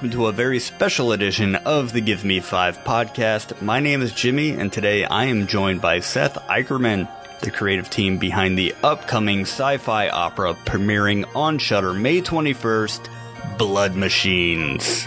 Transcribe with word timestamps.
welcome 0.00 0.18
to 0.18 0.28
a 0.28 0.32
very 0.32 0.58
special 0.58 1.12
edition 1.12 1.54
of 1.56 1.92
the 1.92 2.00
Give 2.00 2.24
Me 2.24 2.40
Five 2.40 2.78
podcast. 2.84 3.60
My 3.60 3.80
name 3.80 4.00
is 4.00 4.14
Jimmy, 4.14 4.52
and 4.52 4.72
today 4.72 5.04
I 5.04 5.26
am 5.26 5.46
joined 5.46 5.82
by 5.82 6.00
Seth 6.00 6.36
Ickerman, 6.48 7.06
the 7.40 7.50
creative 7.50 7.90
team 7.90 8.16
behind 8.16 8.56
the 8.56 8.74
upcoming 8.82 9.42
sci 9.42 9.76
fi 9.76 10.08
opera 10.08 10.54
premiering 10.64 11.28
on 11.36 11.58
Shudder 11.58 11.92
May 11.92 12.22
21st, 12.22 13.58
Blood 13.58 13.94
Machines. 13.94 15.04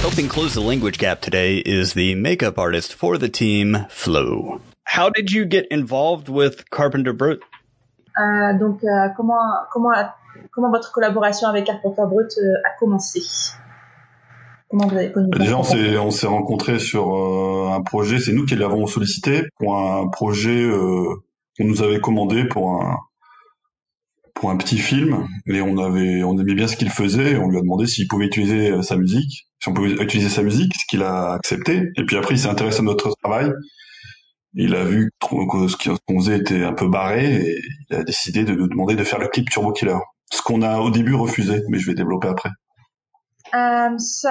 Helping 0.00 0.28
close 0.30 0.54
the 0.54 0.62
language 0.62 0.96
gap 0.96 1.20
today 1.20 1.58
is 1.58 1.92
the 1.92 2.14
makeup 2.14 2.58
artist 2.58 2.94
for 2.94 3.18
the 3.18 3.28
team, 3.28 3.84
Flo. 3.90 4.62
How 4.84 5.08
did 5.08 5.30
you 5.30 5.44
get 5.44 5.68
involved 5.70 6.28
with 6.28 6.68
Carpenter 6.70 7.12
Brut? 7.12 7.38
Euh, 8.18 8.58
donc, 8.58 8.82
euh, 8.84 9.08
comment, 9.16 9.40
comment, 9.70 9.90
comment 10.50 10.70
votre 10.70 10.92
collaboration 10.92 11.48
avec 11.48 11.66
Carpenter 11.66 12.02
Brut 12.06 12.32
euh, 12.38 12.54
a 12.66 12.78
commencé? 12.78 13.20
Comment 14.68 14.86
vous 14.86 14.96
avez 14.96 15.12
connu 15.12 15.30
Déjà, 15.30 15.58
on 15.58 15.62
s'est, 15.62 15.98
on 15.98 16.10
s'est 16.10 16.26
rencontrés 16.26 16.78
sur 16.78 17.12
un 17.72 17.82
projet. 17.82 18.20
C'est 18.20 18.32
nous 18.32 18.46
qui 18.46 18.54
l'avons 18.54 18.86
sollicité 18.86 19.42
pour 19.58 19.76
un 19.76 20.06
projet 20.08 20.70
qu'on 21.58 21.64
nous 21.64 21.82
avait 21.82 21.98
commandé 21.98 22.44
pour 22.44 22.80
un 22.80 22.96
pour 24.32 24.50
un 24.50 24.56
petit 24.56 24.78
film. 24.78 25.26
Et 25.46 25.60
on 25.60 25.76
avait, 25.78 26.22
on 26.22 26.38
aimait 26.38 26.54
bien 26.54 26.68
ce 26.68 26.76
qu'il 26.76 26.88
faisait. 26.88 27.36
On 27.36 27.48
lui 27.48 27.58
a 27.58 27.62
demandé 27.62 27.86
s'il 27.86 28.06
pouvait 28.06 28.26
utiliser 28.26 28.80
sa 28.82 28.96
musique, 28.96 29.48
si 29.60 29.68
on 29.68 29.74
pouvait 29.74 29.90
utiliser 29.90 30.28
sa 30.28 30.42
musique, 30.42 30.72
ce 30.76 30.86
qu'il 30.88 31.02
a 31.02 31.32
accepté. 31.32 31.88
Et 31.96 32.04
puis 32.04 32.16
après, 32.16 32.34
il 32.34 32.38
s'est 32.38 32.48
intéressé 32.48 32.78
à 32.78 32.82
notre 32.82 33.12
travail. 33.20 33.50
Il 34.54 34.74
a 34.74 34.84
vu 34.84 35.10
que 35.20 35.68
ce 35.68 35.76
qu'on 36.06 36.20
faisait 36.20 36.38
était 36.38 36.64
un 36.64 36.72
peu 36.72 36.88
barré 36.88 37.36
et 37.36 37.60
il 37.88 37.96
a 37.96 38.02
décidé 38.02 38.44
de 38.44 38.54
nous 38.54 38.68
demander 38.68 38.96
de 38.96 39.04
faire 39.04 39.20
le 39.20 39.28
clip 39.28 39.48
Turbo 39.48 39.72
Killer. 39.72 39.98
Ce 40.32 40.42
qu'on 40.42 40.62
a 40.62 40.78
au 40.80 40.90
début 40.90 41.14
refusé, 41.14 41.62
mais 41.68 41.78
je 41.78 41.86
vais 41.86 41.94
développer 41.94 42.28
après. 42.28 42.50
Um, 43.52 43.98
so 43.98 44.28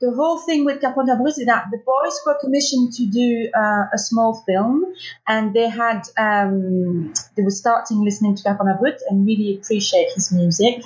the 0.00 0.12
whole 0.14 0.38
thing 0.38 0.64
with 0.64 0.80
Carpenter 0.80 1.16
Brut 1.16 1.38
is 1.38 1.46
that 1.46 1.64
the 1.70 1.78
boys 1.78 2.20
were 2.26 2.36
commissioned 2.40 2.92
to 2.92 3.06
do 3.06 3.48
uh, 3.54 3.84
a 3.94 3.98
small 3.98 4.42
film, 4.46 4.84
and 5.26 5.54
they 5.54 5.68
had 5.68 6.02
um, 6.18 7.12
they 7.34 7.42
were 7.42 7.50
starting 7.50 8.04
listening 8.04 8.36
to 8.36 8.42
Carpenter 8.42 8.76
Brut 8.78 9.00
and 9.08 9.26
really 9.26 9.56
appreciate 9.56 10.12
his 10.14 10.32
music, 10.32 10.82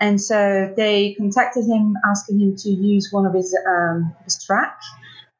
and 0.00 0.20
so 0.20 0.72
they 0.76 1.14
contacted 1.14 1.64
him 1.64 1.94
asking 2.04 2.40
him 2.40 2.56
to 2.56 2.68
use 2.68 3.08
one 3.10 3.24
of 3.24 3.32
his 3.32 3.56
um, 3.66 4.14
track, 4.44 4.78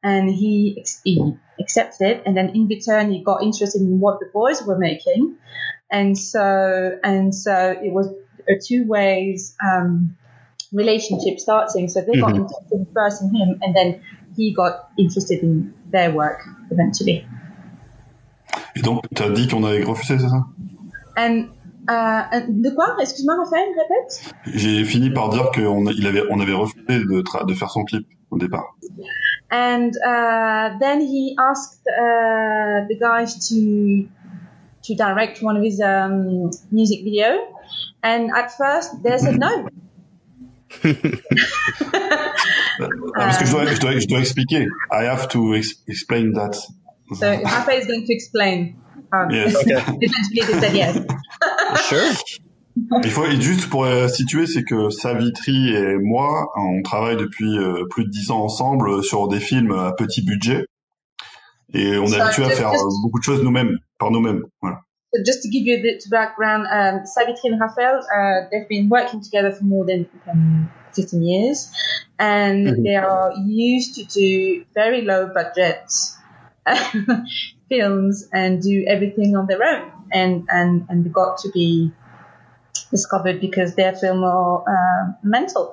and 0.01 0.29
he 0.29 0.83
accepted 1.59 2.21
and 2.25 2.35
then 2.35 2.49
in 2.49 2.67
return 2.67 3.11
he 3.11 3.23
got 3.23 3.43
interested 3.43 3.81
in 3.81 3.99
what 3.99 4.19
the 4.19 4.27
boys 4.33 4.61
were 4.63 4.77
making, 4.77 5.35
and 5.91 6.17
so 6.17 6.97
and 7.03 7.33
so 7.33 7.75
it 7.83 7.93
was 7.93 8.07
two 8.67 8.85
ways. 8.87 9.55
Um, 9.63 10.15
relationship 10.73 11.39
starting. 11.39 11.87
So 11.87 12.01
they 12.01 12.19
got 12.19 12.31
mm-hmm. 12.31 12.41
interested 12.41 12.87
first 12.93 13.21
in 13.21 13.33
him, 13.33 13.59
and 13.61 13.75
then 13.75 14.01
he 14.35 14.53
got 14.53 14.89
interested 14.97 15.41
in 15.43 15.73
their 15.91 16.11
work 16.11 16.41
eventually. 16.71 17.25
Et 18.75 18.81
donc, 18.81 19.03
tu 19.15 19.21
as 19.21 19.29
dit 19.29 19.47
qu'on 19.47 19.63
avait 19.63 19.83
refusé, 19.83 20.17
c'est 20.17 20.29
ça? 20.29 20.45
And, 21.15 21.45
uh, 21.87 22.41
De 22.49 22.69
quoi? 22.71 22.95
Excuse-moi, 22.99 23.35
Raphaël, 23.37 23.67
répète. 23.69 24.33
J'ai 24.47 24.83
fini 24.83 25.11
par 25.11 25.29
dire 25.29 25.51
qu'on 25.51 25.85
avait, 25.85 26.23
on 26.29 26.39
avait 26.39 26.53
refusé 26.53 26.85
de, 26.87 27.45
de 27.45 27.53
faire 27.53 27.69
son 27.69 27.83
clip 27.83 28.07
au 28.31 28.37
départ. 28.37 28.75
And 29.53 29.95
uh, 29.95 30.77
then 30.79 30.99
he 31.01 31.37
asked 31.39 31.85
uh, 31.87 32.89
the 32.89 32.97
guys 32.99 33.49
to 33.49 34.09
to 34.85 34.95
direct 34.95 35.43
one 35.43 35.55
of 35.55 35.63
his 35.63 35.79
um, 35.79 36.49
music 36.71 37.03
video, 37.03 37.55
and 38.01 38.31
at 38.31 38.51
first 38.57 39.03
they 39.03 39.15
said 39.19 39.37
no. 39.37 39.69
Parce 43.13 43.37
que 43.37 43.45
je 43.45 43.51
dois, 43.51 43.65
je, 43.65 43.79
dois, 43.79 43.99
je 43.99 44.07
dois, 44.07 44.21
expliquer. 44.21 44.65
I 44.91 45.03
have 45.03 45.27
to 45.29 45.53
ex 45.53 45.75
explain 45.87 46.33
that. 46.33 46.55
So 47.13 47.27
Rafa 47.29 47.73
is 47.73 47.85
going 47.85 48.07
to 48.07 48.13
explain. 48.13 48.81
Um, 49.13 49.29
yes. 49.29 49.53
Okay. 49.61 49.83
Eventually 50.01 50.59
said 50.61 50.75
yes. 50.75 50.97
sure. 51.87 52.11
Il 52.75 53.09
faut 53.11 53.25
juste 53.39 53.69
pour 53.69 53.85
euh, 53.85 54.07
situer, 54.07 54.47
c'est 54.47 54.63
que 54.63 54.89
Savitri 54.89 55.73
et 55.73 55.95
moi, 55.97 56.51
on 56.55 56.81
travaille 56.81 57.17
depuis 57.17 57.57
euh, 57.57 57.85
plus 57.89 58.05
de 58.05 58.09
dix 58.09 58.31
ans 58.31 58.43
ensemble 58.43 59.03
sur 59.03 59.27
des 59.27 59.39
films 59.39 59.71
à 59.71 59.91
petit 59.91 60.23
budget, 60.23 60.65
et 61.73 61.97
on 61.97 62.05
est 62.05 62.19
habitué 62.19 62.45
à 62.45 62.49
faire 62.49 62.71
beaucoup 63.03 63.19
de 63.19 63.23
choses 63.23 63.43
nous-mêmes, 63.43 63.77
par 63.99 64.11
nous-mêmes. 64.11 64.43
Voilà. 64.61 64.79
So 65.13 65.21
just 65.23 65.43
to 65.43 65.49
give 65.49 65.67
you 65.67 65.77
a 65.77 65.81
bit 65.81 66.03
of 66.03 66.09
background, 66.09 66.65
um, 66.71 67.05
Savitri 67.05 67.51
and 67.51 67.59
Rafael, 67.59 67.99
uh, 67.99 68.49
they've 68.49 68.67
been 68.67 68.89
working 68.89 69.21
together 69.21 69.51
for 69.51 69.63
more 69.63 69.85
than 69.85 70.07
um, 70.27 70.71
15 70.95 71.21
years, 71.21 71.71
and 72.17 72.65
mm-hmm. 72.65 72.83
they 72.83 72.95
are 72.95 73.31
used 73.45 73.93
to 73.95 74.05
do 74.05 74.65
very 74.73 75.01
low 75.01 75.29
budget 75.31 75.85
films 77.69 78.27
and 78.33 78.63
do 78.63 78.85
everything 78.87 79.35
on 79.35 79.45
their 79.45 79.63
own, 79.63 79.91
and 80.11 80.47
and 80.49 80.87
and 80.89 81.05
they 81.05 81.09
got 81.09 81.37
to 81.39 81.51
be 81.51 81.91
uh, 84.67 85.13
mental. 85.23 85.63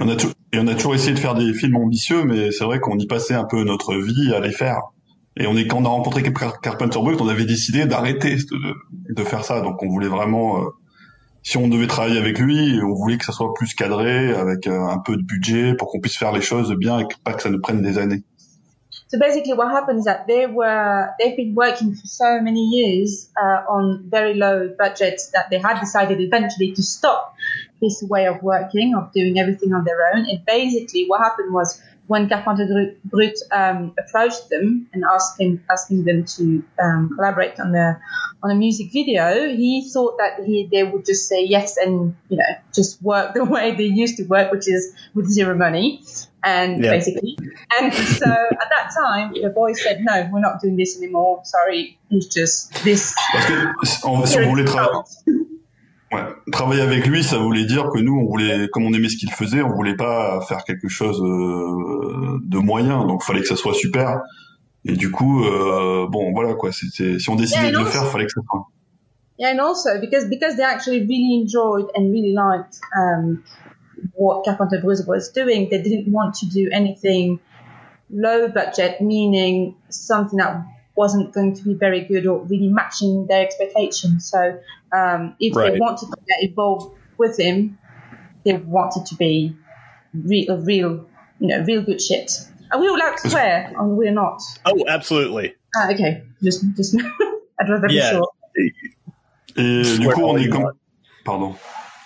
on, 0.00 0.08
a 0.08 0.16
et 0.52 0.58
on 0.58 0.66
a 0.66 0.74
toujours 0.74 0.94
essayé 0.94 1.14
de 1.14 1.18
faire 1.18 1.34
des 1.34 1.52
films 1.54 1.76
ambitieux, 1.76 2.24
mais 2.24 2.50
c'est 2.50 2.64
vrai 2.64 2.80
qu'on 2.80 2.98
y 2.98 3.06
passait 3.06 3.34
un 3.34 3.44
peu 3.44 3.64
notre 3.64 3.94
vie 3.94 4.32
à 4.34 4.40
les 4.40 4.52
faire. 4.52 4.80
Et 5.36 5.46
on 5.46 5.56
est 5.56 5.66
quand 5.66 5.78
on 5.78 5.84
a 5.84 5.88
rencontré 5.88 6.22
Carpenter 6.22 6.98
Brut, 6.98 7.20
on 7.20 7.28
avait 7.28 7.44
décidé 7.44 7.86
d'arrêter 7.86 8.36
de, 8.36 9.14
de, 9.14 9.24
faire 9.24 9.44
ça. 9.44 9.60
Donc 9.60 9.82
on 9.82 9.88
voulait 9.88 10.08
vraiment, 10.08 10.60
euh, 10.60 10.66
si 11.42 11.56
on 11.56 11.68
devait 11.68 11.86
travailler 11.86 12.18
avec 12.18 12.38
lui, 12.38 12.80
on 12.82 12.94
voulait 12.94 13.16
que 13.16 13.24
ça 13.24 13.32
soit 13.32 13.54
plus 13.54 13.74
cadré, 13.74 14.34
avec 14.34 14.66
euh, 14.66 14.80
un 14.80 14.98
peu 14.98 15.16
de 15.16 15.22
budget, 15.22 15.74
pour 15.74 15.88
qu'on 15.88 16.00
puisse 16.00 16.16
faire 16.16 16.32
les 16.32 16.40
choses 16.40 16.74
bien 16.76 16.98
et 16.98 17.06
pas 17.24 17.32
que 17.32 17.42
ça 17.42 17.50
nous 17.50 17.60
prenne 17.60 17.80
des 17.80 17.98
années. 17.98 18.22
So 19.10 19.18
basically, 19.18 19.54
what 19.54 19.72
happened 19.72 19.98
is 19.98 20.04
that 20.04 20.28
they 20.28 20.46
were 20.46 21.12
they've 21.18 21.36
been 21.36 21.56
working 21.56 21.96
for 21.96 22.06
so 22.06 22.40
many 22.40 22.64
years 22.64 23.28
uh, 23.36 23.64
on 23.68 24.04
very 24.08 24.34
low 24.34 24.72
budgets 24.78 25.32
that 25.32 25.50
they 25.50 25.58
had 25.58 25.80
decided 25.80 26.20
eventually 26.20 26.70
to 26.74 26.82
stop 26.82 27.34
this 27.82 28.04
way 28.04 28.26
of 28.26 28.40
working 28.40 28.94
of 28.94 29.12
doing 29.12 29.36
everything 29.36 29.74
on 29.74 29.82
their 29.82 30.14
own. 30.14 30.26
And 30.26 30.44
basically, 30.46 31.06
what 31.08 31.20
happened 31.20 31.52
was 31.52 31.82
when 32.06 32.28
Carpenter 32.28 32.94
Brut 33.04 33.34
um, 33.50 33.94
approached 33.98 34.48
them 34.48 34.88
and 34.92 35.02
asking 35.02 35.60
asking 35.68 36.04
them 36.04 36.24
to 36.36 36.62
um, 36.80 37.10
collaborate 37.16 37.58
on 37.58 37.72
the 37.72 37.98
on 38.44 38.52
a 38.52 38.54
music 38.54 38.92
video, 38.92 39.48
he 39.48 39.90
thought 39.92 40.18
that 40.18 40.44
he 40.44 40.68
they 40.70 40.84
would 40.84 41.04
just 41.04 41.28
say 41.28 41.44
yes 41.44 41.76
and 41.78 42.14
you 42.28 42.36
know 42.36 42.52
just 42.72 43.02
work 43.02 43.34
the 43.34 43.44
way 43.44 43.74
they 43.74 43.90
used 43.90 44.18
to 44.18 44.22
work, 44.24 44.52
which 44.52 44.68
is 44.68 44.94
with 45.14 45.26
zero 45.26 45.56
money, 45.56 46.04
and 46.44 46.82
yeah. 46.82 46.90
basically. 46.90 47.36
And 47.78 47.92
so 47.92 48.26
at 48.26 48.68
that 48.70 48.90
time, 48.96 49.32
the 49.32 49.50
boys 49.50 49.82
said, 49.82 50.00
"No, 50.02 50.28
we're 50.32 50.40
not 50.40 50.60
doing 50.60 50.76
this 50.76 50.96
anymore. 50.96 51.40
Sorry, 51.44 51.98
it's 52.10 52.26
just 52.26 52.72
this." 52.84 53.14
Ouais. 56.12 56.24
Travailler 56.50 56.82
avec 56.82 57.06
lui, 57.06 57.22
ça 57.22 57.38
voulait 57.38 57.64
dire 57.64 57.88
que 57.88 58.00
nous, 58.00 58.18
on 58.18 58.26
voulait, 58.26 58.66
comme 58.72 58.84
on 58.84 58.92
aimait 58.92 59.08
ce 59.08 59.16
qu'il 59.16 59.30
faisait, 59.30 59.62
on 59.62 59.72
voulait 59.72 59.94
pas 59.94 60.40
faire 60.40 60.64
quelque 60.64 60.88
chose 60.88 61.22
euh, 61.22 62.40
de 62.42 62.58
moyen. 62.58 63.06
Donc, 63.06 63.22
fallait 63.22 63.42
que 63.42 63.46
ça 63.46 63.54
soit 63.54 63.74
super. 63.74 64.20
Et 64.84 64.94
du 64.94 65.12
coup, 65.12 65.44
euh, 65.44 66.08
bon, 66.08 66.32
voilà 66.32 66.54
quoi. 66.54 66.72
C'était, 66.72 67.20
si 67.20 67.30
on 67.30 67.36
décidait 67.36 67.66
yeah, 67.66 67.70
de 67.70 67.78
le 67.78 67.84
faire, 67.84 68.04
fallait 68.06 68.26
que 68.26 68.32
ça 68.32 68.40
soit. 68.50 68.66
Yeah, 69.38 69.52
and 69.52 69.60
also 69.60 70.00
because 70.00 70.28
because 70.28 70.56
they 70.56 70.64
actually 70.64 71.00
really 71.00 71.40
enjoyed 71.40 71.86
and 71.94 72.12
really 72.12 72.34
liked 72.34 72.78
um, 72.94 73.42
what 74.12 74.44
Carpenter 74.44 74.80
Brut 74.80 74.98
was 75.06 75.30
doing, 75.30 75.68
they 75.70 75.82
didn't 75.82 76.10
want 76.10 76.34
to 76.36 76.46
do 76.46 76.68
anything 76.72 77.40
low 78.10 78.48
budget, 78.48 79.00
meaning 79.00 79.76
something 79.88 80.38
that 80.38 80.64
wasn't 80.96 81.32
going 81.32 81.54
to 81.54 81.62
be 81.62 81.74
very 81.74 82.02
good 82.04 82.26
or 82.26 82.44
really 82.44 82.68
matching 82.68 83.26
their 83.26 83.42
expectations. 83.42 84.28
So 84.30 84.60
um, 84.92 85.36
if 85.40 85.54
right. 85.56 85.72
they 85.72 85.78
wanted 85.78 86.06
to 86.10 86.16
get 86.28 86.48
involved 86.48 86.96
with 87.16 87.38
him, 87.38 87.78
they 88.44 88.54
wanted 88.54 89.06
to 89.06 89.14
be 89.14 89.56
real, 90.12 90.58
real, 90.58 91.06
you 91.38 91.48
know, 91.48 91.62
real 91.64 91.82
good 91.82 92.00
shit. 92.00 92.32
Are 92.72 92.80
we 92.80 92.88
allowed 92.88 93.16
to 93.16 93.30
swear, 93.30 93.72
or 93.76 93.88
we're 93.88 94.12
not? 94.12 94.40
Oh, 94.64 94.84
absolutely. 94.88 95.54
Ah, 95.76 95.90
okay. 95.90 96.22
Just, 96.42 96.64
just. 96.76 96.96
I'd 97.60 97.68
rather 97.68 97.88
be 97.88 98.00
sure. 98.00 98.28
Et 99.56 99.98
du 99.98 100.08
coup, 100.08 100.22
on 100.22 100.38
est 100.38 100.48
comme, 100.48 100.72
pardon, 101.24 101.54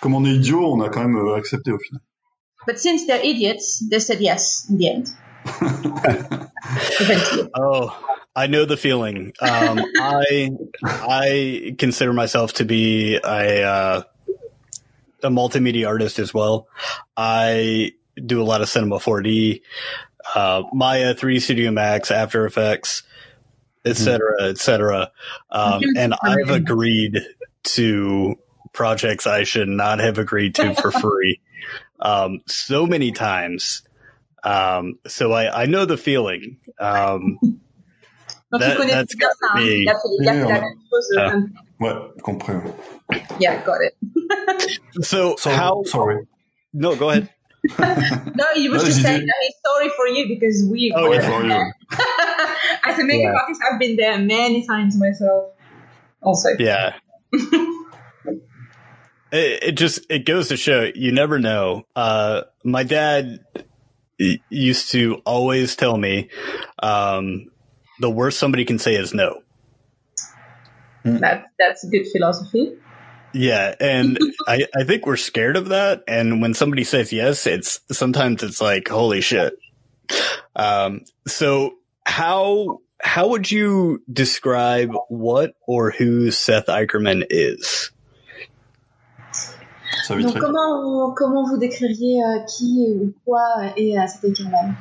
comme 0.01 0.15
on 0.15 0.25
est 0.25 0.35
idiot, 0.35 0.73
on 0.73 0.81
a 0.81 0.89
quand 0.89 1.01
même 1.01 1.17
euh, 1.17 1.35
accepté 1.35 1.71
au 1.71 1.79
final. 1.79 2.01
But 2.65 2.79
since 2.79 3.05
they're 3.05 3.23
idiots, 3.23 3.83
they 3.89 3.99
said 3.99 4.21
yes 4.21 4.65
in 4.69 4.77
the 4.77 4.89
end. 4.89 5.09
oh, 7.55 7.95
I 8.35 8.47
know 8.47 8.65
the 8.65 8.77
feeling. 8.77 9.33
Um, 9.39 9.81
I 9.99 10.49
I 10.83 11.75
consider 11.77 12.11
myself 12.11 12.53
to 12.53 12.65
be 12.65 13.19
a 13.23 13.63
uh, 13.63 14.01
a 15.21 15.29
multimedia 15.29 15.87
artist 15.87 16.17
as 16.17 16.33
well. 16.33 16.67
I 17.15 17.93
do 18.15 18.41
a 18.41 18.45
lot 18.45 18.61
of 18.61 18.69
cinema 18.69 18.97
4D, 18.97 19.61
uh, 20.33 20.63
Maya 20.73 21.13
3D 21.13 21.41
Studio 21.41 21.71
Max, 21.71 22.11
After 22.11 22.45
Effects, 22.45 23.03
etc., 23.83 24.49
etc. 24.49 25.11
Um, 25.51 25.83
and 25.95 26.15
I've 26.23 26.49
agreed 26.49 27.19
to 27.63 28.35
projects 28.75 29.25
I 29.25 29.43
should 29.43 29.69
not 29.69 29.99
have 29.99 30.19
agreed 30.19 30.53
to 30.55 30.75
for 30.75 30.91
free 31.01 31.39
um, 31.99 32.41
so 32.45 32.85
many 32.85 33.11
times. 33.11 33.81
Um, 34.43 34.99
so 35.07 35.31
I, 35.31 35.63
I 35.63 35.65
know 35.65 35.85
the 35.85 35.97
feeling. 35.97 36.59
Um, 36.79 37.39
that, 38.51 38.77
that's 38.87 39.15
got 39.15 39.35
me. 39.55 39.87
Ouais, 41.77 42.11
compris. 42.23 42.73
Yeah, 43.39 43.61
got 43.65 43.79
it. 43.81 44.79
so 45.01 45.35
sorry, 45.35 45.55
how? 45.55 45.83
Sorry. 45.83 46.25
No, 46.73 46.95
go 46.95 47.09
ahead. 47.09 47.29
no, 47.77 48.45
you 48.55 48.69
were 48.71 48.77
no, 48.77 48.85
just 48.85 49.01
saying 49.01 49.25
that 49.25 49.35
he's 49.41 49.55
sorry 49.65 49.89
for 49.89 50.07
you 50.07 50.27
because 50.27 50.65
we. 50.71 50.93
Oh, 50.95 51.11
yeah, 51.11 51.27
for 51.27 51.43
you. 51.43 51.71
As 52.83 52.99
a 52.99 53.03
makeup 53.03 53.33
yeah. 53.33 53.39
artist, 53.41 53.61
I've 53.69 53.79
been 53.79 53.97
there 53.97 54.17
many 54.19 54.65
times 54.65 54.95
myself. 54.97 55.51
Also. 56.21 56.49
Yeah. 56.59 56.95
It, 59.31 59.63
it 59.63 59.71
just 59.73 60.05
it 60.09 60.25
goes 60.25 60.49
to 60.49 60.57
show 60.57 60.89
you 60.93 61.11
never 61.11 61.39
know. 61.39 61.83
Uh, 61.95 62.43
my 62.63 62.83
dad 62.83 63.39
used 64.17 64.91
to 64.91 65.21
always 65.25 65.75
tell 65.75 65.97
me, 65.97 66.29
um, 66.81 67.47
the 67.99 68.09
worst 68.09 68.39
somebody 68.39 68.65
can 68.65 68.79
say 68.79 68.95
is 68.95 69.13
no. 69.13 69.41
That 71.03 71.45
that's 71.59 71.83
a 71.83 71.87
good 71.87 72.05
philosophy. 72.11 72.77
Yeah, 73.33 73.75
and 73.79 74.17
I, 74.47 74.65
I 74.75 74.83
think 74.85 75.05
we're 75.05 75.17
scared 75.17 75.57
of 75.57 75.69
that. 75.69 76.03
And 76.07 76.41
when 76.41 76.53
somebody 76.53 76.83
says 76.83 77.13
yes, 77.13 77.45
it's 77.45 77.79
sometimes 77.91 78.41
it's 78.43 78.61
like 78.61 78.87
holy 78.87 79.21
shit. 79.21 79.55
Um, 80.55 81.01
so 81.27 81.75
how 82.05 82.79
how 83.01 83.27
would 83.29 83.51
you 83.51 84.01
describe 84.11 84.91
what 85.09 85.53
or 85.67 85.91
who 85.91 86.31
Seth 86.31 86.67
Ickerman 86.67 87.25
is? 87.29 87.91
Donc 90.09 90.39
comment 90.39 91.13
comment 91.13 91.47
vous 91.47 91.57
décririez 91.57 92.21
euh, 92.23 92.39
qui 92.47 92.95
ou 93.01 93.13
quoi 93.25 93.43
est 93.75 93.97
euh, 93.97 94.07
Seth 94.07 94.31
Eichermann 94.31 94.75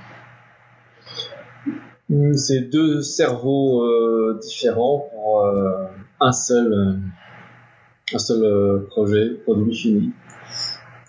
hmm, 2.09 2.35
C'est 2.35 2.63
deux 2.63 3.03
cerveaux 3.03 3.83
euh, 3.83 4.39
différents 4.43 5.09
pour 5.11 5.43
euh, 5.43 5.87
un 6.21 6.33
seul 6.33 6.73
euh, 6.73 8.15
un 8.15 8.19
seul 8.19 8.45
euh, 8.45 8.87
projet, 8.91 9.35
produit 9.45 9.75
fini. 9.75 10.13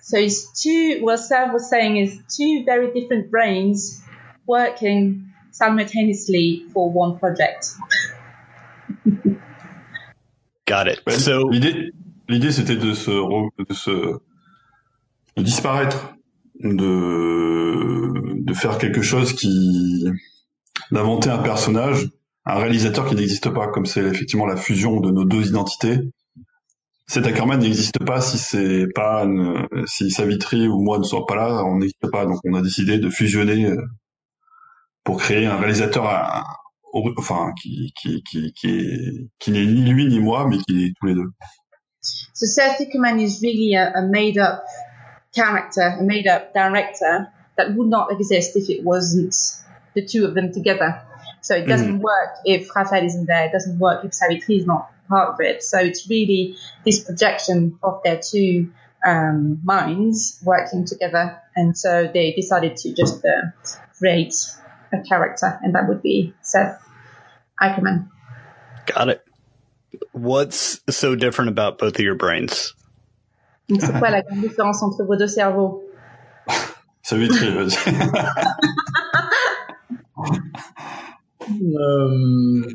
So 0.02 0.18
it's 0.18 0.52
two, 0.62 1.04
what 1.04 1.18
Sav 1.18 1.52
was 1.52 1.68
saying 1.68 1.98
is 1.98 2.20
two 2.30 2.64
very 2.64 2.94
different 2.94 3.32
brains 3.32 4.04
working 4.46 5.32
simultaneously 5.52 6.66
for 6.72 6.92
one 6.92 7.18
project. 7.18 7.70
Got 10.66 10.88
it. 10.88 11.00
so 11.10 11.50
l'idée, 12.28 12.52
c'était 12.52 12.76
de 12.76 12.94
se, 12.94 13.12
de 15.38 15.42
disparaître, 15.42 16.16
de, 16.62 18.54
faire 18.54 18.78
quelque 18.78 19.02
chose 19.02 19.34
qui, 19.34 20.06
d'inventer 20.92 21.30
un 21.30 21.40
personnage, 21.40 22.08
un 22.46 22.56
réalisateur 22.56 23.08
qui 23.08 23.16
n'existe 23.16 23.50
pas, 23.50 23.68
comme 23.68 23.86
c'est 23.86 24.04
effectivement 24.04 24.46
la 24.46 24.56
fusion 24.56 25.02
de 25.02 25.12
nos 25.12 25.26
deux 25.26 25.48
identités, 25.48 26.00
cet 27.08 27.28
Ackerman 27.28 27.60
n'existe 27.60 28.04
pas 28.04 28.20
si 28.20 28.38
c'est 28.38 28.88
pas 28.94 29.28
si 29.86 30.10
Savitri 30.10 30.68
ou 30.68 30.82
moi 30.82 30.98
ne 30.98 31.04
sont 31.04 31.24
pas 31.24 31.36
là, 31.36 31.64
on 31.66 31.78
n'existe 31.78 32.10
pas. 32.12 32.26
Donc 32.26 32.40
on 32.44 32.54
a 32.56 32.62
décidé 32.62 32.98
de 32.98 33.10
fusionner 33.10 33.66
euh, 33.66 33.82
pour 35.04 35.18
créer 35.18 35.46
un 35.46 35.58
réalisateur, 35.58 36.06
enfin 37.18 37.52
qui 37.62 37.94
qui 38.02 38.24
qui 38.24 38.54
qui 38.54 39.30
qui 39.38 39.52
n'est 39.52 39.66
ni 39.66 39.84
lui 39.84 40.08
ni 40.08 40.20
moi, 40.20 40.48
mais 40.48 40.58
qui 40.58 40.86
est 40.86 40.94
tous 41.00 41.06
les 41.08 41.14
deux. 41.14 41.30
So 42.34 42.46
Seth 42.46 42.80
Ickerman 42.80 43.22
is 43.22 43.42
really 43.42 43.74
a, 43.74 43.94
a 43.94 44.02
made-up 44.02 44.66
character, 45.34 45.98
a 46.00 46.04
made-up 46.04 46.54
director 46.54 47.32
that 47.58 47.76
would 47.76 47.88
not 47.88 48.12
exist 48.12 48.56
if 48.56 48.70
it 48.70 48.84
wasn't 48.84 49.36
the 49.94 50.06
two 50.06 50.26
of 50.26 50.34
them 50.34 50.52
together. 50.52 51.02
So 51.42 51.56
it 51.56 51.68
doesn't 51.68 52.00
mm. 52.00 52.02
work 52.02 52.38
if 52.44 52.76
Raphael 52.76 53.06
isn't 53.06 53.26
there. 53.28 53.46
It 53.46 53.52
doesn't 53.52 53.80
work 53.80 54.04
if 54.04 54.14
Savitri 54.14 54.58
is 54.58 54.66
not 54.66 54.92
part 55.08 55.34
of 55.34 55.40
it. 55.40 55.64
So 55.64 55.80
it's 55.80 56.10
really 56.10 56.58
this 56.84 57.04
projection 57.04 57.78
of 57.84 58.02
their 58.04 58.20
two 58.20 58.72
um, 59.06 59.62
minds 59.64 60.40
working 60.44 60.86
together. 60.86 61.40
And 61.56 61.78
so 61.78 62.10
they 62.12 62.34
decided 62.34 62.78
to 62.78 62.94
just 62.94 63.24
uh, 63.24 63.78
create 63.98 64.34
a 64.92 65.02
character, 65.02 65.60
and 65.62 65.76
that 65.76 65.88
would 65.88 66.02
be 66.02 66.34
Seth 66.42 66.82
Ickerman. 67.62 68.10
Got 68.86 69.10
it. 69.10 69.25
What's 70.14 70.82
so 70.90 71.16
different 71.16 71.50
about 71.50 71.78
both 71.78 71.96
of 71.96 72.02
your 72.02 72.16
brains? 72.16 72.74
C'est 73.70 73.98
quoi 73.98 74.10
la 74.12 74.22
grande 74.22 74.42
différence 74.42 74.84
entre 74.84 75.04
vos 75.04 75.16
deux 75.16 75.28
cerveaux? 75.28 75.84
Ça 77.02 77.16
veut 77.18 77.28
dire. 77.28 77.68
um, 81.50 82.66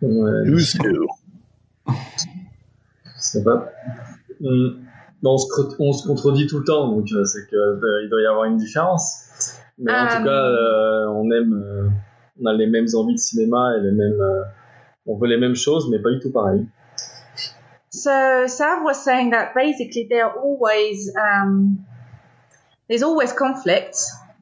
Who's 0.00 0.74
who? 0.74 1.08
Je 1.86 1.94
sais 3.16 3.44
pas. 3.44 3.68
On, 4.40 4.76
on, 5.24 5.38
se, 5.38 5.46
on, 5.78 5.92
se, 5.92 6.06
contredit 6.06 6.46
tout 6.46 6.58
le 6.58 6.64
temps, 6.64 6.88
donc 6.88 7.10
euh, 7.12 7.24
c'est 7.24 7.46
qu'il 7.48 7.58
euh, 7.58 8.08
doit 8.08 8.22
y 8.22 8.26
avoir 8.26 8.44
une 8.44 8.56
différence. 8.56 9.24
Mais 9.78 9.92
en 9.92 10.06
tout 10.06 10.24
cas, 10.24 10.30
euh, 10.30 11.08
on 11.08 11.30
aime, 11.30 11.52
euh, 11.54 11.88
on 12.40 12.46
a 12.46 12.52
les 12.52 12.66
mêmes 12.66 12.86
envies 12.94 13.14
de 13.14 13.18
cinéma 13.18 13.74
et 13.76 13.80
les 13.80 13.92
mêmes, 13.92 14.20
euh, 14.20 14.42
on 15.06 15.16
veut 15.16 15.28
les 15.28 15.38
mêmes 15.38 15.56
choses, 15.56 15.88
mais 15.90 15.98
pas 15.98 16.10
du 16.10 16.20
tout 16.20 16.32
pareil. 16.32 16.66
So 17.90 18.46
Sav 18.46 18.84
was 18.84 19.02
saying 19.02 19.30
that 19.30 19.54
basically 19.54 20.06
there 20.08 20.26
are 20.26 20.38
always 20.38 21.10
um, 21.16 21.86
there's 22.88 23.02
always 23.02 23.32
conflict, 23.32 23.96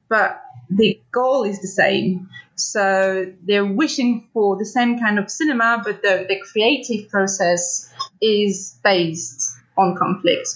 but 0.09 0.41
the 0.69 1.01
goal 1.13 1.45
is 1.45 1.61
the 1.61 1.69
same. 1.69 2.29
So 2.57 3.33
they're 3.47 3.65
wishing 3.65 4.29
for 4.33 4.57
the 4.57 4.65
same 4.65 4.99
kind 4.99 5.19
of 5.19 5.31
cinema, 5.31 5.83
but 5.85 6.03
the, 6.03 6.27
the 6.29 6.41
creative 6.53 7.09
process 7.11 7.93
is 8.21 8.79
based 8.83 9.43
on 9.77 9.95
conflict. 9.95 10.49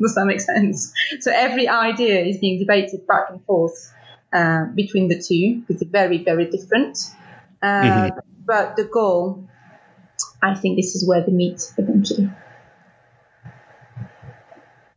Does 0.00 0.14
that 0.14 0.26
make 0.26 0.40
sense? 0.40 0.92
So 1.20 1.32
every 1.34 1.68
idea 1.68 2.20
is 2.20 2.38
being 2.38 2.58
debated 2.58 3.06
back 3.06 3.30
and 3.30 3.42
forth 3.44 3.92
uh, 4.32 4.66
between 4.74 5.08
the 5.08 5.20
two 5.20 5.60
because 5.60 5.80
they're 5.80 5.90
very, 5.90 6.22
very 6.24 6.50
different. 6.50 6.98
Uh, 7.62 7.66
mm-hmm. 7.66 8.18
But 8.46 8.76
the 8.76 8.84
goal, 8.84 9.48
I 10.42 10.54
think 10.54 10.76
this 10.76 10.94
is 10.94 11.06
where 11.06 11.24
they 11.24 11.32
meet 11.32 11.60
eventually. 11.78 12.30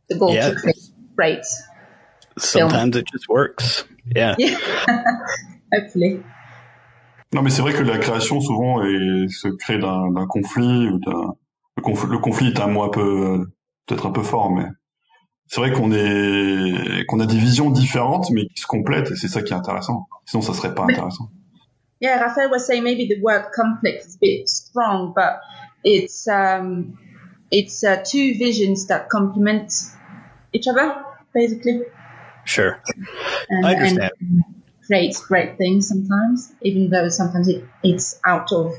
The 0.08 0.18
goal 0.18 0.34
yeah. 0.34 0.50
to 0.50 0.54
create 0.54 0.76
great. 1.16 1.44
Sometimes 2.38 2.94
film. 2.94 3.02
it 3.02 3.06
just 3.12 3.28
works. 3.28 3.84
Yeah. 4.14 4.34
yeah. 4.38 4.56
Hopefully. 5.72 6.22
Non, 7.32 7.42
mais 7.42 7.50
c'est 7.50 7.62
vrai 7.62 7.72
que 7.72 7.82
la 7.84 7.98
création 7.98 8.40
souvent 8.40 8.82
est, 8.82 9.28
se 9.28 9.48
crée 9.48 9.78
d'un 9.78 10.26
conflit 10.28 10.88
ou 10.88 10.98
d'un 10.98 11.34
le, 11.76 11.82
conf, 11.82 12.04
le, 12.04 12.18
conflit 12.18 12.48
est 12.48 12.60
un 12.60 12.66
mot 12.66 12.82
un 12.82 12.88
peu 12.88 13.46
peut-être 13.86 14.06
un 14.06 14.10
peu 14.10 14.22
fort, 14.22 14.50
mais 14.50 14.66
c'est 15.50 15.60
vrai 15.60 15.72
qu'on 15.72 15.90
est 15.90 17.04
qu'on 17.06 17.18
a 17.18 17.26
des 17.26 17.36
visions 17.36 17.70
différentes 17.70 18.30
mais 18.30 18.46
qui 18.46 18.62
se 18.62 18.66
complètent 18.66 19.10
et 19.10 19.16
c'est 19.16 19.26
ça 19.26 19.42
qui 19.42 19.52
est 19.52 19.56
intéressant. 19.56 20.06
Sinon, 20.24 20.42
ça 20.42 20.54
serait 20.54 20.74
pas 20.74 20.84
intéressant. 20.84 21.28
Yeah, 22.00 22.18
Raphael 22.18 22.50
was 22.50 22.60
saying 22.60 22.84
maybe 22.84 23.08
the 23.08 23.20
word 23.20 23.50
conflict 23.52 24.06
is 24.06 24.14
a 24.14 24.18
bit 24.20 24.48
strong, 24.48 25.12
but 25.14 25.40
it's 25.84 26.26
um, 26.28 26.96
it's 27.50 27.84
uh, 27.84 27.96
two 27.96 28.38
visions 28.38 28.86
that 28.86 29.08
complement 29.10 29.68
each 30.54 30.66
other, 30.68 30.94
basically. 31.34 31.82
Sure, 32.44 32.80
and, 33.50 33.66
I 33.66 33.74
understand. 33.74 34.12
And, 34.20 34.44
creates 34.86 35.20
great 35.20 35.56
things 35.58 35.88
sometimes, 35.88 36.52
even 36.62 36.90
though 36.90 37.08
sometimes 37.10 37.48
it, 37.48 37.64
it's 37.82 38.18
out 38.24 38.50
of 38.50 38.72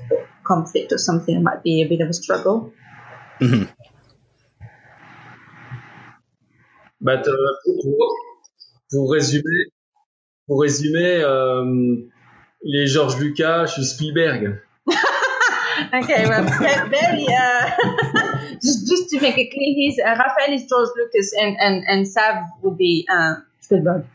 conflict 0.43 0.91
or 0.91 0.97
something 0.97 1.35
that 1.35 1.41
might 1.41 1.63
be 1.63 1.83
a 1.83 1.87
bit 1.87 2.01
of 2.01 2.09
a 2.09 2.13
struggle. 2.13 2.73
Mm-hmm. 3.39 3.63
But, 7.01 7.27
uh, 7.27 7.33
pour, 7.65 8.15
pour, 8.91 9.11
résumer, 9.11 9.71
pour 10.47 10.61
résumer, 10.61 11.21
euh, 11.23 11.95
il 12.63 12.75
est 12.79 12.87
George 12.87 13.17
Lucas, 13.17 13.65
je 13.65 13.73
suis 13.73 13.85
Spielberg. 13.85 14.61
okay, 15.93 16.27
well, 16.27 16.43
very, 16.43 17.25
uh, 17.27 17.71
just, 18.61 18.87
just 18.87 19.09
to 19.09 19.19
make 19.19 19.37
it 19.37 19.49
clear, 19.51 19.73
he's, 19.75 19.99
uh, 19.99 20.15
Raphael 20.15 20.53
is 20.53 20.67
George 20.67 20.89
Lucas 20.95 21.33
and, 21.39 21.57
and, 21.59 21.83
and 21.87 22.07
Sav 22.07 22.43
would 22.61 22.77
be 22.77 23.07
uh, 23.09 23.35
Spielberg. 23.61 24.05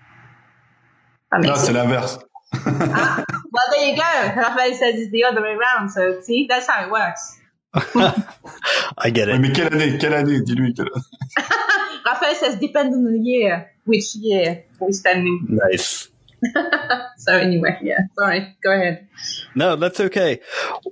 No, 1.32 1.54
c'est 1.56 1.72
l'inverse. 1.72 2.18
ah, 2.54 3.24
well, 3.50 3.64
there 3.72 3.90
you 3.90 3.96
go. 3.96 4.40
Raphael 4.40 4.74
says 4.74 4.94
it's 4.94 5.10
the 5.10 5.24
other 5.24 5.42
way 5.42 5.54
around. 5.54 5.90
So, 5.90 6.20
see, 6.20 6.46
that's 6.48 6.68
how 6.68 6.84
it 6.84 6.90
works. 6.90 7.38
I 8.98 9.10
get 9.10 9.28
it. 9.28 9.38
mais 9.40 9.52
quelle 9.52 9.72
année 9.72 9.98
Quelle 9.98 10.14
année 10.14 10.40
Dis-lui. 10.40 10.72
Quelle... 10.74 10.88
Raphael 12.06 12.34
says 12.34 12.56
depends 12.56 12.96
on 12.96 13.04
the 13.04 13.18
year. 13.18 13.70
Which 13.84 14.14
year 14.16 14.64
we're 14.80 14.92
standing? 14.92 15.46
Nice. 15.48 16.08
so 17.18 17.36
anyway, 17.36 17.78
yeah, 17.82 17.98
sorry. 18.18 18.56
Go 18.62 18.72
ahead. 18.72 19.08
No, 19.54 19.76
that's 19.76 20.00
okay. 20.00 20.40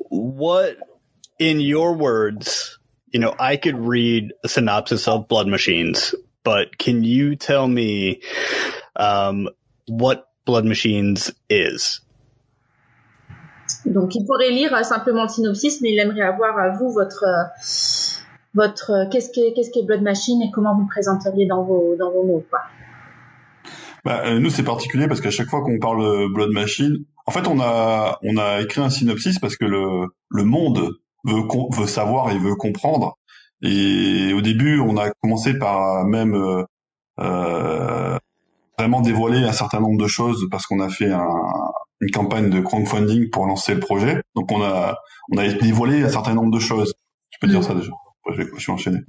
What, 0.08 0.76
in 1.38 1.60
your 1.60 1.94
words, 1.94 2.78
you 3.12 3.20
know, 3.20 3.34
I 3.38 3.56
could 3.56 3.78
read 3.78 4.32
a 4.42 4.48
synopsis 4.48 5.06
of 5.08 5.28
Blood 5.28 5.46
Machines, 5.46 6.14
but 6.42 6.78
can 6.78 7.04
you 7.04 7.36
tell 7.36 7.66
me 7.66 8.20
um, 8.96 9.48
what 9.86 10.28
Blood 10.44 10.64
Machines 10.64 11.30
is? 11.48 12.00
Donc, 13.86 14.14
il 14.14 14.24
pourrait 14.24 14.50
lire 14.50 14.84
simplement 14.84 15.22
le 15.22 15.28
synopsis, 15.28 15.80
mais 15.80 15.92
il 15.92 15.98
aimerait 15.98 16.22
avoir 16.22 16.58
à 16.58 16.70
vous 16.70 16.90
votre 16.92 17.24
votre 18.54 19.08
qu'est-ce 19.10 19.30
qu'est 19.30 19.52
qu'est-ce 19.54 19.70
qu'est 19.70 19.84
Blood 19.84 20.02
Machine 20.02 20.40
et 20.42 20.50
comment 20.52 20.76
vous 20.76 20.86
présenteriez 20.86 21.46
dans 21.46 21.64
vos 21.64 21.96
dans 21.98 22.10
vos 22.10 22.24
mots, 22.24 22.44
quoi. 22.48 22.60
Bah, 24.04 24.22
euh, 24.26 24.38
nous, 24.38 24.50
c'est 24.50 24.62
particulier 24.62 25.08
parce 25.08 25.20
qu'à 25.20 25.30
chaque 25.30 25.48
fois 25.48 25.62
qu'on 25.62 25.78
parle 25.78 26.32
Blood 26.32 26.50
Machine, 26.50 27.04
en 27.26 27.30
fait, 27.30 27.46
on 27.48 27.58
a, 27.60 28.18
on 28.22 28.36
a 28.36 28.60
écrit 28.60 28.82
un 28.82 28.90
synopsis 28.90 29.38
parce 29.38 29.56
que 29.56 29.64
le, 29.64 30.08
le 30.28 30.44
monde 30.44 30.90
veut, 31.24 31.42
veut 31.76 31.86
savoir 31.86 32.30
et 32.30 32.38
veut 32.38 32.54
comprendre. 32.54 33.16
Et 33.62 34.32
au 34.34 34.42
début, 34.42 34.78
on 34.80 34.96
a 34.98 35.10
commencé 35.22 35.58
par 35.58 36.04
même 36.04 36.34
euh, 36.34 36.64
euh, 37.20 38.18
vraiment 38.78 39.00
dévoiler 39.00 39.38
un 39.38 39.52
certain 39.52 39.80
nombre 39.80 40.02
de 40.02 40.06
choses 40.06 40.46
parce 40.50 40.66
qu'on 40.66 40.80
a 40.80 40.88
fait 40.90 41.10
un, 41.10 41.26
une 42.04 42.10
campagne 42.10 42.50
de 42.50 42.60
crowdfunding 42.60 43.30
pour 43.30 43.46
lancer 43.46 43.74
le 43.74 43.80
projet. 43.80 44.20
Donc, 44.36 44.52
on 44.52 44.62
a, 44.62 44.98
on 45.32 45.38
a 45.38 45.48
dévoilé 45.48 46.02
un 46.02 46.08
certain 46.08 46.34
nombre 46.34 46.50
de 46.50 46.60
choses. 46.60 46.92
Je 47.30 47.38
peux 47.40 47.46
dire 47.46 47.64
ça 47.64 47.74
déjà. 47.74 47.90
Je 48.30 48.42
vais, 48.42 48.48
je 48.56 48.66
vais 48.66 48.72
enchaîner. 48.72 49.00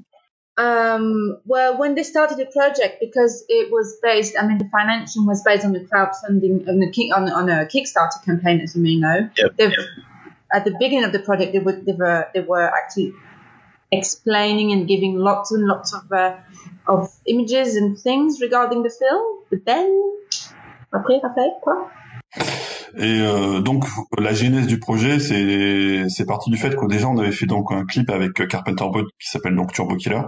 Um, 0.57 1.37
well, 1.45 1.77
when 1.77 1.95
they 1.95 2.03
started 2.03 2.37
the 2.37 2.45
project, 2.45 3.01
because 3.01 3.43
it 3.49 3.69
was 3.71 3.99
based, 4.01 4.35
I 4.41 4.47
mean, 4.47 4.57
the 4.57 4.69
financing 4.71 5.25
was 5.25 5.43
based 5.43 5.65
on 5.65 5.73
the 5.73 5.81
crowdfunding 5.81 6.65
on 6.69 6.79
the 6.79 7.11
on, 7.13 7.29
on 7.29 7.49
a 7.49 7.65
Kickstarter 7.65 8.23
campaign, 8.23 8.61
as 8.61 8.73
you 8.73 8.81
may 8.81 8.95
know. 8.95 9.29
Yep. 9.37 9.51
yep. 9.59 9.71
At 10.53 10.63
the 10.63 10.71
beginning 10.79 11.03
of 11.03 11.11
the 11.11 11.19
project, 11.19 11.51
they 11.51 11.59
were 11.59 11.75
they 11.75 11.91
were 11.91 12.27
they 12.33 12.39
were 12.39 12.71
actually 12.73 13.11
explaining 13.91 14.71
and 14.71 14.87
giving 14.87 15.17
lots 15.17 15.51
and 15.51 15.67
lots 15.67 15.93
of 15.93 16.09
uh, 16.09 16.37
of 16.87 17.11
images 17.27 17.75
and 17.75 17.99
things 17.99 18.39
regarding 18.39 18.83
the 18.83 18.89
film. 18.89 19.43
But 19.49 19.65
then, 19.65 19.91
après, 20.93 21.19
après 21.21 21.59
quoi? 21.61 21.91
Et 22.97 23.19
euh, 23.21 23.61
donc 23.61 23.85
la 24.17 24.33
genèse 24.33 24.67
du 24.67 24.79
projet, 24.79 25.19
c'est 25.19 26.07
c'est 26.09 26.25
parti 26.25 26.49
du 26.49 26.57
fait 26.57 26.75
que 26.75 26.87
déjà 26.87 27.09
on 27.09 27.17
avait 27.17 27.31
fait 27.31 27.45
donc 27.45 27.71
un 27.71 27.85
clip 27.85 28.09
avec 28.09 28.33
Carpenter 28.47 28.85
Brut 28.89 29.07
qui 29.19 29.29
s'appelle 29.29 29.55
donc 29.55 29.73
Turbo 29.73 29.95
Killer. 29.95 30.21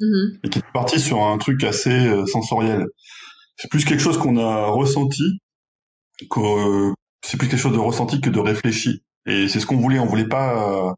Mm-hmm. 0.00 0.38
et 0.44 0.48
qui 0.48 0.58
est 0.60 0.72
parti 0.72 1.00
sur 1.00 1.22
un 1.24 1.38
truc 1.38 1.64
assez 1.64 1.90
euh, 1.90 2.24
sensoriel. 2.26 2.86
C'est 3.56 3.68
plus 3.68 3.84
quelque 3.84 4.00
chose 4.00 4.16
qu'on 4.16 4.36
a 4.36 4.66
ressenti, 4.66 5.40
que 6.30 6.40
euh, 6.90 6.94
c'est 7.24 7.36
plus 7.36 7.48
quelque 7.48 7.60
chose 7.60 7.72
de 7.72 7.78
ressenti 7.78 8.20
que 8.20 8.30
de 8.30 8.38
réfléchi. 8.38 9.02
Et 9.26 9.48
c'est 9.48 9.58
ce 9.58 9.66
qu'on 9.66 9.76
voulait. 9.78 9.98
On 9.98 10.06
voulait 10.06 10.28
pas, 10.28 10.88
euh, 10.88 10.92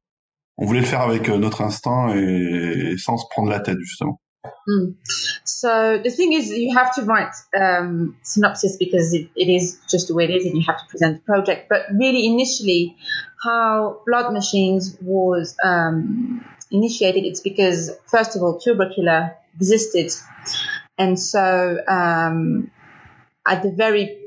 on 0.58 0.66
voulait 0.66 0.80
le 0.80 0.86
faire 0.86 1.00
avec 1.00 1.28
notre 1.30 1.62
instinct 1.62 2.14
et 2.14 2.94
sans 2.98 3.16
se 3.16 3.24
prendre 3.30 3.48
la 3.48 3.60
tête 3.60 3.78
justement. 3.80 4.20
Mm. 4.68 4.96
So 5.44 5.98
the 5.98 6.10
thing 6.10 6.32
is, 6.32 6.50
you 6.50 6.74
have 6.74 6.94
to 6.94 7.02
write 7.02 7.34
um, 7.54 8.16
synopsis 8.22 8.76
because 8.76 9.12
it, 9.12 9.28
it 9.36 9.48
is 9.48 9.80
just 9.88 10.08
the 10.08 10.14
way 10.14 10.24
it 10.24 10.30
is, 10.30 10.46
and 10.46 10.56
you 10.56 10.64
have 10.66 10.78
to 10.78 10.86
present 10.86 11.18
the 11.18 11.24
project. 11.24 11.68
But 11.68 11.86
really, 11.92 12.26
initially, 12.26 12.96
how 13.42 14.00
Blood 14.06 14.32
Machines 14.32 14.96
was 15.00 15.56
um, 15.62 16.44
initiated, 16.70 17.24
it's 17.24 17.40
because 17.40 17.90
first 18.06 18.36
of 18.36 18.42
all, 18.42 18.58
Killer 18.58 19.36
existed, 19.56 20.12
and 20.96 21.18
so 21.18 21.78
um, 21.86 22.70
at 23.46 23.62
the 23.62 23.72
very 23.72 24.18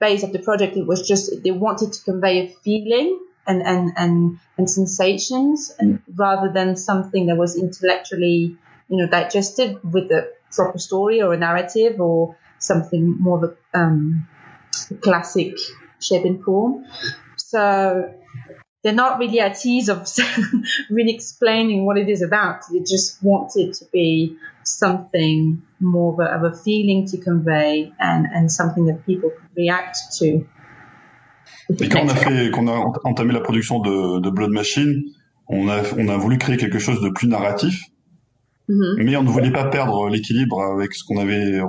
base 0.00 0.22
of 0.22 0.32
the 0.32 0.38
project, 0.38 0.76
it 0.76 0.86
was 0.86 1.06
just 1.06 1.42
they 1.42 1.50
wanted 1.50 1.92
to 1.92 2.02
convey 2.04 2.46
a 2.46 2.48
feeling 2.64 3.20
and 3.46 3.62
and 3.62 3.92
and, 3.96 4.38
and 4.58 4.70
sensations, 4.70 5.72
and 5.78 6.02
rather 6.16 6.50
than 6.52 6.76
something 6.76 7.26
that 7.26 7.36
was 7.36 7.56
intellectually, 7.56 8.56
you 8.90 8.98
know, 8.98 9.06
digested 9.08 9.78
with 9.84 10.10
a 10.10 10.30
proper 10.52 10.78
story 10.78 11.22
or 11.22 11.32
a 11.32 11.38
narrative 11.38 12.00
or 12.00 12.36
something 12.58 13.16
more 13.18 13.44
of 13.44 13.50
a, 13.50 13.78
um, 13.78 14.26
classic 15.00 15.56
shape 16.00 16.24
and 16.24 16.42
form. 16.42 16.84
So 17.36 18.12
they're 18.82 18.92
not 18.92 19.18
really 19.18 19.40
at 19.40 19.64
ease 19.64 19.88
of 19.88 20.06
really 20.90 21.14
explaining 21.14 21.86
what 21.86 21.98
it 21.98 22.08
is 22.08 22.22
about. 22.22 22.62
They 22.72 22.80
just 22.80 23.22
want 23.22 23.52
it 23.56 23.74
to 23.74 23.84
be 23.92 24.36
something 24.64 25.62
more 25.78 26.12
of 26.14 26.20
a, 26.20 26.34
of 26.34 26.52
a 26.52 26.56
feeling 26.56 27.06
to 27.08 27.18
convey 27.18 27.92
and, 27.98 28.26
and 28.26 28.50
something 28.50 28.86
that 28.86 29.06
people 29.06 29.30
could 29.30 29.56
react 29.56 29.98
to. 30.18 30.46
Et 31.78 31.88
quand 31.88 32.02
on 32.02 32.08
a 32.08 32.14
fait, 32.14 32.50
a 32.50 33.08
entamé 33.08 33.32
la 33.32 33.40
production 33.40 33.80
de, 33.80 34.20
de 34.20 34.30
Blood 34.30 34.50
Machine, 34.50 35.04
on 35.46 35.68
a, 35.68 35.82
on 35.98 36.08
a 36.08 36.16
voulu 36.16 36.38
créer 36.38 36.56
quelque 36.56 36.78
chose 36.78 37.00
de 37.00 37.10
plus 37.10 37.28
narratif, 37.28 37.89
mm 38.70 38.80
-hmm. 38.80 39.02
mais 39.04 39.16
on 39.16 39.22
ne 39.22 39.28
voulait 39.28 39.52
pas 39.60 39.66
perdre 39.76 40.08
l'équilibre 40.08 40.58
avec 40.74 40.92
ce 40.94 41.02
qu'on 41.06 41.18
avait 41.18 41.60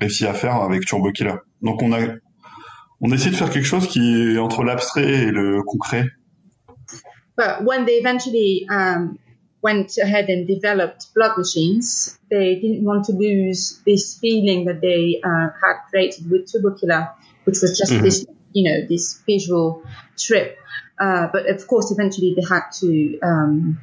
réussi 0.00 0.24
à 0.26 0.34
faire 0.34 0.56
avec 0.68 0.80
Turbo 0.84 1.10
Killer. 1.16 1.38
Donc 1.62 1.82
on 1.82 1.92
a, 1.92 2.00
on 3.00 3.10
a 3.10 3.14
essayé 3.14 3.30
de 3.30 3.36
faire 3.36 3.50
quelque 3.50 3.70
chose 3.74 3.86
qui 3.92 4.02
est 4.34 4.38
entre 4.38 4.60
l'abstrait 4.68 5.12
et 5.26 5.30
le 5.40 5.62
concret. 5.62 6.04
But 7.36 7.52
when 7.68 7.84
they 7.84 7.96
eventually 7.98 8.66
um, 8.70 9.18
went 9.62 9.98
ahead 9.98 10.26
and 10.30 10.46
developed 10.46 11.08
blood 11.14 11.36
machines, 11.36 12.18
they 12.30 12.58
didn't 12.62 12.84
want 12.84 13.04
to 13.08 13.12
lose 13.12 13.80
this 13.84 14.18
feeling 14.20 14.64
that 14.66 14.80
they 14.80 15.20
uh, 15.22 15.48
had 15.62 15.76
created 15.90 16.30
with 16.30 16.50
Tubercular, 16.50 17.10
which 17.44 17.58
was 17.60 17.76
just 17.76 17.92
mm-hmm. 17.92 18.04
this, 18.04 18.26
you 18.52 18.64
know, 18.68 18.86
this 18.88 19.22
visual 19.26 19.82
trip. 20.16 20.56
Uh, 20.98 21.28
but 21.32 21.46
of 21.46 21.66
course, 21.66 21.90
eventually 21.90 22.34
they 22.34 22.46
had 22.48 22.64
to 22.80 23.18
um, 23.22 23.78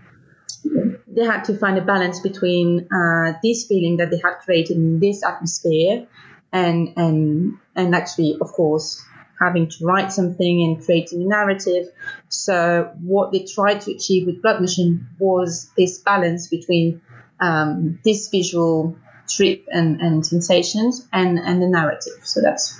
they 1.15 1.25
had 1.25 1.43
to 1.45 1.57
find 1.57 1.77
a 1.77 1.81
balance 1.81 2.19
between 2.19 2.87
uh, 2.91 3.33
this 3.43 3.65
feeling 3.67 3.97
that 3.97 4.09
they 4.09 4.19
had 4.23 4.35
created 4.39 4.77
in 4.77 4.99
this 4.99 5.23
atmosphere 5.23 6.07
and 6.51 6.93
and 6.97 7.57
and 7.75 7.95
actually, 7.95 8.37
of 8.39 8.47
course, 8.51 9.03
having 9.39 9.69
to 9.69 9.85
write 9.85 10.11
something 10.11 10.63
and 10.63 10.83
creating 10.83 11.23
a 11.23 11.25
narrative. 11.25 11.87
So 12.29 12.91
what 13.01 13.31
they 13.31 13.45
tried 13.45 13.81
to 13.81 13.91
achieve 13.91 14.27
with 14.27 14.41
Blood 14.41 14.61
Machine 14.61 15.07
was 15.19 15.71
this 15.77 15.99
balance 15.99 16.47
between 16.47 17.01
um, 17.39 17.99
this 18.03 18.29
visual 18.29 18.97
trip 19.27 19.65
and, 19.71 20.01
and 20.01 20.25
sensations 20.25 21.07
and, 21.11 21.39
and 21.39 21.61
the 21.61 21.67
narrative. 21.67 22.19
So 22.23 22.41
that's 22.41 22.79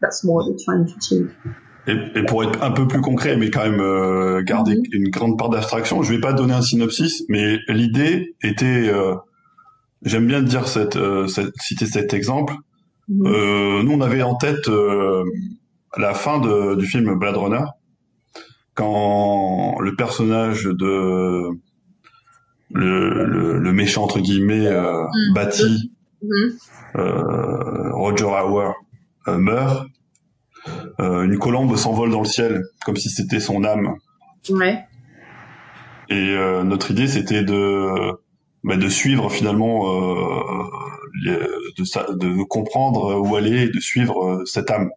that's 0.00 0.24
what 0.24 0.46
they're 0.46 0.64
trying 0.64 0.86
to 0.86 0.94
achieve. 0.96 1.36
Et, 1.88 1.96
et, 2.14 2.22
pour 2.24 2.44
être 2.44 2.62
un 2.62 2.70
peu 2.70 2.86
plus 2.86 3.00
concret, 3.00 3.36
mais 3.36 3.50
quand 3.50 3.64
même 3.64 3.80
euh, 3.80 4.42
garder 4.42 4.74
-hmm. 4.76 4.88
une 4.92 5.08
grande 5.10 5.36
part 5.38 5.48
d'abstraction, 5.50 6.02
je 6.02 6.12
vais 6.14 6.20
pas 6.20 6.32
donner 6.32 6.54
un 6.54 6.62
synopsis, 6.62 7.24
mais 7.28 7.58
l'idée 7.68 8.36
était, 8.42 8.88
euh, 8.88 9.14
j'aime 10.02 10.26
bien 10.26 10.42
dire 10.42 10.68
cette, 10.68 10.96
euh, 10.96 11.26
cette, 11.26 11.54
citer 11.60 11.86
cet 11.86 12.14
exemple. 12.14 12.54
Mm 13.08 13.26
-hmm. 13.26 13.82
nous, 13.84 13.92
on 13.98 14.00
avait 14.00 14.22
en 14.22 14.36
tête 14.36 14.68
euh, 14.68 15.24
la 15.96 16.14
fin 16.14 16.38
de, 16.46 16.76
du 16.76 16.86
film 16.86 17.18
Blade 17.18 17.36
Runner, 17.36 17.66
quand 18.74 19.78
le 19.80 19.94
personnage 19.96 20.64
de 20.64 21.50
le, 22.74 23.24
le, 23.26 23.58
le 23.58 23.72
méchant 23.72 24.04
entre 24.04 24.20
guillemets 24.20 24.66
euh, 24.66 25.02
mmh. 25.04 25.34
bâti 25.34 25.92
mmh. 26.22 26.28
Euh, 26.96 27.92
Roger 27.94 28.24
Hauer 28.24 28.72
euh, 29.28 29.38
meurt, 29.38 29.86
euh, 29.86 29.88
une 30.98 31.38
colombe 31.38 31.76
s'envole 31.76 32.10
dans 32.10 32.20
le 32.20 32.26
ciel 32.26 32.62
comme 32.84 32.96
si 32.96 33.08
c'était 33.08 33.40
son 33.40 33.64
âme. 33.64 33.96
Ouais. 34.50 34.84
Et 36.08 36.14
euh, 36.36 36.62
notre 36.64 36.90
idée 36.90 37.06
c'était 37.06 37.42
de 37.42 38.12
bah, 38.64 38.76
de 38.76 38.88
suivre 38.88 39.30
finalement 39.30 39.84
les, 41.24 41.38
de, 41.78 42.18
de 42.18 42.42
comprendre 42.44 43.20
où 43.20 43.36
aller 43.36 43.62
et 43.62 43.68
de 43.68 43.80
suivre 43.80 44.42
cette 44.44 44.70
âme. 44.70 44.90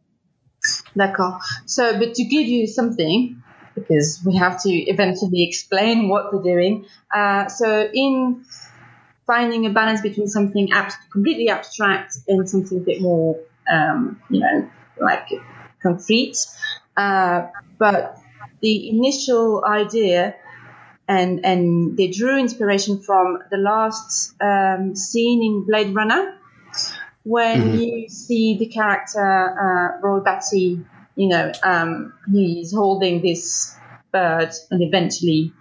D'accord. 0.96 1.40
So, 1.66 1.98
but 2.00 2.14
to 2.16 2.24
give 2.24 2.48
you 2.48 2.68
something, 2.68 3.36
because 3.76 4.22
we 4.26 4.36
have 4.36 4.58
to 4.64 4.70
eventually 4.70 5.44
explain 5.44 6.10
what 6.10 6.34
we're 6.34 6.42
doing. 6.42 6.86
Uh, 7.14 7.48
so, 7.48 7.88
in 7.94 8.44
finding 9.28 9.66
a 9.66 9.70
balance 9.70 10.02
between 10.02 10.28
something 10.28 10.72
ab- 10.72 10.94
completely 11.12 11.50
abstract 11.50 12.18
and 12.28 12.48
something 12.50 12.80
a 12.80 12.82
bit 12.82 13.02
more, 13.02 13.38
um, 13.72 14.20
you 14.30 14.40
know, 14.40 14.68
like 15.00 15.30
concrete, 15.86 16.38
uh, 16.98 17.48
but 17.78 18.18
the 18.62 18.90
initial 18.90 19.64
idea 19.66 20.36
and 21.08 21.46
and 21.46 21.98
they 21.98 22.08
drew 22.08 22.40
inspiration 22.40 23.02
from 23.02 23.38
the 23.52 23.58
last 23.58 24.34
um, 24.42 24.96
scene 24.96 25.44
in 25.44 25.66
Blade 25.66 25.94
Runner 25.94 26.38
when 27.24 27.62
mm-hmm. 27.62 27.78
you 27.78 28.10
see 28.10 28.58
the 28.58 28.68
character 28.68 29.20
uh, 29.22 30.00
Roy 30.02 30.20
Batty, 30.20 30.82
you 31.16 31.28
know, 31.28 31.52
um, 31.64 32.14
he's 32.32 32.72
holding 32.74 33.22
this 33.22 33.76
bird 34.12 34.52
and 34.70 34.82
eventually 34.82 35.52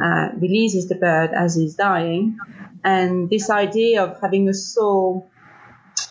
uh, 0.00 0.28
releases 0.36 0.88
the 0.88 0.94
bird 0.94 1.30
as 1.32 1.56
he's 1.56 1.74
dying, 1.74 2.38
and 2.84 3.30
this 3.30 3.50
idea 3.50 4.04
of 4.04 4.20
having 4.20 4.48
a 4.48 4.54
soul 4.54 5.30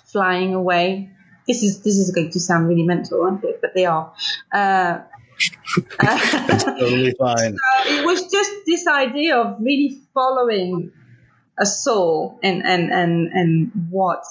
flying 0.05 0.53
away 0.55 1.14
this 1.47 1.63
is 1.63 1.81
this 1.81 1.97
is 1.97 2.11
going 2.11 2.31
to 2.31 2.39
sound 2.39 2.67
really 2.67 2.83
mental, 2.83 3.39
but 3.61 3.73
they 3.73 3.85
are. 3.85 4.13
Uh, 4.51 4.99
totally 5.99 7.13
fine. 7.19 7.57
So 7.83 7.91
it 7.91 8.05
was 8.05 8.31
just 8.31 8.51
this 8.65 8.87
idea 8.87 9.37
of 9.37 9.57
really 9.59 9.99
following 10.13 10.91
a 11.59 11.65
soul 11.65 12.39
and 12.41 12.63
and 12.65 12.91
and 12.91 13.31
and 13.33 13.71
what. 13.89 14.23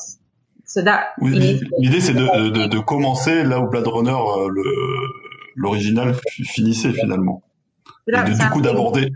So 0.65 0.83
that. 0.83 1.15
Oui, 1.21 1.61
l'idée 1.79 2.01
c'est 2.01 2.15
de, 2.15 2.51
de, 2.51 2.67
de, 2.67 2.79
commencer 2.81 3.45
là 3.45 3.61
où 3.61 3.69
Blade 3.69 3.87
Runner 3.87 4.11
euh, 4.11 4.49
le 4.49 4.65
l'original 5.57 6.15
finissait 6.27 6.93
finalement. 6.93 7.43
Et 8.09 8.13
de, 8.13 8.35
du 8.35 8.51
coup 8.51 8.61
d'aborder. 8.61 9.13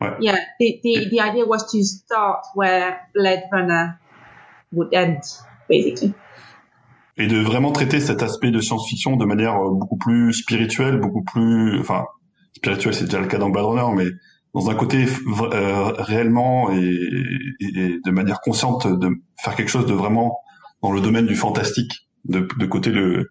Ouais. 0.00 0.16
Yeah, 0.20 0.38
the, 0.58 0.80
the 0.82 1.08
the 1.10 1.20
idea 1.20 1.44
was 1.44 1.70
to 1.70 1.82
start 1.84 2.44
where 2.54 2.98
Blade 3.14 3.44
Runner 3.52 4.00
would 4.72 4.92
end, 4.92 5.20
basically 5.68 6.14
et 7.16 7.26
de 7.26 7.38
vraiment 7.38 7.72
traiter 7.72 8.00
cet 8.00 8.22
aspect 8.22 8.50
de 8.50 8.60
science-fiction 8.60 9.16
de 9.16 9.24
manière 9.24 9.56
euh, 9.56 9.70
beaucoup 9.70 9.96
plus 9.96 10.32
spirituelle, 10.32 10.98
beaucoup 10.98 11.22
plus, 11.22 11.78
enfin, 11.78 12.04
spirituelle, 12.56 12.94
c'est 12.94 13.04
déjà 13.04 13.20
le 13.20 13.26
cas 13.26 13.38
dans 13.38 13.50
Blade 13.50 13.66
Runner, 13.66 13.94
mais 13.96 14.10
dans 14.52 14.70
un 14.70 14.74
côté 14.74 15.06
euh, 15.06 15.92
réellement 15.98 16.70
et, 16.72 17.00
et, 17.60 17.98
de 18.04 18.10
manière 18.10 18.40
consciente 18.40 18.86
de 18.86 19.10
faire 19.42 19.54
quelque 19.56 19.68
chose 19.68 19.86
de 19.86 19.92
vraiment 19.92 20.38
dans 20.82 20.92
le 20.92 21.00
domaine 21.00 21.26
du 21.26 21.34
fantastique, 21.34 22.08
de, 22.24 22.46
de 22.58 22.66
côté 22.66 22.90
le 22.90 23.30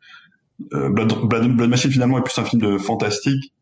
euh, 0.74 0.90
Blood, 0.90 1.28
Blood, 1.28 1.70
Machine 1.70 1.92
finalement 1.92 2.18
est 2.18 2.24
plus 2.24 2.38
un 2.38 2.46
film 2.46 2.62
de 2.62 2.78
fantastique, 2.78 3.54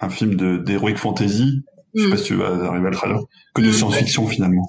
un 0.00 0.08
film 0.08 0.34
de 0.34 0.56
d'heroic 0.56 0.96
fantasy, 0.96 1.62
je 1.94 2.02
sais 2.02 2.08
pas 2.08 2.14
mm. 2.14 2.18
si 2.18 2.24
tu 2.24 2.34
vas 2.34 2.46
arriver 2.46 2.86
à 2.88 2.90
le 2.90 2.96
traduire, 2.96 3.20
que 3.54 3.62
de 3.62 3.68
mm. 3.68 3.72
science-fiction 3.72 4.26
finalement. 4.26 4.68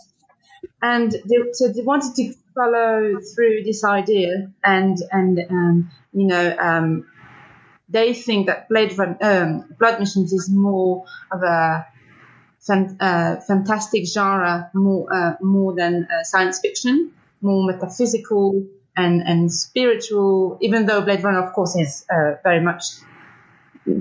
And 0.93 1.11
they, 1.11 1.37
so 1.53 1.69
they 1.69 1.81
wanted 1.81 2.13
to 2.15 2.33
follow 2.53 3.19
through 3.33 3.63
this 3.63 3.83
idea 3.83 4.51
and 4.63 4.97
and 5.11 5.39
um, 5.49 5.91
you 6.13 6.27
know 6.27 6.55
um, 6.59 7.07
they 7.89 8.13
think 8.13 8.47
that 8.47 8.69
Blade 8.69 8.97
Run, 8.97 9.17
um, 9.21 9.75
Blood 9.79 9.99
Machines 9.99 10.31
is 10.31 10.47
more 10.49 11.05
of 11.31 11.41
a 11.41 11.85
uh, 12.99 13.35
fantastic 13.41 14.07
genre, 14.07 14.69
more 14.73 15.03
uh, 15.11 15.33
more 15.41 15.73
than 15.73 16.07
uh, 16.11 16.23
science 16.23 16.59
fiction, 16.59 17.11
more 17.41 17.65
metaphysical 17.65 18.65
and 18.95 19.23
and 19.23 19.51
spiritual. 19.51 20.57
Even 20.61 20.85
though 20.85 21.01
Blade 21.01 21.23
Runner, 21.23 21.43
of 21.47 21.53
course, 21.53 21.75
is 21.75 22.05
uh, 22.15 22.33
very 22.43 22.61
much 22.61 22.83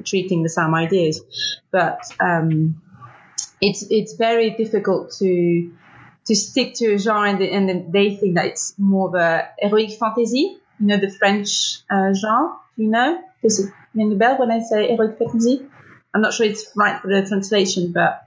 treating 0.05 0.43
the 0.43 0.49
same 0.49 0.75
ideas, 0.75 1.23
but 1.71 2.01
um, 2.21 2.81
it's 3.61 3.87
it's 3.91 4.15
very 4.17 4.51
difficult 4.51 5.13
to 5.19 5.73
to 6.27 6.35
stick 6.35 6.75
to 6.75 6.95
a 6.95 6.99
genre 6.99 7.29
and, 7.29 7.41
the, 7.41 7.51
and 7.51 7.93
they 7.93 8.17
think 8.17 8.37
that 8.37 8.47
it's 8.47 8.75
more 8.79 9.09
of 9.09 9.15
a 9.15 9.49
heroic 9.59 9.93
fantasy, 9.93 10.57
you 10.81 10.87
know, 10.87 10.97
the 10.97 11.11
French 11.11 11.81
uh, 11.91 12.13
genre, 12.15 12.57
you 12.77 12.89
know? 12.89 13.23
Does 13.43 13.61
it 13.61 13.73
ring 13.95 14.13
a 14.13 14.17
bell 14.17 14.39
when 14.39 14.51
I 14.51 14.61
say 14.61 14.89
heroic 14.89 15.19
fantasy? 15.19 15.67
I'm 16.15 16.23
not 16.23 16.33
sure 16.33 16.47
it's 16.47 16.71
right 16.77 17.01
for 17.01 17.09
the 17.09 17.27
translation, 17.27 17.93
but 17.93 18.23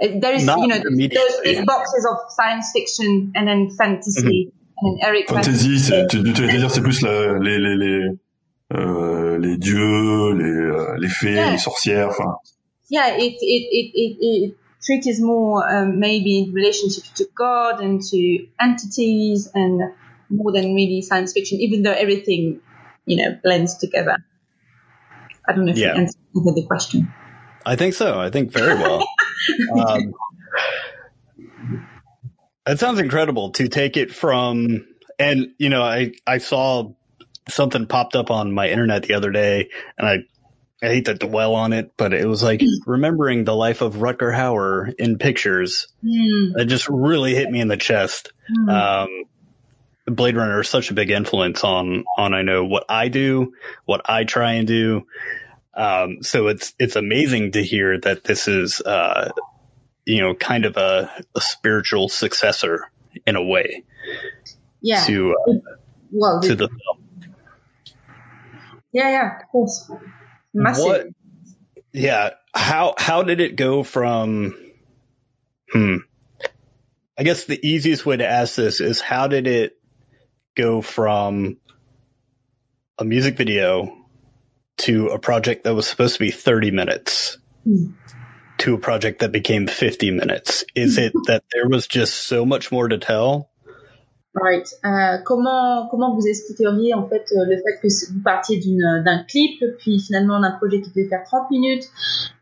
it, 0.00 0.20
there 0.20 0.34
is, 0.34 0.44
not 0.44 0.58
you 0.58 0.66
know, 0.66 0.78
there's 0.78 1.40
these 1.44 1.64
boxes 1.64 2.06
of 2.10 2.16
science 2.30 2.70
fiction 2.72 3.32
and 3.36 3.46
then 3.46 3.70
fantasy 3.70 4.50
mm-hmm. 4.50 4.86
and 4.86 5.00
then 5.00 5.06
heroic 5.06 5.28
fantasy. 5.28 5.78
Fantasy, 5.78 6.06
tu, 6.10 6.32
tu 6.32 6.42
veux 6.42 6.58
dire, 6.58 6.70
c'est 6.70 6.80
plus 6.80 7.02
la, 7.02 7.38
les, 7.38 7.58
les, 7.58 7.76
les, 7.76 8.08
euh, 8.74 9.38
les 9.38 9.56
dieux, 9.56 10.32
les, 10.32 10.44
euh, 10.44 10.96
les 10.98 11.08
fées, 11.08 11.34
yeah. 11.34 11.50
les 11.52 11.58
sorcières, 11.58 12.08
enfin. 12.08 12.36
Yeah, 12.90 13.16
it, 13.16 13.34
it, 13.40 13.68
it, 13.70 13.92
it, 13.94 14.16
it 14.20 14.56
treat 14.84 15.06
is 15.06 15.20
more 15.20 15.68
um, 15.68 15.98
maybe 15.98 16.40
in 16.40 16.52
relationship 16.52 17.04
to 17.14 17.26
God 17.34 17.80
and 17.80 18.02
to 18.02 18.46
entities 18.60 19.50
and 19.54 19.80
more 20.28 20.52
than 20.52 20.74
really 20.74 21.02
science 21.02 21.32
fiction, 21.32 21.60
even 21.60 21.82
though 21.82 21.92
everything, 21.92 22.60
you 23.06 23.16
know, 23.16 23.38
blends 23.42 23.78
together. 23.78 24.16
I 25.46 25.52
don't 25.52 25.66
know 25.66 25.72
if 25.72 25.78
yeah. 25.78 25.94
you 25.94 26.00
answered 26.00 26.20
the 26.32 26.64
question. 26.66 27.12
I 27.66 27.76
think 27.76 27.94
so. 27.94 28.18
I 28.18 28.30
think 28.30 28.52
very 28.52 28.74
well. 28.74 29.06
um, 29.86 30.14
that 32.66 32.78
sounds 32.78 32.98
incredible 32.98 33.50
to 33.52 33.68
take 33.68 33.96
it 33.96 34.12
from, 34.12 34.86
and 35.18 35.48
you 35.58 35.68
know, 35.68 35.82
I 35.82 36.12
I 36.26 36.38
saw 36.38 36.92
something 37.48 37.86
popped 37.86 38.16
up 38.16 38.30
on 38.30 38.52
my 38.52 38.68
internet 38.68 39.02
the 39.04 39.14
other 39.14 39.30
day, 39.30 39.68
and 39.98 40.08
I 40.08 40.18
I 40.84 40.88
hate 40.88 41.06
to 41.06 41.14
dwell 41.14 41.54
on 41.54 41.72
it, 41.72 41.92
but 41.96 42.12
it 42.12 42.26
was 42.26 42.42
like 42.42 42.62
remembering 42.86 43.44
the 43.44 43.56
life 43.56 43.80
of 43.80 43.96
Rutger 43.96 44.34
Hauer 44.34 44.92
in 44.98 45.18
pictures. 45.18 45.88
Mm. 46.04 46.58
It 46.58 46.66
just 46.66 46.88
really 46.88 47.34
hit 47.34 47.50
me 47.50 47.60
in 47.60 47.68
the 47.68 47.76
chest. 47.76 48.32
Mm. 48.50 48.70
Um, 48.70 49.24
Blade 50.14 50.36
Runner 50.36 50.60
is 50.60 50.68
such 50.68 50.90
a 50.90 50.94
big 50.94 51.10
influence 51.10 51.64
on 51.64 52.04
on 52.18 52.34
I 52.34 52.42
know 52.42 52.64
what 52.64 52.84
I 52.88 53.08
do, 53.08 53.54
what 53.86 54.02
I 54.04 54.24
try 54.24 54.52
and 54.52 54.66
do. 54.66 55.06
Um, 55.72 56.22
so 56.22 56.48
it's 56.48 56.74
it's 56.78 56.96
amazing 56.96 57.52
to 57.52 57.62
hear 57.62 57.98
that 58.00 58.24
this 58.24 58.46
is 58.46 58.82
uh, 58.82 59.30
you 60.04 60.20
know 60.20 60.34
kind 60.34 60.66
of 60.66 60.76
a, 60.76 61.10
a 61.34 61.40
spiritual 61.40 62.10
successor 62.10 62.90
in 63.26 63.36
a 63.36 63.42
way. 63.42 63.84
Yeah. 64.82 65.04
To 65.06 65.34
uh, 65.34 65.52
well, 66.12 66.40
to 66.42 66.54
the 66.54 66.68
film. 66.68 67.04
Yeah, 68.92 69.10
yeah, 69.10 69.40
of 69.40 69.48
course. 69.48 69.90
Massive. 70.54 70.84
What, 70.84 71.06
yeah. 71.92 72.30
How 72.54 72.94
how 72.96 73.22
did 73.22 73.40
it 73.40 73.56
go 73.56 73.82
from? 73.82 74.56
Hmm. 75.72 75.96
I 77.18 77.22
guess 77.22 77.44
the 77.44 77.64
easiest 77.66 78.06
way 78.06 78.16
to 78.16 78.26
ask 78.26 78.56
this 78.56 78.80
is 78.80 79.00
how 79.00 79.28
did 79.28 79.46
it 79.46 79.76
go 80.56 80.82
from 80.82 81.58
a 82.98 83.04
music 83.04 83.36
video 83.36 83.96
to 84.78 85.08
a 85.08 85.18
project 85.18 85.64
that 85.64 85.74
was 85.74 85.86
supposed 85.86 86.14
to 86.14 86.20
be 86.20 86.30
30 86.32 86.72
minutes 86.72 87.38
mm. 87.66 87.92
to 88.58 88.74
a 88.74 88.78
project 88.78 89.20
that 89.20 89.30
became 89.30 89.68
50 89.68 90.10
minutes? 90.10 90.64
Is 90.74 90.98
it 90.98 91.12
that 91.26 91.44
there 91.52 91.68
was 91.68 91.86
just 91.86 92.14
so 92.26 92.44
much 92.44 92.72
more 92.72 92.88
to 92.88 92.98
tell 92.98 93.50
Right. 94.34 94.66
Euh, 94.84 95.18
comment 95.24 95.86
comment 95.88 96.12
vous 96.12 96.26
expliqueriez 96.26 96.92
en 96.92 97.06
fait 97.06 97.24
euh, 97.32 97.44
le 97.44 97.56
fait 97.56 97.78
que 97.80 98.12
vous 98.12 98.20
partiez 98.20 98.58
d'une 98.58 99.02
d'un 99.04 99.22
clip, 99.22 99.62
puis 99.78 100.00
finalement 100.00 100.40
d'un 100.40 100.50
projet 100.50 100.80
qui 100.80 100.90
devait 100.90 101.06
faire 101.06 101.22
30 101.22 101.52
minutes, 101.52 101.84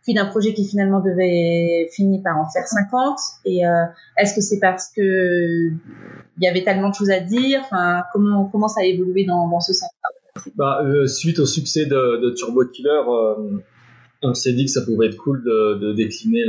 puis 0.02 0.14
d'un 0.14 0.24
projet 0.24 0.54
qui 0.54 0.66
finalement 0.66 1.00
devait 1.00 1.90
finir 1.92 2.22
par 2.24 2.38
en 2.38 2.48
faire 2.48 2.66
50 2.66 3.18
Et 3.44 3.66
euh, 3.66 3.84
est-ce 4.16 4.34
que 4.34 4.40
c'est 4.40 4.58
parce 4.58 4.90
que 4.96 5.68
il 5.68 6.42
y 6.42 6.46
avait 6.46 6.64
tellement 6.64 6.88
de 6.88 6.94
choses 6.94 7.10
à 7.10 7.20
dire 7.20 7.60
Enfin, 7.64 8.04
comment 8.14 8.46
comment 8.46 8.68
ça 8.68 8.80
a 8.80 8.84
évolué 8.84 9.26
dans 9.26 9.46
dans 9.50 9.60
ce 9.60 9.74
sens-là? 9.74 10.42
Bah, 10.56 10.80
euh, 10.82 11.06
Suite 11.06 11.40
au 11.40 11.46
succès 11.46 11.84
de, 11.84 12.22
de 12.22 12.30
Turbo 12.30 12.64
Killer, 12.72 13.02
euh, 13.06 13.58
on 14.22 14.32
s'est 14.32 14.54
dit 14.54 14.64
que 14.64 14.70
ça 14.70 14.80
pouvait 14.80 15.08
être 15.08 15.18
cool 15.18 15.44
de, 15.44 15.78
de 15.78 15.92
décliner 15.92 16.44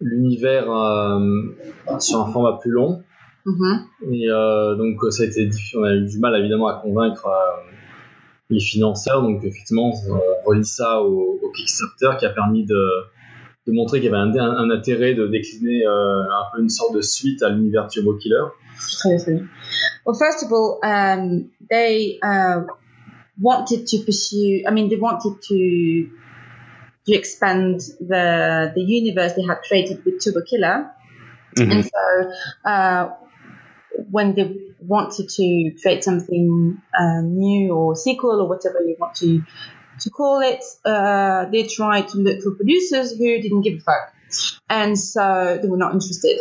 l'univers 0.00 0.66
sur 1.98 2.20
un 2.20 2.32
format 2.32 2.58
plus 2.60 2.70
long. 2.70 3.02
Mm-hmm. 3.46 4.12
Et 4.12 4.30
euh, 4.30 4.76
donc 4.76 5.00
ça 5.10 5.24
a 5.24 5.26
été 5.26 5.48
on 5.76 5.82
a 5.82 5.94
eu 5.94 6.06
du 6.06 6.18
mal 6.18 6.38
évidemment 6.38 6.68
à 6.68 6.80
convaincre 6.80 7.26
euh, 7.26 7.72
les 8.50 8.60
financeurs. 8.60 9.22
Donc 9.22 9.44
effectivement, 9.44 9.90
on 9.90 10.48
relie 10.48 10.64
ça 10.64 11.02
au, 11.02 11.38
au, 11.42 11.50
Kickstarter 11.50 12.18
qui 12.18 12.26
a 12.26 12.30
permis 12.30 12.64
de, 12.64 12.88
de 13.66 13.72
montrer 13.72 14.00
qu'il 14.00 14.10
y 14.10 14.14
avait 14.14 14.22
un, 14.22 14.36
un, 14.38 14.70
intérêt 14.70 15.14
de 15.14 15.26
décliner 15.26 15.86
euh, 15.86 16.22
un 16.22 16.44
peu 16.54 16.62
une 16.62 16.68
sorte 16.68 16.94
de 16.94 17.00
suite 17.00 17.42
à 17.42 17.48
l'univers 17.48 17.88
Turbo 17.88 18.14
Killer. 18.16 18.44
Très 18.98 19.16
bien. 19.24 19.48
Well, 20.06 20.14
first 20.14 20.44
of 20.44 20.52
all, 20.52 20.80
um, 20.82 21.50
they 21.70 22.18
uh, 22.22 22.62
wanted 23.40 23.86
to 23.86 23.98
pursue. 24.04 24.64
I 24.66 24.70
mean, 24.72 24.88
they 24.88 24.98
wanted 24.98 25.40
to 25.48 26.08
to 27.06 27.12
expand 27.12 27.80
the 28.00 28.72
the 28.74 28.80
universe 28.80 29.34
they 29.34 29.42
had 29.42 29.62
created 29.62 30.04
with 30.04 30.24
Turbo 30.24 30.42
Killer. 30.42 30.90
Mm-hmm. 31.56 31.70
And 31.70 31.84
so, 31.84 32.32
uh, 32.64 33.08
when 34.12 34.34
they 34.34 34.54
wanted 34.78 35.28
to 35.30 35.72
create 35.80 36.04
something 36.04 36.80
um, 37.00 37.34
new 37.34 37.72
or 37.74 37.96
sequel 37.96 38.40
or 38.40 38.48
whatever 38.48 38.80
you 38.82 38.94
want 39.00 39.16
to 39.16 39.42
to 40.00 40.10
call 40.10 40.40
it, 40.40 40.62
uh, 40.84 41.46
they 41.46 41.64
tried 41.66 42.08
to 42.08 42.18
look 42.18 42.42
for 42.42 42.52
producers 42.52 43.12
who 43.16 43.40
didn't 43.40 43.62
give 43.62 43.78
a 43.78 43.80
fuck, 43.80 44.14
and 44.68 44.98
so 44.98 45.58
they 45.60 45.68
were 45.68 45.76
not 45.76 45.92
interested, 45.92 46.38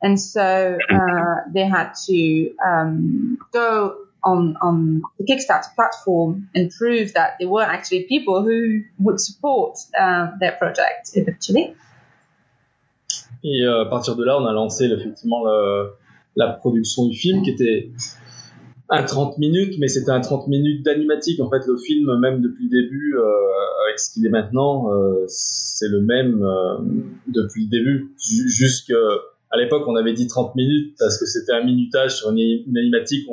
and 0.00 0.20
so 0.20 0.78
uh, 0.90 1.34
they 1.52 1.66
had 1.66 1.92
to 2.06 2.54
um, 2.64 3.38
go 3.52 3.96
on 4.22 4.56
on 4.60 5.02
the 5.18 5.24
Kickstarter 5.24 5.74
platform 5.74 6.48
and 6.54 6.70
prove 6.70 7.14
that 7.14 7.36
there 7.38 7.48
were 7.48 7.62
actually 7.62 8.04
people 8.04 8.42
who 8.42 8.82
would 8.98 9.20
support 9.20 9.78
uh, 9.98 10.28
their 10.40 10.52
project 10.52 11.10
eventually. 11.14 11.74
Et 13.44 13.62
euh, 13.62 13.82
à 13.82 13.86
partir 13.86 14.16
de 14.16 14.24
là, 14.24 14.36
on 14.36 14.46
a 14.46 14.52
lancé 14.52 14.86
effectivement 14.86 15.44
le, 15.44 15.92
la 16.38 16.52
production 16.52 17.06
du 17.06 17.16
film 17.16 17.42
qui 17.42 17.50
était 17.50 17.90
un 18.88 19.02
30 19.02 19.36
minutes, 19.38 19.74
mais 19.78 19.88
c'était 19.88 20.12
un 20.12 20.20
30 20.20 20.48
minutes 20.48 20.84
d'animatique. 20.84 21.40
En 21.40 21.50
fait, 21.50 21.66
le 21.66 21.76
film, 21.76 22.18
même 22.20 22.40
depuis 22.40 22.68
le 22.70 22.82
début, 22.82 23.16
euh, 23.18 23.22
avec 23.86 23.98
ce 23.98 24.14
qu'il 24.14 24.24
est 24.24 24.30
maintenant, 24.30 24.90
euh, 24.90 25.24
c'est 25.26 25.88
le 25.88 26.00
même 26.00 26.42
euh, 26.42 26.78
depuis 27.26 27.64
le 27.64 27.70
début. 27.70 28.14
Jusqu'à 28.18 28.94
l'époque, 29.58 29.82
on 29.88 29.96
avait 29.96 30.14
dit 30.14 30.26
30 30.26 30.54
minutes 30.54 30.94
parce 30.98 31.18
que 31.18 31.26
c'était 31.26 31.52
un 31.52 31.64
minutage 31.64 32.16
sur 32.16 32.30
une, 32.30 32.76
animatique. 32.76 33.28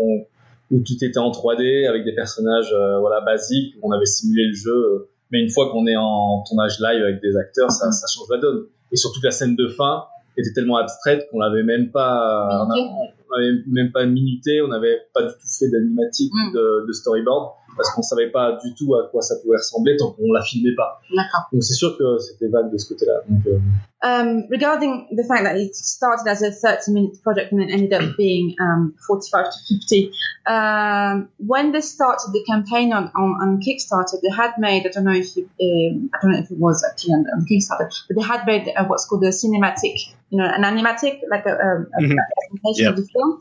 Où 0.72 0.80
tout 0.80 0.96
était 1.00 1.20
en 1.20 1.30
3D 1.30 1.88
avec 1.88 2.06
des 2.06 2.16
personnages 2.16 2.76
voilà 3.00 3.22
basiques. 3.22 3.76
On 3.84 3.92
avait 3.92 4.08
simulé 4.08 4.48
le 4.48 4.54
jeu, 4.56 5.10
mais 5.32 5.40
une 5.40 5.52
fois 5.52 5.70
qu'on 5.72 5.86
est 5.86 5.96
en 5.96 6.44
tournage 6.48 6.80
live 6.80 7.04
avec 7.04 7.22
des 7.22 7.38
acteurs, 7.38 7.70
ça, 7.70 7.92
ça 7.92 8.08
change 8.12 8.26
la 8.32 8.40
donne. 8.40 8.66
Et 8.92 8.96
surtout 8.96 9.20
la 9.24 9.30
scène 9.30 9.56
de 9.56 9.68
fin 9.68 10.06
était 10.38 10.54
tellement 10.54 10.78
abstraite 10.78 11.28
qu'on 11.32 11.40
l'avait 11.40 11.64
même 11.64 11.92
pas, 11.92 12.68
on 12.70 13.36
avait 13.36 13.52
même 13.68 13.92
pas 13.92 14.06
minuté, 14.06 14.62
on 14.62 14.68
n'avait 14.68 15.02
pas 15.14 15.24
du 15.24 15.30
tout 15.30 15.48
fait 15.60 15.70
d'animatique, 15.70 16.32
mm. 16.34 16.54
de, 16.54 16.86
de, 16.88 16.94
storyboard 16.94 17.52
parce 17.76 17.92
qu'on 17.92 18.02
savait 18.02 18.32
pas 18.32 18.58
du 18.64 18.74
tout 18.76 18.96
à 18.96 19.08
quoi 19.10 19.22
ça 19.22 19.36
pouvait 19.42 19.58
ressembler 19.58 19.96
tant 19.98 20.12
qu'on 20.12 20.32
la 20.34 20.42
filmait 20.42 20.76
pas. 20.76 21.02
D'accord. 21.16 21.50
Donc 21.52 21.64
c'est 21.64 21.74
sûr 21.74 21.98
que 21.98 22.18
c'était 22.20 22.48
vague 22.48 22.72
de 22.72 22.78
ce 22.78 22.90
côté-là. 22.90 23.22
Euh... 23.48 23.60
Um, 24.04 24.46
regarding 24.52 25.08
the 25.16 25.24
fact 25.24 25.46
that 25.46 25.58
it 25.58 25.76
started 25.76 26.30
as 26.30 26.44
a 26.44 26.52
30-minute 26.52 27.24
project 27.24 27.52
and 27.52 27.60
then 27.60 27.72
ended 27.72 27.94
up 27.94 28.16
being 28.18 28.56
um, 28.60 28.94
45 29.08 29.46
to 29.46 29.76
50, 29.80 30.12
um, 30.46 31.30
when 31.38 31.72
they 31.72 31.82
started 31.82 32.32
the 32.32 32.44
campaign 32.46 32.94
on, 32.94 33.12
on, 33.16 33.30
on, 33.42 33.62
Kickstarter, 33.62 34.22
they 34.22 34.30
had 34.30 34.54
made 34.60 34.86
I 34.86 34.90
don't 34.90 35.06
know 35.06 35.12
if 35.12 35.36
you, 35.36 35.50
um, 35.60 36.12
I 36.14 36.18
don't 36.22 36.32
know 36.34 36.40
if 36.40 36.52
it 36.52 36.58
was 36.60 36.86
actually 36.88 37.14
on, 37.14 37.26
on 37.34 37.48
Kickstarter, 37.48 37.90
but 38.08 38.16
they 38.16 38.22
had 38.22 38.46
made 38.46 38.72
uh, 38.78 38.84
what's 38.86 39.08
called 39.08 39.24
a 39.24 39.30
cinematic, 39.30 39.98
you 40.30 40.38
know, 40.38 40.46
an 40.46 40.62
animatic 40.62 41.22
like 41.32 41.48
a, 41.48 41.54
a, 41.54 42.04
mm-hmm. 42.04 42.16
presentation 42.62 42.86
yep. 42.86 42.92
of 42.92 42.98
the 42.98 43.08
film, 43.12 43.40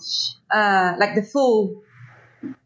uh, 0.50 0.94
like 0.98 1.14
the 1.14 1.22
full 1.22 1.82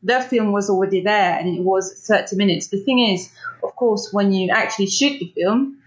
the 0.03 0.21
film 0.21 0.53
was 0.53 0.71
already 0.71 1.03
there 1.03 1.38
and 1.38 1.49
it 1.57 1.62
was 1.62 2.07
30 2.07 2.37
minutes. 2.37 2.69
The 2.69 2.79
thing 2.79 3.01
is, 3.01 3.33
of 3.62 3.75
course, 3.77 4.11
when 4.12 4.33
you 4.33 4.51
actually 4.51 4.87
shoot 4.87 5.19
the 5.19 5.33
film, 5.37 5.79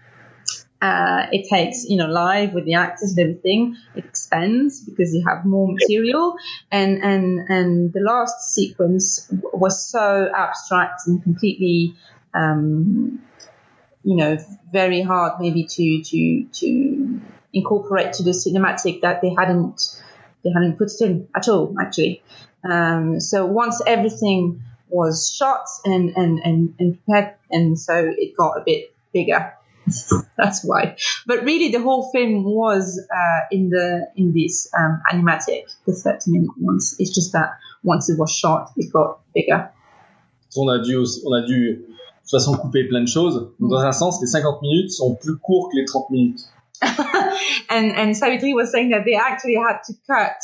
uh, 0.82 1.26
it 1.30 1.48
takes, 1.48 1.84
you 1.88 1.96
know, 1.96 2.08
live 2.08 2.52
with 2.54 2.64
the 2.64 2.74
actors 2.74 3.10
and 3.16 3.20
everything. 3.20 3.76
It 3.94 4.04
expands 4.04 4.80
because 4.80 5.14
you 5.14 5.24
have 5.26 5.44
more 5.44 5.72
material, 5.72 6.34
and 6.72 7.00
and 7.04 7.48
and 7.48 7.92
the 7.92 8.00
last 8.00 8.52
sequence 8.52 9.32
was 9.52 9.86
so 9.86 10.28
abstract 10.36 11.02
and 11.06 11.22
completely, 11.22 11.94
um, 12.34 13.22
you 14.02 14.16
know, 14.16 14.36
very 14.72 15.02
hard 15.02 15.34
maybe 15.40 15.64
to 15.64 16.02
to 16.02 16.46
to 16.52 17.20
incorporate 17.52 18.14
to 18.14 18.24
the 18.24 18.32
cinematic 18.32 19.02
that 19.02 19.22
they 19.22 19.32
hadn't 19.38 20.02
they 20.42 20.50
hadn't 20.50 20.78
put 20.78 20.90
it 20.90 21.00
in 21.00 21.28
at 21.36 21.48
all 21.48 21.76
actually. 21.80 22.24
Um, 22.68 23.20
so 23.20 23.46
once 23.46 23.82
everything 23.86 24.62
was 24.88 25.34
shot 25.34 25.66
and, 25.84 26.10
and, 26.16 26.38
and, 26.40 26.74
and 26.78 27.04
prepared, 27.04 27.34
and 27.50 27.78
so 27.78 27.94
it 28.16 28.36
got 28.36 28.58
a 28.58 28.62
bit 28.64 28.94
bigger. 29.12 29.54
That's 30.38 30.64
why. 30.64 30.96
But 31.26 31.42
really, 31.42 31.70
the 31.70 31.82
whole 31.82 32.10
film 32.12 32.44
was 32.44 33.00
uh, 33.12 33.40
in 33.50 33.70
the 33.70 34.08
in 34.16 34.32
this 34.32 34.70
um, 34.78 35.02
animatic, 35.12 35.64
the 35.86 35.92
30 35.92 36.30
minute 36.30 36.50
ones. 36.58 36.96
It's 36.98 37.12
just 37.12 37.32
that 37.32 37.58
once 37.82 38.08
it 38.08 38.18
was 38.18 38.30
shot, 38.30 38.70
it 38.76 38.92
got 38.92 39.20
bigger. 39.34 39.70
On 40.56 40.68
a 40.68 40.82
dû, 40.82 41.04
on 41.26 41.32
a 41.32 41.46
dû 41.46 41.78
de 41.78 41.84
toute 42.22 42.30
façon 42.30 42.56
couper 42.56 42.84
plein 42.84 43.02
de 43.02 43.08
choses. 43.08 43.50
Dans 43.58 43.80
un 43.80 43.92
sens, 43.92 44.20
les 44.20 44.28
50 44.28 44.62
minutes 44.62 44.92
sont 44.92 45.16
plus 45.16 45.36
courts 45.38 45.70
que 45.70 45.78
les 45.78 45.84
30 45.84 46.10
minutes. 46.10 46.48
and 47.70 47.92
and 47.96 48.16
Savitri 48.16 48.54
was 48.54 48.70
saying 48.70 48.90
that 48.90 49.04
they 49.04 49.14
actually 49.14 49.54
had 49.54 49.78
to 49.86 49.94
cut 50.06 50.36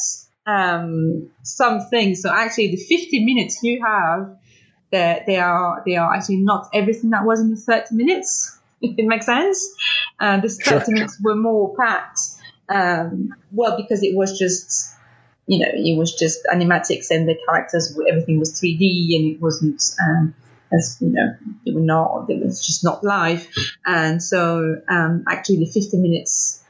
um, 0.49 1.29
some 1.43 1.81
things. 1.91 2.23
So 2.23 2.33
actually, 2.33 2.69
the 2.69 2.79
50 2.79 3.25
minutes 3.25 3.63
you 3.63 3.85
have, 3.85 4.37
that 4.91 5.27
they 5.27 5.37
are 5.37 5.83
they 5.85 5.97
are 5.97 6.15
actually 6.15 6.39
not 6.39 6.71
everything 6.73 7.11
that 7.11 7.25
was 7.25 7.41
in 7.41 7.51
the 7.51 7.57
30 7.57 7.95
minutes. 7.95 8.59
If 8.81 8.95
it 8.99 9.07
makes 9.07 9.27
sense, 9.27 9.75
uh, 10.19 10.41
the 10.41 10.49
30 10.49 10.63
sure. 10.63 10.95
minutes 10.95 11.21
were 11.21 11.37
more 11.37 11.77
packed. 11.77 12.21
Um, 12.71 13.35
well, 13.53 13.77
because 13.77 14.03
it 14.03 14.17
was 14.17 14.39
just 14.39 14.95
you 15.47 15.59
know 15.59 15.71
it 15.71 15.99
was 15.99 16.15
just 16.15 16.41
animatics 16.53 17.11
and 17.11 17.29
the 17.29 17.37
characters 17.47 17.99
everything 18.09 18.39
was 18.39 18.59
3D 18.59 19.17
and 19.17 19.35
it 19.35 19.41
wasn't. 19.41 19.83
Um, 20.01 20.35
as 20.71 20.99
you 21.01 21.09
know, 21.09 21.35
they 21.65 21.73
were 21.73 21.81
not, 21.81 22.29
it 22.29 22.45
was 22.45 22.63
just 22.63 22.85
not 22.85 23.03
live. 23.03 23.49
And 23.87 24.23
so, 24.23 24.83
um, 24.87 25.25
actually 25.27 25.61
the 25.61 25.65
50 25.65 25.97
minutes 25.97 26.63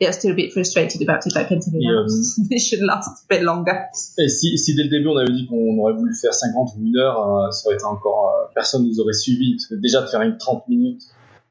they're 0.00 0.12
still 0.12 0.32
a 0.32 0.34
bit 0.34 0.52
frustrated 0.52 1.02
about 1.02 1.26
it, 1.26 1.36
I 1.36 1.44
can 1.44 1.60
tell 1.60 1.74
you 1.74 2.06
It 2.50 2.60
should 2.60 2.80
last 2.80 3.24
a 3.24 3.34
bit 3.34 3.42
longer. 3.42 3.76
Et 4.18 4.28
si, 4.28 4.56
si 4.58 4.74
dès 4.74 4.84
le 4.84 4.88
début 4.88 5.08
on 5.08 5.16
avait 5.16 5.32
dit 5.32 5.46
qu'on 5.46 5.78
aurait 5.78 5.92
voulu 5.92 6.14
faire 6.14 6.32
50 6.32 6.70
ou 6.76 6.86
une 6.86 6.96
heure, 6.96 7.20
euh, 7.20 7.50
ça 7.50 7.66
aurait 7.66 7.76
été 7.76 7.84
encore, 7.84 8.28
euh, 8.28 8.52
personne 8.54 8.86
nous 8.86 9.00
aurait 9.00 9.12
suivi. 9.12 9.56
Parce 9.56 9.66
que 9.66 9.74
déjà 9.74 10.00
de 10.00 10.06
faire 10.06 10.22
une 10.22 10.38
30 10.38 10.66
minutes 10.68 11.02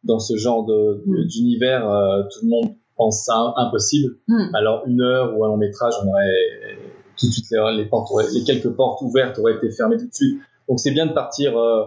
dans 0.03 0.19
ce 0.19 0.35
genre 0.35 0.65
de, 0.65 1.03
mm. 1.05 1.27
d'univers, 1.27 1.89
euh, 1.89 2.23
tout 2.23 2.39
le 2.43 2.49
monde 2.49 2.75
pense 2.97 3.25
ça 3.25 3.53
impossible. 3.57 4.17
Mm. 4.27 4.55
Alors 4.55 4.83
une 4.87 5.01
heure 5.01 5.37
ou 5.37 5.45
un 5.45 5.49
long 5.49 5.57
métrage, 5.57 5.93
on 6.03 6.09
aurait 6.09 6.77
tout 7.17 7.27
de 7.27 7.31
suite 7.31 7.45
les, 7.51 7.77
les 7.77 7.85
portes, 7.85 8.11
auraient, 8.11 8.31
les 8.33 8.43
quelques 8.43 8.69
portes 8.69 9.01
ouvertes 9.01 9.37
auraient 9.37 9.55
été 9.55 9.69
fermées 9.71 9.97
tout 9.97 10.07
de 10.07 10.13
suite. 10.13 10.39
Donc 10.67 10.79
c'est 10.79 10.91
bien 10.91 11.05
de 11.05 11.13
partir, 11.13 11.57
euh, 11.57 11.83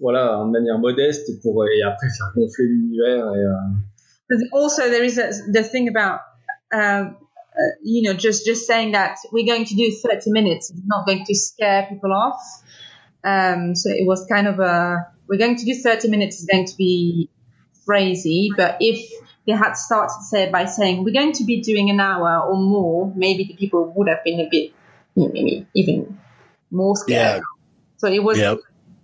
voilà, 0.00 0.42
de 0.44 0.50
manière 0.50 0.78
modeste 0.78 1.40
pour 1.40 1.66
et 1.66 1.82
après 1.82 2.08
faire 2.08 2.32
gonfler 2.36 2.66
l'univers 2.66 3.32
et 3.34 3.44
also 4.52 4.88
there 4.90 5.04
is 5.04 5.18
a, 5.18 5.30
the 5.50 5.62
thing 5.62 5.88
about 5.88 6.20
um, 6.72 7.16
uh, 7.58 7.62
you 7.82 8.02
know 8.02 8.14
just 8.14 8.44
just 8.44 8.66
saying 8.66 8.92
that 8.92 9.18
we're 9.32 9.46
going 9.46 9.64
to 9.64 9.74
do 9.74 9.90
30 9.90 10.30
minutes 10.30 10.70
is 10.70 10.82
not 10.86 11.06
going 11.06 11.24
to 11.24 11.34
scare 11.34 11.86
people 11.88 12.12
off. 12.12 12.40
Um, 13.24 13.74
so 13.74 13.90
it 13.90 14.06
was 14.06 14.26
kind 14.26 14.46
of 14.46 14.60
a 14.60 15.06
we're 15.28 15.38
going 15.38 15.56
to 15.56 15.64
do 15.64 15.74
30 15.74 16.08
minutes 16.08 16.40
is 16.40 16.46
going 16.46 16.66
to 16.66 16.76
be 16.76 17.28
crazy 17.84 18.50
but 18.56 18.76
if 18.80 19.10
they 19.46 19.52
had 19.52 19.72
started 19.72 20.22
say 20.22 20.50
by 20.50 20.66
saying 20.66 21.04
we're 21.04 21.12
going 21.12 21.32
to 21.32 21.44
be 21.44 21.60
doing 21.62 21.90
an 21.90 21.98
hour 21.98 22.46
or 22.46 22.56
more 22.56 23.12
maybe 23.16 23.44
the 23.44 23.54
people 23.54 23.92
would 23.96 24.08
have 24.08 24.22
been 24.24 24.40
a 24.40 24.48
bit 24.48 24.72
maybe 25.16 25.66
even 25.74 26.18
more 26.70 26.96
scared. 26.96 27.38
Yeah. 27.38 27.40
so 27.96 28.08
it 28.08 28.22
was 28.22 28.38
yep 28.38 28.58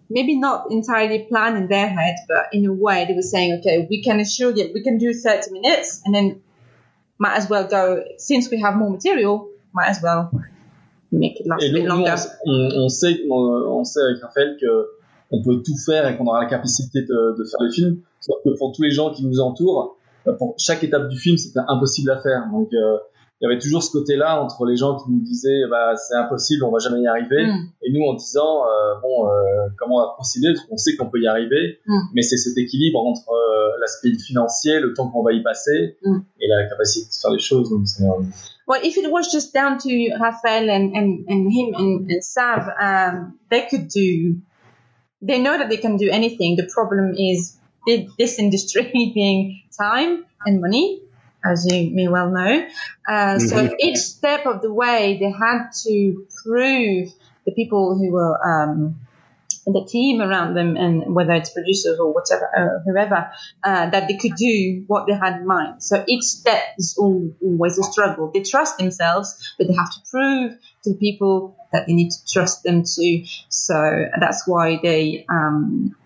maybe 0.09 0.39
not 0.39 0.71
entirely 0.71 1.21
planned 1.25 1.57
in 1.57 1.69
their 1.69 1.89
head, 1.89 2.17
but 2.29 2.47
in 2.53 2.67
a 2.67 2.73
way 2.73 3.05
they 3.07 3.15
were 3.15 3.23
saying, 3.23 3.55
okay, 3.61 3.87
we 3.89 4.03
can 4.03 4.21
assure 4.21 4.51
you 4.51 4.71
we 4.75 4.83
can 4.83 4.99
do 4.99 5.13
30 5.13 5.51
minutes 5.53 6.03
and 6.05 6.15
then 6.15 6.43
might 7.19 7.37
as 7.37 7.49
well 7.49 7.67
go, 7.67 8.05
since 8.19 8.51
we 8.51 8.61
have 8.61 8.77
more 8.77 8.91
material, 8.91 9.49
might 9.73 9.89
as 9.89 10.01
well 10.03 10.31
make 11.13 11.41
it 11.41 11.47
last 11.47 11.65
a 11.65 11.73
bit 11.73 11.85
longer. 11.87 12.17
On, 12.47 12.85
on, 12.85 12.89
sait, 12.89 13.21
on, 13.31 13.79
on, 13.79 13.85
sait 13.85 14.01
avec 14.01 14.23
Raphaël 14.23 14.57
que 14.61 14.89
on 15.31 15.43
peut 15.43 15.63
tout 15.63 15.77
faire 15.85 16.09
et 16.09 16.17
qu'on 16.17 16.27
aura 16.27 16.43
la 16.43 16.49
capacité 16.49 17.03
de, 17.03 17.37
de 17.39 17.45
faire 17.45 17.61
le 17.61 17.71
film. 17.71 18.01
Sauf 18.21 18.37
que 18.45 18.51
pour 18.59 18.73
tous 18.73 18.83
les 18.83 18.91
gens 18.91 19.11
qui 19.11 19.25
nous 19.25 19.41
entourent, 19.41 19.97
pour 20.39 20.55
chaque 20.59 20.83
étape 20.85 21.09
du 21.09 21.19
film, 21.19 21.37
c'était 21.37 21.61
impossible 21.69 22.11
à 22.11 22.21
faire. 22.21 22.49
Donc, 22.51 22.73
euh, 22.73 22.99
il 23.45 23.51
y 23.51 23.53
avait 23.53 23.61
toujours 23.61 23.83
ce 23.83 23.93
côté-là 23.93 24.43
entre 24.43 24.65
les 24.65 24.77
gens 24.77 24.97
qui 24.97 25.11
nous 25.11 25.21
disaient 25.21 25.69
bah 25.69 25.95
c'est 25.97 26.17
impossible, 26.17 26.65
on 26.65 26.71
va 26.71 26.79
jamais 26.79 27.03
y 27.03 27.07
arriver, 27.07 27.45
mm. 27.45 27.69
et 27.83 27.93
nous 27.93 28.03
en 28.07 28.15
disant 28.15 28.65
euh, 28.65 28.95
bon 29.03 29.29
euh, 29.29 29.69
comment 29.77 29.97
on 29.97 30.01
va 30.01 30.13
procéder, 30.15 30.49
parce 30.55 30.67
qu'on 30.67 30.79
sait 30.79 30.97
qu'on 30.97 31.11
peut 31.11 31.21
y 31.21 31.27
arriver, 31.27 31.79
mm. 31.87 31.99
mais 32.15 32.23
c'est 32.23 32.39
cet 32.39 32.57
équilibre 32.57 33.05
entre 33.05 33.31
euh, 33.31 33.69
l'aspect 33.81 34.15
financier, 34.15 34.81
le 34.81 34.95
temps 34.95 35.11
qu'on 35.11 35.23
va 35.23 35.33
y 35.33 35.43
passer, 35.43 35.99
mm. 36.03 36.19
et 36.41 36.49
la 36.49 36.67
capacité 36.69 37.07
de 37.07 37.21
faire 37.21 37.33
les 37.33 37.39
choses. 37.39 37.69
Donc 37.69 37.87
c'est, 37.87 38.05
Well, 38.67 38.81
if 38.83 38.97
it 38.97 39.11
was 39.11 39.31
just 39.31 39.53
down 39.53 39.77
to 39.77 39.91
Raphaël 40.19 40.71
and, 40.71 40.97
and, 40.97 41.27
and 41.29 41.53
him 41.53 41.75
and, 41.75 42.11
and 42.11 42.25
Sav, 42.25 42.67
um, 42.81 43.39
they 43.51 43.67
could 43.69 43.89
do, 43.89 44.41
they 45.21 45.39
know 45.39 45.59
that 45.59 45.69
they 45.69 45.77
can 45.77 45.99
do 45.99 46.09
anything. 46.11 46.57
The 46.57 46.67
problem 46.73 47.13
is 47.13 47.59
this 48.19 48.39
industry 48.39 48.91
being 49.15 49.61
time 49.79 50.25
and 50.47 50.63
money? 50.63 51.04
As 51.45 51.67
you 51.71 51.95
may 51.95 52.09
well 52.09 52.31
know. 52.31 52.69
Uh, 53.09 53.39
so 53.39 53.57
mm-hmm. 53.57 53.75
each 53.79 53.99
step 53.99 54.47
of 54.47 54.63
the 54.63 54.73
way, 54.73 55.19
they 55.21 55.31
had 55.31 55.69
to 55.85 56.27
prove 56.43 57.11
the 57.45 57.53
people 57.53 57.97
who 57.99 58.11
were 58.11 58.39
um, 58.47 59.01
the 59.67 59.87
team 59.89 60.21
around 60.21 60.55
them, 60.55 60.77
and 60.77 61.15
whether 61.15 61.33
it's 61.33 61.51
producers 61.51 61.99
or 61.99 62.13
whatever, 62.13 62.51
uh, 62.55 62.83
whoever, 62.85 63.31
uh, 63.63 63.89
that 63.91 64.09
they 64.09 64.17
could 64.17 64.35
do 64.37 64.85
what 64.87 65.07
they 65.07 65.15
had 65.15 65.41
in 65.41 65.47
mind. 65.47 65.83
So 65.83 66.05
each 66.07 66.25
step 66.25 66.63
is 66.77 66.97
all, 66.99 67.35
always 67.43 67.79
a 67.79 67.83
struggle. 67.83 68.31
They 68.33 68.43
trust 68.43 68.77
themselves, 68.77 69.55
but 69.59 69.69
they 69.69 69.75
have 69.75 69.91
to 69.93 70.01
prove 70.11 70.53
to 70.83 70.93
the 70.93 70.99
people 70.99 71.57
that 71.73 71.87
they 71.87 71.95
need 71.95 72.11
to 72.11 72.33
trust 72.33 72.63
them 72.63 72.85
too. 72.85 73.25
So 73.49 74.07
that's 74.21 74.47
why 74.47 74.81
they 74.83 75.25
um, 75.31 75.97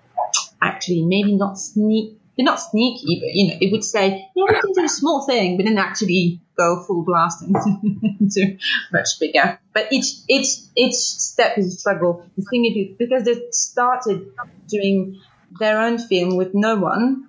actually 0.62 1.02
maybe 1.02 1.36
not 1.36 1.58
sneak 1.58 2.16
they're 2.38 2.44
not 2.44 2.60
sneaky, 2.60 3.18
but 3.20 3.34
you 3.34 3.48
know, 3.48 3.58
it 3.60 3.72
would 3.72 3.82
say, 3.82 4.30
yeah, 4.36 4.44
we 4.48 4.60
can 4.60 4.72
do 4.72 4.84
a 4.84 4.88
small 4.88 5.26
thing, 5.26 5.56
but 5.56 5.66
then 5.66 5.76
actually 5.76 6.40
go 6.56 6.84
full 6.86 7.02
blast 7.02 7.42
into 8.20 8.56
much 8.92 9.08
bigger. 9.18 9.58
But 9.74 9.92
each 9.92 10.06
each 10.28 10.46
each 10.76 10.94
step 10.94 11.58
is 11.58 11.74
a 11.74 11.76
struggle. 11.76 12.24
The 12.36 12.44
thing 12.48 12.64
is, 12.64 12.96
because 12.96 13.24
they 13.24 13.42
started 13.50 14.30
doing 14.68 15.20
their 15.58 15.80
own 15.80 15.98
film 15.98 16.36
with 16.36 16.54
no 16.54 16.76
one, 16.76 17.26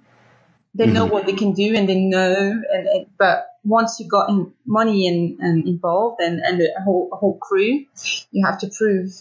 they 0.75 0.85
know 0.85 1.05
mm-hmm. 1.05 1.13
what 1.13 1.25
they 1.25 1.33
can 1.33 1.53
do 1.53 1.75
and 1.75 1.89
they 1.89 1.99
know. 1.99 2.61
And, 2.71 2.87
and 2.87 3.05
but 3.17 3.47
once 3.63 3.99
you 3.99 4.07
got 4.07 4.29
in 4.29 4.53
money 4.67 5.07
and, 5.07 5.39
and 5.39 5.67
involved 5.67 6.21
and 6.21 6.39
and 6.39 6.61
a 6.61 6.81
whole 6.83 7.09
a 7.11 7.15
whole 7.15 7.39
crew, 7.39 7.83
you 8.31 8.45
have 8.45 8.59
to 8.59 8.69
prove 8.77 9.11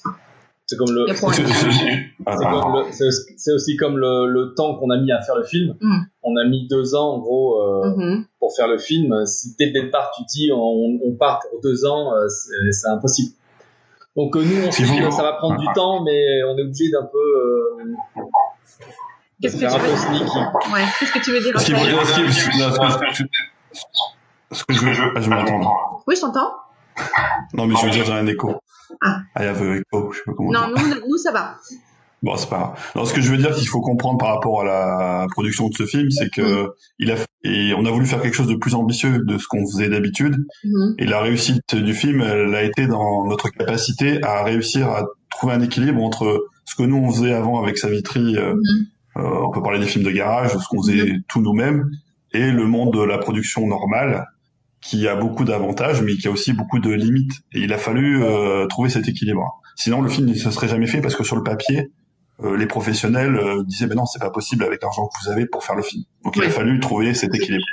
C'est 0.71 0.77
comme 0.77 0.95
le, 0.95 1.07
c'est 3.39 3.53
aussi 3.53 3.77
comme 3.77 3.97
le, 3.97 4.27
le 4.27 4.53
temps 4.55 4.75
qu'on 4.75 4.91
a 4.91 4.99
mis 4.99 5.11
à 5.11 5.23
faire 5.23 5.35
le 5.35 5.45
film. 5.45 5.75
Mm. 5.81 6.01
On 6.23 6.37
a 6.37 6.45
mis 6.45 6.69
deux 6.69 6.95
ans 6.95 7.15
en 7.15 7.19
gros 7.21 7.59
euh, 7.59 7.89
mm-hmm. 7.89 8.25
pour 8.39 8.55
faire 8.55 8.69
le 8.69 8.77
film. 8.77 9.25
Si 9.25 9.57
dès 9.59 9.71
le 9.73 9.73
départ 9.73 10.13
tu 10.15 10.25
dis 10.29 10.51
on, 10.53 10.99
on 11.03 11.13
part 11.13 11.41
pour 11.41 11.63
deux 11.63 11.87
ans, 11.87 12.13
euh, 12.13 12.29
c'est 12.29 12.89
impossible. 12.89 13.33
Donc 14.15 14.37
nous, 14.37 14.67
on 14.67 14.71
se 14.71 14.83
dit 14.83 14.99
que 14.99 15.11
ça 15.11 15.23
va 15.23 15.33
prendre 15.35 15.59
du 15.59 15.67
temps, 15.75 16.05
mais 16.05 16.43
on 16.45 16.59
est 16.59 16.63
obligé 16.63 16.91
d'un 16.91 17.07
peu 17.11 17.19
euh, 17.19 17.95
Qu'est-ce 19.41 19.57
que, 19.57 19.61
tu 19.61 19.67
veux... 19.67 20.75
ouais. 20.75 20.85
Qu'est-ce 20.99 21.13
que 21.13 21.19
tu 21.21 21.31
veux 21.31 21.41
dire 21.41 21.59
Ce, 21.59 21.65
ce 24.53 24.65
que 24.65 24.75
je 24.75 24.85
veux, 24.85 24.93
je, 24.93 25.03
je 25.23 25.31
m'entends. 25.31 26.03
Oui, 26.07 26.15
je 26.15 26.21
t'entends. 26.21 26.53
Non, 27.55 27.67
mais 27.67 27.75
je 27.81 27.87
veux 27.87 27.93
dire, 27.93 28.05
j'ai 28.05 28.13
un 28.13 28.27
écho. 28.27 28.61
Ah. 29.03 29.21
I 29.37 29.45
have 29.45 29.63
a 29.63 29.77
echo, 29.77 30.13
je 30.13 30.19
sais 30.19 30.25
pas 30.27 30.33
comment 30.37 30.53
Non, 30.53 30.69
nous, 30.69 31.09
nous, 31.09 31.17
ça 31.17 31.33
va. 31.33 31.57
Bon, 32.23 32.37
c'est 32.37 32.49
pas 32.49 32.59
grave. 32.59 32.93
Non, 32.97 33.05
ce 33.05 33.15
que 33.15 33.21
je 33.21 33.31
veux 33.31 33.37
dire 33.37 33.55
qu'il 33.55 33.69
faut 33.69 33.81
comprendre 33.81 34.19
par 34.19 34.35
rapport 34.35 34.63
à 34.63 34.65
la 34.65 35.27
production 35.31 35.69
de 35.69 35.75
ce 35.75 35.87
film, 35.87 36.11
c'est 36.11 36.31
que 36.31 36.65
mm. 36.65 36.71
il 36.99 37.13
a 37.13 37.17
et 37.45 37.73
on 37.75 37.85
a 37.85 37.91
voulu 37.91 38.07
faire 38.07 38.21
quelque 38.21 38.35
chose 38.35 38.49
de 38.49 38.57
plus 38.57 38.75
ambitieux 38.75 39.21
de 39.25 39.39
ce 39.39 39.47
qu'on 39.47 39.65
faisait 39.67 39.89
d'habitude. 39.89 40.37
Mm. 40.65 40.93
Et 40.99 41.07
la 41.07 41.21
réussite 41.21 41.77
du 41.77 41.95
film, 41.95 42.21
elle 42.21 42.55
a 42.55 42.63
été 42.63 42.87
dans 42.87 43.25
notre 43.27 43.51
capacité 43.51 44.23
à 44.25 44.43
réussir 44.43 44.89
à 44.89 45.05
trouver 45.31 45.55
un 45.55 45.61
équilibre 45.61 46.03
entre 46.03 46.47
ce 46.65 46.75
que 46.75 46.83
nous 46.83 46.97
on 46.97 47.11
faisait 47.13 47.33
avant 47.33 47.63
avec 47.63 47.79
Savitri, 47.79 48.37
euh, 48.37 48.55
mm. 48.55 49.21
euh, 49.21 49.47
on 49.47 49.51
peut 49.51 49.63
parler 49.63 49.79
des 49.79 49.87
films 49.87 50.05
de 50.05 50.11
garage, 50.11 50.51
ce 50.51 50.69
qu'on 50.69 50.83
faisait 50.83 51.21
tout 51.29 51.41
nous-mêmes, 51.41 51.89
et 52.33 52.51
le 52.51 52.67
monde 52.67 52.93
de 52.93 53.03
la 53.03 53.19
production 53.19 53.67
normale, 53.67 54.27
qui 54.81 55.09
a 55.09 55.17
beaucoup 55.17 55.45
d'avantages, 55.45 56.03
mais 56.03 56.15
qui 56.15 56.29
a 56.29 56.31
aussi 56.31 56.53
beaucoup 56.53 56.79
de 56.79 56.91
limites. 56.91 57.33
Et 57.53 57.61
il 57.61 57.73
a 57.73 57.79
fallu 57.79 58.23
euh, 58.23 58.67
trouver 58.67 58.91
cet 58.91 59.09
équilibre. 59.09 59.61
Sinon, 59.77 60.03
le 60.03 60.09
film 60.09 60.29
ne 60.29 60.35
se 60.35 60.51
serait 60.51 60.69
jamais 60.69 60.87
fait 60.87 61.01
parce 61.01 61.15
que 61.15 61.25
sur 61.25 61.37
le 61.37 61.43
papier, 61.43 61.91
euh, 62.45 62.57
les 62.57 62.67
professionnels 62.67 63.37
euh, 63.37 63.65
disaient 63.65 63.89
mais 63.89 63.97
non 63.97 64.07
c'est 64.07 64.21
pas 64.21 64.31
possible 64.31 64.63
avec 64.63 64.81
l'argent 64.83 65.09
que 65.09 65.25
vous 65.25 65.31
avez 65.31 65.47
pour 65.47 65.65
faire 65.65 65.75
le 65.75 65.83
film. 65.83 66.05
Donc 66.25 66.37
il 66.37 66.45
a 66.45 66.51
fallu 66.51 66.79
trouver 66.79 67.15
cet 67.15 67.35
équilibre. 67.35 67.65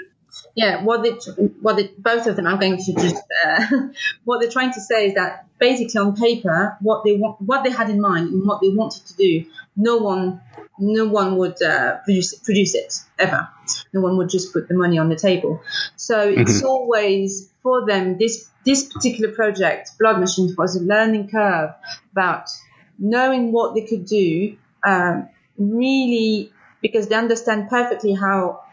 Yeah, 0.55 0.83
what 0.83 1.01
they, 1.03 1.13
what 1.61 1.75
they, 1.75 1.91
both 1.97 2.27
of 2.27 2.35
them, 2.35 2.47
I'm 2.47 2.59
going 2.59 2.77
to 2.77 2.93
just, 2.93 3.23
uh, 3.45 3.65
what 4.25 4.39
they're 4.39 4.49
trying 4.49 4.71
to 4.73 4.81
say 4.81 5.07
is 5.07 5.13
that 5.15 5.45
basically 5.59 5.99
on 5.99 6.15
paper, 6.15 6.77
what 6.81 7.03
they 7.03 7.15
want, 7.17 7.41
what 7.41 7.63
they 7.63 7.71
had 7.71 7.89
in 7.89 7.99
mind 7.99 8.29
and 8.33 8.45
what 8.45 8.61
they 8.61 8.69
wanted 8.69 9.05
to 9.05 9.15
do, 9.15 9.45
no 9.75 9.97
one, 9.97 10.41
no 10.79 11.07
one 11.07 11.37
would 11.37 11.61
uh, 11.61 11.97
produce, 12.03 12.35
produce 12.35 12.75
it 12.75 12.93
ever. 13.17 13.47
No 13.93 14.01
one 14.01 14.17
would 14.17 14.29
just 14.29 14.53
put 14.53 14.67
the 14.67 14.75
money 14.75 14.97
on 14.97 15.09
the 15.09 15.15
table. 15.15 15.61
So 15.95 16.27
it's 16.27 16.59
mm-hmm. 16.59 16.67
always 16.67 17.51
for 17.63 17.85
them. 17.85 18.17
This 18.17 18.49
this 18.65 18.91
particular 18.91 19.33
project, 19.33 19.91
Blood 19.99 20.19
Machines, 20.19 20.57
was 20.57 20.75
a 20.75 20.83
learning 20.83 21.29
curve 21.29 21.71
about 22.11 22.49
knowing 22.97 23.51
what 23.51 23.75
they 23.75 23.85
could 23.85 24.05
do, 24.05 24.57
um, 24.83 25.29
really, 25.57 26.51
because 26.81 27.07
they 27.07 27.15
understand 27.15 27.69
perfectly 27.69 28.13
how, 28.13 28.63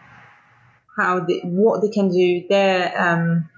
how 0.96 1.20
they, 1.20 1.40
what 1.40 1.82
they 1.82 1.90
can 1.90 2.08
do, 2.10 2.44
their, 2.48 2.98
um, 2.98 3.50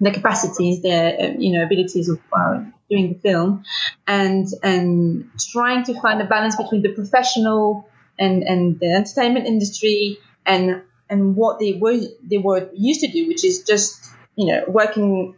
their 0.00 0.12
capacities, 0.12 0.82
their, 0.82 1.16
uh, 1.20 1.34
you 1.38 1.52
know, 1.52 1.64
abilities 1.64 2.08
of 2.08 2.18
uh, 2.32 2.64
doing 2.90 3.12
the 3.14 3.18
film 3.18 3.64
and, 4.06 4.46
and 4.62 5.30
trying 5.52 5.84
to 5.84 6.00
find 6.00 6.20
a 6.20 6.26
balance 6.26 6.56
between 6.56 6.82
the 6.82 6.92
professional 6.92 7.88
and, 8.18 8.42
and 8.42 8.80
the 8.80 8.86
entertainment 8.92 9.46
industry 9.46 10.18
and, 10.46 10.82
and 11.08 11.36
what 11.36 11.58
they 11.58 11.72
were, 11.72 11.98
they 12.22 12.38
were 12.38 12.68
used 12.74 13.00
to 13.00 13.08
do, 13.08 13.28
which 13.28 13.44
is 13.44 13.62
just, 13.62 14.10
you 14.36 14.46
know, 14.46 14.64
working 14.68 15.34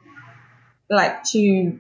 like 0.89 1.23
to 1.25 1.79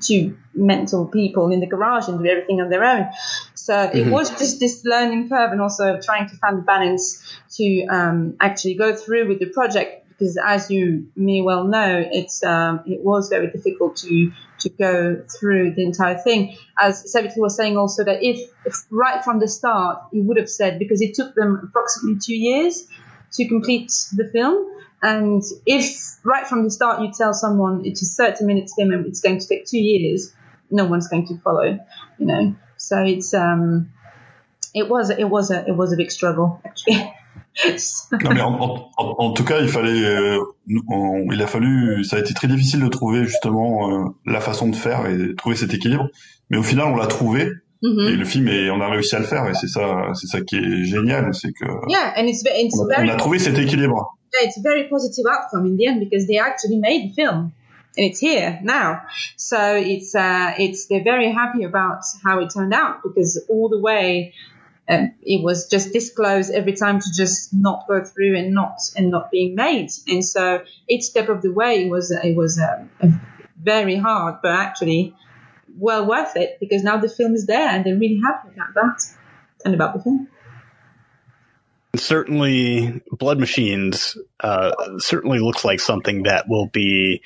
two 0.00 0.36
mental 0.54 1.06
people 1.06 1.50
in 1.50 1.60
the 1.60 1.66
garage 1.66 2.08
and 2.08 2.18
do 2.18 2.26
everything 2.26 2.60
on 2.60 2.70
their 2.70 2.84
own. 2.84 3.08
So 3.54 3.74
mm-hmm. 3.74 3.98
it 3.98 4.10
was 4.10 4.30
just 4.30 4.60
this 4.60 4.84
learning 4.84 5.28
curve 5.28 5.52
and 5.52 5.60
also 5.60 6.00
trying 6.00 6.28
to 6.28 6.36
find 6.36 6.58
the 6.58 6.62
balance 6.62 7.22
to 7.56 7.86
um, 7.86 8.36
actually 8.40 8.74
go 8.74 8.94
through 8.94 9.28
with 9.28 9.38
the 9.38 9.46
project 9.46 10.05
because 10.18 10.38
as 10.42 10.70
you 10.70 11.08
may 11.14 11.40
well 11.40 11.64
know, 11.64 12.04
it's 12.10 12.42
um, 12.42 12.80
it 12.86 13.02
was 13.02 13.28
very 13.28 13.48
difficult 13.48 13.96
to 13.98 14.32
to 14.60 14.68
go 14.70 15.22
through 15.38 15.74
the 15.74 15.84
entire 15.84 16.16
thing. 16.16 16.56
As 16.78 17.10
Savitri 17.12 17.40
was 17.40 17.56
saying 17.56 17.76
also 17.76 18.04
that 18.04 18.22
if, 18.22 18.50
if 18.64 18.74
right 18.90 19.22
from 19.22 19.38
the 19.38 19.48
start 19.48 20.02
he 20.12 20.20
would 20.20 20.38
have 20.38 20.48
said 20.48 20.78
because 20.78 21.02
it 21.02 21.14
took 21.14 21.34
them 21.34 21.60
approximately 21.62 22.18
two 22.18 22.34
years 22.34 22.86
to 23.32 23.46
complete 23.46 23.92
the 24.14 24.28
film 24.32 24.66
and 25.02 25.42
if 25.66 26.18
right 26.24 26.46
from 26.46 26.64
the 26.64 26.70
start 26.70 27.02
you 27.02 27.12
tell 27.12 27.34
someone 27.34 27.84
it's 27.84 28.02
a 28.02 28.24
30 28.24 28.44
minutes 28.44 28.74
film 28.74 28.92
and 28.92 29.06
it's 29.06 29.20
going 29.20 29.38
to 29.38 29.46
take 29.46 29.66
two 29.66 29.78
years, 29.78 30.32
no 30.70 30.86
one's 30.86 31.08
going 31.08 31.26
to 31.28 31.38
follow, 31.38 31.78
you 32.18 32.26
know. 32.26 32.56
So 32.78 33.02
it's 33.02 33.34
um, 33.34 33.92
it 34.74 34.88
was 34.88 35.10
it 35.10 35.28
was 35.28 35.50
a 35.50 35.66
it 35.68 35.76
was 35.76 35.92
a 35.92 35.96
big 35.96 36.10
struggle 36.10 36.60
actually. 36.64 37.12
non 38.22 38.30
mais 38.34 38.40
en, 38.40 38.90
en, 38.96 39.14
en, 39.18 39.32
tout 39.32 39.44
cas, 39.44 39.60
il 39.60 39.68
fallait, 39.68 40.04
euh, 40.04 40.38
on, 40.88 41.26
il 41.32 41.42
a 41.42 41.46
fallu, 41.46 42.04
ça 42.04 42.16
a 42.16 42.18
été 42.18 42.34
très 42.34 42.48
difficile 42.48 42.80
de 42.80 42.88
trouver 42.88 43.24
justement 43.24 43.90
euh, 43.90 44.04
la 44.26 44.40
façon 44.40 44.68
de 44.68 44.76
faire 44.76 45.06
et 45.06 45.34
trouver 45.36 45.56
cet 45.56 45.72
équilibre. 45.72 46.08
Mais 46.50 46.58
au 46.58 46.62
final, 46.62 46.86
on 46.86 46.96
l'a 46.96 47.06
trouvé. 47.06 47.50
Mm-hmm. 47.82 48.12
Et 48.12 48.16
le 48.16 48.24
film, 48.24 48.48
et 48.48 48.70
on 48.70 48.80
a 48.80 48.88
réussi 48.88 49.14
à 49.16 49.18
le 49.18 49.26
faire, 49.26 49.46
et 49.48 49.54
c'est 49.54 49.68
ça, 49.68 50.08
c'est 50.14 50.26
ça 50.26 50.40
qui 50.40 50.56
est 50.56 50.84
génial, 50.84 51.34
c'est 51.34 51.52
que 51.52 51.66
yeah, 51.88 52.14
and 52.16 52.26
it's, 52.26 52.42
it's 52.46 52.78
on, 52.78 52.84
a, 52.84 52.96
very, 52.96 53.10
on 53.10 53.12
a 53.12 53.16
trouvé 53.16 53.38
cet 53.38 53.58
équilibre. 53.58 54.16
it's 54.42 54.56
a 54.56 54.62
very 54.62 54.88
positive 54.88 55.26
outcome 55.30 55.66
in 55.66 55.76
the 55.76 55.86
end 55.86 56.00
because 56.00 56.26
they 56.26 56.38
actually 56.38 56.76
made 56.76 57.10
the 57.10 57.14
film 57.14 57.52
and 57.96 58.06
it's 58.06 58.20
here 58.20 58.58
now. 58.62 59.02
So 59.36 59.76
it's 59.76 60.14
uh, 60.14 60.54
it's 60.58 60.86
they're 60.86 61.04
very 61.04 61.32
happy 61.32 61.64
about 61.64 62.02
how 62.24 62.40
it 62.40 62.50
turned 62.54 62.74
out 62.74 63.02
because 63.02 63.42
all 63.48 63.68
the 63.68 63.78
way 63.78 64.34
um, 64.88 65.12
it 65.22 65.42
was 65.42 65.68
just 65.68 65.92
disclosed 65.92 66.52
every 66.52 66.74
time 66.74 67.00
to 67.00 67.12
just 67.12 67.52
not 67.52 67.86
go 67.88 68.04
through 68.04 68.36
and 68.36 68.54
not 68.54 68.78
and 68.96 69.10
not 69.10 69.30
being 69.30 69.54
made. 69.54 69.90
And 70.06 70.24
so 70.24 70.62
each 70.88 71.02
step 71.04 71.28
of 71.28 71.42
the 71.42 71.52
way 71.52 71.88
was 71.88 72.10
it 72.10 72.36
was 72.36 72.60
um, 72.60 73.20
very 73.60 73.96
hard, 73.96 74.36
but 74.42 74.52
actually 74.52 75.14
well 75.78 76.06
worth 76.06 76.36
it 76.36 76.58
because 76.60 76.82
now 76.82 76.96
the 76.96 77.08
film 77.08 77.34
is 77.34 77.46
there 77.46 77.68
and 77.68 77.84
they're 77.84 77.98
really 77.98 78.20
happy 78.24 78.48
about 78.54 78.74
that 78.74 79.02
and 79.64 79.74
about 79.74 79.94
the 79.94 80.02
film. 80.02 80.28
certainly 81.96 83.02
blood 83.10 83.38
machines 83.38 84.16
uh, 84.40 84.72
certainly 84.98 85.38
looks 85.38 85.64
like 85.64 85.80
something 85.80 86.22
that 86.22 86.48
will 86.48 86.66
be 86.66 87.20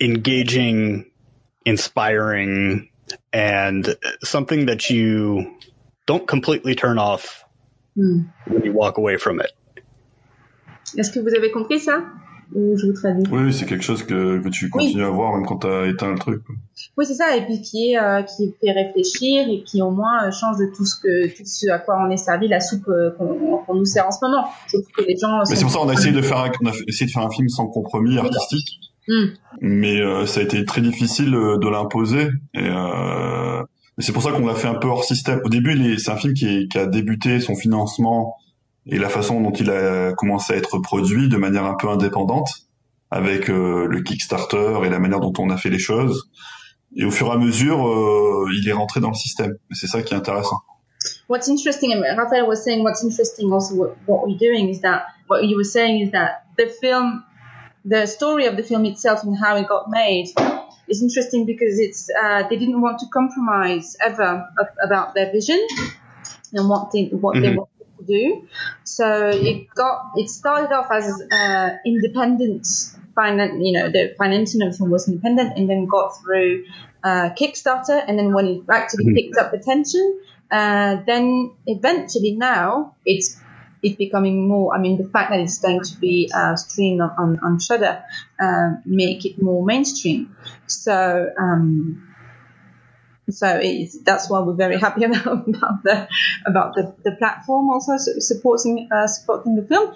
engaging 0.00 1.10
inspiring 1.64 2.88
and 3.32 3.96
something 4.22 4.66
that 4.66 4.90
you 4.90 5.53
don't 6.06 6.26
completely 6.26 6.74
turn 6.74 6.98
off 6.98 7.44
mm. 7.96 8.24
when 8.48 8.64
you 8.64 8.72
walk 8.72 8.98
away 8.98 9.16
from 9.16 9.40
it. 9.40 9.52
Est-ce 10.96 11.10
que 11.10 11.20
vous 11.20 11.34
avez 11.34 11.50
compris 11.50 11.80
ça? 11.80 12.04
Ou 12.54 12.76
je 12.76 12.86
vous 12.86 12.92
traduis? 12.92 13.24
Oui, 13.32 13.52
c'est 13.52 13.64
quelque 13.64 13.82
chose 13.82 14.04
que, 14.04 14.38
que 14.38 14.48
tu 14.48 14.68
continues 14.68 15.02
oui. 15.02 15.08
à 15.08 15.10
voir 15.10 15.34
même 15.34 15.46
quand 15.46 15.60
tu 15.60 15.66
as 15.66 15.86
éteint 15.86 16.12
le 16.12 16.18
truc. 16.18 16.42
Oui, 16.96 17.06
c'est 17.06 17.14
ça, 17.14 17.36
et 17.36 17.44
puis 17.46 17.62
qui 17.62 17.90
est 17.90 17.98
euh, 17.98 18.22
qui 18.22 18.54
fait 18.60 18.70
réfléchir 18.70 19.48
et 19.48 19.64
qui 19.64 19.82
au 19.82 19.90
moins 19.90 20.26
euh, 20.26 20.30
change 20.30 20.58
de 20.58 20.66
tout 20.76 20.84
ce 20.84 21.00
que 21.00 21.34
tout 21.34 21.42
ce 21.44 21.70
à 21.70 21.78
quoi 21.78 21.96
on 22.06 22.10
est 22.10 22.16
servi, 22.18 22.46
la 22.46 22.60
soupe 22.60 22.86
euh, 22.88 23.10
qu'on 23.12 23.64
qu 23.66 23.72
nous 23.72 23.84
sert 23.86 24.06
en 24.06 24.10
ce 24.12 24.18
moment. 24.22 24.44
Que 24.70 25.02
les 25.04 25.16
gens. 25.16 25.38
Mais 25.48 25.56
c'est 25.56 25.64
pour 25.64 25.72
ça 25.72 25.78
qu'on 25.80 25.88
a 25.88 25.94
essayé 25.94 26.12
de 26.12 26.22
faire 26.22 26.38
un, 26.38 26.52
on 26.62 26.66
a 26.66 26.72
essayé 26.86 27.06
de 27.06 27.10
faire 27.10 27.22
un 27.22 27.30
film 27.30 27.48
sans 27.48 27.66
compromis 27.66 28.18
artistique, 28.18 28.78
mm. 29.08 29.24
mais 29.62 30.00
euh, 30.00 30.26
ça 30.26 30.40
a 30.40 30.42
été 30.42 30.64
très 30.64 30.82
difficile 30.82 31.30
de 31.32 31.68
l'imposer. 31.68 32.28
Et 32.52 32.68
euh, 32.68 33.62
c'est 33.98 34.12
pour 34.12 34.22
ça 34.22 34.32
qu'on 34.32 34.46
l'a 34.46 34.54
fait 34.54 34.68
un 34.68 34.74
peu 34.74 34.88
hors 34.88 35.04
système. 35.04 35.40
Au 35.44 35.48
début, 35.48 35.98
c'est 35.98 36.10
un 36.10 36.16
film 36.16 36.34
qui, 36.34 36.46
est, 36.46 36.68
qui 36.68 36.78
a 36.78 36.86
débuté 36.86 37.40
son 37.40 37.54
financement 37.54 38.36
et 38.86 38.98
la 38.98 39.08
façon 39.08 39.40
dont 39.40 39.52
il 39.52 39.70
a 39.70 40.12
commencé 40.14 40.52
à 40.52 40.56
être 40.56 40.78
produit 40.78 41.28
de 41.28 41.36
manière 41.36 41.64
un 41.64 41.74
peu 41.74 41.88
indépendante 41.88 42.50
avec 43.10 43.48
euh, 43.48 43.86
le 43.86 44.02
Kickstarter 44.02 44.80
et 44.84 44.90
la 44.90 44.98
manière 44.98 45.20
dont 45.20 45.32
on 45.38 45.50
a 45.50 45.56
fait 45.56 45.70
les 45.70 45.78
choses. 45.78 46.28
Et 46.96 47.04
au 47.04 47.10
fur 47.10 47.28
et 47.28 47.30
à 47.30 47.36
mesure, 47.36 47.86
euh, 47.86 48.46
il 48.52 48.68
est 48.68 48.72
rentré 48.72 49.00
dans 49.00 49.08
le 49.08 49.14
système. 49.14 49.54
C'est 49.70 49.86
ça 49.86 50.02
qui 50.02 50.14
est 50.14 50.16
intéressant. 50.16 50.58
What's 51.28 51.48
interesting, 51.48 51.92
and 51.92 52.02
Raphael 52.16 52.46
was 52.46 52.62
saying, 52.64 52.82
what's 52.82 53.02
interesting 53.02 53.52
also 53.52 53.74
what, 53.74 53.96
what 54.06 54.26
we're 54.26 54.38
doing 54.38 54.68
is 54.68 54.80
that 54.80 55.06
what 55.28 55.44
you 55.44 55.56
were 55.56 55.64
saying 55.64 56.00
is 56.00 56.12
that 56.12 56.44
the 56.56 56.66
film, 56.66 57.22
the 57.84 58.06
story 58.06 58.46
of 58.46 58.56
the 58.56 58.62
film 58.62 58.84
itself 58.84 59.22
and 59.22 59.36
how 59.38 59.56
it 59.56 59.68
got 59.68 59.88
made 59.88 60.28
is 60.94 61.02
interesting 61.02 61.46
because 61.46 61.78
it's 61.78 62.08
uh, 62.22 62.42
they 62.48 62.56
didn't 62.56 62.80
want 62.80 62.98
to 63.00 63.06
compromise 63.12 63.96
ever 64.04 64.30
about 64.82 65.14
their 65.14 65.30
vision 65.32 65.60
and 66.52 66.68
what 66.68 66.90
they 66.92 67.04
what 67.06 67.34
mm-hmm. 67.34 67.42
they 67.42 67.56
wanted 67.56 67.86
to 67.98 68.04
do. 68.04 68.48
So 68.84 69.06
it 69.28 69.58
got 69.74 70.12
it 70.16 70.28
started 70.28 70.72
off 70.72 70.88
as 70.90 71.06
uh, 71.40 71.68
independent 71.84 72.66
finance, 73.14 73.54
you 73.60 73.72
know, 73.72 73.88
the 73.88 74.14
financing 74.18 74.62
of 74.62 74.68
everything 74.68 74.90
was 74.90 75.08
independent 75.08 75.56
and 75.56 75.68
then 75.70 75.86
got 75.86 76.10
through 76.20 76.64
uh, 77.02 77.30
Kickstarter. 77.38 78.02
And 78.06 78.18
then 78.18 78.32
when 78.32 78.46
it 78.46 78.62
actually 78.68 79.06
mm-hmm. 79.06 79.14
picked 79.14 79.36
up 79.36 79.52
attention, 79.52 80.20
uh, 80.50 80.96
then 81.06 81.52
eventually 81.66 82.32
now 82.32 82.94
it's 83.04 83.40
it's 83.84 83.96
becoming 83.96 84.48
more. 84.48 84.74
I 84.74 84.78
mean, 84.80 84.96
the 84.96 85.08
fact 85.08 85.30
that 85.30 85.40
it's 85.40 85.58
going 85.58 85.82
to 85.82 85.96
be 85.98 86.30
uh, 86.34 86.56
streamed 86.56 87.00
on 87.00 87.10
on, 87.18 87.38
on 87.40 87.60
Shudder 87.60 88.02
uh, 88.40 88.70
make 88.84 89.24
it 89.24 89.40
more 89.42 89.64
mainstream. 89.64 90.36
So. 90.66 91.30
Um, 91.38 92.10
so 93.30 93.58
that's 94.02 94.28
why 94.28 94.40
we're 94.40 94.52
very 94.52 94.78
happy 94.78 95.04
about, 95.04 95.48
about 95.48 95.82
the 95.82 96.08
about 96.44 96.74
the, 96.74 96.94
the 97.04 97.12
platform 97.12 97.70
also 97.70 97.92
supporting 97.96 98.86
uh, 98.94 99.06
supporting 99.06 99.56
the 99.56 99.62
film 99.62 99.94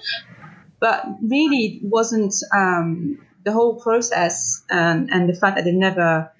but 0.80 1.04
really 1.20 1.66
it 1.66 1.80
wasn't 1.82 2.32
um, 2.54 3.18
the 3.44 3.52
whole 3.52 3.78
process 3.80 4.64
and, 4.70 5.10
and 5.10 5.28
the 5.28 5.34
fact 5.34 5.56
that 5.56 5.64
they 5.64 5.72
never 5.72 6.32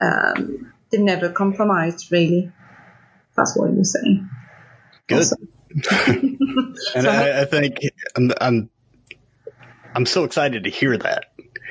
um, 0.00 0.72
they 0.90 0.98
never 0.98 1.30
compromised 1.30 2.10
really. 2.10 2.52
That's 3.36 3.56
what 3.56 3.74
was 3.74 3.92
saying. 3.92 4.28
Good. 5.06 5.26
and 6.94 7.06
I, 7.06 7.42
I, 7.42 7.44
think 7.44 7.76
I'm, 8.16 8.32
I'm, 8.40 8.70
I'm 9.94 10.06
so 10.06 10.24
excited 10.24 10.64
to 10.64 10.70
hear 10.70 10.96
that. 10.98 11.24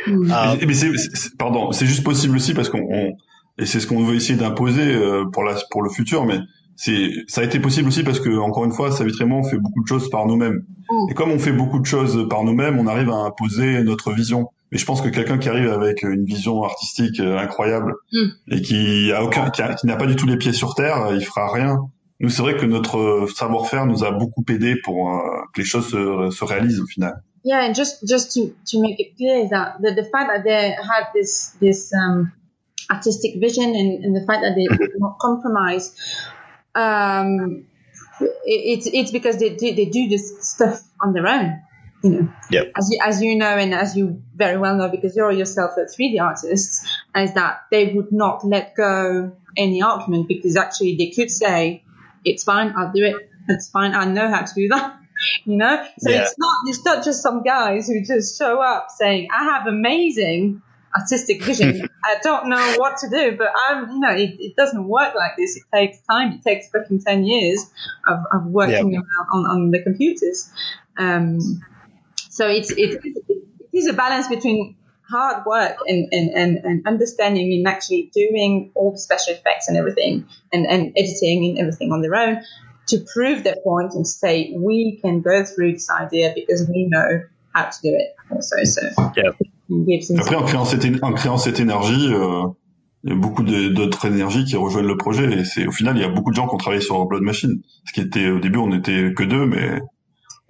Mm. 0.08 0.32
Um, 0.32 0.58
mais 0.68 0.74
c'est, 0.74 1.38
pardon, 1.38 1.72
c'est 1.72 1.86
juste 1.86 2.04
possible 2.04 2.36
aussi 2.36 2.54
parce 2.54 2.70
qu'on, 2.70 2.88
on, 2.90 3.14
et 3.58 3.66
c'est 3.66 3.80
ce 3.80 3.88
qu'on 3.88 4.04
veut 4.04 4.16
essayer 4.16 4.38
d'imposer 4.38 4.94
euh, 4.96 5.26
pour 5.32 5.44
la, 5.44 5.56
pour 5.70 5.84
le 5.84 5.90
futur, 5.90 6.26
mais 6.26 6.40
c'est, 6.76 7.12
ça 7.28 7.42
a 7.42 7.44
été 7.44 7.60
possible 7.60 7.90
aussi 7.90 8.04
parce 8.04 8.20
que 8.20 8.36
encore 8.40 8.66
une 8.66 8.72
fois, 8.72 8.92
Savitrément 8.92 9.40
on 9.40 9.44
fait 9.44 9.60
beaucoup 9.60 9.84
de 9.84 9.88
choses 9.88 10.10
par 10.10 10.26
nous-mêmes. 10.26 10.64
Mm. 10.90 11.12
Et 11.12 11.14
comme 11.14 11.32
on 11.32 11.40
fait 11.40 11.52
beaucoup 11.52 11.80
de 11.80 11.86
choses 11.86 12.28
par 12.30 12.44
nous-mêmes, 12.44 12.80
on 12.80 12.88
arrive 12.88 13.10
à 13.10 13.18
imposer 13.18 13.84
notre 13.84 14.12
vision. 14.14 14.50
Mais 14.72 14.78
je 14.78 14.86
pense 14.86 15.02
que 15.02 15.10
quelqu'un 15.10 15.38
qui 15.38 15.50
arrive 15.50 15.70
avec 15.70 16.02
une 16.02 16.24
vision 16.24 16.64
artistique 16.64 17.20
euh, 17.20 17.38
incroyable 17.38 17.94
mm. 18.12 18.28
et 18.52 18.62
qui 18.62 19.12
a 19.12 19.24
aucun, 19.24 19.50
qui, 19.50 19.62
qui 19.80 19.88
n'a 19.88 19.98
pas 19.98 20.08
du 20.08 20.16
tout 20.16 20.26
les 20.26 20.38
pieds 20.38 20.54
sur 20.54 20.74
terre, 20.74 21.10
il 21.14 21.24
fera 21.24 21.52
rien. 21.52 21.78
Nous, 22.22 22.30
c'est 22.30 22.44
vrai 22.44 22.56
que 22.56 22.66
notre 22.66 23.28
savoir-faire 23.36 23.88
nous 23.88 24.04
a 24.04 24.12
beaucoup 24.12 24.46
aidé 24.48 24.76
pour 24.76 25.10
euh, 25.10 25.42
que 25.54 25.62
les 25.62 25.68
choses 25.68 25.90
se, 25.90 26.30
se 26.30 26.46
réalisent 26.46 26.80
au 26.80 26.86
final. 26.86 27.24
Yeah, 27.44 27.66
and 27.66 27.74
just 27.74 28.08
just 28.08 28.32
to 28.34 28.54
to 28.68 28.80
make 28.80 29.00
it 29.00 29.18
clear 29.18 29.50
that 29.50 29.78
the, 29.82 29.96
the 29.96 30.04
fact 30.04 30.30
that 30.30 30.44
they 30.44 30.76
had 30.78 31.08
this 31.16 31.56
this 31.60 31.92
um, 31.92 32.32
artistic 32.88 33.42
vision 33.42 33.74
and, 33.76 34.06
and 34.06 34.16
the 34.16 34.24
fact 34.28 34.44
that 34.44 34.54
they 34.54 34.68
did 34.78 34.92
not 35.00 35.18
compromise, 35.18 35.96
um, 36.76 37.66
it, 38.20 38.28
it's 38.46 38.88
it's 38.94 39.12
because 39.12 39.38
they 39.38 39.56
do, 39.56 39.74
they 39.74 39.86
do 39.86 40.08
this 40.08 40.48
stuff 40.48 40.84
on 41.02 41.14
their 41.14 41.26
own. 41.26 41.60
You 42.04 42.10
know, 42.12 42.30
yep. 42.52 42.72
as 42.78 42.90
you 42.92 43.00
as 43.04 43.22
you 43.24 43.36
know 43.36 43.58
and 43.58 43.74
as 43.74 43.98
you 43.98 44.22
very 44.36 44.58
well 44.58 44.76
know 44.76 44.90
because 44.90 45.16
you're 45.16 45.32
yourself 45.32 45.72
a 45.78 45.86
3D 45.86 46.22
artist, 46.22 46.86
is 47.16 47.34
that 47.34 47.62
they 47.72 47.94
would 47.94 48.12
not 48.12 48.46
let 48.46 48.76
go 48.76 49.32
any 49.58 49.82
argument 49.82 50.28
because 50.28 50.56
actually 50.56 50.96
they 50.96 51.10
could 51.10 51.32
say, 51.32 51.84
"It's 52.24 52.44
fine, 52.44 52.74
I'll 52.76 52.92
do 52.92 53.04
it. 53.06 53.16
It's 53.48 53.70
fine, 53.70 53.94
I 53.94 54.06
know 54.06 54.30
how 54.30 54.42
to 54.42 54.54
do 54.54 54.68
that." 54.70 54.98
you 55.46 55.56
know 55.58 55.86
so 56.00 56.10
yeah. 56.10 56.22
it's 56.22 56.36
not 56.38 56.56
it's 56.66 56.86
not 56.86 57.04
just 57.04 57.22
some 57.22 57.44
guys 57.44 57.88
who 57.88 58.04
just 58.04 58.38
show 58.38 58.62
up 58.62 58.88
saying 58.90 59.28
i 59.32 59.44
have 59.44 59.68
amazing 59.68 60.62
artistic 60.96 61.44
vision 61.44 61.88
i 62.04 62.16
don't 62.22 62.48
know 62.48 62.76
what 62.78 62.98
to 62.98 63.10
do 63.10 63.36
but 63.38 63.50
i'm 63.68 63.90
you 63.92 64.00
know 64.00 64.12
it, 64.12 64.36
it, 64.40 64.56
doesn't 64.56 64.88
work 64.88 65.16
like 65.16 65.32
this 65.38 65.58
it 65.58 65.64
takes 65.74 66.00
time 66.10 66.34
it 66.34 66.44
takes 66.44 66.70
fucking 66.70 67.02
10 67.02 67.24
years 67.24 67.70
of, 68.08 68.20
of 68.32 68.46
working 68.46 68.94
yeah. 68.94 69.00
on, 69.34 69.46
on 69.46 69.72
the 69.72 69.82
computers 69.82 70.52
um, 70.98 71.40
so 72.30 72.48
it's 72.48 72.72
it, 72.72 73.00
it 73.04 73.44
is 73.72 73.88
a 73.88 73.94
balance 73.94 74.28
between 74.28 74.76
hard 75.12 75.46
work 75.46 75.78
and, 75.88 76.08
and, 76.12 76.30
and, 76.32 76.58
and 76.64 76.88
understanding 76.88 77.54
and 77.54 77.68
actually 77.68 78.10
doing 78.14 78.72
all 78.76 78.92
the 78.92 78.98
special 79.00 79.34
effects 79.34 79.68
and 79.68 79.78
everything 79.78 80.26
and, 80.54 80.66
and 80.66 80.94
editing 80.98 81.50
and 81.50 81.60
everything 81.60 81.92
on 81.92 82.02
their 82.02 82.16
own 82.16 82.42
to 82.88 83.04
prove 83.14 83.44
their 83.44 83.58
point 83.64 83.94
and 83.94 84.08
say 84.08 84.54
we 84.58 85.00
can 85.02 85.22
go 85.22 85.44
through 85.44 85.74
this 85.74 85.90
idea 85.90 86.34
because 86.36 86.68
we 86.68 86.88
know 86.90 87.22
how 87.54 87.66
to 87.66 87.78
do 87.82 87.96
it 87.96 88.16
also. 88.32 88.64
So 88.64 88.82
yeah. 89.16 89.32
Après, 90.18 90.36
en 90.36 90.44
créant 90.44 90.66
cette, 90.66 90.86
en 91.02 91.14
créant 91.14 91.38
cette 91.38 91.60
énergie, 91.60 92.14
euh, 92.14 92.48
il 93.04 93.12
y 93.12 93.14
a 93.14 93.16
beaucoup 93.16 93.44
d'autres 93.44 94.06
énergies 94.06 94.44
qui 94.44 94.56
rejoignent 94.56 94.88
le 94.88 94.98
projet. 94.98 95.32
Et 95.32 95.46
c'est 95.46 95.66
au 95.66 95.72
final, 95.72 95.96
il 95.96 96.02
y 96.02 96.06
a 96.06 96.10
beaucoup 96.10 96.32
de 96.32 96.36
gens 96.36 96.48
qui 96.48 96.56
ont 96.56 96.58
travaillé 96.58 96.82
sur 96.82 97.06
Blood 97.06 97.24
Machine. 97.24 97.62
Ce 97.86 97.94
qui 97.94 98.02
était 98.02 98.30
au 98.30 98.40
début, 98.40 98.60
on 98.60 98.68
n'était 98.68 99.14
que 99.16 99.24
deux, 99.24 99.46
mais 99.46 99.80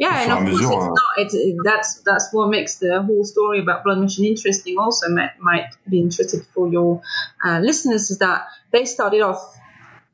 yeah, 0.02 0.24
and 0.24 0.32
of 0.32 0.50
course 0.50 0.62
it's 0.64 1.00
not. 1.00 1.14
It, 1.18 1.34
it, 1.36 1.58
that's 1.64 2.02
that's 2.02 2.34
what 2.34 2.50
makes 2.50 2.80
the 2.80 3.04
whole 3.04 3.24
story 3.24 3.60
about 3.60 3.84
Blood 3.84 4.00
Machine 4.00 4.26
interesting. 4.26 4.80
Also, 4.80 5.10
might, 5.10 5.40
might 5.40 5.68
be 5.88 6.00
interesting 6.00 6.42
for 6.56 6.68
your 6.68 7.04
uh, 7.46 7.60
listeners 7.60 8.10
is 8.10 8.18
that 8.18 8.48
they 8.72 8.86
started 8.86 9.22
off 9.22 9.56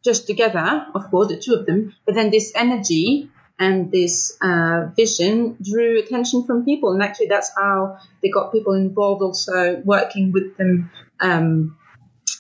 just 0.03 0.27
together, 0.27 0.87
of 0.93 1.09
course, 1.09 1.29
the 1.29 1.37
two 1.37 1.53
of 1.53 1.65
them. 1.65 1.95
But 2.05 2.15
then 2.15 2.31
this 2.31 2.51
energy 2.53 3.29
and 3.57 3.89
this 3.89 4.37
uh, 4.41 4.87
vision 4.93 5.55
drew 5.63 5.99
attention 5.99 6.43
from 6.43 6.65
people, 6.65 6.91
and 6.91 7.01
actually 7.01 7.27
that's 7.27 7.51
how 7.55 7.97
they 8.21 8.29
got 8.29 8.51
people 8.51 8.73
involved. 8.73 9.21
Also 9.21 9.81
working 9.85 10.33
with 10.33 10.57
them 10.57 10.91
um, 11.21 11.77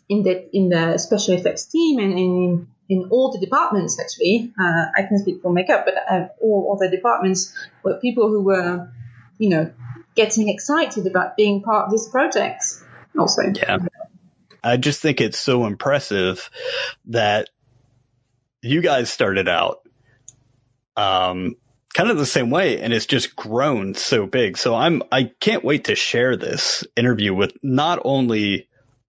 in 0.09 0.23
the 0.23 0.53
in 0.53 0.67
the 0.67 0.97
special 0.97 1.33
effects 1.35 1.63
team 1.67 1.99
and 1.99 2.19
in 2.19 2.67
in 2.89 3.07
all 3.09 3.31
the 3.31 3.39
departments. 3.39 3.99
Actually, 3.99 4.51
uh, 4.59 4.85
I 4.95 5.03
can 5.03 5.19
speak 5.19 5.41
for 5.41 5.51
makeup, 5.51 5.85
but 5.85 5.95
uh, 6.09 6.27
all 6.41 6.75
other 6.75 6.89
departments 6.89 7.53
were 7.83 7.95
people 7.95 8.29
who 8.29 8.41
were, 8.41 8.89
you 9.37 9.49
know, 9.49 9.71
getting 10.15 10.49
excited 10.49 11.05
about 11.05 11.37
being 11.37 11.61
part 11.61 11.85
of 11.85 11.91
this 11.91 12.07
project. 12.09 12.63
Also, 13.17 13.43
yeah. 13.55 13.77
I 14.63 14.77
just 14.77 15.01
think 15.01 15.21
it's 15.21 15.39
so 15.39 15.65
impressive 15.65 16.49
that 17.05 17.49
you 18.61 18.81
guys 18.81 19.11
started 19.11 19.47
out 19.47 19.87
um, 20.97 21.55
kind 21.93 22.09
of 22.09 22.17
the 22.17 22.25
same 22.25 22.49
way 22.49 22.81
and 22.81 22.91
it's 22.91 23.05
just 23.05 23.35
grown 23.35 23.93
so 23.93 24.25
big. 24.25 24.57
So 24.57 24.75
I'm 24.75 25.03
I 25.11 25.31
can't 25.39 25.63
wait 25.63 25.85
to 25.85 25.95
share 25.95 26.35
this 26.35 26.83
interview 26.95 27.33
with 27.33 27.53
not 27.63 27.99
only 28.03 28.67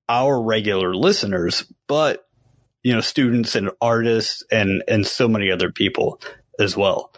our 0.09 0.41
regular 0.41 0.95
listeners, 0.95 1.65
but 1.87 2.28
you 2.89 2.95
know, 2.95 3.03
students 3.03 3.55
and 3.55 3.71
artists 3.81 4.43
and 4.51 4.83
and 4.89 5.05
so 5.05 5.29
many 5.29 5.51
other 5.51 5.71
people 5.71 6.19
as 6.59 6.77
well. 6.77 7.11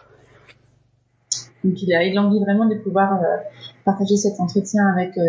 Donc 1.63 1.81
il 1.83 1.93
a, 1.93 2.03
il 2.03 2.17
a 2.17 2.21
envie 2.21 2.39
vraiment 2.39 2.67
de 2.67 2.75
pouvoir 2.75 3.13
euh, 3.13 3.37
partager 3.85 4.17
cet 4.17 4.39
entretien 4.39 4.83
avec, 4.87 5.15
euh, 5.17 5.23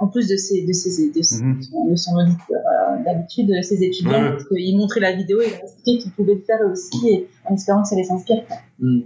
en 0.00 0.06
plus 0.06 0.28
de 0.28 0.36
ses, 0.36 0.64
de 0.64 0.72
ses, 0.72 1.10
de, 1.10 1.22
ses, 1.22 1.42
mm 1.42 1.60
-hmm. 1.60 1.90
de 1.90 1.96
son 1.96 2.12
auditeur, 2.16 2.62
euh, 2.66 3.04
d'habitude, 3.04 3.50
ses 3.62 3.82
étudiants, 3.82 4.22
ouais. 4.22 4.30
parce 4.30 4.46
qu'il 4.48 4.76
montrait 4.76 5.00
la 5.00 5.12
vidéo 5.12 5.40
et 5.40 5.48
il 5.48 5.54
a 5.54 5.62
expliqué 5.64 5.98
qu'il 5.98 6.12
pouvait 6.12 6.36
le 6.40 6.44
faire 6.50 6.60
aussi, 6.70 7.08
et 7.08 7.28
en 7.48 7.54
espérant 7.54 7.82
que 7.82 7.88
ça 7.88 7.96
les 7.96 8.10
inspire. 8.10 8.44
Mm. 8.78 9.00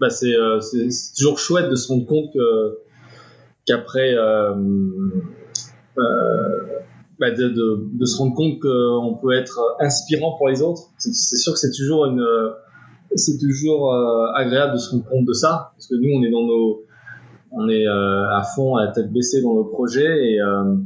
Bah, 0.00 0.10
c'est, 0.10 0.34
euh, 0.34 0.60
c'est, 0.60 1.14
toujours 1.16 1.38
chouette 1.38 1.68
de 1.68 1.76
se 1.76 1.86
rendre 1.90 2.06
compte 2.06 2.32
que, 2.32 2.78
qu'après, 3.66 4.10
euh, 4.14 4.54
euh, 5.98 6.80
bah 7.22 7.30
de, 7.30 7.48
de, 7.48 7.88
de, 7.92 8.04
se 8.04 8.18
rendre 8.18 8.34
compte 8.34 8.58
qu'on 8.60 9.18
peut 9.22 9.32
être 9.32 9.60
inspirant 9.80 10.36
pour 10.36 10.48
les 10.48 10.60
autres. 10.62 10.82
C'est, 10.98 11.36
sûr 11.36 11.52
que 11.52 11.58
c'est 11.58 11.70
toujours 11.70 12.06
une, 12.06 12.24
c'est 13.14 13.38
toujours 13.38 13.94
agréable 14.34 14.74
de 14.74 14.78
se 14.78 14.90
rendre 14.90 15.04
compte 15.04 15.24
de 15.24 15.32
ça, 15.32 15.72
parce 15.76 15.86
que 15.86 15.94
nous, 15.94 16.10
on 16.18 16.22
est 16.22 16.30
dans 16.30 16.42
nos, 16.42 16.84
on 17.52 17.68
est 17.68 17.86
euh, 17.86 18.34
à 18.34 18.42
fond, 18.42 18.76
à 18.76 18.86
la 18.86 18.92
tête 18.92 19.12
baissée 19.12 19.42
dans 19.42 19.54
nos 19.54 19.64
projets 19.64 20.32
et 20.32 20.40
euh, 20.40 20.76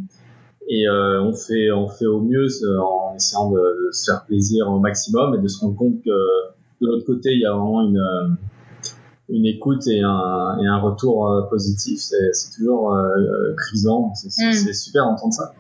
et 0.69 0.89
euh, 0.89 1.23
on 1.23 1.33
fait 1.33 1.71
on 1.71 1.89
fait 1.89 2.07
au 2.07 2.21
mieux 2.21 2.49
en 2.83 3.15
essayant 3.15 3.53
de, 3.53 3.89
se 3.93 4.11
faire 4.11 4.25
plaisir 4.27 4.69
au 4.69 4.81
maximum 4.81 5.37
et 5.37 5.39
de 5.39 5.47
se 5.47 5.61
rendre 5.61 5.77
compte 5.77 6.03
que 6.05 6.11
de 6.81 6.87
l'autre 6.89 7.07
côté 7.07 7.31
il 7.33 7.41
y 7.41 7.47
a 7.47 7.53
vraiment 7.53 7.83
une 7.83 8.37
une 9.29 9.47
écoute 9.47 9.87
et 9.87 10.03
un, 10.03 10.59
et 10.61 10.67
un 10.67 10.79
retour 10.79 11.47
positif 11.51 12.01
c'est 12.01 12.57
toujours 12.57 12.95
euh, 12.95 13.55
grisant 13.57 14.13
c'est 14.15 14.29
mm. 14.29 14.73
super 14.73 15.05
d'entendre 15.05 15.35
ça 15.35 15.53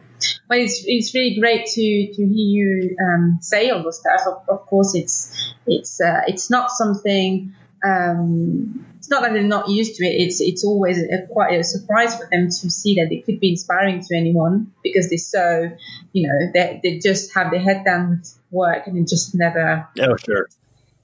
Well, 0.48 0.58
it's, 0.58 0.82
it's 0.86 1.14
really 1.14 1.38
great 1.38 1.66
to, 1.66 2.12
to 2.14 2.26
hear 2.26 2.26
you 2.26 2.96
um, 3.00 3.38
say 3.40 3.70
all 3.70 3.82
those 3.82 4.00
stuff. 4.00 4.20
Of, 4.26 4.48
of 4.48 4.66
course, 4.66 4.94
it's 4.94 5.54
it's 5.66 6.00
uh, 6.00 6.22
it's 6.26 6.50
not 6.50 6.70
something 6.70 7.54
um, 7.84 8.86
it's 8.98 9.10
not 9.10 9.22
that 9.22 9.32
they're 9.32 9.42
not 9.42 9.68
used 9.68 9.96
to 9.96 10.04
it. 10.04 10.14
It's 10.14 10.40
it's 10.40 10.64
always 10.64 10.98
a, 10.98 11.26
quite 11.30 11.58
a 11.58 11.62
surprise 11.62 12.16
for 12.16 12.28
them 12.30 12.48
to 12.48 12.70
see 12.70 12.96
that 12.96 13.12
it 13.12 13.24
could 13.24 13.38
be 13.38 13.50
inspiring 13.50 14.02
to 14.02 14.16
anyone 14.16 14.72
because 14.82 15.08
they're 15.08 15.18
so, 15.18 15.70
you 16.12 16.26
know, 16.26 16.50
they 16.52 16.80
they 16.82 16.98
just 16.98 17.34
have 17.34 17.50
their 17.50 17.60
head 17.60 17.84
down 17.84 18.10
with 18.10 18.38
work 18.50 18.86
and 18.86 18.96
they 18.96 19.04
just 19.04 19.34
never. 19.34 19.86
Oh 20.00 20.16
sure. 20.16 20.48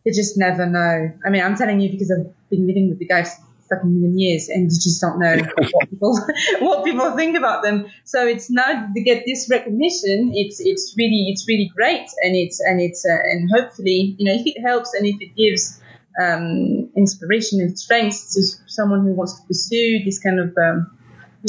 They 0.05 0.11
just 0.11 0.36
never 0.36 0.66
know. 0.66 1.12
I 1.24 1.30
mean, 1.30 1.43
I'm 1.43 1.57
telling 1.57 1.80
you 1.80 1.91
because 1.91 2.11
I've 2.11 2.32
been 2.51 2.66
living 2.66 2.89
with 2.89 2.99
the 2.99 3.07
guys 3.07 3.36
for 3.73 3.77
fucking 3.77 3.95
million 3.95 4.18
years 4.18 4.49
and 4.49 4.64
you 4.64 4.68
just 4.68 5.01
don't 5.01 5.18
know 5.18 5.37
what 5.73 5.91
people 5.91 6.18
what 6.61 6.85
people 6.85 7.16
think 7.16 7.37
about 7.37 7.62
them. 7.62 7.87
So 8.05 8.27
it's 8.27 8.51
now 8.51 8.89
to 8.95 9.03
get 9.03 9.25
this 9.27 9.49
recognition. 9.51 10.33
It's 10.35 10.61
it's 10.61 10.95
really 10.97 11.29
it's 11.29 11.47
really 11.49 11.70
great 11.75 12.09
and 12.23 12.37
it's 12.37 12.61
and 12.61 12.81
it's 12.81 13.05
uh, 13.07 13.12
and 13.12 13.51
hopefully 13.51 14.16
you 14.18 14.27
know 14.27 14.35
if 14.35 14.47
it 14.47 14.61
helps 14.61 14.95
and 14.95 15.07
if 15.07 15.16
it 15.20 15.37
gives 15.37 15.81
um, 16.20 16.91
inspiration 16.97 17.61
and 17.61 17.79
strength 17.79 18.33
to 18.35 18.43
someone 18.66 19.05
who 19.05 19.12
wants 19.12 19.41
to 19.41 19.47
pursue 19.47 20.05
this 20.05 20.18
kind 20.18 20.41
of, 20.41 20.57
um, 20.59 20.99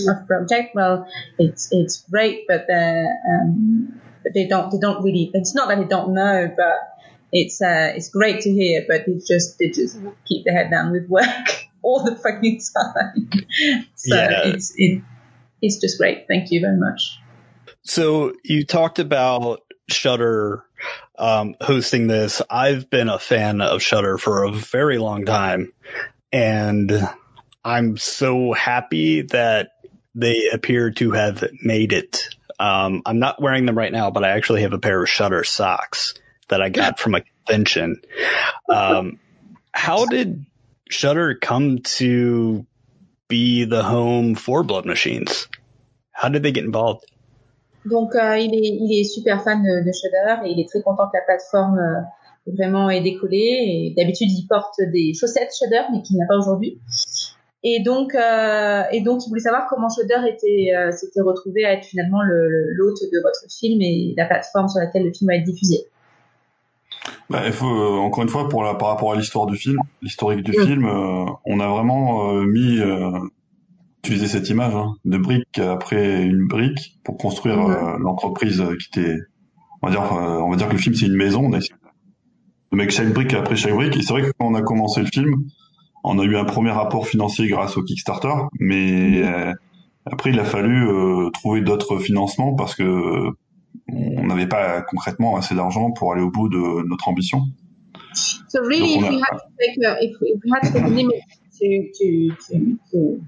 of 0.08 0.28
project, 0.28 0.74
well, 0.74 1.08
it's 1.38 1.70
it's 1.72 2.04
great, 2.10 2.46
but 2.48 2.68
um, 2.70 4.02
but 4.24 4.34
they 4.34 4.48
don't 4.48 4.72
they 4.72 4.80
don't 4.80 5.04
really. 5.04 5.32
It's 5.34 5.54
not 5.54 5.68
that 5.68 5.78
they 5.78 5.86
don't 5.86 6.14
know, 6.14 6.52
but 6.56 6.98
it's 7.32 7.62
uh, 7.62 7.92
it's 7.96 8.10
great 8.10 8.42
to 8.42 8.52
hear, 8.52 8.86
but 8.88 9.06
they 9.06 9.20
just 9.26 9.60
they 9.60 9.70
just 9.70 9.98
keep 10.26 10.46
their 10.46 10.54
head 10.54 10.72
down 10.72 10.92
with 10.92 11.08
work 11.10 11.26
all 11.84 12.04
the 12.04 12.16
fucking 12.16 12.62
time. 12.76 13.30
so 13.96 14.16
yeah. 14.16 14.48
it's 14.48 14.74
it, 14.78 15.02
it's 15.62 15.78
just 15.78 15.98
great. 15.98 16.26
Thank 16.28 16.52
you 16.52 16.62
very 16.62 16.78
much. 16.78 17.20
So 17.84 18.34
you 18.44 18.66
talked 18.66 19.00
about 19.00 19.62
Shudder 19.90 20.64
um, 21.18 21.56
hosting 21.62 22.08
this. 22.08 22.42
I've 22.50 22.90
been 22.90 23.10
a 23.10 23.20
fan 23.20 23.62
of 23.62 23.82
Shudder 23.82 24.18
for 24.18 24.44
a 24.44 24.52
very 24.52 24.98
long 24.98 25.26
time, 25.26 25.74
and 26.32 26.92
I'm 27.64 27.98
so 27.98 28.54
happy 28.54 29.22
that 29.22 29.72
they 30.16 30.50
appear 30.52 30.92
to 30.92 31.12
have 31.12 31.44
made 31.62 31.94
it 31.94 32.30
Um, 32.60 33.02
I'm 33.06 33.20
not 33.20 33.42
wearing 33.42 33.66
them 33.66 33.78
right 33.78 33.92
now, 33.92 34.12
but 34.12 34.24
I 34.24 34.30
actually 34.30 34.62
have 34.62 34.74
a 34.74 34.80
pair 34.80 35.02
of 35.02 35.10
Shudder 35.10 35.44
socks 35.44 36.14
that 36.50 36.62
I 36.62 36.70
got 36.70 37.00
from 37.00 37.16
a 37.16 37.22
convention. 37.22 38.02
Um, 38.70 39.20
how 39.74 40.06
did 40.06 40.46
Shudder 40.94 41.34
come 41.34 41.80
to 41.98 42.66
be 43.28 43.66
the 43.66 43.82
home 43.82 44.36
for 44.36 44.64
Blood 44.64 44.86
Machines? 44.86 45.48
How 46.12 46.30
did 46.30 46.44
they 46.44 46.52
get 46.52 46.66
involved? 46.66 47.04
Donc, 47.86 48.16
euh, 48.16 48.38
il, 48.38 48.54
est, 48.94 49.04
super 49.04 49.44
fan 49.44 49.64
de, 49.64 49.84
de 49.84 49.91
Shudder 49.91 50.48
et 50.48 50.52
il 50.52 50.60
est 50.60 50.70
très 50.70 50.84
content 50.84 51.08
que 51.08 51.18
la 51.18 51.24
plateforme 51.26 51.80
euh, 51.80 52.52
vraiment 52.54 52.91
ait 52.91 53.02
décollé. 53.02 53.94
D'habitude, 53.98 54.30
il 54.32 54.46
porte 54.48 54.76
des 54.94 55.14
chaussettes 55.16 55.52
Shudder, 55.60 55.82
mais 55.91 56.04
qu'il 56.04 56.16
n'a 56.18 56.26
pas 56.28 56.38
aujourd'hui. 56.38 56.80
Et 57.64 57.82
donc, 57.82 58.14
euh, 58.14 58.84
il 58.94 59.04
voulait 59.04 59.41
savoir 59.41 59.66
comment 59.68 59.88
Shudder 59.89 60.16
euh, 60.16 60.91
s'était 60.91 61.22
retrouvé 61.22 61.66
à 61.66 61.74
être 61.74 61.86
finalement 61.86 62.22
l'hôte 62.22 63.02
de 63.02 63.20
votre 63.22 63.52
film 63.52 63.82
et 63.82 64.14
la 64.16 64.26
plateforme 64.26 64.70
sur 64.70 64.80
laquelle 64.80 65.06
le 65.06 65.12
film 65.12 65.30
va 65.30 65.38
être 65.38 65.44
diffusé. 65.44 65.88
Bah, 67.30 67.43
il 67.45 67.54
faut 67.54 67.68
euh, 67.68 67.97
encore 67.97 68.24
une 68.24 68.30
fois 68.30 68.47
pour 68.49 68.64
la, 68.64 68.76
par 68.76 68.89
rapport 68.89 69.12
à 69.12 69.16
l'histoire 69.16 69.45
du 69.45 69.58
film, 69.58 69.80
l'historique 70.01 70.43
du 70.43 70.54
film, 70.54 70.86
euh, 70.86 71.26
on 71.45 71.60
a 71.60 71.68
vraiment 71.68 72.32
euh, 72.32 72.45
mis 72.45 72.80
utilisé 74.04 74.28
cette 74.28 74.49
image 74.49 74.76
hein, 74.76 74.95
de 75.06 75.18
brique 75.18 75.60
après 75.60 76.24
une 76.24 76.47
brique 76.47 76.99
pour 77.04 77.18
construire 77.18 77.58
mm. 77.58 78.01
l'entreprise 78.01 78.64
qui 78.80 78.99
était 78.99 79.18
on 79.82 79.88
va 79.88 79.93
dire 79.93 80.12
on 80.12 80.49
va 80.49 80.58
dire 80.58 80.68
que 80.68 80.74
le 80.74 80.78
film 80.78 80.93
c'est 80.93 81.06
une 81.06 81.16
maison 81.16 81.45
on 81.45 81.54
a 81.54 81.58
essayé 81.58 81.76
de 82.72 82.78
mettre 82.78 82.91
chaque 82.91 83.14
brique 83.14 83.34
après 83.34 83.56
chaque 83.56 83.74
brique 83.74 83.95
et 83.95 84.01
c'est 84.01 84.12
vrai 84.12 84.24
que 84.24 84.32
quand 84.38 84.47
on 84.47 84.56
a 84.56 84.62
commencé 84.62 84.99
le 84.99 85.08
film 85.08 85.45
on 86.04 86.20
a 86.20 86.24
eu 86.24 86.36
un 86.36 86.43
premier 86.43 86.72
rapport 86.72 87.08
financier 87.08 87.47
grâce 87.47 87.78
au 87.78 87.84
Kickstarter 87.84 88.34
mais 88.60 89.22
mm. 89.22 89.56
après 90.06 90.32
il 90.32 90.39
a 90.39 90.43
fallu 90.43 90.86
trouver 91.32 91.62
d'autres 91.62 91.97
financements 91.97 92.56
parce 92.56 92.76
que 92.76 93.30
on 94.24 94.28
n'avait 94.28 94.48
pas 94.48 94.82
concrètement 94.82 95.36
assez 95.36 95.54
d'argent 95.54 95.92
pour 95.92 96.14
aller 96.14 96.24
au 96.24 96.32
bout 96.32 96.50
de 96.50 96.88
notre 96.88 97.10
ambition. 97.10 97.42
So 98.48 98.62
really, 98.62 98.96
if, 98.96 99.12
you 99.12 99.20
had 99.20 99.38
to 99.38 99.48
take 99.60 99.78
a, 99.84 99.98
if, 100.04 100.16
if 100.22 100.40
we 100.44 100.52
had 100.52 100.72
to 100.72 100.78
a 100.78 100.88
limit 100.88 101.22
to 101.60 101.92
to 101.98 102.36
to 102.48 102.78
to, 102.92 103.22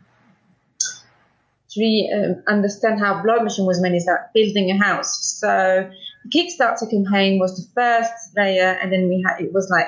to 1.74 1.80
really 1.80 2.10
um, 2.14 2.43
understand 2.48 3.00
how 3.00 3.22
Blood 3.24 3.43
Machine 3.43 3.66
was 3.66 3.82
made, 3.82 3.96
is 3.96 4.06
that 4.06 4.32
building 4.34 4.70
a 4.72 4.78
house. 4.78 5.39
So 5.39 5.89
the 6.24 6.30
Kickstarter 6.30 6.89
campaign 6.89 7.39
was 7.39 7.58
the 7.58 7.68
first 7.74 8.36
layer, 8.38 8.78
and 8.82 8.91
then 8.93 9.10
we 9.10 9.24
had 9.26 9.41
it 9.41 9.52
was 9.52 9.70
like 9.70 9.88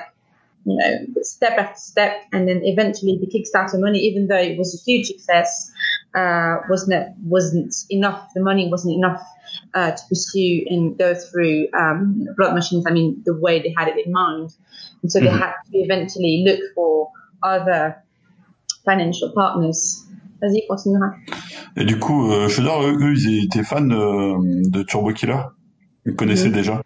you 0.65 0.75
know 0.75 1.21
step 1.21 1.57
after 1.59 1.79
step, 1.79 2.23
and 2.33 2.47
then 2.47 2.61
eventually 2.63 3.19
the 3.21 3.27
Kickstarter 3.27 3.79
money, 3.79 3.99
even 3.99 4.27
though 4.27 4.35
it 4.35 4.57
was 4.57 4.73
a 4.73 4.83
huge 4.83 5.05
success, 5.05 5.71
uh, 6.15 6.57
wasn't 6.69 7.15
wasn't 7.23 7.73
enough. 7.91 8.29
The 8.33 8.41
money 8.41 8.67
wasn't 8.67 8.95
enough 8.95 9.21
uh, 9.73 9.91
to 9.91 10.01
pursue 10.09 10.65
and 10.69 10.97
go 10.97 11.13
through 11.15 11.67
um, 11.77 12.27
blood 12.37 12.53
machines. 12.53 12.85
I 12.87 12.91
mean, 12.91 13.21
the 13.25 13.35
way 13.35 13.61
they 13.61 13.73
had 13.77 13.87
it 13.87 14.05
in 14.05 14.11
mind, 14.11 14.51
and 15.01 15.11
so 15.11 15.19
mm-hmm. 15.19 15.27
they 15.27 15.39
had 15.39 15.53
to 15.71 15.77
eventually 15.77 16.43
look 16.45 16.59
for 16.75 17.11
other 17.43 18.03
financial 18.85 19.31
partners. 19.33 20.03
Vas-y, 20.41 20.67
continuera. 20.67 21.15
Et 21.75 21.85
du 21.85 21.97
coup, 21.97 22.31
euh, 22.31 22.47
Shudder, 22.47 22.69
eux, 22.83 22.97
eux, 23.01 23.13
ils 23.15 23.45
étaient 23.45 23.63
fans 23.63 23.81
de, 23.81 24.69
de 24.69 24.83
Turbo 24.83 25.11
Killer. 25.11 25.39
Ils 26.05 26.15
connaissaient 26.15 26.49
mm-hmm. 26.49 26.51
déjà. 26.51 26.81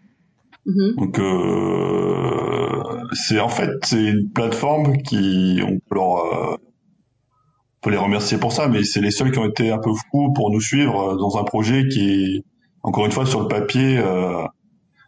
Mm-hmm. 0.66 0.96
Donc, 0.96 1.18
euh, 1.18 3.04
c'est 3.12 3.40
en 3.40 3.48
fait 3.48 3.70
c'est 3.84 4.02
une 4.02 4.30
plateforme 4.30 4.98
qui 5.02 5.60
on 5.62 5.78
peut 5.78 5.94
leur 5.94 6.16
euh, 6.16 6.56
peut 7.82 7.90
les 7.90 7.96
remercier 7.96 8.38
pour 8.38 8.52
ça, 8.52 8.68
mais 8.68 8.84
c'est 8.84 9.00
les 9.00 9.10
seuls 9.10 9.32
qui 9.32 9.38
ont 9.38 9.48
été 9.48 9.70
un 9.70 9.78
peu 9.78 9.90
fous 9.92 10.32
pour 10.32 10.50
nous 10.50 10.60
suivre 10.60 11.16
dans 11.16 11.36
un 11.36 11.44
projet 11.44 11.88
qui 11.88 12.10
est 12.10 12.44
encore 12.82 13.06
une 13.06 13.12
fois, 13.12 13.26
sur 13.26 13.40
le 13.40 13.48
papier, 13.48 13.98
euh, 13.98 14.44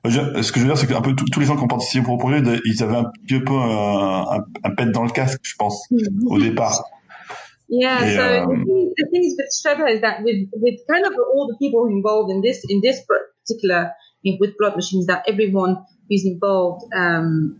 ce 0.05 0.53
que 0.53 0.59
je 0.59 0.64
veux 0.64 0.66
dire, 0.66 0.79
c'est 0.79 0.87
que 0.87 0.95
un 0.95 1.01
peu 1.01 1.14
tous 1.14 1.41
les 1.41 1.47
gens 1.47 1.57
qui 1.57 1.62
ont 1.62 1.68
participé 1.68 2.07
au 2.11 2.16
projet, 2.16 2.43
ils 2.64 2.83
avaient 2.83 2.97
un 2.97 3.11
petit 3.27 3.41
peu 3.41 3.55
un, 3.55 4.25
un, 4.31 4.45
un 4.62 4.70
pet 4.75 4.87
dans 4.87 5.05
le 5.05 5.11
casque, 5.11 5.41
je 5.43 5.55
pense, 5.57 5.89
au 6.27 6.39
départ. 6.39 6.85
Yeah, 7.70 8.07
Et, 8.07 8.14
so 8.14 8.20
uh, 8.20 8.47
the, 8.47 8.64
thing, 8.64 8.93
the 8.97 9.09
thing 9.11 9.25
is 9.25 9.37
with 9.39 9.51
Shredder 9.51 9.89
is 9.89 10.03
that 10.03 10.22
with 10.22 10.49
with 10.53 10.81
kind 10.87 11.07
of 11.07 11.14
all 11.33 11.49
the 11.49 11.57
people 11.59 11.87
involved 11.87 12.31
in 12.31 12.43
this 12.43 12.62
in 12.68 12.83
this 12.83 13.01
particular 13.03 13.91
with 14.22 14.57
blood 14.59 14.77
machines, 14.77 15.07
that 15.07 15.25
everyone 15.27 15.79
who's 16.09 16.27
involved, 16.27 16.85
um, 16.95 17.57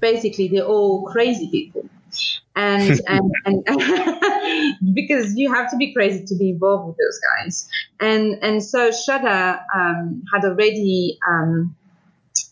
basically 0.00 0.48
they're 0.48 0.66
all 0.66 1.04
crazy 1.04 1.48
people 1.50 1.88
and 2.60 3.00
and, 3.06 3.62
and 3.68 4.74
because 4.94 5.36
you 5.36 5.52
have 5.52 5.70
to 5.70 5.76
be 5.76 5.92
crazy 5.94 6.24
to 6.24 6.34
be 6.34 6.50
involved 6.50 6.88
with 6.88 6.96
those 6.96 7.20
guys. 7.20 7.68
And 8.00 8.42
and 8.42 8.62
so 8.62 8.90
Shudder 8.90 9.60
um, 9.72 10.24
had 10.32 10.44
already 10.44 11.18
um, 11.26 11.76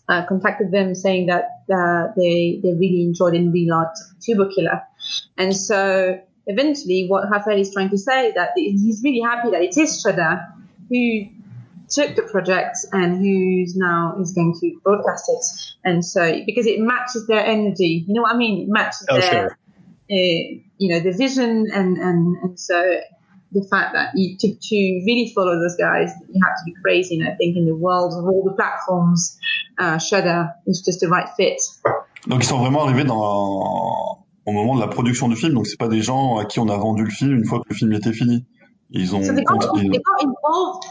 uh, 0.09 0.25
contacted 0.27 0.71
them 0.71 0.95
saying 0.95 1.27
that 1.27 1.45
uh, 1.73 2.13
they 2.17 2.61
they 2.63 2.73
really 2.75 3.03
enjoyed 3.03 3.35
and 3.35 3.53
really 3.53 3.69
liked 3.69 3.99
Turbo 4.25 4.49
Killer, 4.55 4.83
and 5.37 5.57
so 5.57 6.21
eventually 6.47 7.09
what 7.09 7.29
Rafael 7.29 7.59
is 7.59 7.73
trying 7.73 7.91
to 7.91 7.99
say 7.99 8.29
is 8.29 8.35
that 8.35 8.51
he's 8.55 9.03
really 9.03 9.21
happy 9.21 9.51
that 9.51 9.63
it 9.63 9.77
is 9.77 10.01
Shudder 10.01 10.41
who 10.89 11.23
took 11.89 12.15
the 12.15 12.23
project 12.23 12.79
and 12.93 13.19
who's 13.19 13.75
now 13.75 14.17
is 14.21 14.33
going 14.33 14.55
to 14.61 14.79
broadcast 14.85 15.29
it. 15.29 15.89
And 15.89 16.05
so, 16.05 16.45
because 16.47 16.67
it 16.67 16.79
matches 16.79 17.27
their 17.27 17.45
energy, 17.45 18.05
you 18.07 18.15
know 18.15 18.23
what 18.23 18.35
I 18.35 18.37
mean? 18.37 18.63
It 18.63 18.69
matches 18.69 19.07
oh, 19.11 19.21
their, 19.21 19.31
sure. 19.31 19.59
You 20.09 20.89
know, 20.89 21.01
the 21.01 21.13
vision. 21.13 21.67
And, 21.73 21.97
and, 21.99 22.37
and 22.43 22.61
so 22.61 23.01
the 23.53 23.67
fact 23.71 23.95
that 23.95 24.11
you, 24.15 24.37
to, 24.39 24.55
to 24.55 24.77
really 25.07 25.33
follow 25.35 25.59
those 25.61 25.77
guys, 25.77 26.11
you 26.29 26.41
have 26.45 26.57
to 26.59 26.65
be 26.65 26.75
crazy. 26.83 27.19
And 27.19 27.29
I 27.29 27.35
think 27.37 27.57
in 27.57 27.67
the 27.67 27.75
world 27.75 28.13
of 28.15 28.25
all 28.25 28.43
the 28.45 28.53
platforms, 28.53 29.39
uh, 29.79 29.99
Shudder 29.99 30.51
is 30.67 30.83
just 30.83 31.01
the 31.01 31.09
right 31.09 31.29
fit. 31.37 31.59
Donc 32.27 32.43
ils 32.43 32.47
sont 32.47 32.59
vraiment 32.59 32.85
arrivés 32.85 33.05
dans, 33.05 34.25
au 34.47 34.53
moment 34.53 34.75
de 34.75 34.81
la 34.81 34.89
production 34.89 35.29
du 35.29 35.37
film. 35.37 35.55
Donc 35.55 35.67
c'est 35.67 35.79
pas 35.79 35.89
des 35.89 36.03
gens 36.03 36.39
à 36.39 36.45
qui 36.45 36.59
on 36.59 36.69
a 36.69 36.77
vendu 36.77 37.05
le 37.05 37.11
film 37.11 37.33
une 37.33 37.45
fois 37.45 37.61
que 37.61 37.69
le 37.69 37.75
film 37.75 37.93
était 37.93 38.13
fini. 38.13 38.45
Ils 38.91 39.15
ont. 39.15 39.23
So 39.23 39.33
they 39.33 39.45
got, 39.45 39.61
they 39.75 39.89
got 39.89 40.23
involved 40.23 40.87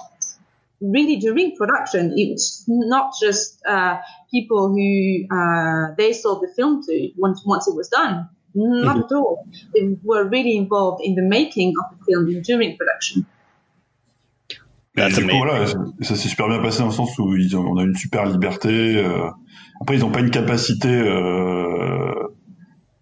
really 0.82 1.18
during 1.18 1.56
production, 1.56 2.14
it's 2.16 2.66
not 2.68 3.14
just 3.20 3.62
uh, 3.66 3.98
people 4.32 4.70
who 4.70 5.26
uh, 5.32 5.96
they 5.98 6.14
sold 6.14 6.42
the 6.42 6.52
film 6.56 6.84
to 6.84 7.10
once 7.18 7.44
once 7.46 7.68
it 7.68 7.76
was 7.76 7.90
done. 7.90 8.30
Not 8.56 8.96
mm-hmm. 8.96 9.04
at 9.04 9.12
all. 9.12 9.48
They 9.74 9.98
were 10.04 10.24
really 10.30 10.56
involved 10.56 11.02
in 11.04 11.16
the 11.16 11.22
making 11.22 11.74
of 11.78 11.98
the 11.98 12.06
film 12.06 12.42
during 12.42 12.78
production. 12.78 13.26
Coup, 14.96 15.38
voilà, 15.38 15.66
ça 15.68 16.16
s'est 16.16 16.30
super 16.30 16.48
bien 16.48 16.60
passé 16.60 16.80
dans 16.80 16.86
le 16.86 16.94
sens 16.94 17.20
où 17.20 17.36
ils 17.36 17.58
ont, 17.58 17.66
on 17.66 17.78
a 17.78 17.84
une 17.84 17.96
super 17.96 18.26
liberté. 18.26 18.96
Euh, 18.96 19.30
après, 19.82 19.98
ils 19.98 20.00
n'ont 20.00 20.12
pas 20.12 20.22
une 20.22 20.32
capacité, 20.32 20.88
euh, 20.88 22.14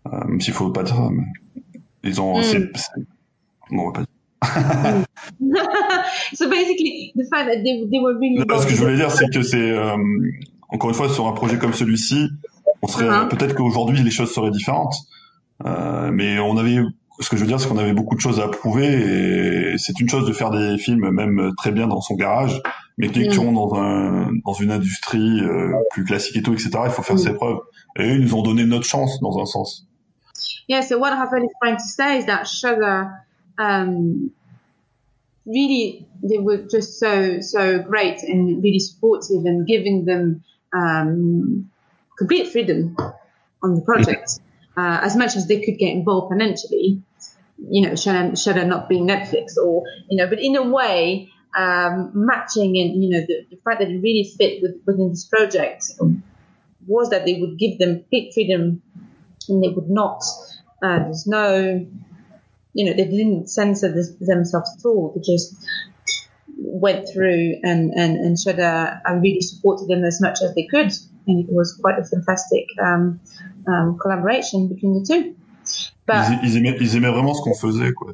euh, 0.07 0.25
même 0.27 0.41
s'il 0.41 0.53
faut 0.53 0.71
pas 0.71 0.81
dire 0.81 0.95
ça, 0.95 1.09
mais 1.11 1.23
ils 2.03 2.19
ont. 2.19 2.39
Mm. 2.39 2.43
C'est, 2.43 2.77
c'est, 2.77 3.01
bon, 3.69 3.83
on 3.83 3.91
va 3.91 3.91
pas 3.91 4.01
dire. 4.01 4.07
so 6.33 6.49
basically, 6.49 7.13
the 7.15 7.25
fact 7.29 7.47
that 7.47 7.63
they, 7.63 7.87
they 7.89 7.99
were 7.99 8.17
really. 8.19 8.39
ce 8.39 8.65
que 8.65 8.73
je 8.73 8.81
voulais 8.81 8.95
dire, 8.95 9.11
c'est 9.11 9.29
que 9.29 9.43
c'est 9.43 9.71
euh, 9.71 9.95
encore 10.69 10.89
une 10.89 10.95
fois 10.95 11.09
sur 11.09 11.27
un 11.27 11.33
projet 11.33 11.59
comme 11.59 11.73
celui-ci, 11.73 12.27
on 12.81 12.87
serait 12.87 13.07
uh-huh. 13.07 13.29
peut-être 13.29 13.53
qu'aujourd'hui 13.55 14.01
les 14.01 14.11
choses 14.11 14.33
seraient 14.33 14.51
différentes, 14.51 14.95
euh, 15.65 16.11
mais 16.11 16.39
on 16.39 16.57
avait. 16.57 16.77
Ce 17.19 17.29
que 17.29 17.37
je 17.37 17.41
veux 17.41 17.47
dire, 17.47 17.59
c'est 17.59 17.69
qu'on 17.69 17.77
avait 17.77 17.93
beaucoup 17.93 18.15
de 18.15 18.21
choses 18.21 18.39
à 18.39 18.47
prouver 18.47 18.87
et 19.73 19.77
c'est 19.77 19.99
une 19.99 20.09
chose 20.09 20.27
de 20.27 20.33
faire 20.33 20.49
des 20.49 20.77
films 20.79 21.11
même 21.11 21.51
très 21.57 21.71
bien 21.71 21.87
dans 21.87 22.01
son 22.01 22.15
garage, 22.15 22.59
mais 22.97 23.07
dès 23.07 23.27
que 23.27 23.33
tu 23.33 23.39
mm. 23.39 23.53
dans 23.53 23.75
un 23.75 24.31
dans 24.43 24.53
une 24.53 24.71
industrie 24.71 25.39
euh, 25.41 25.73
plus 25.91 26.05
classique 26.05 26.37
et 26.37 26.41
tout, 26.41 26.53
etc., 26.53 26.71
il 26.85 26.89
faut 26.89 27.03
faire 27.03 27.15
mm. 27.15 27.19
ses 27.19 27.33
preuves. 27.33 27.59
Et 27.97 28.03
eux, 28.03 28.15
ils 28.15 28.21
nous 28.21 28.35
ont 28.35 28.41
donné 28.41 28.65
notre 28.65 28.85
chance 28.85 29.19
dans 29.21 29.39
un 29.39 29.45
sens. 29.45 29.85
Yeah, 30.67 30.81
so 30.81 30.97
what 30.97 31.11
Rafael 31.11 31.43
is 31.43 31.51
trying 31.61 31.77
to 31.77 31.83
say 31.83 32.17
is 32.17 32.25
that 32.25 32.45
Sugar 32.45 33.11
um, 33.59 34.31
really 35.45 36.07
they 36.23 36.39
were 36.39 36.65
just 36.69 36.99
so 36.99 37.39
so 37.41 37.79
great 37.79 38.23
and 38.23 38.63
really 38.63 38.79
supportive 38.79 39.45
and 39.45 39.67
giving 39.67 40.05
them 40.05 40.43
um, 40.73 41.69
complete 42.17 42.47
freedom 42.47 42.95
on 43.61 43.75
the 43.75 43.81
project 43.81 44.39
uh, 44.77 44.99
as 45.01 45.15
much 45.15 45.35
as 45.35 45.47
they 45.47 45.61
could 45.61 45.77
get 45.77 45.93
involved 45.93 46.29
financially. 46.29 47.01
You 47.57 47.87
know, 47.87 47.95
should 47.95 48.37
Shudder 48.37 48.65
not 48.65 48.89
being 48.89 49.07
Netflix 49.07 49.57
or 49.57 49.83
you 50.09 50.17
know, 50.17 50.27
but 50.27 50.39
in 50.39 50.55
a 50.55 50.63
way, 50.63 51.29
um, 51.55 52.11
matching 52.13 52.77
and 52.77 53.03
you 53.03 53.09
know 53.09 53.21
the, 53.21 53.45
the 53.49 53.57
fact 53.63 53.79
that 53.79 53.89
it 53.89 54.01
really 54.01 54.29
fit 54.37 54.61
with, 54.61 54.75
within 54.85 55.09
this 55.09 55.25
project 55.25 55.85
was 56.87 57.09
that 57.11 57.25
they 57.25 57.39
would 57.39 57.57
give 57.57 57.79
them 57.79 57.99
complete 57.99 58.33
freedom 58.33 58.81
and 59.47 59.63
they 59.63 59.69
would 59.69 59.89
not. 59.89 60.21
Uh, 60.81 60.99
there's 60.99 61.25
no 61.25 61.85
you 62.73 62.85
know, 62.85 62.93
they 62.93 63.05
didn't 63.05 63.49
censor 63.49 63.91
this, 63.91 64.11
themselves 64.19 64.75
at 64.77 64.85
all. 64.85 65.13
They 65.15 65.21
just 65.21 65.55
went 66.57 67.07
through 67.11 67.59
and, 67.63 67.91
and, 67.91 68.17
and 68.17 68.59
a, 68.59 69.01
and 69.05 69.21
really 69.21 69.41
supported 69.41 69.87
them 69.87 70.03
as 70.03 70.19
much 70.19 70.39
as 70.41 70.53
they 70.55 70.67
could. 70.69 70.91
And 71.27 71.47
it 71.47 71.53
was 71.53 71.77
quite 71.79 71.99
a 71.99 72.03
fantastic 72.03 72.65
um, 72.83 73.21
um, 73.67 73.97
collaboration 74.01 74.67
between 74.67 74.99
the 74.99 75.05
two. 75.05 75.35
But, 76.05 76.29
ils, 76.43 76.43
ils, 76.43 76.57
aimaient, 76.57 76.77
ils 76.81 76.95
aimaient 76.95 77.11
vraiment 77.11 77.33
ce 77.33 77.41
qu'on 77.41 77.53
faisait, 77.53 77.93
quoi. 77.93 78.11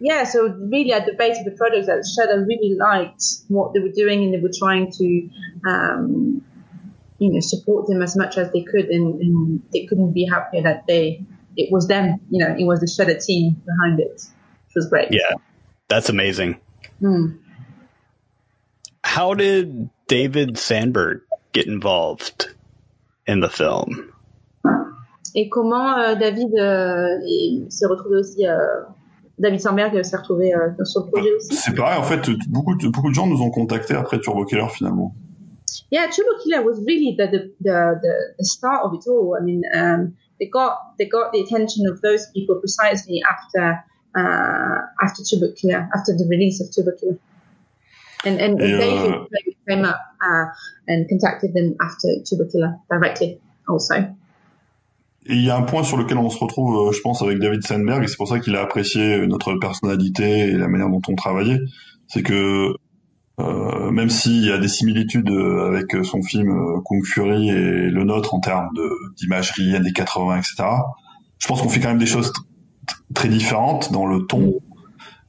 yeah, 0.00 0.24
so 0.24 0.48
really 0.48 0.92
at 0.92 1.06
the 1.06 1.14
base 1.14 1.38
of 1.38 1.44
the 1.44 1.52
project, 1.52 1.86
that 1.86 2.04
Shudder 2.04 2.44
really 2.44 2.74
liked 2.74 3.24
what 3.48 3.72
they 3.72 3.80
were 3.80 3.92
doing, 3.94 4.24
and 4.24 4.34
they 4.34 4.40
were 4.40 4.52
trying 4.52 4.90
to, 4.92 5.30
um, 5.66 6.44
you 7.18 7.32
know, 7.32 7.40
support 7.40 7.86
them 7.86 8.02
as 8.02 8.16
much 8.16 8.36
as 8.36 8.52
they 8.52 8.62
could, 8.62 8.86
and, 8.86 9.20
and, 9.20 9.62
they 9.72 9.86
couldn't 9.86 10.12
be 10.12 10.26
happier 10.26 10.62
that 10.62 10.86
they 10.86 11.24
it 11.56 11.70
was 11.70 11.86
them, 11.88 12.20
you 12.30 12.44
know, 12.44 12.54
it 12.58 12.64
was 12.64 12.80
the 12.80 12.86
Shudder 12.86 13.18
team 13.18 13.62
behind 13.66 14.00
it, 14.00 14.12
which 14.66 14.74
was 14.74 14.88
great. 14.88 15.08
Yeah, 15.10 15.34
that's 15.88 16.08
amazing. 16.08 16.60
Mm. 17.00 17.38
How 19.04 19.34
did 19.34 19.90
David 20.08 20.58
Sandberg 20.58 21.22
get 21.52 21.66
involved 21.66 22.48
in 23.26 23.40
the 23.40 23.50
film? 23.50 24.12
Et 25.34 25.48
comment 25.48 25.98
euh, 25.98 26.14
David 26.14 26.54
euh, 26.58 27.18
s'est 27.68 27.86
retrouvé 27.86 28.16
aussi 28.16 28.46
euh, 28.46 28.56
David 29.38 29.60
Sandberg 29.60 30.02
s'est 30.02 30.16
retrouvé 30.16 30.52
sur 30.84 31.04
le 31.04 31.10
projet 31.10 31.32
aussi? 31.34 31.54
C'est 31.54 31.74
pareil, 31.74 31.98
en 31.98 32.02
fait, 32.02 32.28
beaucoup 32.48 32.74
de, 32.74 32.88
beaucoup 32.88 33.08
de 33.08 33.14
gens 33.14 33.26
nous 33.26 33.40
ont 33.40 33.50
contactés 33.50 33.94
après 33.94 34.20
Turbo 34.20 34.44
Killer 34.44 34.68
finalement. 34.70 35.14
Yeah, 35.90 36.08
Turbo 36.08 36.30
Killer 36.42 36.62
was 36.62 36.84
really 36.86 37.16
the 37.16 37.26
the, 37.30 37.50
the, 37.62 38.00
the 38.38 38.44
start 38.44 38.84
of 38.84 38.94
it 38.94 39.06
all. 39.08 39.36
I 39.38 39.42
mean, 39.42 39.62
um, 39.74 40.14
they 40.38 40.48
got 40.48 40.96
they 40.98 41.06
got 41.06 41.32
the 41.32 41.40
attention 41.40 41.86
of 41.86 42.00
those 42.02 42.30
people 42.34 42.56
precisely 42.56 43.22
after 43.28 43.82
uh, 44.14 44.80
after 45.02 45.22
Turbo 45.24 45.52
Killer, 45.56 45.88
after 45.94 46.12
the 46.14 46.26
release 46.28 46.60
of 46.60 46.70
Turbo 46.70 46.92
Killer. 46.98 47.18
And 48.24 48.38
and 48.38 48.60
Et 48.60 48.76
David 48.76 49.14
euh... 49.14 49.52
came 49.66 49.84
up 49.84 49.98
uh, 50.20 50.46
and 50.88 51.08
contacted 51.08 51.54
them 51.54 51.74
after 51.80 52.08
Turbo 52.28 52.44
Killer 52.50 52.76
directly 52.90 53.40
also. 53.66 54.14
Il 55.26 55.42
y 55.42 55.50
a 55.50 55.56
un 55.56 55.62
point 55.62 55.82
sur 55.82 55.96
lequel 55.96 56.18
on 56.18 56.30
se 56.30 56.38
retrouve, 56.38 56.88
euh, 56.88 56.92
je 56.92 57.00
pense, 57.00 57.22
avec 57.22 57.38
David 57.38 57.64
Sandberg, 57.64 58.02
et 58.02 58.08
c'est 58.08 58.16
pour 58.16 58.28
ça 58.28 58.40
qu'il 58.40 58.56
a 58.56 58.62
apprécié 58.62 59.26
notre 59.26 59.54
personnalité 59.54 60.40
et 60.40 60.52
la 60.52 60.68
manière 60.68 60.88
dont 60.88 61.02
on 61.08 61.14
travaillait. 61.14 61.60
C'est 62.08 62.22
que 62.22 62.74
euh, 63.40 63.90
même 63.90 64.10
s'il 64.10 64.44
y 64.44 64.50
a 64.50 64.58
des 64.58 64.68
similitudes 64.68 65.30
avec 65.30 65.96
son 66.04 66.22
film 66.22 66.50
euh, 66.50 66.80
Kung 66.84 67.04
Fury 67.04 67.48
et 67.48 67.90
le 67.90 68.04
nôtre 68.04 68.34
en 68.34 68.40
termes 68.40 68.68
d'imagerie 69.16 69.74
années 69.74 69.92
80, 69.92 70.38
etc., 70.38 70.64
je 71.38 71.48
pense 71.48 71.62
qu'on 71.62 71.68
fait 71.68 71.80
quand 71.80 71.88
même 71.88 71.98
des 71.98 72.06
choses 72.06 72.32
très 73.14 73.28
différentes 73.28 73.92
dans 73.92 74.06
le 74.06 74.26
ton. 74.26 74.60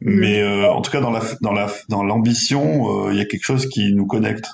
Mais 0.01 0.41
euh, 0.41 0.69
en 0.69 0.81
tout 0.81 0.91
cas, 0.91 0.99
dans 0.99 1.11
la 1.11 1.21
dans 1.41 1.53
la 1.53 1.67
dans 1.89 2.03
l'ambition, 2.03 3.07
euh, 3.07 3.13
il 3.13 3.17
y 3.17 3.21
a 3.21 3.25
quelque 3.25 3.43
chose 3.43 3.67
qui 3.67 3.93
nous 3.93 4.05
connecte. 4.05 4.49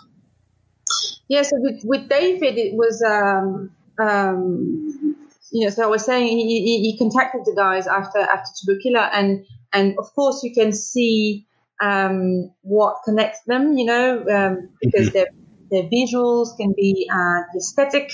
Yeah, 1.28 1.44
so 1.44 1.58
with, 1.60 1.84
with 1.84 2.08
David, 2.08 2.58
it 2.58 2.76
was 2.76 3.04
um, 3.04 3.70
um, 4.00 5.16
you 5.52 5.66
know, 5.66 5.70
so 5.72 5.84
I 5.84 5.88
was 5.88 6.06
saying 6.06 6.28
he, 6.28 6.62
he, 6.62 6.92
he 6.92 6.98
contacted 6.98 7.42
the 7.46 7.54
guys 7.56 7.88
after 7.88 8.20
after 8.20 8.50
Turbo 8.66 8.80
Killer, 8.82 9.10
and 9.14 9.46
and 9.74 9.98
of 9.98 10.14
course 10.14 10.44
you 10.44 10.54
can 10.54 10.72
see 10.72 11.46
um, 11.82 12.52
what 12.62 12.98
connects 13.06 13.42
them, 13.48 13.78
you 13.78 13.86
know, 13.86 14.20
um, 14.30 14.70
because 14.82 15.10
mm-hmm. 15.10 15.14
their 15.14 15.28
their 15.72 15.84
visuals 15.90 16.56
can 16.58 16.74
be 16.76 17.10
uh, 17.14 17.42
aesthetic, 17.56 18.12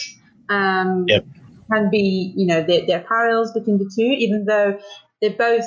um, 0.49 1.05
yep. 1.07 1.25
can 1.71 1.89
be 1.89 2.33
you 2.35 2.45
know 2.45 2.63
their, 2.63 2.85
their 2.85 3.01
parallels 3.01 3.51
between 3.53 3.77
the 3.77 3.91
two, 3.95 4.15
even 4.17 4.45
though 4.45 4.77
they 5.21 5.29
both 5.29 5.65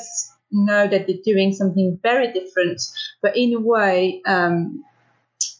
know 0.51 0.87
that 0.89 1.07
they're 1.07 1.17
doing 1.25 1.53
something 1.53 1.99
very 2.03 2.33
different, 2.33 2.81
but 3.23 3.37
in 3.37 3.55
a 3.55 3.61
way. 3.61 4.23
Um, 4.27 4.85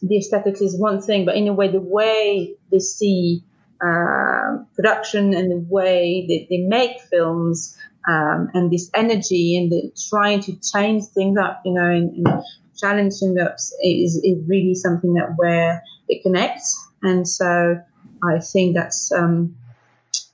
the 0.01 0.17
aesthetics 0.17 0.61
is 0.61 0.79
one 0.79 1.01
thing, 1.01 1.25
but 1.25 1.35
in 1.35 1.47
a 1.47 1.53
way, 1.53 1.69
the 1.69 1.81
way 1.81 2.55
they 2.71 2.79
see 2.79 3.43
uh, 3.83 4.63
production 4.75 5.33
and 5.33 5.51
the 5.51 5.65
way 5.69 6.25
that 6.27 6.47
they 6.49 6.57
make 6.57 6.99
films 7.09 7.77
um, 8.07 8.49
and 8.53 8.71
this 8.71 8.89
energy 8.93 9.57
and 9.57 9.71
the 9.71 9.91
trying 10.09 10.41
to 10.41 10.59
change 10.59 11.05
things 11.13 11.37
up, 11.37 11.61
you 11.65 11.73
know, 11.73 11.89
and, 11.89 12.15
and 12.15 12.43
challenging 12.77 13.37
ups 13.39 13.75
is, 13.83 14.15
is 14.23 14.37
really 14.47 14.73
something 14.73 15.13
that 15.13 15.33
where 15.35 15.81
it 16.07 16.23
connects. 16.23 16.77
And 17.03 17.27
so 17.27 17.81
I 18.23 18.39
think 18.39 18.75
that's 18.75 19.11
um, 19.11 19.55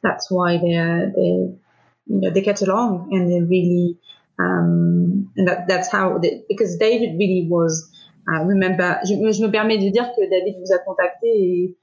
that's 0.01 0.31
why 0.31 0.57
they're 0.57 1.11
they 1.15 1.53
you 2.07 2.21
know 2.21 2.29
they 2.29 2.41
get 2.41 2.61
along 2.61 3.09
and 3.11 3.31
they 3.31 3.41
really 3.41 3.97
um, 4.39 5.31
and 5.37 5.47
that, 5.47 5.67
that's 5.67 5.91
how 5.91 6.17
they, 6.17 6.43
because 6.49 6.77
David 6.77 7.17
really 7.17 7.47
was. 7.49 7.91
Uh, 8.27 8.43
remember, 8.43 8.99
je, 9.05 9.13
je 9.13 9.45
me 9.45 9.51
permets 9.51 9.77
de 9.77 9.91
dire 9.91 10.11
que 10.15 10.27
David 10.27 10.55
vous 10.59 10.73
a 10.73 10.79
contacté 10.79 11.27
et 11.27 11.75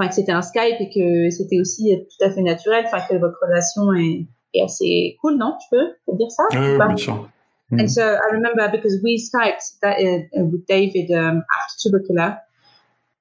enfin 0.00 0.08
que 0.08 0.14
c'était 0.14 0.32
un 0.32 0.42
Skype 0.42 0.80
et 0.80 0.88
que 0.88 1.30
c'était 1.30 1.60
aussi 1.60 1.94
tout 1.96 2.24
à 2.24 2.30
fait 2.30 2.42
naturel, 2.42 2.84
enfin 2.86 3.04
que 3.08 3.16
votre 3.16 3.38
relation 3.42 3.92
est, 3.92 4.26
est 4.54 4.62
assez 4.62 5.16
cool, 5.20 5.36
non 5.36 5.56
Tu 5.60 5.68
peux, 5.70 6.16
dire 6.16 6.30
ça 6.30 6.44
Oui, 6.52 6.76
bien 6.76 6.96
sûr. 6.96 7.28
And 7.72 7.88
so 7.88 8.02
I 8.02 8.32
remember 8.32 8.68
because 8.68 9.00
we 9.00 9.16
Skyped 9.16 9.78
that 9.82 10.00
uh, 10.00 10.44
with 10.44 10.66
David 10.66 11.08
um, 11.12 11.44
after 11.54 11.90
Turbo 11.90 12.04
Killer, 12.04 12.38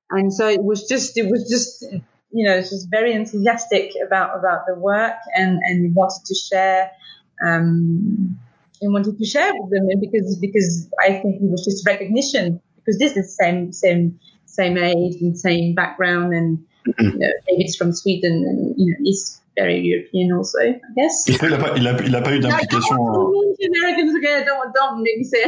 and 0.10 0.34
so 0.34 0.48
it 0.48 0.64
was 0.64 0.88
just 0.88 1.16
it 1.20 1.30
was 1.30 1.48
just 1.48 1.86
you 2.32 2.48
know 2.48 2.60
just 2.60 2.88
very 2.90 3.14
enthusiastic 3.14 3.92
about 4.04 4.36
about 4.36 4.66
the 4.66 4.74
work 4.74 5.18
and 5.36 5.60
and 5.66 5.94
wanted 5.94 6.26
to 6.26 6.34
share 6.34 6.90
um, 7.46 8.40
and 8.82 8.92
wanted 8.92 9.20
to 9.20 9.26
share 9.26 9.52
with 9.54 9.70
them 9.70 9.88
because 10.02 10.36
because 10.42 10.90
I 11.00 11.12
think 11.22 11.44
it 11.44 11.52
was 11.52 11.64
just 11.64 11.86
recognition 11.86 12.60
because 12.78 12.98
this 12.98 13.16
is 13.16 13.18
the 13.18 13.44
same 13.44 13.72
same 13.72 14.20
same 14.46 14.80
age 14.80 15.22
and 15.22 15.38
same 15.38 15.76
background, 15.76 16.34
and. 16.34 16.66
Mm-hmm. 16.88 17.04
you 17.04 17.20
know, 17.20 17.34
David's 17.48 17.76
from 17.76 17.94
Sweden, 17.94 18.46
and 18.48 18.74
you 18.78 18.92
know, 18.92 18.98
he's 19.04 19.42
very 19.56 19.80
European 19.80 20.32
also, 20.34 20.60
I 20.60 20.80
guess. 20.96 21.26
Il 21.28 21.50
n'a 21.50 21.58
pas, 21.58 21.76
il 21.76 21.88
a, 21.88 22.02
il 22.02 22.16
a 22.16 22.22
pas 22.22 22.32
eu 22.32 22.40
d'implication. 22.40 22.96
No, 22.96 23.34
euh, 23.34 23.68
Americans 23.68 24.16
again, 24.16 24.46
don't, 24.46 24.74
don't 24.74 25.04
make 25.04 25.18
me 25.18 25.24
say. 25.24 25.44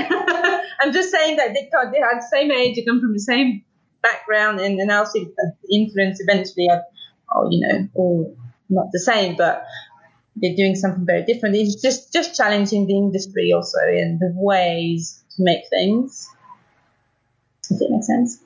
I'm 0.82 0.92
just 0.92 1.12
saying 1.12 1.38
that 1.38 1.54
they 1.54 1.70
they 1.92 2.00
had 2.00 2.18
the 2.20 2.28
same 2.32 2.52
age, 2.52 2.76
they 2.76 2.84
come 2.84 3.00
from 3.00 3.14
the 3.14 3.20
same 3.20 3.64
background, 4.02 4.60
and 4.60 4.80
then 4.80 4.92
also 4.92 5.20
the 5.20 5.54
influence 5.72 6.20
eventually, 6.20 6.70
are, 6.70 6.84
oh, 7.34 7.48
you 7.50 7.62
know, 7.66 7.88
all 7.96 8.36
not 8.70 8.88
the 8.92 9.00
same, 9.00 9.36
but 9.36 9.66
they're 10.36 10.56
doing 10.56 10.76
something 10.76 11.06
very 11.06 11.24
different. 11.24 11.56
It's 11.56 11.82
just 11.82 12.12
just 12.14 12.36
challenging 12.36 12.88
the 12.88 12.98
industry 12.98 13.54
also 13.54 13.80
in 13.88 14.18
the 14.20 14.32
ways 14.36 15.24
to 15.36 15.44
make 15.44 15.64
things. 15.70 16.28
If 17.70 17.80
that 17.80 17.90
makes 17.90 18.08
sense. 18.08 18.40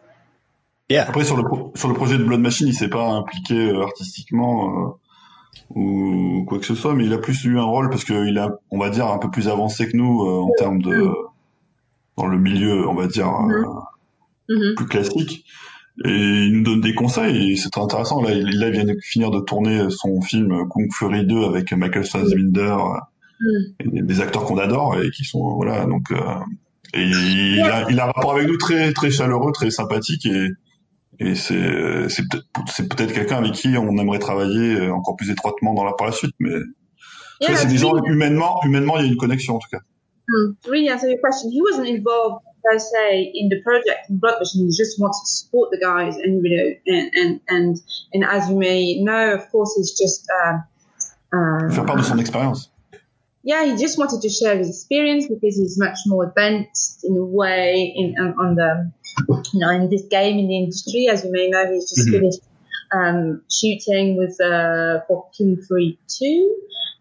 Yeah. 0.89 1.07
Après 1.07 1.23
sur 1.23 1.35
le 1.37 1.43
sur 1.75 1.87
le 1.87 1.95
projet 1.95 2.17
de 2.17 2.23
Blood 2.23 2.41
Machine, 2.41 2.67
il 2.67 2.73
s'est 2.73 2.89
pas 2.89 3.07
impliqué 3.09 3.55
euh, 3.55 3.81
artistiquement 3.81 4.69
euh, 4.69 4.91
ou 5.71 6.45
quoi 6.47 6.59
que 6.59 6.65
ce 6.65 6.75
soit, 6.75 6.93
mais 6.93 7.05
il 7.05 7.13
a 7.13 7.17
plus 7.17 7.43
eu 7.45 7.57
un 7.57 7.63
rôle 7.63 7.89
parce 7.89 8.03
qu'il 8.03 8.37
a, 8.37 8.59
on 8.69 8.77
va 8.77 8.91
dire, 8.91 9.07
un 9.07 9.17
peu 9.17 9.31
plus 9.31 9.47
avancé 9.47 9.89
que 9.89 9.97
nous 9.97 10.21
euh, 10.21 10.41
en 10.41 10.51
termes 10.57 10.81
de 10.81 11.11
dans 12.17 12.27
le 12.27 12.37
milieu, 12.37 12.87
on 12.87 12.93
va 12.93 13.07
dire 13.07 13.27
mm-hmm. 13.27 13.83
Mm-hmm. 14.49 14.75
plus 14.75 14.85
classique. 14.85 15.45
Et 16.03 16.09
il 16.09 16.51
nous 16.51 16.63
donne 16.63 16.81
des 16.81 16.93
conseils 16.93 17.53
et 17.53 17.55
c'est 17.55 17.69
très 17.69 17.81
intéressant. 17.81 18.21
Là, 18.21 18.31
il, 18.31 18.59
là, 18.59 18.67
il 18.67 18.73
vient 18.73 18.83
de 18.83 18.95
finir 19.01 19.31
de 19.31 19.39
tourner 19.39 19.89
son 19.89 20.21
film 20.21 20.67
Kung 20.69 20.91
Fury 20.93 21.25
2 21.25 21.45
avec 21.45 21.71
Michael 21.71 22.03
Fassbender, 22.03 22.77
mm. 23.39 24.01
des 24.01 24.21
acteurs 24.21 24.43
qu'on 24.43 24.59
adore 24.59 24.99
et 25.01 25.09
qui 25.09 25.23
sont 25.23 25.55
voilà 25.55 25.85
donc. 25.85 26.11
et 26.93 27.01
il 27.01 27.61
a, 27.61 27.89
il 27.89 27.99
a 27.99 28.03
un 28.03 28.11
rapport 28.11 28.33
avec 28.33 28.47
nous 28.47 28.57
très 28.57 28.93
très 28.93 29.09
chaleureux, 29.09 29.51
très 29.51 29.71
sympathique 29.71 30.27
et 30.27 30.49
et 31.19 31.35
c'est 31.35 32.09
c'est 32.09 32.23
peut-être 32.27 32.45
c'est 32.67 32.87
peut-être 32.87 33.13
quelqu'un 33.13 33.37
avec 33.37 33.53
qui 33.53 33.69
on 33.77 33.97
aimerait 33.97 34.19
travailler 34.19 34.89
encore 34.89 35.15
plus 35.15 35.29
étroitement 35.29 35.73
dans 35.73 35.83
la 35.83 35.93
par 35.93 36.07
la 36.07 36.13
suite 36.13 36.35
mais 36.39 36.51
yeah, 37.41 37.55
c'est 37.55 37.67
des 37.67 37.77
gens 37.77 37.95
humainement 38.05 38.59
humainement 38.63 38.97
il 38.97 39.05
y 39.05 39.09
a 39.09 39.11
une 39.11 39.17
connexion 39.17 39.55
en 39.55 39.59
tout 39.59 39.69
cas. 39.71 39.79
Mm. 40.27 40.55
really 40.67 40.89
answer 40.89 41.07
your 41.07 41.19
question 41.21 41.51
he 41.51 41.61
wasn't 41.61 41.87
involved 41.87 42.41
per 42.63 42.79
se 42.79 43.31
in 43.35 43.47
the 43.49 43.61
project 43.61 44.09
in 44.09 44.17
Blood 44.17 44.39
Machine 44.39 44.65
he 44.65 44.75
just 44.75 44.99
wanted 44.99 45.21
to 45.21 45.31
support 45.31 45.69
the 45.71 45.79
guys 45.79 46.17
and 46.17 46.43
you 46.43 46.51
know 46.55 46.67
and 46.87 47.11
and 47.15 47.41
and, 47.47 47.77
and 48.13 48.23
as 48.23 48.49
you 48.49 48.57
may 48.57 49.01
know 49.03 49.33
of 49.33 49.49
course 49.51 49.75
he's 49.77 49.91
just 49.97 50.27
uh, 50.41 50.57
uh, 51.35 51.69
faire 51.69 51.85
part 51.85 51.97
de 51.97 52.03
son 52.03 52.19
expérience. 52.19 52.71
Yeah, 53.43 53.63
he 53.65 53.75
just 53.77 53.99
wanted 53.99 54.21
to 54.21 54.29
share 54.29 54.57
his 54.57 54.69
experience 54.69 55.27
because 55.27 55.55
he's 55.57 55.77
much 55.77 55.99
more 56.07 56.23
advanced 56.25 57.03
in 57.03 57.15
a 57.15 57.23
way 57.23 57.93
in 57.95 58.15
on, 58.19 58.33
on 58.39 58.55
the 58.55 58.91
you 59.53 59.59
know 59.59 59.69
in 59.69 59.89
this 59.89 60.03
game 60.03 60.39
in 60.39 60.47
the 60.47 60.57
industry. 60.57 61.07
As 61.09 61.23
you 61.23 61.31
may 61.31 61.49
know, 61.49 61.71
he's 61.71 61.89
just 61.89 62.07
mm-hmm. 62.07 62.19
finished 62.19 62.41
um, 62.91 63.41
shooting 63.49 64.17
with 64.17 64.39
uh, 64.41 65.01
for 65.07 65.27
Kung 65.37 65.57
Fury 65.67 65.97
Two 66.07 66.57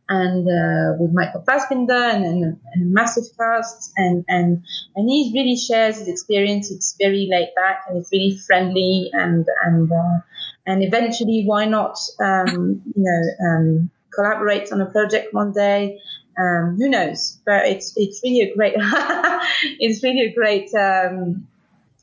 and 0.08 0.46
uh, 0.46 0.96
with 0.98 1.12
Michael 1.14 1.42
Fassbender 1.46 1.94
and, 1.94 2.24
and, 2.24 2.44
and, 2.74 2.82
a 2.82 2.92
massive 2.92 3.24
cast 3.38 3.90
and 3.96 4.24
and 4.28 4.62
and 4.96 5.08
he 5.08 5.32
really 5.34 5.56
shares 5.56 5.98
his 5.98 6.08
experience. 6.08 6.70
It's 6.70 6.96
very 7.00 7.28
laid 7.30 7.54
back 7.56 7.84
and 7.88 7.98
it's 7.98 8.10
really 8.12 8.38
friendly 8.46 9.10
and 9.12 9.46
and 9.64 9.90
uh, 9.90 10.18
and 10.66 10.82
eventually 10.82 11.44
why 11.46 11.64
not 11.64 11.98
um, 12.20 12.82
you 12.94 13.02
know 13.02 13.48
um, 13.48 13.90
collaborate 14.14 14.72
on 14.72 14.80
a 14.80 14.86
project 14.86 15.32
one 15.32 15.52
day 15.52 15.98
um, 16.38 16.76
who 16.78 16.88
knows? 16.88 17.40
But 17.44 17.66
it's 17.66 17.94
it's 17.96 18.20
really 18.22 18.50
a 18.50 18.54
great 18.54 18.74
it's 19.80 20.02
really 20.02 20.26
a 20.26 20.34
great 20.34 20.74
um, 20.74 21.46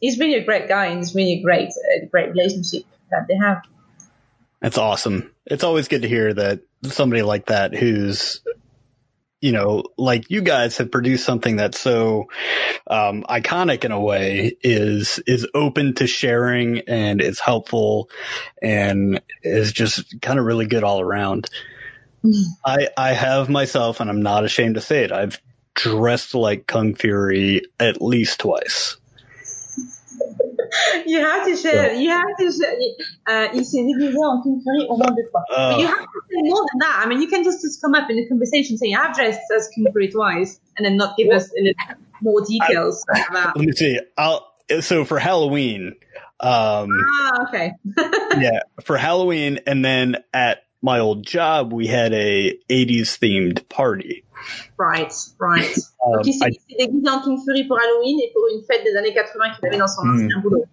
he's 0.02 0.20
really 0.20 0.36
a 0.36 0.44
great 0.44 0.68
guy 0.68 0.88
and 0.88 1.02
it's 1.02 1.16
really 1.16 1.34
a 1.34 1.42
great 1.42 1.70
a 1.96 2.06
great 2.08 2.30
relationship 2.30 2.84
that 3.12 3.28
they 3.28 3.36
have. 3.36 3.62
That's 4.60 4.78
awesome. 4.78 5.32
It's 5.46 5.64
always 5.64 5.88
good 5.88 6.02
to 6.02 6.08
hear 6.08 6.34
that 6.34 6.62
somebody 6.84 7.22
like 7.22 7.46
that 7.46 7.74
who's 7.74 8.42
you 9.42 9.52
know, 9.52 9.84
like 9.98 10.30
you 10.30 10.42
guys 10.42 10.78
have 10.78 10.92
produced 10.92 11.26
something 11.26 11.56
that's 11.56 11.80
so 11.80 12.30
um, 12.88 13.24
iconic 13.24 13.84
in 13.84 13.92
a 13.92 14.00
way 14.00 14.56
is 14.62 15.20
is 15.26 15.48
open 15.56 15.96
to 15.96 16.06
sharing 16.06 16.80
and 16.82 17.20
is 17.20 17.40
helpful 17.40 18.10
and 18.62 19.20
is 19.42 19.72
just 19.72 20.22
kind 20.22 20.38
of 20.38 20.46
really 20.46 20.68
good 20.68 20.84
all 20.84 21.02
around. 21.02 21.50
I 22.64 22.90
I 22.96 23.14
have 23.14 23.50
myself, 23.50 24.00
and 24.00 24.12
I'm 24.12 24.22
not 24.22 24.46
ashamed 24.46 24.76
to 24.76 24.82
say 24.82 25.04
it. 25.04 25.12
I've 25.12 25.42
dressed 25.74 26.36
like 26.36 26.68
Kung 26.68 26.94
Fury 26.94 27.64
at 27.80 28.00
least 28.00 28.42
twice. 28.42 28.98
You 31.06 31.20
have 31.20 31.46
to 31.46 31.56
share. 31.56 31.94
You 31.94 32.10
have 32.10 32.38
to 32.40 32.52
share. 32.52 32.76
Uh, 33.28 33.64
s'est 33.64 33.84
déguisé 33.84 34.18
en 34.18 34.42
Kung 34.42 34.62
Fury 34.62 34.88
au 34.90 34.98
moins. 34.98 35.10
Uh, 35.10 35.72
but 35.72 35.80
you 35.80 35.88
have 35.88 36.00
to 36.00 36.22
say 36.30 36.42
more 36.42 36.66
than 36.72 36.80
that. 36.80 37.02
I 37.04 37.10
mean, 37.10 37.22
you 37.22 37.28
can 37.28 37.44
just, 37.44 37.62
just 37.62 37.82
come 37.82 37.96
up 37.96 38.10
in 38.10 38.18
a 38.18 38.28
conversation 38.28 38.78
saying, 38.78 38.96
I've 38.96 39.16
dressed 39.16 39.42
as 39.56 39.70
Fury 39.74 40.10
twice, 40.10 40.60
and 40.78 40.86
then 40.86 40.98
not 40.98 41.18
give 41.18 41.28
well, 41.28 41.38
us 41.38 41.50
more 42.22 42.42
details 42.46 43.06
I, 43.14 43.26
about. 43.30 43.58
Let 43.58 43.66
me 43.66 43.72
see. 43.74 44.00
I'll, 44.18 44.52
so 44.82 45.06
for 45.06 45.20
Halloween. 45.20 45.96
Um, 46.40 46.90
ah, 46.90 47.48
okay. 47.48 47.74
yeah, 48.40 48.62
for 48.84 48.98
Halloween, 48.98 49.60
and 49.68 49.86
then 49.86 50.18
at 50.34 50.64
my 50.82 51.00
old 51.00 51.26
job, 51.26 51.72
we 51.72 51.88
had 51.88 52.14
a 52.14 52.58
80s 52.70 53.20
themed 53.20 53.68
party. 53.70 54.24
Right, 54.78 55.14
right. 55.40 55.78
Um, 56.06 56.14
Donc, 56.14 56.28
il 56.28 56.34
s'est 56.34 56.50
déguisé 56.78 57.10
en 57.10 57.22
Kung 57.22 57.38
Fury 57.44 57.66
pour 57.66 57.78
Halloween 57.80 58.20
et 58.20 58.32
pour 58.34 58.44
une 58.54 58.64
fête 58.64 58.84
des 58.84 58.96
années 58.96 59.14
80 59.14 59.56
qu'il 59.56 59.68
avait 59.68 59.78
dans 59.78 59.88
son 59.88 60.02
ancien 60.08 60.38
mm. 60.38 60.42
boulot. 60.42 60.66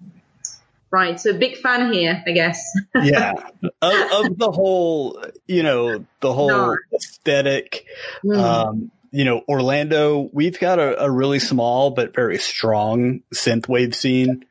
Right, 0.91 1.21
so 1.21 1.35
big 1.35 1.59
fan 1.59 1.93
here, 1.93 2.23
I 2.27 2.33
guess. 2.33 2.63
yeah, 3.03 3.35
of, 3.83 3.93
of, 4.11 4.39
the 4.39 4.51
whole, 4.51 5.23
you 5.47 5.63
know, 5.63 6.03
the 6.21 6.33
whole 6.33 6.49
no. 6.49 6.77
aesthetic. 6.95 7.85
Mm. 8.25 8.39
Um, 8.39 8.91
you 9.11 9.25
know, 9.25 9.43
Orlando, 9.47 10.31
we've 10.33 10.59
got 10.59 10.79
a, 10.79 11.05
a, 11.05 11.11
really 11.11 11.41
small 11.41 11.91
but 11.91 12.15
very 12.15 12.39
strong 12.39 13.21
synthwave 13.35 13.95
scene. 13.95 14.47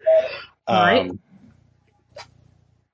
Um, 0.67 0.77
right. 0.77 1.11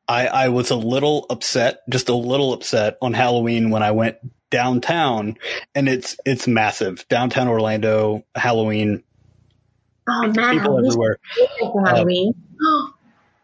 I, 0.08 0.28
I 0.28 0.50
was 0.50 0.70
a 0.70 0.76
little 0.76 1.26
upset, 1.30 1.82
just 1.90 2.10
a 2.10 2.16
little 2.16 2.54
upset 2.54 2.98
on 3.02 3.14
Halloween 3.14 3.70
when 3.70 3.84
I 3.84 3.92
went 3.92 4.18
downtown 4.54 5.36
and 5.74 5.90
it's 5.90 6.16
it's 6.26 6.48
massive. 6.48 7.08
Downtown 7.10 7.48
Orlando, 7.48 8.24
Halloween. 8.36 9.04
Oh 10.08 10.32
man, 10.32 10.60
people 10.60 10.78
everywhere. 10.78 11.18
Halloween. 11.84 12.36
Uh, 12.64 12.92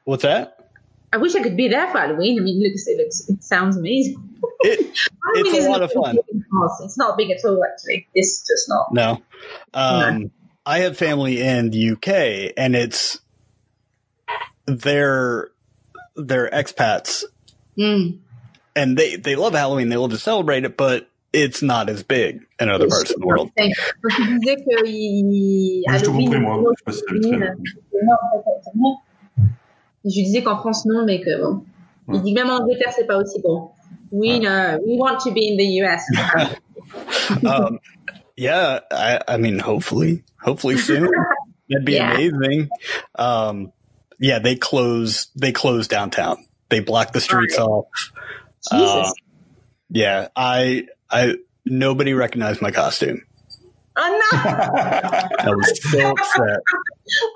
what's 0.04 0.22
that? 0.22 0.72
I 1.12 1.18
wish 1.18 1.34
I 1.34 1.42
could 1.42 1.58
be 1.58 1.68
there 1.68 1.88
for 1.92 1.98
Halloween. 1.98 2.40
I 2.40 2.44
mean, 2.44 2.64
it 2.64 2.70
looks 2.70 2.86
it, 2.88 2.98
looks, 2.98 3.28
it 3.28 3.44
sounds 3.44 3.76
amazing. 3.76 4.26
It, 4.62 4.94
it's 5.36 5.66
a 5.66 5.70
lot 5.70 5.82
of 5.82 5.92
fun. 5.94 6.18
It's 6.82 6.98
not 6.98 7.18
big 7.18 7.32
at 7.32 7.44
all, 7.46 7.64
actually. 7.64 8.08
It's 8.14 8.46
just 8.46 8.68
not. 8.68 8.94
No. 8.94 9.22
Um, 9.74 10.22
no. 10.22 10.30
I 10.66 10.80
have 10.80 10.98
family 10.98 11.42
in 11.42 11.70
the 11.70 11.92
UK, 11.92 12.54
and 12.58 12.76
it's 12.76 13.20
their 14.66 15.52
they're 16.18 16.50
expats, 16.50 17.24
mm. 17.78 18.20
And 18.80 18.98
they 18.98 19.18
they 19.18 19.36
love 19.36 19.54
Halloween. 19.54 19.90
They 19.90 19.98
love 19.98 20.12
to 20.12 20.18
celebrate 20.18 20.64
it, 20.64 20.78
but 20.78 21.10
it's 21.34 21.62
not 21.62 21.90
as 21.90 22.02
big 22.02 22.46
in 22.60 22.70
other 22.70 22.88
parts 22.88 23.12
of 23.12 23.20
the 23.20 23.28
world. 23.28 23.52
Je 30.06 30.22
disais 30.24 30.44
qu'en 30.44 30.62
France 30.62 30.86
non, 30.86 31.06
mais 31.06 31.20
que 31.20 31.38
bon. 31.42 31.66
Il 32.14 32.22
dit 32.24 32.34
même 32.34 32.50
en 32.50 32.62
Angleterre 32.62 32.94
c'est 32.96 33.06
pas 33.06 33.18
aussi 33.18 33.40
bon. 33.42 33.72
We 34.12 34.40
know. 34.40 34.80
We 34.84 34.98
want 34.98 35.20
to 35.26 35.32
be 35.32 35.50
in 35.50 35.58
the 35.58 35.68
US. 35.84 36.02
um, 37.46 37.80
yeah, 38.36 38.80
I, 38.90 39.20
I 39.28 39.38
mean, 39.38 39.60
hopefully, 39.60 40.24
hopefully 40.42 40.78
soon. 40.78 41.12
That'd 41.70 41.86
be 41.86 41.94
yeah. 41.96 42.14
amazing. 42.14 42.70
Um, 43.14 43.72
yeah, 44.20 44.40
they 44.40 44.56
close 44.56 45.28
they 45.36 45.52
close 45.52 45.88
downtown. 45.88 46.46
They 46.70 46.80
block 46.80 47.12
the 47.12 47.22
streets 47.22 47.58
right. 47.58 47.66
off. 47.66 47.86
Uh, 48.72 49.12
yeah, 49.90 50.28
I 50.36 50.88
I 51.10 51.36
nobody 51.66 52.14
recognized 52.14 52.62
my 52.62 52.72
costume. 52.72 53.24
Oh 53.96 54.30
no! 54.32 54.40
I 54.40 55.50
was 55.50 55.92
so 55.92 56.10
upset. 56.12 56.60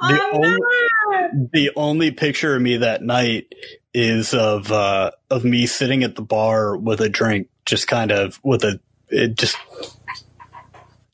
The, 0.02 0.20
oh, 0.22 0.30
only, 0.34 1.50
the 1.52 1.72
only 1.76 2.12
picture 2.12 2.56
of 2.56 2.62
me 2.62 2.78
that 2.78 3.02
night 3.02 3.54
is 3.94 4.34
of 4.34 4.72
uh, 4.72 5.12
of 5.30 5.44
me 5.44 5.66
sitting 5.66 6.04
at 6.04 6.16
the 6.16 6.22
bar 6.22 6.78
with 6.78 7.02
a 7.02 7.10
drink, 7.10 7.50
just 7.66 7.88
kind 7.88 8.12
of 8.12 8.40
with 8.44 8.64
a 8.64 8.80
it 9.10 9.36
just 9.36 9.58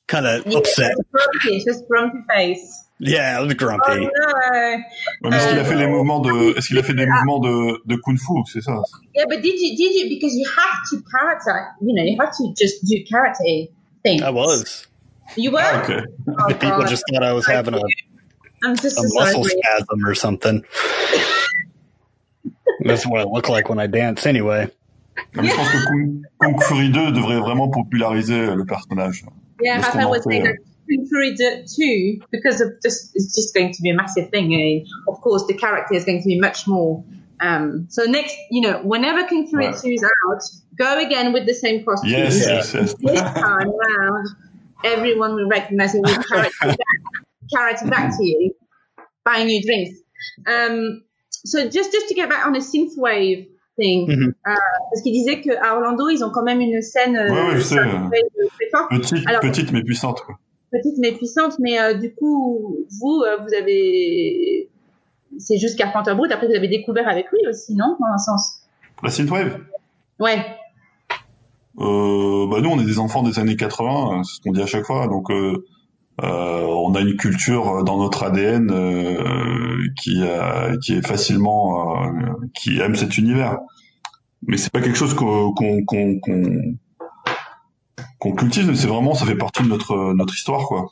kind 0.07 0.25
of 0.25 0.45
yeah, 0.45 0.57
upset. 0.57 0.95
Grumpy, 1.11 1.63
just 1.63 1.87
grumpy 1.87 2.19
face. 2.29 2.88
Yeah, 3.01 3.39
was 3.39 3.53
grumpy. 3.53 4.09
Oh, 4.11 4.77
no. 5.23 5.29
est-ce 5.31 5.47
qu'il 5.49 5.59
a 5.59 5.63
fait 5.63 5.75
les 5.75 5.87
mouvements 5.87 6.19
de, 6.19 6.57
est-ce 6.57 6.67
qu'il 6.67 6.77
a 6.77 6.83
fait 6.83 6.93
des 6.93 7.05
mouvements 7.05 7.39
de, 7.39 7.81
de 7.85 7.95
kung 7.95 8.17
fu, 8.17 8.33
c'est 8.51 8.61
ça? 8.61 8.75
Yeah, 9.15 9.25
but 9.29 9.41
did 9.41 9.57
you, 9.57 9.77
did 9.77 9.95
you, 9.95 10.09
because 10.09 10.35
you 10.35 10.45
have 10.45 10.83
to 10.89 11.01
character, 11.09 11.67
you 11.81 11.93
know, 11.95 12.03
you 12.03 12.17
have 12.19 12.35
to 12.35 12.53
just 12.57 12.85
do 12.85 13.01
character 13.09 13.71
things. 14.03 14.21
I 14.21 14.29
was. 14.31 14.87
You 15.37 15.51
were? 15.51 15.61
Oh, 15.63 15.79
okay. 15.79 16.01
Oh, 16.27 16.53
People 16.55 16.83
just 16.85 17.05
thought 17.09 17.23
I 17.23 17.31
was 17.31 17.45
having 17.45 17.73
a, 17.73 17.81
I'm 18.65 18.75
just 18.75 18.97
a 18.97 19.03
muscle 19.13 19.45
spasm 19.45 20.05
or 20.05 20.13
something. 20.13 20.65
That's 22.81 23.05
what 23.05 23.21
I 23.21 23.23
look 23.23 23.47
like 23.47 23.69
when 23.69 23.79
I 23.79 23.87
dance 23.87 24.25
anyway. 24.25 24.69
Je 25.33 25.41
pense 25.41 25.69
que 25.69 25.85
Kung, 25.87 26.23
Kung 26.41 26.61
Fury 26.61 26.91
2 26.91 27.11
devrait 27.11 27.39
vraiment 27.39 27.69
populariser 27.69 28.55
le 28.55 28.65
personnage. 28.65 29.23
Yeah, 29.61 29.81
I 29.93 30.05
would 30.05 30.23
say 30.23 30.41
that 30.41 30.55
Fury 31.07 31.35
2 31.35 32.21
because 32.31 32.61
of 32.61 32.69
just 32.81 33.11
it's 33.15 33.35
just 33.35 33.53
going 33.53 33.71
to 33.73 33.81
be 33.81 33.89
a 33.89 33.95
massive 33.95 34.29
thing. 34.29 34.53
And 34.53 34.87
of 35.07 35.21
course, 35.21 35.45
the 35.47 35.53
character 35.53 35.93
is 35.95 36.05
going 36.05 36.21
to 36.21 36.27
be 36.27 36.39
much 36.39 36.67
more. 36.67 37.03
Um, 37.41 37.87
so 37.89 38.03
next, 38.03 38.35
you 38.51 38.61
know, 38.61 38.81
whenever 38.83 39.25
King. 39.25 39.49
2 39.49 39.57
is 39.59 40.03
out, 40.03 40.41
go 40.77 41.05
again 41.05 41.31
with 41.33 41.45
the 41.45 41.53
same 41.53 41.85
costume. 41.85 42.11
Yes, 42.11 42.39
yes, 42.39 42.73
yes. 42.73 42.95
This 42.99 43.21
time 43.21 43.71
round, 43.71 44.27
everyone 44.83 45.35
will 45.35 45.47
recognize 45.47 45.95
it 45.95 46.01
with 46.01 46.27
character 46.27 46.67
back, 46.67 46.77
character 47.53 47.87
back 47.87 48.17
to 48.17 48.25
you, 48.25 48.53
buying 49.23 49.47
new 49.47 49.61
drinks. 49.63 49.99
Um, 50.45 51.03
so 51.29 51.69
just 51.69 51.93
just 51.93 52.09
to 52.09 52.13
get 52.13 52.29
back 52.29 52.45
on 52.45 52.55
a 52.55 52.59
synthwave 52.59 53.47
thing, 53.77 54.07
mm-hmm. 54.07 54.27
euh, 54.27 54.55
parce 54.91 55.01
qu'il 55.03 55.13
disait 55.13 55.39
qu'à 55.39 55.75
Orlando, 55.75 56.09
ils 56.09 56.23
ont 56.23 56.31
quand 56.31 56.43
même 56.43 56.59
une 56.59 56.81
scène. 56.81 57.15
Euh, 57.15 57.31
ouais, 57.31 57.47
ouais, 57.49 57.55
je 57.55 57.61
sais. 57.61 57.77
Petite, 58.89 59.27
Alors, 59.27 59.41
petite 59.41 59.71
mais 59.71 59.83
puissante. 59.83 60.21
Quoi 60.21 60.37
petite 60.71 60.97
mais 60.99 61.13
puissante. 61.13 61.53
Mais 61.59 61.79
euh, 61.79 61.93
du 61.93 62.13
coup, 62.13 62.77
vous, 62.99 63.21
euh, 63.21 63.37
vous 63.37 63.53
avez, 63.53 64.69
c'est 65.37 65.57
juste 65.57 65.77
Carpenter 65.77 66.13
Brut. 66.15 66.31
Après, 66.31 66.47
vous 66.47 66.55
avez 66.55 66.67
découvert 66.67 67.07
avec 67.07 67.25
lui 67.31 67.47
aussi, 67.49 67.75
non, 67.75 67.95
dans 67.99 68.07
un 68.13 68.17
sens? 68.17 68.61
La 69.03 69.09
synthwave. 69.09 69.59
Ouais. 70.19 70.37
Euh, 71.79 72.47
bah 72.47 72.59
nous, 72.61 72.69
on 72.69 72.79
est 72.79 72.85
des 72.85 72.99
enfants 72.99 73.23
des 73.23 73.39
années 73.39 73.55
80, 73.55 74.23
c'est 74.23 74.35
ce 74.35 74.41
qu'on 74.41 74.51
dit 74.51 74.61
à 74.61 74.65
chaque 74.65 74.85
fois. 74.85 75.07
Donc, 75.07 75.29
euh, 75.31 75.63
on 76.21 76.93
a 76.95 76.99
une 76.99 77.15
culture 77.15 77.83
dans 77.85 77.97
notre 77.97 78.23
ADN 78.23 78.69
euh, 78.71 79.87
qui, 80.01 80.21
qui 80.83 80.93
est 80.93 81.07
facilement, 81.07 82.11
qui 82.53 82.79
aime 82.79 82.95
cet 82.95 83.17
univers. 83.17 83.59
Mais 84.47 84.57
c'est 84.57 84.71
pas 84.71 84.81
quelque 84.81 84.97
chose 84.97 85.13
qu'on 85.13 85.53
qu'on 85.53 85.83
qu'on 85.85 86.19
c'est 88.21 88.87
vraiment, 88.87 89.13
ça 89.13 89.25
fait 89.25 89.35
partie 89.35 89.63
de 89.63 89.67
notre, 89.67 90.13
notre 90.13 90.33
histoire, 90.33 90.67
quoi. 90.67 90.91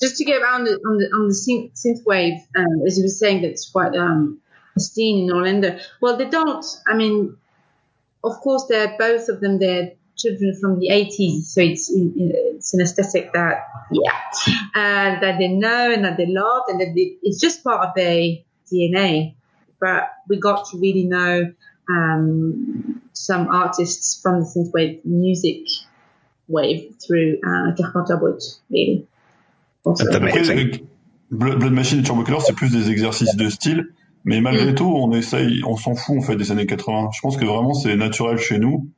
Just 0.00 0.16
to 0.16 0.24
get 0.24 0.40
around 0.40 0.66
on 0.86 0.96
the, 0.96 1.10
on 1.14 1.28
the 1.28 1.34
synth, 1.34 1.72
synth 1.74 2.04
wave, 2.06 2.40
um, 2.56 2.86
as 2.86 2.96
you 2.96 3.04
were 3.04 3.08
saying, 3.08 3.42
that's 3.42 3.70
quite, 3.70 3.94
um, 3.94 4.38
esteemed 4.76 5.28
in 5.28 5.36
Orlando. 5.36 5.76
Well, 6.00 6.16
they 6.16 6.28
don't, 6.28 6.64
I 6.86 6.94
mean, 6.94 7.36
of 8.24 8.40
course, 8.40 8.64
they're 8.68 8.96
both 8.98 9.28
of 9.28 9.40
them, 9.40 9.58
they're 9.58 9.92
children 10.16 10.56
from 10.60 10.78
the 10.78 10.88
80s, 10.88 11.42
so 11.42 11.60
it's, 11.60 11.90
it's 11.92 12.72
an 12.72 12.80
aesthetic 12.80 13.32
that, 13.34 13.66
yeah, 13.90 14.12
uh, 14.74 15.20
that 15.20 15.38
they 15.38 15.48
know 15.48 15.92
and 15.92 16.04
that 16.04 16.16
they 16.16 16.26
love 16.26 16.62
and 16.68 16.80
that 16.80 16.92
it's 16.94 17.40
just 17.40 17.62
part 17.62 17.86
of 17.86 17.94
their 17.94 18.36
DNA. 18.72 19.34
But 19.80 20.10
we 20.28 20.38
got 20.38 20.66
to 20.70 20.78
really 20.78 21.04
know, 21.04 21.52
um, 21.90 23.02
some 23.12 23.48
artists 23.48 24.20
from 24.22 24.40
the 24.40 24.46
synthwave 24.46 25.04
music 25.04 25.66
wave 26.50 26.82
through 26.98 27.38
uh, 27.44 27.72
Carpenter 27.76 28.16
Brut, 28.16 28.42
really. 28.70 29.06
Blood 31.30 31.72
Machine 31.72 32.00
et 32.00 32.02
Turbo 32.02 32.24
Killer, 32.24 32.40
c'est 32.44 32.54
plus 32.54 32.72
des 32.72 32.90
exercices 32.90 33.36
de 33.36 33.48
style, 33.48 33.86
mais 34.24 34.40
malgré 34.40 34.72
mm. 34.72 34.74
tout, 34.74 34.92
on 34.92 35.12
essaye, 35.12 35.62
on 35.64 35.76
s'en 35.76 35.94
fout 35.94 36.18
en 36.18 36.20
fait 36.20 36.36
des 36.36 36.50
années 36.50 36.66
80. 36.66 37.10
Je 37.14 37.20
pense 37.20 37.36
que 37.36 37.44
vraiment 37.44 37.72
c'est 37.72 37.96
naturel 37.96 38.38
chez 38.38 38.58
nous, 38.58 38.88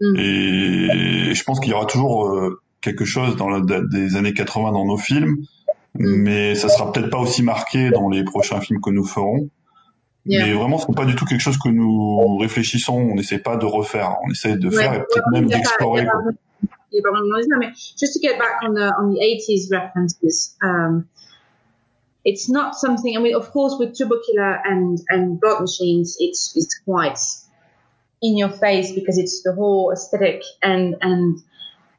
mm. 0.00 0.16
et 0.16 1.34
je 1.34 1.44
pense 1.44 1.60
qu'il 1.60 1.70
y 1.70 1.74
aura 1.74 1.86
toujours 1.86 2.28
euh, 2.28 2.60
quelque 2.80 3.04
chose 3.04 3.36
dans 3.36 3.48
la, 3.48 3.60
des 3.60 4.16
années 4.16 4.32
80 4.32 4.72
dans 4.72 4.86
nos 4.86 4.96
films, 4.96 5.36
mm. 5.94 6.16
mais 6.16 6.54
ça 6.54 6.68
sera 6.68 6.90
peut-être 6.90 7.10
pas 7.10 7.18
aussi 7.18 7.42
marqué 7.42 7.90
dans 7.90 8.08
les 8.08 8.24
prochains 8.24 8.60
films 8.60 8.80
que 8.80 8.90
nous 8.90 9.04
ferons. 9.04 9.48
Mais 10.28 10.52
vraiment, 10.54 10.78
ce 10.78 10.88
n'est 10.88 10.94
pas 10.94 11.04
du 11.04 11.14
tout 11.14 11.24
quelque 11.24 11.40
chose 11.40 11.56
que 11.56 11.68
nous 11.68 12.36
réfléchissons. 12.38 12.94
On 12.94 13.14
n'essaie 13.14 13.38
pas 13.38 13.56
de 13.56 13.64
refaire. 13.64 14.16
On 14.26 14.30
essaie 14.32 14.56
de 14.56 14.70
faire 14.70 14.92
et 14.92 14.98
peut-être 14.98 15.30
même 15.30 15.46
d'explorer. 15.46 16.04
Just 16.92 18.12
to 18.14 18.20
get 18.20 18.38
back 18.38 18.62
on 18.62 18.74
the 18.74 18.94
on 18.94 19.14
the 19.14 19.20
80s 19.20 19.70
references, 19.70 20.56
um, 20.62 21.08
it's 22.24 22.48
not 22.48 22.74
something. 22.74 23.16
I 23.16 23.20
mean, 23.20 23.34
of 23.34 23.50
course, 23.50 23.76
with 23.78 23.96
Killer 23.96 24.60
and 24.64 24.98
and 25.08 25.40
Blood 25.40 25.60
Machines, 25.60 26.16
it's 26.18 26.52
it's 26.56 26.78
quite 26.84 27.18
in 28.22 28.36
your 28.36 28.48
face 28.48 28.92
because 28.92 29.18
it's 29.18 29.42
the 29.42 29.52
whole 29.54 29.92
aesthetic 29.92 30.42
and 30.62 30.96
and 31.02 31.38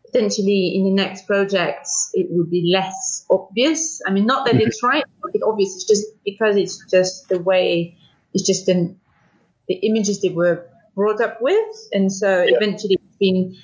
potentially 0.05 0.73
in 0.75 0.83
the 0.83 0.91
next 0.91 1.27
projects 1.27 2.09
it 2.13 2.27
would 2.29 2.49
be 2.49 2.71
less 2.73 3.25
obvious. 3.29 4.01
I 4.05 4.11
mean, 4.11 4.25
not 4.25 4.45
that 4.45 4.55
they 4.55 4.65
mm-hmm. 4.65 4.79
try 4.79 5.01
to 5.01 5.07
make 5.23 5.35
it 5.35 5.41
obvious, 5.45 5.75
it's 5.75 5.85
just 5.85 6.05
because 6.23 6.55
it's 6.55 6.83
just 6.89 7.29
the 7.29 7.39
way 7.39 7.97
it's 8.33 8.45
just 8.45 8.67
an, 8.67 8.99
the 9.67 9.75
images 9.75 10.21
they 10.21 10.29
were 10.29 10.65
brought 10.95 11.21
up 11.21 11.41
with, 11.41 11.89
and 11.91 12.11
so 12.11 12.43
yeah. 12.43 12.55
eventually 12.55 12.95
it's 12.95 13.17
been 13.17 13.55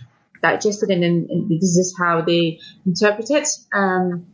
digested, 0.43 0.89
and, 0.91 1.03
and, 1.03 1.49
this 1.49 1.77
is 1.77 1.95
how 1.97 2.21
they 2.21 2.59
interpret 2.85 3.31
it. 3.31 3.47
Um, 3.73 4.27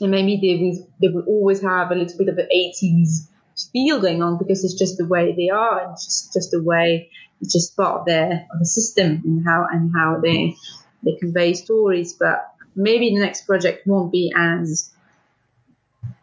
and 0.00 0.10
maybe 0.10 0.36
they 0.36 0.62
will, 0.62 0.88
they 1.00 1.08
will 1.08 1.24
always 1.26 1.62
have 1.62 1.90
a 1.90 1.94
little 1.94 2.18
bit 2.18 2.28
of 2.28 2.36
the 2.36 2.42
80s 2.42 3.28
feel 3.72 4.00
going 4.00 4.22
on 4.22 4.36
because 4.36 4.64
it's 4.64 4.74
just 4.74 4.98
the 4.98 5.06
way 5.06 5.32
they 5.32 5.48
are, 5.48 5.86
and 5.86 5.96
just 5.96 6.32
just 6.32 6.50
the 6.50 6.62
way 6.62 7.10
it's 7.40 7.52
just 7.52 7.76
part 7.76 8.00
of 8.00 8.06
their 8.06 8.46
of 8.52 8.58
the 8.58 8.66
system 8.66 9.22
and 9.24 9.44
how 9.46 9.66
and 9.70 9.92
how 9.94 10.18
they 10.20 10.56
they 11.02 11.12
convey 11.16 11.54
stories. 11.54 12.12
But 12.12 12.52
maybe 12.74 13.10
the 13.10 13.20
next 13.20 13.46
project 13.46 13.86
won't 13.86 14.10
be 14.10 14.32
as 14.36 14.92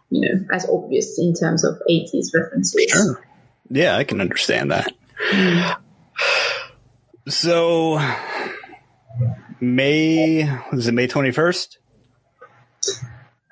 you 0.09 0.21
know 0.21 0.45
as 0.53 0.67
obvious 0.69 1.17
in 1.19 1.33
terms 1.33 1.63
of 1.63 1.81
80s 1.89 2.27
references. 2.33 2.91
Sure. 2.91 3.25
Yeah, 3.69 3.95
I 3.95 4.03
can 4.03 4.19
understand 4.19 4.71
that. 4.71 4.93
So 7.27 7.97
May 9.61 10.49
was 10.71 10.87
it 10.87 10.93
May 10.93 11.07
21st? 11.07 11.77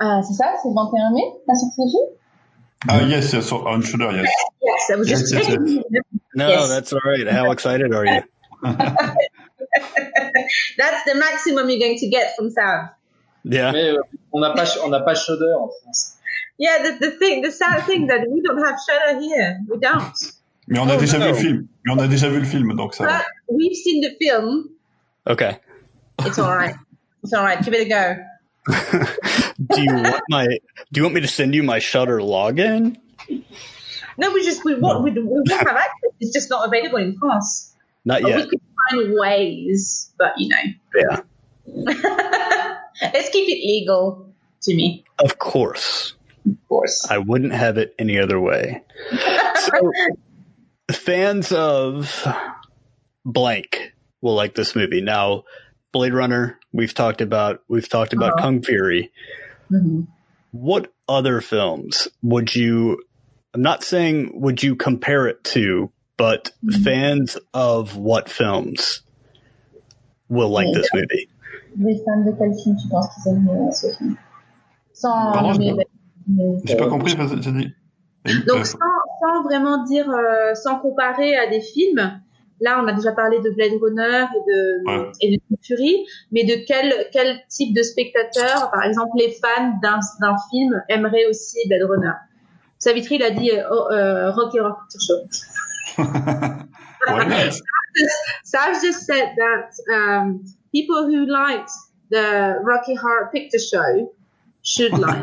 Uh, 0.01 0.21
c'est 0.23 0.33
ça, 0.33 0.55
c'est 0.61 0.69
le 0.69 0.73
21 0.73 1.11
mai, 1.13 1.21
la 1.47 1.53
sortie 1.53 1.85
du 1.85 1.91
film? 1.91 2.09
Uh, 2.89 3.05
yes, 3.07 3.31
yes, 3.31 3.51
on 3.51 3.81
Shudder, 3.81 4.11
yes. 4.11 4.31
Yes, 4.61 4.89
I 4.89 4.95
was 4.95 5.07
just 5.07 5.31
yes, 5.31 5.45
checking. 5.45 5.67
Yes, 5.67 5.83
yes. 5.91 6.03
No, 6.33 6.47
yes. 6.49 6.69
that's 6.69 6.93
all 6.93 7.01
right. 7.05 7.27
How 7.27 7.51
excited 7.51 7.93
are 7.93 8.05
you? 8.05 8.23
that's 10.77 11.03
the 11.05 11.15
maximum 11.15 11.69
you're 11.69 11.79
going 11.79 11.99
to 11.99 12.09
get 12.09 12.35
from 12.35 12.49
Sam. 12.49 12.89
Yeah. 13.43 13.71
Mais 13.71 13.89
euh, 13.89 14.01
on 14.33 14.39
n'a 14.41 14.53
pas, 14.55 14.65
on 14.83 14.89
n'a 14.89 15.01
pas 15.01 15.13
Shudder 15.13 15.53
en 15.53 15.69
France. 15.83 16.17
Yeah, 16.57 16.81
the, 16.81 16.97
the 16.99 17.11
thing, 17.11 17.43
the 17.43 17.51
sad 17.51 17.83
thing 17.85 18.07
that 18.07 18.21
we 18.27 18.41
don't 18.41 18.65
have 18.65 18.79
Shudder 18.79 19.19
here. 19.19 19.59
We 19.69 19.77
don't. 19.77 20.17
Mais 20.67 20.79
on 20.79 20.89
a 20.89 20.95
oh, 20.95 20.99
déjà 20.99 21.19
no. 21.19 21.25
vu 21.25 21.31
le 21.33 21.35
film. 21.35 21.67
Mais 21.85 21.93
on 21.93 21.99
a 21.99 22.07
déjà 22.07 22.29
vu 22.29 22.39
le 22.39 22.45
film, 22.45 22.75
donc 22.75 22.95
ça. 22.95 23.05
But 23.05 23.25
we've 23.49 23.75
seen 23.75 24.01
the 24.01 24.15
film. 24.19 24.69
Okay. 25.27 25.59
It's 26.25 26.39
all 26.39 26.55
right. 26.55 26.75
It's 27.23 27.33
all 27.33 27.43
right. 27.43 27.63
Give 27.63 27.73
it 27.73 27.87
a 27.87 27.89
go. 27.89 28.17
do 29.75 29.81
you 29.81 29.93
want 29.93 30.23
my? 30.29 30.45
Do 30.91 30.99
you 30.99 31.03
want 31.03 31.15
me 31.15 31.21
to 31.21 31.27
send 31.27 31.55
you 31.55 31.63
my 31.63 31.79
Shudder 31.79 32.19
login? 32.19 32.97
No, 34.17 34.31
we 34.31 34.43
just 34.43 34.63
we 34.65 34.75
want 34.75 35.03
we, 35.03 35.11
we 35.11 35.43
have 35.51 35.67
access. 35.67 36.11
It's 36.19 36.33
just 36.33 36.49
not 36.49 36.67
available 36.67 36.97
in 36.97 37.17
class. 37.17 37.73
Not 38.05 38.21
yet. 38.21 38.37
we 38.37 38.49
could 38.49 38.61
find 38.89 39.13
ways, 39.13 40.11
but 40.17 40.33
you 40.37 40.49
know. 40.49 40.63
Yeah. 40.95 41.21
Let's 43.01 43.29
keep 43.29 43.47
it 43.47 43.65
legal, 43.65 44.33
Jimmy. 44.63 45.05
Of 45.19 45.39
course. 45.39 46.15
Of 46.45 46.57
course. 46.67 47.07
I 47.09 47.17
wouldn't 47.17 47.53
have 47.53 47.77
it 47.77 47.95
any 47.99 48.17
other 48.17 48.39
way. 48.39 48.81
so, 49.55 49.91
fans 50.91 51.51
of 51.51 52.27
blank 53.25 53.93
will 54.21 54.35
like 54.35 54.55
this 54.55 54.75
movie. 54.75 55.01
Now, 55.01 55.43
Blade 55.91 56.13
Runner, 56.13 56.59
we've 56.71 56.93
talked 56.93 57.21
about. 57.21 57.61
We've 57.67 57.89
talked 57.89 58.13
about 58.13 58.33
uh-huh. 58.33 58.43
Kung 58.43 58.61
Fury. 58.61 59.11
Mm-hmm. 59.71 60.01
What 60.51 60.91
other 61.07 61.41
films 61.41 62.07
would 62.21 62.55
you 62.55 63.03
I'm 63.53 63.61
not 63.61 63.83
saying 63.83 64.31
would 64.39 64.61
you 64.61 64.75
compare 64.75 65.27
it 65.27 65.43
to, 65.55 65.91
but 66.17 66.51
mm-hmm. 66.63 66.83
fans 66.83 67.37
of 67.53 67.97
what 67.97 68.29
films 68.29 69.01
will 70.27 70.49
like 70.49 70.67
this 70.73 70.87
movie? 70.93 71.29
Les 71.77 71.97
fans 72.05 72.25
de 72.25 72.31
quel 72.37 72.53
film 72.53 72.77
tu 72.77 72.87
penses 72.89 73.07
qu'ils 73.15 73.33
aiment 73.33 73.71
ce 73.71 73.87
film 73.97 74.17
Sans. 74.93 75.33
Pardon, 75.33 75.53
j'ai 76.65 76.75
pas 76.75 76.89
compris, 76.89 77.15
j'ai 77.17 77.51
dit. 77.51 77.73
Donc, 78.45 78.65
sans, 78.65 78.77
sans, 79.21 79.43
vraiment 79.43 79.83
dire, 79.85 80.09
euh, 80.09 80.53
sans 80.53 80.79
comparer 80.79 81.35
à 81.35 81.47
des 81.47 81.61
films, 81.61 82.21
là, 82.61 82.81
on 82.83 82.87
a 82.87 82.93
déjà 82.93 83.11
parlé 83.11 83.39
de 83.39 83.49
Blade 83.51 83.79
Runner 83.81 84.25
et 84.35 84.51
de, 84.51 84.83
ouais. 84.87 85.11
et 85.21 85.37
de 85.37 85.57
Fury, 85.61 86.05
mais 86.31 86.43
de 86.43 86.65
quel, 86.67 86.93
quel 87.11 87.39
type 87.47 87.75
de 87.75 87.83
spectateur, 87.83 88.69
par 88.71 88.83
exemple, 88.83 89.11
les 89.17 89.31
fans 89.31 89.73
d'un 89.81 90.35
film 90.49 90.81
aimeraient 90.89 91.25
aussi 91.29 91.57
Blade 91.67 91.89
Runner? 91.89 92.13
Savitri, 92.77 93.15
il 93.15 93.23
a 93.23 93.31
dit 93.31 93.51
euh, 93.51 93.63
oh, 93.69 93.91
euh, 93.91 94.31
Rocky 94.31 94.59
Horror 94.59 94.77
Picture 94.87 95.01
Show. 95.07 95.27
Sav 98.43 98.81
just 98.81 99.05
said 99.05 99.35
that 99.37 99.73
um, 99.91 100.43
people 100.71 101.05
who 101.05 101.25
liked 101.25 101.71
the 102.09 102.59
Rocky 102.61 102.95
Horror 102.95 103.29
Picture 103.33 103.59
Show 103.59 104.13
should 104.63 104.93
like 104.97 105.21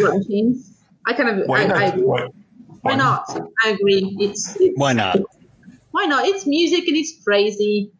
what 0.00 0.16
machines. 0.16 0.70
I 1.06 1.12
kind 1.12 1.40
of, 1.40 1.46
why 1.46 1.62
I, 1.62 1.66
not? 1.66 1.82
I, 1.82 1.90
why, 1.96 2.26
why 2.82 2.96
not? 2.96 3.24
I 3.64 3.70
agree. 3.70 4.16
It's, 4.20 4.56
it's 4.60 4.78
why 4.78 4.92
not? 4.92 5.18
Why 5.94 6.06
not? 6.06 6.26
It's 6.26 6.46
music 6.46 6.86
and 6.88 6.96
it's 6.96 7.12
crazy. 7.24 7.90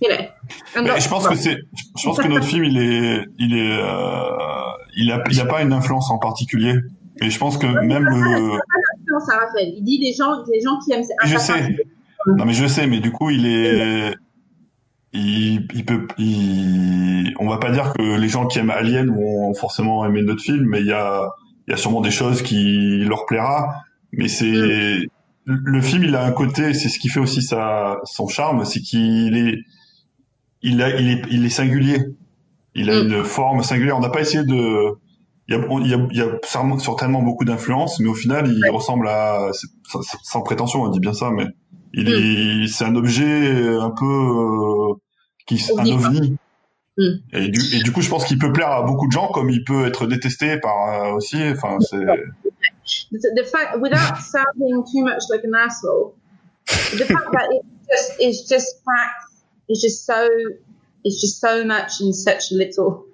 You 0.00 0.08
know. 0.10 0.82
Mais 0.82 1.00
je 1.00 1.08
pense 1.08 1.26
que 1.26 1.34
c'est, 1.34 1.58
je 1.98 2.04
pense 2.04 2.18
que 2.18 2.28
notre 2.28 2.46
film, 2.46 2.64
il 2.64 2.78
est, 2.78 3.24
il 3.38 3.56
est, 3.56 3.78
euh, 3.82 4.70
il 4.96 5.10
a, 5.12 5.22
il 5.30 5.40
a 5.40 5.46
pas 5.46 5.62
une 5.62 5.72
influence 5.72 6.10
en 6.10 6.18
particulier. 6.18 6.74
Et 7.22 7.28
je 7.28 7.38
pense 7.38 7.58
que 7.58 7.66
même 7.66 8.04
le. 8.04 8.58
Ça, 9.26 9.36
Raphaël. 9.38 9.74
Il 9.76 9.82
dit 9.82 9.98
des 9.98 10.12
gens, 10.12 10.42
des 10.44 10.60
gens 10.60 10.78
qui 10.84 10.92
aiment. 10.92 11.04
Je 11.24 11.38
sais. 11.38 11.76
Non 12.26 12.44
mais 12.44 12.52
je 12.52 12.66
sais, 12.66 12.86
mais 12.86 13.00
du 13.00 13.12
coup 13.12 13.30
il 13.30 13.46
est, 13.46 14.14
il, 15.14 15.66
il 15.74 15.84
peut, 15.86 16.06
il... 16.18 17.34
on 17.40 17.48
va 17.48 17.56
pas 17.56 17.70
dire 17.70 17.94
que 17.94 18.02
les 18.02 18.28
gens 18.28 18.46
qui 18.46 18.58
aiment 18.58 18.70
Alien 18.70 19.10
vont 19.10 19.54
forcément 19.54 20.04
aimer 20.04 20.22
notre 20.22 20.42
film, 20.42 20.66
mais 20.66 20.80
il 20.80 20.86
y 20.86 20.92
a, 20.92 21.30
il 21.66 21.70
y 21.70 21.74
a 21.74 21.78
sûrement 21.78 22.02
des 22.02 22.10
choses 22.10 22.42
qui 22.42 23.04
leur 23.06 23.24
plaira. 23.24 23.74
Mais 24.12 24.28
c'est 24.28 25.08
le 25.46 25.80
film, 25.80 26.04
il 26.04 26.14
a 26.14 26.24
un 26.24 26.32
côté, 26.32 26.74
c'est 26.74 26.88
ce 26.88 26.98
qui 26.98 27.08
fait 27.08 27.20
aussi 27.20 27.42
sa 27.42 27.98
son 28.04 28.28
charme, 28.28 28.64
c'est 28.64 28.80
qu'il 28.80 29.36
est, 29.36 29.58
il 30.62 30.82
a, 30.82 31.00
il 31.00 31.08
est, 31.08 31.22
il 31.30 31.44
est 31.44 31.50
singulier. 31.50 31.98
Il 32.74 32.90
a 32.90 33.02
mm. 33.02 33.06
une 33.06 33.24
forme 33.24 33.62
singulière. 33.62 33.96
On 33.96 34.00
n'a 34.00 34.10
pas 34.10 34.20
essayé 34.20 34.44
de 34.44 34.94
il 35.48 35.56
y 35.56 35.58
a, 35.58 35.66
il 35.80 35.86
y 35.88 35.94
a, 35.94 36.06
il 36.12 36.16
y 36.16 36.20
a 36.22 36.78
certainement 36.78 37.22
beaucoup 37.22 37.44
d'influence, 37.44 37.98
mais 37.98 38.08
au 38.08 38.14
final, 38.14 38.52
il 38.56 38.70
ressemble 38.70 39.08
à, 39.08 39.50
sans 40.22 40.42
prétention, 40.42 40.82
on 40.82 40.88
dit 40.88 41.00
bien 41.00 41.12
ça, 41.12 41.30
mais 41.30 41.46
il 41.92 42.08
mm. 42.08 42.64
est, 42.64 42.66
c'est 42.68 42.84
un 42.84 42.94
objet 42.94 43.76
un 43.76 43.90
peu 43.90 44.04
euh, 44.04 44.94
qui, 45.46 45.60
un 45.76 45.86
ovni. 45.86 46.36
Mm. 46.96 47.02
Et, 47.32 47.48
du, 47.48 47.60
et 47.76 47.82
du 47.82 47.90
coup, 47.90 48.00
je 48.00 48.08
pense 48.08 48.24
qu'il 48.24 48.38
peut 48.38 48.52
plaire 48.52 48.70
à 48.70 48.82
beaucoup 48.82 49.08
de 49.08 49.12
gens, 49.12 49.28
comme 49.28 49.50
il 49.50 49.64
peut 49.64 49.86
être 49.86 50.06
détesté 50.06 50.58
par 50.58 51.06
euh, 51.06 51.16
aussi. 51.16 51.36
Enfin, 51.50 51.78
c'est. 51.80 51.96
The, 53.10 53.42
the 53.42 53.44
fact, 53.44 53.80
without 53.80 54.18
sounding 54.18 54.84
too 54.92 55.04
much 55.04 55.22
like 55.30 55.44
an 55.44 55.54
asshole, 55.54 56.14
the 56.66 57.06
fact 57.06 57.32
that 57.32 57.48
it 57.50 57.64
just 57.88 58.20
is 58.20 58.48
just 58.48 58.84
fact 58.84 59.24
is 59.68 59.80
just 59.80 60.06
so 60.06 60.28
it's 61.04 61.20
just 61.20 61.40
so 61.40 61.64
much 61.64 62.00
in 62.00 62.12
such 62.12 62.52
a 62.52 62.54
little 62.54 63.06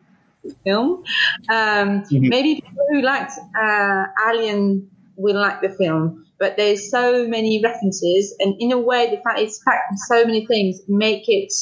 film. 0.64 1.05
Um, 1.49 2.03
mm-hmm. 2.03 2.29
Maybe 2.29 2.57
people 2.57 2.87
who 2.91 3.03
liked 3.03 3.33
uh, 3.59 4.05
Alien 4.29 4.91
will 5.16 5.37
like 5.37 5.61
the 5.61 5.70
film, 5.70 6.27
but 6.39 6.57
there's 6.57 6.91
so 6.91 7.27
many 7.27 7.62
references, 7.62 8.35
and 8.41 8.55
in 8.59 8.72
a 8.72 8.79
way, 8.79 9.11
the 9.11 9.20
fact 9.22 9.39
it's 9.39 9.59
packed 9.64 9.91
with 9.91 10.01
so 10.01 10.24
many 10.24 10.47
things 10.47 10.81
make 10.89 11.29
it 11.29 11.53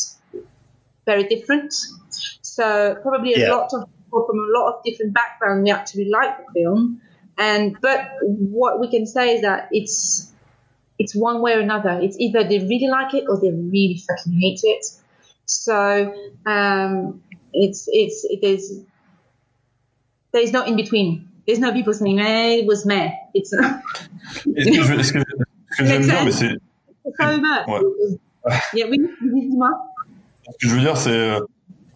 very 1.07 1.25
different. 1.25 1.75
So 2.43 2.97
probably 3.03 3.35
a 3.35 3.41
yeah. 3.41 3.55
lot 3.55 3.71
of 3.73 3.89
people 4.05 4.27
from 4.27 4.39
a 4.39 4.59
lot 4.59 4.73
of 4.73 4.85
different 4.85 5.13
backgrounds 5.13 5.71
actually 5.71 6.09
like 6.09 6.39
the 6.39 6.53
film, 6.55 7.01
and 7.39 7.77
but 7.81 8.01
what 8.21 8.81
we 8.81 8.91
can 8.91 9.07
say 9.07 9.37
is 9.37 9.43
that 9.43 9.69
it's 9.73 10.33
it's 10.99 11.15
one 11.15 11.41
way 11.41 11.55
or 11.55 11.61
another. 11.61 11.99
It's 12.01 12.19
either 12.19 12.45
they 12.45 12.59
really 12.59 12.89
like 12.89 13.15
it 13.15 13.25
or 13.29 13.41
they 13.41 13.51
really 13.51 14.01
fucking 14.07 14.39
hate 14.41 14.61
it. 14.63 14.85
So 15.47 16.15
um, 16.47 17.23
it's 17.53 17.89
it's 17.89 18.25
it 18.25 18.45
is 18.45 18.83
there's 20.33 20.53
no 20.53 20.65
in 20.65 20.77
between. 20.77 21.29
There's 21.47 21.59
no 21.59 21.73
people 21.73 21.93
saying 21.93 22.19
eh, 22.21 22.61
it 22.61 22.67
was 22.67 22.87
me. 22.87 23.13
It's 23.35 23.53
not. 23.53 23.83
Est-ce 24.57 24.71
que 24.71 24.83
je, 24.83 24.93
est-ce 24.95 25.13
que, 25.13 25.21
ce 25.71 25.83
que 25.83 25.87
je 25.87 25.95
veux 25.95 26.05
dire, 26.05 26.25
mais 26.25 26.33
c'est. 26.33 26.57
So 27.21 27.37
much. 27.39 27.67
Ouais. 27.69 28.59
Yeah, 28.75 28.87
oui, 28.89 28.99
dis-moi. 29.21 29.71
Ce 30.47 30.67
que 30.67 30.69
je 30.69 30.75
veux 30.75 30.81
dire, 30.81 30.97
c'est 30.97 31.11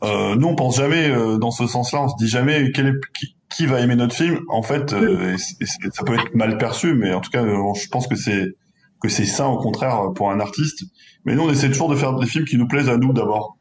euh, 0.03 0.34
nous 0.36 0.49
on 0.49 0.55
pense 0.55 0.76
jamais 0.76 1.11
euh, 1.11 1.39
dans 1.39 1.51
ce 1.51 1.66
sens-là. 1.66 2.03
On 2.03 2.09
se 2.09 2.16
dit 2.18 2.28
jamais 2.28 2.70
quel 2.72 2.89
est, 2.89 3.01
qui, 3.18 3.34
qui 3.51 3.67
va 3.67 3.81
aimer 3.81 3.97
notre 3.97 4.15
film. 4.15 4.41
En 4.49 4.63
fait, 4.63 4.93
euh, 4.93 5.37
et, 5.37 5.65
et 5.65 5.91
ça 5.93 6.05
peut 6.05 6.15
être 6.15 6.35
mal 6.35 6.59
perçu, 6.59 6.95
mais 6.95 7.13
en 7.13 7.21
tout 7.21 7.31
cas, 7.31 7.43
euh, 7.43 7.75
je 7.75 7.89
pense 7.89 8.07
que 8.07 8.17
c'est 8.17 8.55
que 9.01 9.09
c'est 9.09 9.27
ça 9.27 9.49
au 9.49 9.59
contraire 9.59 10.13
pour 10.15 10.31
un 10.31 10.41
artiste. 10.41 10.85
Mais 11.25 11.35
nous 11.35 11.45
on 11.45 11.51
essaie 11.51 11.69
toujours 11.69 11.89
de 11.89 11.97
faire 11.97 12.15
des 12.15 12.27
films 12.27 12.45
qui 12.45 12.57
nous 12.57 12.67
plaisent 12.67 12.89
à 12.89 12.97
nous 12.97 13.13
d'abord. 13.13 13.57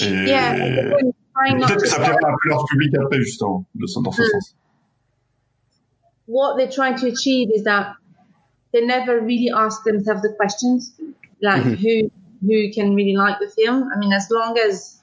Et 0.00 0.04
peut-être 0.04 1.82
que 1.82 1.88
ça 1.88 1.96
plaira 1.96 2.12
un 2.12 2.36
peu 2.42 2.48
leur 2.48 2.64
public 2.64 2.94
après, 2.96 3.20
justement, 3.20 3.64
dans 3.74 3.86
ce 3.86 4.22
mm. 4.22 4.24
sens. 4.24 4.56
What 6.28 6.56
they're 6.56 6.68
trying 6.68 6.96
to 6.96 7.06
achieve 7.06 7.50
is 7.54 7.62
that 7.64 7.94
they 8.72 8.84
never 8.84 9.20
really 9.20 9.50
ask 9.54 9.84
themselves 9.84 10.22
the 10.22 10.34
questions 10.36 10.92
like 11.40 11.62
mm-hmm. 11.62 11.74
who 11.74 12.10
who 12.42 12.70
can 12.74 12.94
really 12.94 13.14
like 13.14 13.38
the 13.38 13.48
film. 13.48 13.88
I 13.94 13.98
mean, 13.98 14.12
as 14.12 14.28
long 14.30 14.58
as 14.58 15.00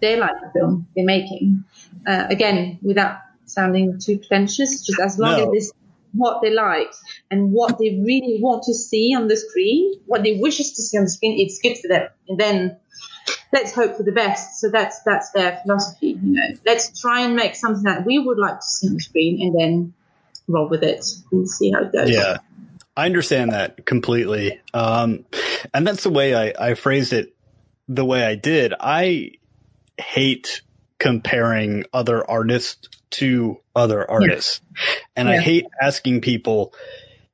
they 0.00 0.18
like 0.18 0.38
the 0.42 0.50
film 0.52 0.86
they're 0.94 1.06
making, 1.06 1.64
uh, 2.06 2.26
again, 2.28 2.78
without 2.82 3.16
sounding 3.46 3.98
too 3.98 4.18
pretentious, 4.18 4.84
just 4.84 5.00
as 5.00 5.18
long 5.18 5.38
no. 5.38 5.46
as 5.46 5.52
this 5.52 5.72
what 6.12 6.40
they 6.40 6.50
like 6.50 6.92
and 7.30 7.52
what 7.52 7.78
they 7.78 8.00
really 8.04 8.38
want 8.40 8.62
to 8.64 8.74
see 8.74 9.14
on 9.14 9.28
the 9.28 9.36
screen, 9.36 10.00
what 10.06 10.22
they 10.22 10.38
wish 10.38 10.56
to 10.56 10.64
see 10.64 10.96
on 10.96 11.04
the 11.04 11.10
screen, 11.10 11.38
it's 11.38 11.60
good 11.60 11.76
for 11.76 11.88
them. 11.88 12.08
And 12.28 12.40
then 12.40 12.76
let's 13.52 13.74
hope 13.74 13.96
for 13.96 14.02
the 14.02 14.12
best. 14.12 14.60
So 14.60 14.70
that's 14.70 15.02
that's 15.02 15.30
their 15.32 15.60
philosophy. 15.62 16.18
You 16.22 16.32
know, 16.32 16.56
let's 16.64 16.98
try 17.00 17.20
and 17.20 17.36
make 17.36 17.54
something 17.54 17.84
that 17.84 18.04
we 18.04 18.18
would 18.18 18.38
like 18.38 18.60
to 18.60 18.66
see 18.66 18.88
on 18.88 18.94
the 18.94 19.00
screen, 19.00 19.42
and 19.42 19.60
then 19.60 19.94
roll 20.48 20.68
with 20.68 20.82
it 20.82 21.04
and 21.32 21.48
see 21.48 21.72
how 21.72 21.82
it 21.82 21.92
goes. 21.92 22.10
Yeah, 22.10 22.38
I 22.96 23.06
understand 23.06 23.52
that 23.52 23.84
completely. 23.84 24.60
Um, 24.72 25.24
and 25.74 25.86
that's 25.86 26.02
the 26.02 26.10
way 26.10 26.34
I, 26.34 26.70
I 26.70 26.74
phrased 26.74 27.12
it 27.12 27.34
the 27.88 28.04
way 28.04 28.24
I 28.24 28.34
did. 28.34 28.74
I 28.78 29.32
hate 29.98 30.62
comparing 30.98 31.84
other 31.92 32.28
artists 32.28 32.88
to 33.10 33.60
other 33.74 34.08
artists. 34.10 34.60
Yeah. 34.74 34.94
And 35.16 35.28
yeah. 35.28 35.34
I 35.34 35.38
hate 35.38 35.66
asking 35.80 36.20
people, 36.20 36.74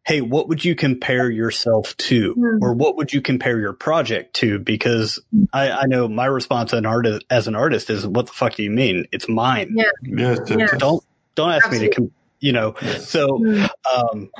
Hey, 0.04 0.20
what 0.20 0.48
would 0.48 0.64
you 0.64 0.74
compare 0.74 1.30
yourself 1.30 1.96
to? 1.96 2.34
Mm. 2.34 2.58
Or 2.60 2.74
what 2.74 2.96
would 2.96 3.12
you 3.12 3.22
compare 3.22 3.60
your 3.60 3.72
project 3.72 4.34
to? 4.36 4.58
Because 4.58 5.20
I, 5.52 5.70
I, 5.70 5.86
know 5.86 6.08
my 6.08 6.26
response 6.26 6.72
as 6.72 6.80
an 6.80 6.86
artist, 6.86 7.24
as 7.30 7.46
an 7.46 7.54
artist 7.54 7.88
is, 7.88 8.04
what 8.04 8.26
the 8.26 8.32
fuck 8.32 8.54
do 8.56 8.64
you 8.64 8.70
mean? 8.70 9.06
It's 9.12 9.28
mine. 9.28 9.76
Yeah. 9.76 10.34
yeah. 10.48 10.66
Don't, 10.76 11.04
don't 11.36 11.50
ask 11.50 11.66
Absolutely. 11.66 11.86
me 11.86 11.88
to, 11.88 11.94
com- 11.94 12.12
you 12.40 12.52
know, 12.52 12.74
so, 12.98 13.28
mm. 13.38 13.68
um, 13.94 14.30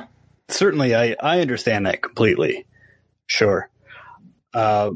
certainly 0.49 0.95
I, 0.95 1.15
I 1.21 1.39
understand 1.39 1.85
that 1.85 2.01
completely. 2.01 2.65
Sure. 3.25 3.69
Uh, 4.53 4.91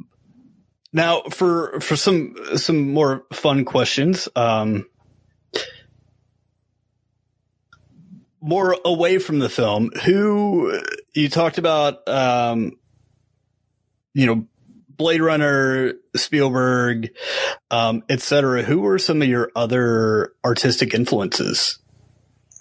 now 0.94 1.22
for, 1.32 1.80
for 1.82 1.96
some, 1.96 2.36
some 2.56 2.92
more 2.92 3.26
fun 3.34 3.66
questions, 3.66 4.30
um, 4.36 4.88
more 8.42 8.78
away 8.86 9.18
from 9.18 9.40
the 9.40 9.50
film, 9.50 9.92
who 10.06 10.80
you 11.14 11.30
talked 11.30 11.58
about, 11.58 12.08
um, 12.08 12.78
you 14.14 14.26
know, 14.26 14.46
Blade 14.90 15.22
Runner, 15.22 15.94
Spielberg, 16.16 17.12
um, 17.70 18.04
etc. 18.10 18.64
Who 18.64 18.80
were 18.80 18.98
some 18.98 19.22
of 19.22 19.28
your 19.28 19.52
other 19.56 20.34
artistic 20.44 20.94
influences? 20.94 21.78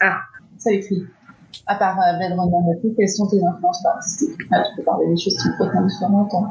Ah, 0.03 0.21
Sophie. 0.59 1.07
à 1.67 1.75
part 1.75 1.99
euh, 1.99 2.17
Blade 2.19 2.39
Runner 2.39 2.95
quelles 2.97 3.09
sont 3.09 3.27
tes 3.29 3.43
influences 3.43 3.85
artistiques 3.87 4.41
ah, 4.53 4.63
Tu 4.63 4.77
peux 4.77 4.85
parler 4.85 5.09
des 5.09 5.17
choses 5.17 5.37
peut 5.59 5.65
différentes. 5.65 6.35
Hein. 6.35 6.51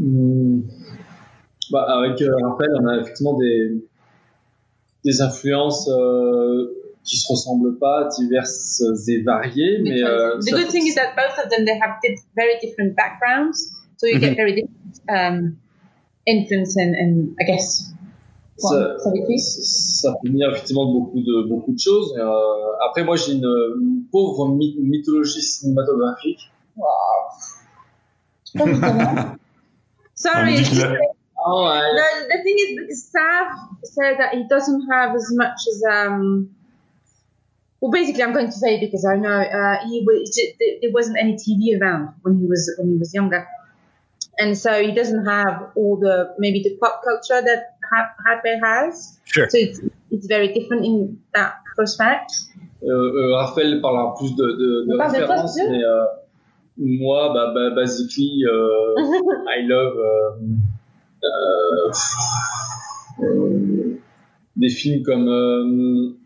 Mmh. 0.00 0.62
Bah, 1.70 1.86
avec 1.98 2.20
euh, 2.22 2.34
Raphaël, 2.42 2.70
on 2.80 2.86
a 2.88 2.96
effectivement 3.00 3.36
des, 3.38 3.84
des 5.04 5.20
influences 5.20 5.88
euh, 5.88 6.68
qui 7.04 7.16
se 7.18 7.30
ressemblent 7.30 7.78
pas, 7.78 8.08
diverses 8.18 8.82
et 9.08 9.22
variées. 9.22 9.78
Mais 9.82 10.02
euh, 10.02 10.38
the 10.38 10.52
good 10.52 10.68
thing 10.68 10.86
is 10.86 10.94
that 10.94 11.14
both 11.14 11.38
of 11.44 11.50
them 11.50 11.64
they 11.64 11.78
have 11.78 12.00
very 12.34 12.58
different 12.60 12.96
backgrounds, 12.96 13.72
so 13.98 14.06
you 14.06 14.18
get 14.18 14.30
mm-hmm. 14.30 14.36
very 14.36 14.54
different 14.54 15.00
um, 15.08 15.56
influence 16.26 16.76
and, 16.76 16.94
and 16.94 17.34
I 17.40 17.44
guess 17.44 17.92
ça, 18.56 18.96
ça, 18.98 20.12
peut 20.22 20.28
venir 20.28 20.50
effectivement 20.50 20.86
de 20.86 20.92
beaucoup 20.92 21.20
de 21.20 21.48
beaucoup 21.48 21.72
de 21.72 21.78
choses. 21.78 22.14
Euh, 22.18 22.86
après, 22.86 23.04
moi, 23.04 23.16
j'ai 23.16 23.32
une, 23.32 23.44
une, 23.44 24.02
pauvre 24.10 24.48
mythologie 24.54 25.42
cinématographique. 25.42 26.50
Wow. 26.76 26.86
Sorry. 30.20 30.56
oh, 31.46 31.64
I... 31.64 31.80
the, 31.80 32.28
the 32.28 32.42
thing 32.42 32.56
is, 32.58 32.78
because 32.78 33.04
Sav 33.04 33.46
said 33.84 34.18
that 34.18 34.34
he 34.34 34.44
doesn't 34.48 34.88
have 34.90 35.14
as 35.14 35.28
much 35.32 35.58
as 35.68 35.82
um. 35.90 36.50
Well, 37.80 37.90
basically, 37.90 38.22
I'm 38.22 38.34
going 38.34 38.46
to 38.46 38.52
say 38.52 38.78
because 38.78 39.06
I 39.06 39.16
know 39.16 39.40
uh, 39.40 39.86
he 39.86 40.04
was. 40.06 40.38
There 40.82 40.92
wasn't 40.92 41.16
any 41.18 41.34
TV 41.34 41.80
around 41.80 42.14
when 42.22 42.38
he 42.38 42.46
was 42.46 42.70
when 42.78 42.90
he 42.90 42.98
was 42.98 43.14
younger, 43.14 43.48
and 44.38 44.56
so 44.56 44.82
he 44.82 44.92
doesn't 44.92 45.24
have 45.24 45.70
all 45.74 45.96
the 45.96 46.34
maybe 46.38 46.62
the 46.62 46.76
pop 46.76 47.02
culture 47.02 47.40
that 47.40 47.78
hardware 48.26 48.60
has. 48.62 49.18
Sure. 49.24 49.48
So 49.48 49.56
it's, 49.56 49.80
it's 50.10 50.26
very 50.26 50.52
different 50.52 50.84
in 50.84 51.20
that 51.34 51.54
respect. 51.78 52.32
Euh, 52.82 52.88
euh, 52.88 53.34
Raphaël 53.34 53.80
parlera 53.80 54.14
plus 54.14 54.34
de, 54.34 54.44
de, 54.44 54.86
de 54.86 54.96
références, 54.96 55.56
mais 55.56 55.84
euh, 55.84 56.04
moi, 56.80 57.32
bah, 57.34 57.52
bah, 57.54 57.70
basically, 57.70 58.44
euh, 58.46 58.94
I 59.46 59.66
love 59.66 59.98
euh, 61.22 61.92
euh, 63.22 64.00
des 64.56 64.70
films 64.70 65.02
comme 65.02 66.16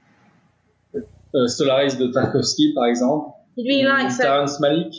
Solaris 1.48 1.96
de 1.96 2.07
Tarkovsky, 2.07 2.72
par 2.74 2.86
exemple. 2.86 3.30
He 3.57 3.62
really 3.62 3.82
likes 3.82 4.16
Terrence 4.16 4.61
Malick. 4.61 4.94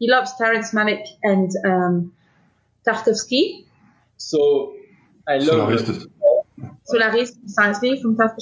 He 0.00 0.08
loves 0.08 0.36
Terrence 0.36 0.72
Malick 0.72 1.18
and 1.24 1.48
um, 1.64 2.12
Tarkovsky. 2.84 3.64
So 4.18 4.74
I 5.26 5.38
love 5.38 5.78
Solaris. 5.78 6.08
Solaris, 6.84 7.32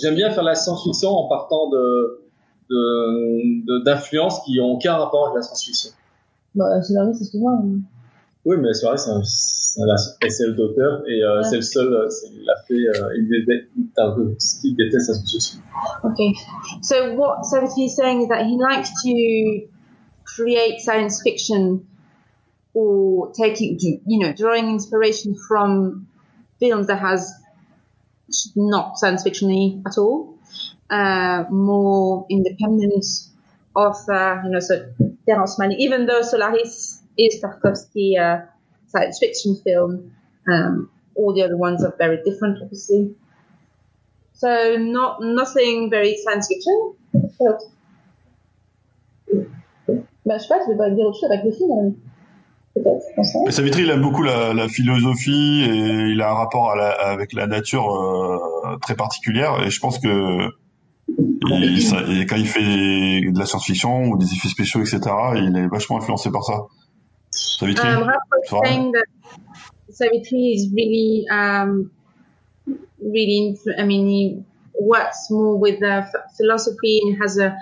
J'aime 0.01 0.15
bien 0.15 0.31
faire 0.31 0.45
la 0.45 0.55
science-fiction 0.55 1.11
en 1.11 1.29
partant 1.29 1.69
de 1.71 2.23
d'influences 3.85 4.41
qui 4.45 4.61
ont 4.61 4.73
aucun 4.73 4.97
rapport 4.97 5.29
avec 5.29 5.37
la 5.37 5.43
science-fiction. 5.43 5.91
Bah, 6.57 6.83
c'est 6.83 7.25
ce 7.25 7.33
que 7.33 7.39
moi. 7.39 7.61
Oui, 8.47 8.57
mais 8.59 8.73
c'est 8.73 8.87
un 8.87 9.23
SL 9.25 10.57
d'auteur 10.57 11.03
et 11.07 11.23
euh, 11.23 11.43
c'est 11.43 11.57
le 11.57 11.63
seul, 11.63 11.93
euh, 11.93 12.09
il 12.33 12.49
a 12.49 12.57
fait, 12.67 12.75
il, 13.17 13.29
déteste, 13.29 14.65
il 14.65 14.75
déteste 14.75 15.09
la 15.09 15.15
science-fiction. 15.15 15.61
Okay. 16.05 16.33
So 16.83 17.15
what 17.15 17.45
Savitri 17.45 17.85
is 17.85 17.97
saying 17.97 18.23
is 18.23 18.29
that 18.29 18.47
he 18.47 18.57
likes 18.57 18.91
to 19.03 19.69
create 20.25 20.81
science 20.81 21.21
fiction 21.23 21.87
or 22.73 23.33
taking, 23.33 23.79
you 23.81 24.19
know, 24.19 24.33
drawing 24.33 24.71
inspiration 24.71 25.35
from 25.49 26.07
films 26.59 26.87
that 26.87 27.01
has 27.01 27.33
not 28.55 28.97
science 28.97 29.23
fiction 29.23 29.83
at 29.87 29.99
all, 29.99 30.39
uh, 30.89 31.45
more 31.51 32.27
independent 32.31 33.05
author, 33.77 34.43
you 34.45 34.51
know, 34.51 34.61
so 34.61 34.87
Terrence 35.27 35.59
Malick, 35.59 35.77
even 35.79 36.07
though 36.07 36.23
Solaris 36.23 37.03
is 37.19 37.43
Tarkovsky 37.43 38.19
uh, 38.19 38.45
science 38.87 39.19
fiction 39.19 39.57
film, 39.57 40.13
um, 40.49 40.91
all 41.15 41.35
the 41.35 41.43
other 41.43 41.57
ones 41.57 41.85
are 41.85 41.95
very 41.99 42.19
different, 42.25 42.59
obviously. 42.63 43.15
So 44.33 44.77
not 44.79 45.23
nothing 45.23 45.91
very 45.91 46.17
science 46.17 46.49
fiction. 46.49 46.95
But, 47.39 47.63
bah, 50.27 50.39
je 50.39 50.43
sais 50.43 50.49
pas, 50.49 50.59
veux 50.69 50.77
pas 50.77 50.91
dire 50.91 51.07
autre 51.07 51.25
avec 51.25 51.45
le 51.45 51.53
film 51.53 51.95
Mais 53.45 53.51
Savitri, 53.53 53.83
il 53.83 53.91
aime 53.91 54.03
beaucoup 54.03 54.23
la, 54.23 54.69
philosophie 54.69 55.65
et 55.65 56.11
il 56.13 56.21
a 56.21 56.31
un 56.31 56.35
rapport 56.35 56.73
avec 56.73 57.33
la 57.33 57.47
nature 57.47 57.95
euh, 57.95 58.77
très 58.83 58.95
particulière. 58.95 59.63
Et 59.65 59.71
je 59.71 59.81
pense 59.81 59.99
que 59.99 60.51
ça, 61.81 62.03
et 62.09 62.27
quand 62.27 62.37
il 62.37 62.47
fait 62.47 63.31
de 63.31 63.39
la 63.39 63.47
science-fiction 63.47 64.09
ou 64.09 64.19
des 64.19 64.33
effets 64.33 64.49
spéciaux, 64.49 64.81
etc., 64.81 65.01
il 65.37 65.57
est 65.57 65.69
vachement 65.69 65.99
influencé 65.99 66.31
par 66.31 66.45
ça. 66.45 66.67
Savitri, 67.31 67.89
um, 67.89 68.93
Savitri 69.91 70.53
is 70.53 70.71
really, 70.75 71.27
um, 71.31 71.91
really, 73.01 73.57
I 73.79 73.85
mean, 73.85 74.07
he 74.07 74.43
works 74.81 75.31
more 75.31 75.59
with 75.59 75.81
the 75.81 76.07
philosophy 76.37 77.01
and 77.05 77.17
has 77.23 77.39
a 77.39 77.57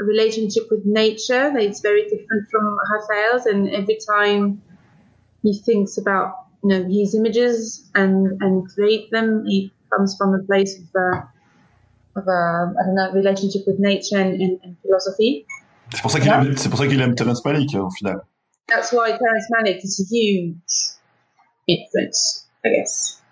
a 0.00 0.04
relationship 0.04 0.64
with 0.70 0.84
nature 0.84 1.50
that 1.52 1.62
is 1.62 1.80
very 1.80 2.02
different 2.04 2.48
from 2.50 2.76
Raphael's. 2.92 3.46
And 3.46 3.70
every 3.70 3.98
time 4.06 4.62
he 5.42 5.54
thinks 5.58 5.98
about 5.98 6.34
you 6.62 6.70
know 6.70 6.84
his 6.84 7.14
images 7.14 7.88
and 7.94 8.40
and 8.42 8.68
create 8.68 9.10
them, 9.10 9.44
he 9.46 9.72
comes 9.92 10.16
from 10.16 10.34
a 10.34 10.42
place 10.44 10.78
of 10.78 10.84
uh, 10.94 11.22
of 12.16 12.26
a 12.26 12.72
I 12.78 12.84
don't 12.84 12.94
know 12.94 13.12
relationship 13.12 13.66
with 13.66 13.78
nature 13.78 14.18
and, 14.18 14.40
and, 14.40 14.58
and 14.64 14.76
philosophy. 14.82 15.46
C'est 15.92 16.02
pour 16.02 16.10
ça 16.10 16.18
qu'il 16.20 16.30
aime, 16.30 16.56
c'est 16.56 16.68
pour 16.68 16.78
ça 16.78 16.86
qu'il 16.86 17.00
aime 17.00 17.14
Terrence 17.14 17.44
Malick 17.44 17.74
au 17.76 17.90
final. 17.90 18.22
That's 18.68 18.92
why 18.92 19.16
Terrence 19.16 19.48
Malick 19.50 19.84
is 19.84 20.00
a 20.00 20.04
huge 20.10 20.98
influence, 21.68 22.48
I 22.64 22.70
guess. 22.70 23.22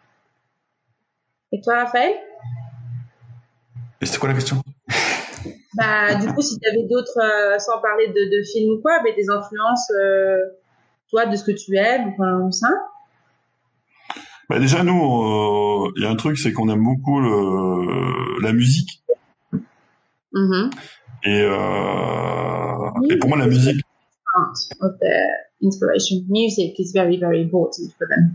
Et 1.50 1.60
toi, 1.60 1.84
Raphaël? 1.84 2.14
Et 4.00 4.06
c'était 4.06 4.18
quoi 4.18 4.28
la 4.28 4.34
question? 4.34 4.60
Bah, 5.74 6.14
du 6.14 6.26
coup, 6.32 6.42
si 6.42 6.58
tu 6.58 6.68
avais 6.68 6.84
d'autres, 6.84 7.18
euh, 7.20 7.58
sans 7.58 7.80
parler 7.80 8.08
de, 8.08 8.12
de 8.12 8.44
films 8.44 8.74
ou 8.74 8.80
quoi, 8.80 9.02
mais 9.02 9.12
des 9.14 9.28
influences, 9.28 9.90
euh, 9.90 10.38
toi, 11.10 11.26
de 11.26 11.36
ce 11.36 11.42
que 11.42 11.52
tu 11.52 11.76
aimes, 11.76 12.12
enfin, 12.12 12.50
ça? 12.52 12.68
Bah 14.48 14.58
déjà 14.58 14.82
nous, 14.82 15.90
il 15.96 16.02
y 16.02 16.06
a 16.06 16.10
un 16.10 16.16
truc, 16.16 16.38
c'est 16.38 16.52
qu'on 16.52 16.68
aime 16.68 16.82
beaucoup 16.82 17.20
le, 17.20 18.42
la 18.42 18.52
musique. 18.52 19.02
Mm-hmm. 20.32 20.70
Et, 21.24 21.40
euh, 21.42 22.90
et 23.10 23.18
pour 23.18 23.28
moi, 23.28 23.38
la 23.38 23.46
musique. 23.46 23.80
Of 24.80 24.98
their 25.00 25.26
inspiration, 25.62 26.24
music 26.28 26.78
is 26.78 26.90
very 26.92 27.16
very 27.18 27.40
important 27.40 27.88
for 27.96 28.06
them. 28.08 28.34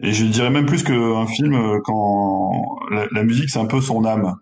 Et 0.00 0.12
je 0.12 0.26
dirais 0.26 0.50
même 0.50 0.66
plus 0.66 0.82
qu'un 0.82 1.26
film, 1.26 1.54
euh, 1.54 1.80
quand 1.82 2.78
la, 2.90 3.06
la 3.10 3.24
musique, 3.24 3.48
c'est 3.48 3.58
un 3.58 3.66
peu 3.66 3.80
son 3.80 4.04
âme. 4.04 4.36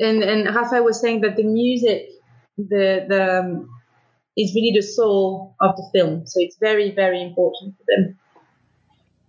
And 0.00 0.22
and 0.22 0.50
Raphael 0.52 0.82
was 0.82 0.94
saying 0.94 1.20
that 1.22 1.36
the 1.36 1.44
music, 1.44 2.08
the 2.58 3.06
the 3.08 3.64
is 4.36 4.52
really 4.54 4.72
the 4.74 4.82
soul 4.82 5.54
of 5.60 5.74
the 5.76 5.84
film. 5.92 6.26
So 6.26 6.40
it's 6.40 6.56
very 6.60 6.92
very 6.94 7.22
important 7.22 7.74
for 7.76 7.84
them. 7.88 8.16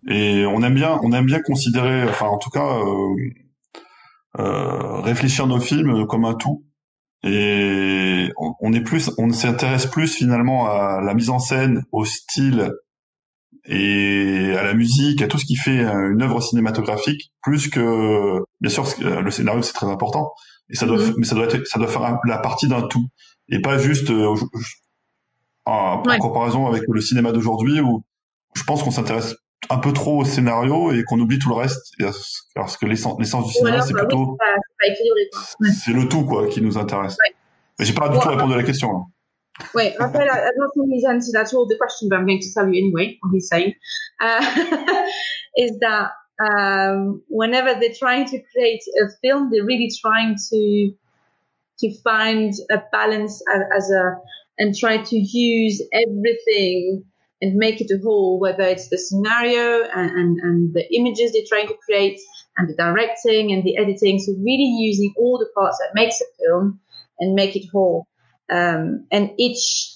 Et 0.07 0.45
on 0.45 0.61
aime 0.61 0.75
bien, 0.75 0.99
on 1.01 1.11
aime 1.13 1.25
bien 1.25 1.41
considérer, 1.41 2.03
enfin 2.03 2.27
en 2.27 2.37
tout 2.37 2.51
cas, 2.51 2.77
euh, 2.77 3.15
euh, 4.37 5.01
réfléchir 5.01 5.47
nos 5.47 5.59
films 5.59 6.05
comme 6.05 6.25
un 6.25 6.35
tout. 6.35 6.63
Et 7.23 8.29
on, 8.37 8.53
on 8.59 8.73
est 8.73 8.81
plus, 8.81 9.09
on 9.17 9.31
s'intéresse 9.31 9.87
plus 9.87 10.13
finalement 10.13 10.67
à 10.67 11.01
la 11.01 11.15
mise 11.15 11.31
en 11.31 11.39
scène, 11.39 11.83
au 11.91 12.05
style 12.05 12.71
et 13.67 14.53
à 14.55 14.63
la 14.63 14.75
musique, 14.75 15.21
à 15.23 15.27
tout 15.27 15.39
ce 15.39 15.45
qui 15.45 15.55
fait 15.55 15.79
une 15.79 16.21
œuvre 16.21 16.39
cinématographique, 16.39 17.31
plus 17.41 17.67
que 17.67 18.43
bien 18.61 18.69
sûr 18.69 18.85
le 18.99 19.31
scénario 19.31 19.63
c'est 19.63 19.73
très 19.73 19.87
important, 19.87 20.33
et 20.69 20.75
ça 20.75 20.85
doit, 20.85 20.97
mm-hmm. 20.97 21.15
mais 21.17 21.25
ça 21.25 21.33
doit 21.33 21.45
être, 21.45 21.65
ça 21.65 21.79
doit 21.79 21.87
faire 21.87 22.19
la 22.25 22.37
partie 22.37 22.67
d'un 22.67 22.83
tout, 22.83 23.07
et 23.49 23.59
pas 23.59 23.79
juste 23.79 24.11
euh, 24.11 24.35
en, 25.65 26.03
en 26.05 26.17
comparaison 26.19 26.67
avec 26.67 26.83
le 26.87 27.01
cinéma 27.01 27.31
d'aujourd'hui 27.31 27.79
où 27.81 28.03
je 28.55 28.63
pense 28.63 28.83
qu'on 28.83 28.91
s'intéresse 28.91 29.35
un 29.69 29.77
peu 29.77 29.93
trop 29.93 30.21
au 30.21 30.25
scénario 30.25 30.91
et 30.91 31.03
qu'on 31.03 31.19
oublie 31.19 31.39
tout 31.39 31.49
le 31.49 31.55
reste, 31.55 31.93
parce 32.53 32.77
que 32.77 32.85
l'essence, 32.85 33.17
du 33.17 33.25
cinéma 33.25 33.81
c'est 33.81 33.93
bah 33.93 34.01
plutôt, 34.01 34.37
c'est 35.73 35.93
le 35.93 36.07
tout 36.07 36.23
quoi 36.25 36.47
qui 36.47 36.61
nous 36.61 36.77
intéresse. 36.77 37.17
Ouais. 37.23 37.35
Mais 37.79 37.85
j'ai 37.85 37.93
pas 37.93 38.09
du 38.09 38.19
tout 38.19 38.29
répondu 38.29 38.53
à 38.53 38.57
la 38.57 38.63
question. 38.63 39.05
Wait, 39.73 39.95
I, 39.99 40.11
feel 40.11 40.19
like, 40.19 40.31
I 40.31 40.51
don't 40.57 40.69
think 40.73 40.89
he's 40.91 41.05
answered 41.05 41.35
at 41.35 41.53
all 41.53 41.65
the 41.65 41.77
question, 41.77 42.09
but 42.09 42.19
I'm 42.19 42.25
going 42.25 42.41
to 42.41 42.53
tell 42.53 42.67
you 42.67 42.77
anyway 42.77 43.17
what 43.21 43.31
he's 43.33 43.47
saying. 43.47 43.73
Uh, 44.19 44.43
is 45.57 45.79
that 45.79 46.11
um, 46.43 47.21
whenever 47.29 47.73
they're 47.79 47.95
trying 47.97 48.25
to 48.25 48.41
create 48.51 48.81
a 49.01 49.07
film, 49.21 49.49
they're 49.51 49.65
really 49.65 49.89
trying 50.01 50.35
to 50.51 50.91
to 51.79 52.01
find 52.03 52.53
a 52.69 52.81
balance 52.91 53.41
as 53.75 53.91
a 53.91 54.15
and 54.57 54.75
try 54.75 54.97
to 54.97 55.17
use 55.17 55.81
everything 55.91 57.03
and 57.41 57.55
make 57.55 57.81
it 57.81 57.91
a 57.91 58.01
whole, 58.01 58.39
whether 58.39 58.63
it's 58.63 58.89
the 58.89 58.97
scenario 58.97 59.83
and, 59.83 60.11
and, 60.11 60.39
and 60.39 60.73
the 60.73 60.85
images 60.95 61.31
they're 61.31 61.41
trying 61.47 61.67
to 61.67 61.77
create 61.85 62.19
and 62.57 62.69
the 62.69 62.75
directing 62.75 63.51
and 63.51 63.63
the 63.63 63.77
editing. 63.77 64.19
So 64.19 64.31
really 64.33 64.77
using 64.79 65.13
all 65.17 65.37
the 65.37 65.49
parts 65.53 65.77
that 65.79 65.93
makes 65.93 66.21
a 66.21 66.25
film 66.39 66.79
and 67.19 67.35
make 67.35 67.55
it 67.55 67.67
whole. 67.71 68.07
Um, 68.49 69.07
and 69.11 69.31
each 69.37 69.91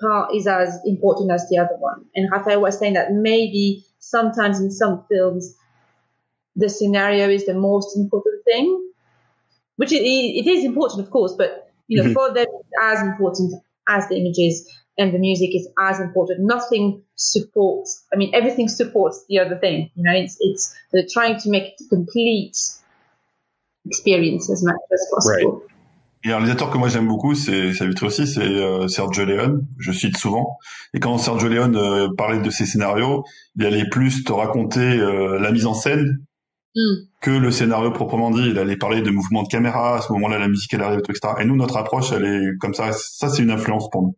part 0.00 0.34
is 0.34 0.46
as 0.46 0.78
important 0.86 1.30
as 1.30 1.48
the 1.48 1.58
other 1.58 1.76
one. 1.78 2.06
And 2.14 2.30
Rafael 2.30 2.62
was 2.62 2.78
saying 2.78 2.94
that 2.94 3.12
maybe 3.12 3.84
sometimes 3.98 4.60
in 4.60 4.70
some 4.70 5.04
films, 5.10 5.54
the 6.56 6.68
scenario 6.68 7.28
is 7.28 7.46
the 7.46 7.54
most 7.54 7.96
important 7.96 8.44
thing, 8.44 8.90
which 9.76 9.92
it, 9.92 10.02
it 10.02 10.46
is 10.46 10.64
important, 10.64 11.04
of 11.04 11.10
course, 11.10 11.34
but 11.36 11.72
you 11.88 11.98
know, 11.98 12.04
mm-hmm. 12.04 12.12
for 12.14 12.32
them, 12.32 12.46
it's 12.48 12.70
as 12.80 13.02
important 13.02 13.52
as 13.88 14.08
the 14.08 14.16
images 14.16 14.68
and 14.98 15.12
the 15.12 15.18
music 15.18 15.54
is 15.54 15.68
as 15.78 16.00
important. 16.00 16.40
Nothing 16.40 17.02
supports, 17.16 18.04
I 18.12 18.16
mean, 18.16 18.34
everything 18.34 18.68
supports 18.68 19.24
the 19.28 19.38
other 19.40 19.56
thing. 19.56 19.90
You 19.96 20.04
know, 20.04 20.12
it's, 20.12 20.36
it's, 20.40 20.74
they're 20.92 21.06
trying 21.10 21.38
to 21.40 21.50
make 21.50 21.64
it 21.64 21.82
complete 21.88 22.56
experience 23.86 24.50
as 24.50 24.64
much 24.64 24.76
as 24.92 25.06
possible. 25.12 25.52
Right. 25.52 25.70
Et 26.26 26.32
un 26.32 26.38
réalisateur 26.38 26.70
que 26.70 26.78
moi 26.78 26.88
j'aime 26.88 27.06
beaucoup, 27.06 27.34
c'est 27.34 27.74
ça 27.74 27.84
aussi, 28.02 28.26
c'est 28.26 28.40
euh, 28.40 28.88
Sergio 28.88 29.26
Leone. 29.26 29.66
Je 29.78 29.92
cite 29.92 30.16
souvent. 30.16 30.56
Et 30.94 31.00
quand 31.00 31.18
Sergio 31.18 31.48
Leone 31.48 31.76
euh, 31.76 32.08
parlait 32.16 32.40
de 32.40 32.48
ses 32.48 32.64
scénarios, 32.64 33.24
il 33.56 33.66
allait 33.66 33.86
plus 33.90 34.24
te 34.24 34.32
raconter 34.32 34.80
euh, 34.80 35.38
la 35.38 35.52
mise 35.52 35.66
en 35.66 35.74
scène 35.74 36.24
mm. 36.74 37.06
que 37.20 37.30
le 37.30 37.50
scénario 37.50 37.90
proprement 37.90 38.30
dit. 38.30 38.48
Il 38.50 38.58
allait 38.58 38.76
parler 38.76 39.02
de 39.02 39.10
mouvements 39.10 39.42
de 39.42 39.48
caméra. 39.48 39.98
À 39.98 40.00
ce 40.00 40.12
moment-là, 40.12 40.38
la 40.38 40.48
musique 40.48 40.72
elle 40.74 40.82
arrive, 40.82 41.00
etc. 41.08 41.34
Et 41.40 41.44
nous, 41.44 41.56
notre 41.56 41.76
approche, 41.76 42.12
elle 42.12 42.24
est 42.24 42.58
comme 42.60 42.74
ça. 42.74 42.92
Ça, 42.92 43.28
c'est 43.28 43.42
une 43.42 43.50
influence 43.50 43.88
pour 43.90 44.02
nous. 44.02 44.16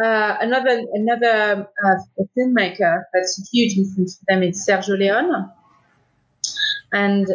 Uh, 0.00 0.36
another 0.40 0.80
another 0.94 1.66
uh, 1.84 2.24
filmmaker 2.36 3.02
that's 3.12 3.36
a 3.40 3.42
huge 3.52 3.76
influence 3.76 4.16
for 4.16 4.24
them 4.28 4.44
is 4.44 4.64
Sergio 4.64 4.96
Leone, 4.96 5.50
and 6.92 7.26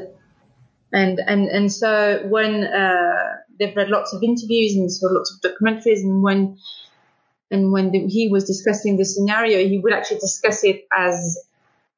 and 0.94 1.20
and 1.28 1.50
and 1.50 1.70
so 1.70 2.26
when 2.30 2.64
uh, 2.64 3.36
they've 3.60 3.76
read 3.76 3.90
lots 3.90 4.14
of 4.14 4.24
interviews 4.24 4.78
and 4.78 4.90
saw 4.90 5.08
lots 5.08 5.30
of 5.34 5.52
documentaries. 5.52 6.04
And 6.04 6.24
when 6.24 6.56
and 7.54 7.72
when 7.72 7.92
the, 7.92 8.08
he 8.08 8.28
was 8.30 8.46
discussing 8.46 8.98
the 8.98 9.06
scenario, 9.06 9.60
he 9.68 9.78
would 9.78 9.94
actually 9.94 10.18
discuss 10.18 10.64
it 10.64 10.88
as, 10.98 11.40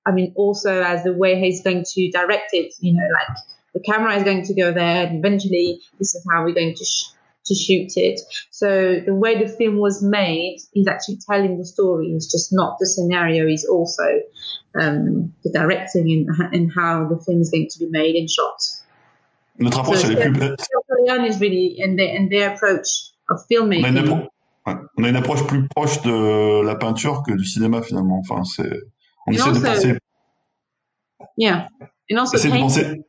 I 0.06 0.12
mean, 0.12 0.34
also 0.36 0.82
as 0.82 1.04
the 1.04 1.14
way 1.14 1.40
he's 1.40 1.62
going 1.62 1.84
to 1.86 2.12
direct 2.12 2.54
it. 2.54 2.74
You 2.80 2.94
know, 2.94 3.08
like 3.14 3.38
the 3.74 3.80
camera 3.80 4.16
is 4.16 4.24
going 4.24 4.44
to 4.46 4.54
go 4.54 4.72
there, 4.72 5.08
and 5.08 5.18
eventually 5.18 5.82
this 6.00 6.16
is 6.16 6.26
how 6.32 6.44
we're 6.44 6.56
going 6.56 6.76
to. 6.76 6.86
Sh- 6.86 7.12
to 7.46 7.54
shoot 7.54 7.96
it. 7.96 8.22
So 8.50 9.00
the 9.06 9.14
way 9.14 9.42
the 9.42 9.48
film 9.48 9.78
was 9.78 10.02
made 10.02 10.58
is 10.74 10.88
actually 10.88 11.20
telling 11.30 11.58
the 11.58 11.66
story. 11.66 12.08
It's 12.08 12.32
just 12.32 12.52
not 12.52 12.78
the 12.80 12.88
scenario. 12.88 13.48
Is 13.48 13.66
also 13.66 14.04
um, 14.80 15.34
the 15.44 15.52
directing 15.52 16.12
and, 16.12 16.56
and 16.56 16.72
how 16.76 17.08
the 17.08 17.20
film 17.24 17.42
is 17.42 17.52
going 17.52 17.68
to 17.70 17.80
be 17.80 17.88
made 17.90 18.16
and 18.16 18.30
shot. 18.30 18.58
Notre 19.60 19.82
approche, 19.82 20.02
so, 20.02 20.10
elle 20.10 20.18
est 20.18 20.34
plus. 20.34 21.30
Is 21.30 21.40
really 21.40 21.76
in 21.78 21.96
their, 21.96 22.16
in 22.16 22.30
their 22.30 22.54
approach 22.54 23.12
of 23.30 23.40
filmmaking. 23.48 23.86
On 23.86 23.96
a, 23.96 24.00
une 24.00 24.10
ouais. 24.10 24.78
on 24.98 25.04
a 25.04 25.10
une 25.10 25.16
approche 25.16 25.46
plus 25.46 25.68
proche 25.68 26.02
de 26.02 26.62
la 26.66 26.76
peinture 26.76 27.22
que 27.22 27.34
du 27.34 27.46
cinéma 27.46 27.84
finalement. 27.84 28.20
Enfin, 28.20 28.44
c'est. 28.44 28.82
On 29.28 29.32
essaie 29.32 29.50
also, 29.50 29.60
de 29.60 29.66
penser. 29.66 29.98
Yeah. 31.38 31.68
And 32.10 32.18
also 32.18 32.38
essaie 32.38 32.52
de 32.52 32.60
penser. 32.60 33.04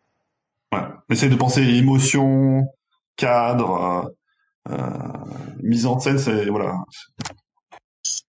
Ouais. 0.73 0.81
Essaie 1.11 1.29
de 1.29 1.37
penser 1.37 1.62
émotion, 1.62 2.67
cadre, 3.17 4.14
euh, 4.69 4.75
mise 5.62 5.87
en 5.87 5.99
scène, 6.01 6.19
c'est 6.19 6.47
voilà. 6.47 6.85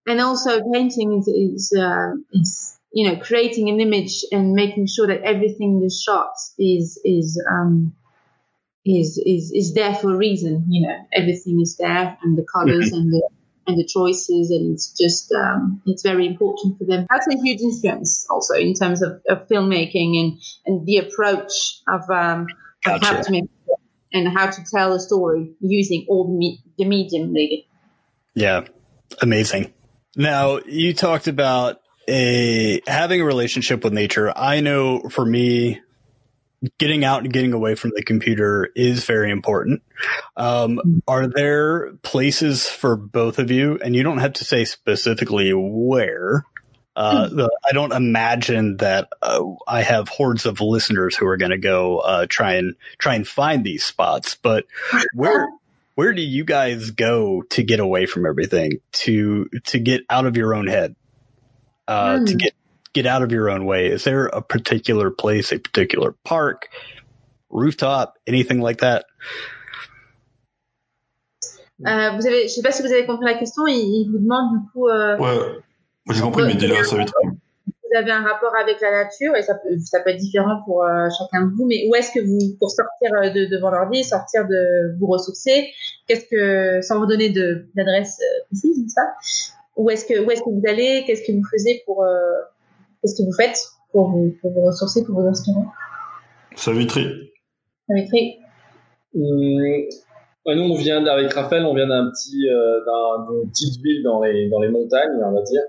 And 0.07 0.19
also 0.19 0.61
painting 0.71 1.19
is 1.19 1.27
is, 1.27 1.73
uh, 1.77 2.13
is 2.33 2.79
you 2.93 3.09
know 3.09 3.17
creating 3.17 3.69
an 3.69 3.79
image 3.79 4.23
and 4.31 4.53
making 4.53 4.87
sure 4.87 5.07
that 5.07 5.21
everything 5.23 5.77
in 5.77 5.81
the 5.81 5.89
shots 5.89 6.53
is 6.57 6.99
is 7.03 7.41
um 7.49 7.93
is 8.85 9.17
is 9.25 9.51
is 9.51 9.73
there 9.73 9.93
for 9.93 10.13
a 10.13 10.17
reason. 10.17 10.65
You 10.69 10.87
know, 10.87 10.95
everything 11.13 11.59
is 11.59 11.75
there, 11.77 12.17
and 12.21 12.37
the 12.37 12.45
colors 12.45 12.91
and 12.93 13.11
the 13.11 13.21
and 13.67 13.77
the 13.77 13.85
choices, 13.85 14.49
and 14.51 14.73
it's 14.73 14.93
just 14.99 15.31
um, 15.33 15.81
it's 15.85 16.01
very 16.01 16.25
important 16.25 16.77
for 16.77 16.85
them. 16.85 17.05
That's 17.09 17.27
a 17.27 17.37
huge 17.37 17.61
influence 17.61 18.25
also 18.29 18.55
in 18.55 18.73
terms 18.73 19.01
of, 19.01 19.21
of 19.29 19.47
filmmaking 19.47 20.19
and 20.19 20.39
and 20.65 20.85
the 20.85 20.97
approach 20.97 21.81
of, 21.87 22.09
um, 22.09 22.47
gotcha. 22.83 22.95
of 22.95 23.01
how 23.03 23.21
to 23.21 23.31
make 23.31 23.45
and 24.13 24.27
how 24.27 24.49
to 24.49 24.63
tell 24.73 24.93
a 24.93 24.99
story 24.99 25.51
using 25.59 26.05
all 26.07 26.25
the, 26.25 26.37
me- 26.37 26.63
the 26.77 26.85
medium 26.85 27.33
really. 27.33 27.67
Yeah, 28.33 28.65
amazing. 29.21 29.73
Now 30.15 30.59
you 30.65 30.93
talked 30.93 31.27
about 31.27 31.81
a 32.07 32.81
having 32.87 33.21
a 33.21 33.25
relationship 33.25 33.83
with 33.83 33.93
nature. 33.93 34.31
I 34.35 34.61
know 34.61 35.01
for 35.09 35.25
me, 35.25 35.81
getting 36.77 37.03
out 37.03 37.23
and 37.23 37.33
getting 37.33 37.53
away 37.53 37.75
from 37.75 37.91
the 37.95 38.03
computer 38.03 38.69
is 38.75 39.05
very 39.05 39.31
important. 39.31 39.81
Um, 40.35 41.01
are 41.07 41.27
there 41.27 41.93
places 42.03 42.67
for 42.67 42.95
both 42.95 43.39
of 43.39 43.51
you? 43.51 43.79
And 43.83 43.95
you 43.95 44.03
don't 44.03 44.19
have 44.19 44.33
to 44.33 44.45
say 44.45 44.65
specifically 44.65 45.51
where. 45.53 46.43
Uh, 46.95 47.27
the, 47.27 47.57
I 47.69 47.73
don't 47.73 47.91
imagine 47.91 48.77
that 48.77 49.09
uh, 49.21 49.43
I 49.67 49.83
have 49.83 50.09
hordes 50.09 50.47
of 50.47 50.61
listeners 50.61 51.15
who 51.15 51.27
are 51.27 51.37
going 51.37 51.51
to 51.51 51.59
go 51.59 51.99
uh, 51.99 52.25
try 52.27 52.55
and 52.55 52.75
try 52.97 53.13
and 53.13 53.27
find 53.27 53.63
these 53.63 53.83
spots. 53.83 54.33
But 54.33 54.65
where 55.13 55.47
where 55.93 56.13
do 56.13 56.23
you 56.23 56.43
guys 56.43 56.89
go 56.89 57.43
to 57.49 57.61
get 57.61 57.79
away 57.79 58.07
from 58.07 58.25
everything 58.25 58.79
to 58.93 59.47
to 59.65 59.79
get 59.79 60.01
out 60.09 60.25
of 60.25 60.37
your 60.37 60.55
own 60.55 60.65
head, 60.65 60.95
mm. 61.87 62.25
to 62.25 62.31
hmm. 62.31 62.37
get 62.37 62.53
get 62.97 63.05
out 63.05 63.21
of 63.21 63.31
your 63.31 63.49
own 63.49 63.65
way? 63.65 63.87
Is 63.87 64.03
there 64.03 64.25
a 64.27 64.41
particular 64.41 65.11
place, 65.11 65.51
a 65.51 65.59
particular 65.59 66.13
park, 66.23 66.69
rooftop, 67.49 68.17
anything 68.25 68.59
like 68.59 68.79
that? 68.79 69.05
Euh, 71.85 72.09
vous 72.15 72.25
avez, 72.25 72.47
je 72.47 72.53
sais 72.53 72.63
pas 72.63 72.71
si 72.71 72.81
vous 72.81 72.91
avez 72.91 73.05
compris 73.05 73.25
la 73.25 73.35
question. 73.37 73.67
Il, 73.67 73.77
il 73.77 74.09
vous 74.11 74.17
demande 74.17 74.57
du 74.57 74.71
coup. 74.71 74.87
Euh, 74.87 75.15
ouais, 75.17 75.61
j'ai 76.09 76.21
compris, 76.21 76.43
mais 76.45 76.55
dis-le 76.55 76.83
ça 76.83 76.97
vite. 76.97 77.13
Vous 77.89 77.97
avez 77.97 78.11
un 78.11 78.23
rapport 78.23 78.53
avec 78.55 78.81
la 78.81 78.91
nature 79.03 79.35
et 79.35 79.43
ça 79.43 79.53
peut, 79.53 79.77
ça 79.79 80.01
peut 80.01 80.09
être 80.09 80.17
différent 80.17 80.61
pour 80.65 80.83
euh, 80.83 81.07
chacun 81.17 81.45
de 81.45 81.55
vous. 81.55 81.65
Mais 81.67 81.87
où 81.87 81.95
est-ce 81.95 82.11
que 82.11 82.19
vous, 82.19 82.57
pour 82.59 82.71
sortir 82.71 83.13
euh, 83.13 83.29
de 83.29 83.45
devant 83.45 83.69
l'ordi, 83.69 84.03
sortir 84.03 84.45
de 84.47 84.97
vous 84.99 85.05
ressourcer, 85.07 85.69
qu'est-ce 86.07 86.25
que, 86.25 86.81
sans 86.81 86.99
vous 86.99 87.05
donner 87.05 87.29
de 87.29 87.67
d'adresse 87.75 88.19
euh, 88.19 88.45
précise, 88.49 88.93
pas? 88.95 89.07
Où 89.77 89.91
est-ce 89.91 90.05
que 90.05 90.19
où 90.19 90.31
est-ce 90.31 90.41
que 90.41 90.49
vous 90.49 90.63
allez? 90.67 91.03
Qu'est-ce 91.05 91.21
que 91.21 91.31
vous 91.31 91.45
faisiez 91.51 91.83
pour 91.85 92.03
Qu'est-ce 93.01 93.21
que 93.21 93.25
vous 93.25 93.35
faites 93.35 93.57
pour 93.91 94.09
vous 94.09 94.33
pour 94.41 94.51
vous 94.51 94.65
ressourcer, 94.65 95.03
pour 95.03 95.21
vous 95.21 95.27
inspirer 95.27 95.61
Savitri. 96.55 97.05
Savitri. 97.87 98.37
Hum, 99.15 99.85
nous, 100.55 100.63
on 100.63 100.75
vient 100.75 101.05
avec 101.05 101.33
Raphaël, 101.33 101.65
on 101.65 101.75
vient 101.75 101.87
d'un 101.87 102.09
petit, 102.09 102.47
euh, 102.49 102.79
d'une 103.29 103.49
petite 103.49 103.81
ville 103.81 104.03
dans 104.03 104.21
les 104.21 104.49
dans 104.49 104.61
les 104.61 104.69
montagnes, 104.69 105.21
on 105.23 105.33
va 105.33 105.41
dire. 105.41 105.61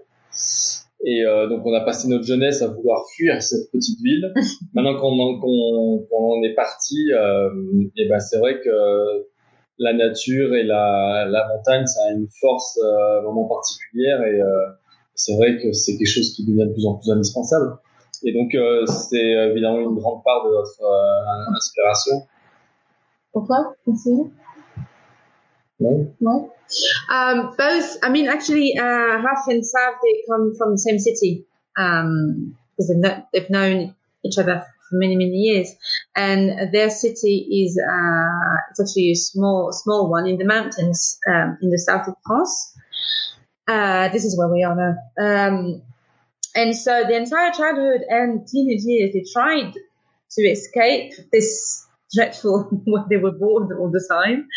Et 1.05 1.25
euh, 1.25 1.49
donc, 1.49 1.65
on 1.65 1.73
a 1.75 1.81
passé 1.81 2.09
notre 2.09 2.25
jeunesse 2.25 2.63
à 2.63 2.69
vouloir 2.69 3.05
fuir 3.15 3.41
cette 3.43 3.71
petite 3.71 4.01
ville. 4.01 4.33
Maintenant 4.75 4.99
qu'on 4.99 5.41
qu'on 5.41 6.43
est 6.43 6.55
parti, 6.55 7.13
euh, 7.13 7.51
et 7.97 8.09
ben 8.09 8.21
c'est 8.21 8.39
vrai 8.39 8.61
que 8.61 9.27
la 9.79 9.93
nature 9.93 10.55
et 10.55 10.65
la, 10.65 11.27
la 11.29 11.49
montagne, 11.49 11.87
ça 11.87 12.01
a 12.09 12.13
une 12.13 12.29
force 12.41 12.79
euh, 12.83 13.21
vraiment 13.21 13.47
particulière 13.47 14.23
et 14.23 14.41
euh, 14.41 14.67
c'est 15.19 15.37
vrai 15.37 15.59
que 15.61 15.73
c'est 15.73 15.97
quelque 15.97 16.07
chose 16.07 16.33
qui 16.35 16.45
devient 16.47 16.67
de 16.67 16.73
plus 16.73 16.87
en 16.87 16.95
plus 16.95 17.11
indispensable. 17.11 17.77
Et 18.25 18.33
donc, 18.33 18.55
euh, 18.55 18.87
c'est 18.87 19.17
évidemment 19.51 19.81
une 19.81 19.95
grande 19.97 20.25
part 20.25 20.45
de 20.45 20.51
notre 20.51 21.55
inspiration. 21.55 22.27
Pourquoi 23.33 23.75
no. 25.81 26.13
No. 26.21 26.53
Um, 27.09 27.55
both. 27.57 27.99
I 28.03 28.11
mean, 28.11 28.29
actually, 28.29 28.77
uh, 28.77 28.83
Raf 29.23 29.47
and 29.49 29.65
Sav 29.65 29.95
they 30.03 30.23
come 30.29 30.55
from 30.59 30.73
the 30.73 30.79
same 30.79 30.99
city 30.99 31.47
um, 31.77 32.57
because 32.71 32.89
they've, 32.89 32.99
no, 32.99 33.23
they've 33.33 33.51
known 33.51 33.95
each 34.25 34.39
other 34.39 34.65
for 34.91 34.97
many 34.97 35.17
many 35.17 35.37
years, 35.37 35.69
and 36.17 36.73
their 36.73 36.91
city 36.91 37.65
is 37.65 37.79
uh, 37.79 38.57
it's 38.71 38.81
actually 38.81 39.13
a 39.13 39.15
small 39.15 39.73
small 39.73 40.11
one 40.11 40.27
in 40.27 40.37
the 40.39 40.45
mountains 40.45 41.19
um, 41.31 41.59
in 41.63 41.71
the 41.71 41.79
south 41.79 42.09
of 42.09 42.15
France. 42.27 42.75
Uh, 43.69 44.09
this 44.09 44.25
is 44.25 44.37
where 44.37 44.49
we 44.49 44.63
are 44.65 44.75
now. 44.75 44.95
Um, 45.23 45.83
and 46.55 46.75
so 46.75 47.05
the 47.05 47.17
entire 47.17 47.53
childhood 47.53 48.01
and 48.09 48.47
teenage 48.49 48.83
years, 48.83 49.13
they 49.13 49.25
tried 49.33 49.75
to 50.33 50.43
escape 50.43 51.13
this 51.33 51.87
dreadful 52.15 52.63
when 52.87 53.05
they 53.11 53.19
were 53.19 53.33
bored 53.33 53.71
all 53.79 53.91
the 53.91 54.05
time. 54.11 54.49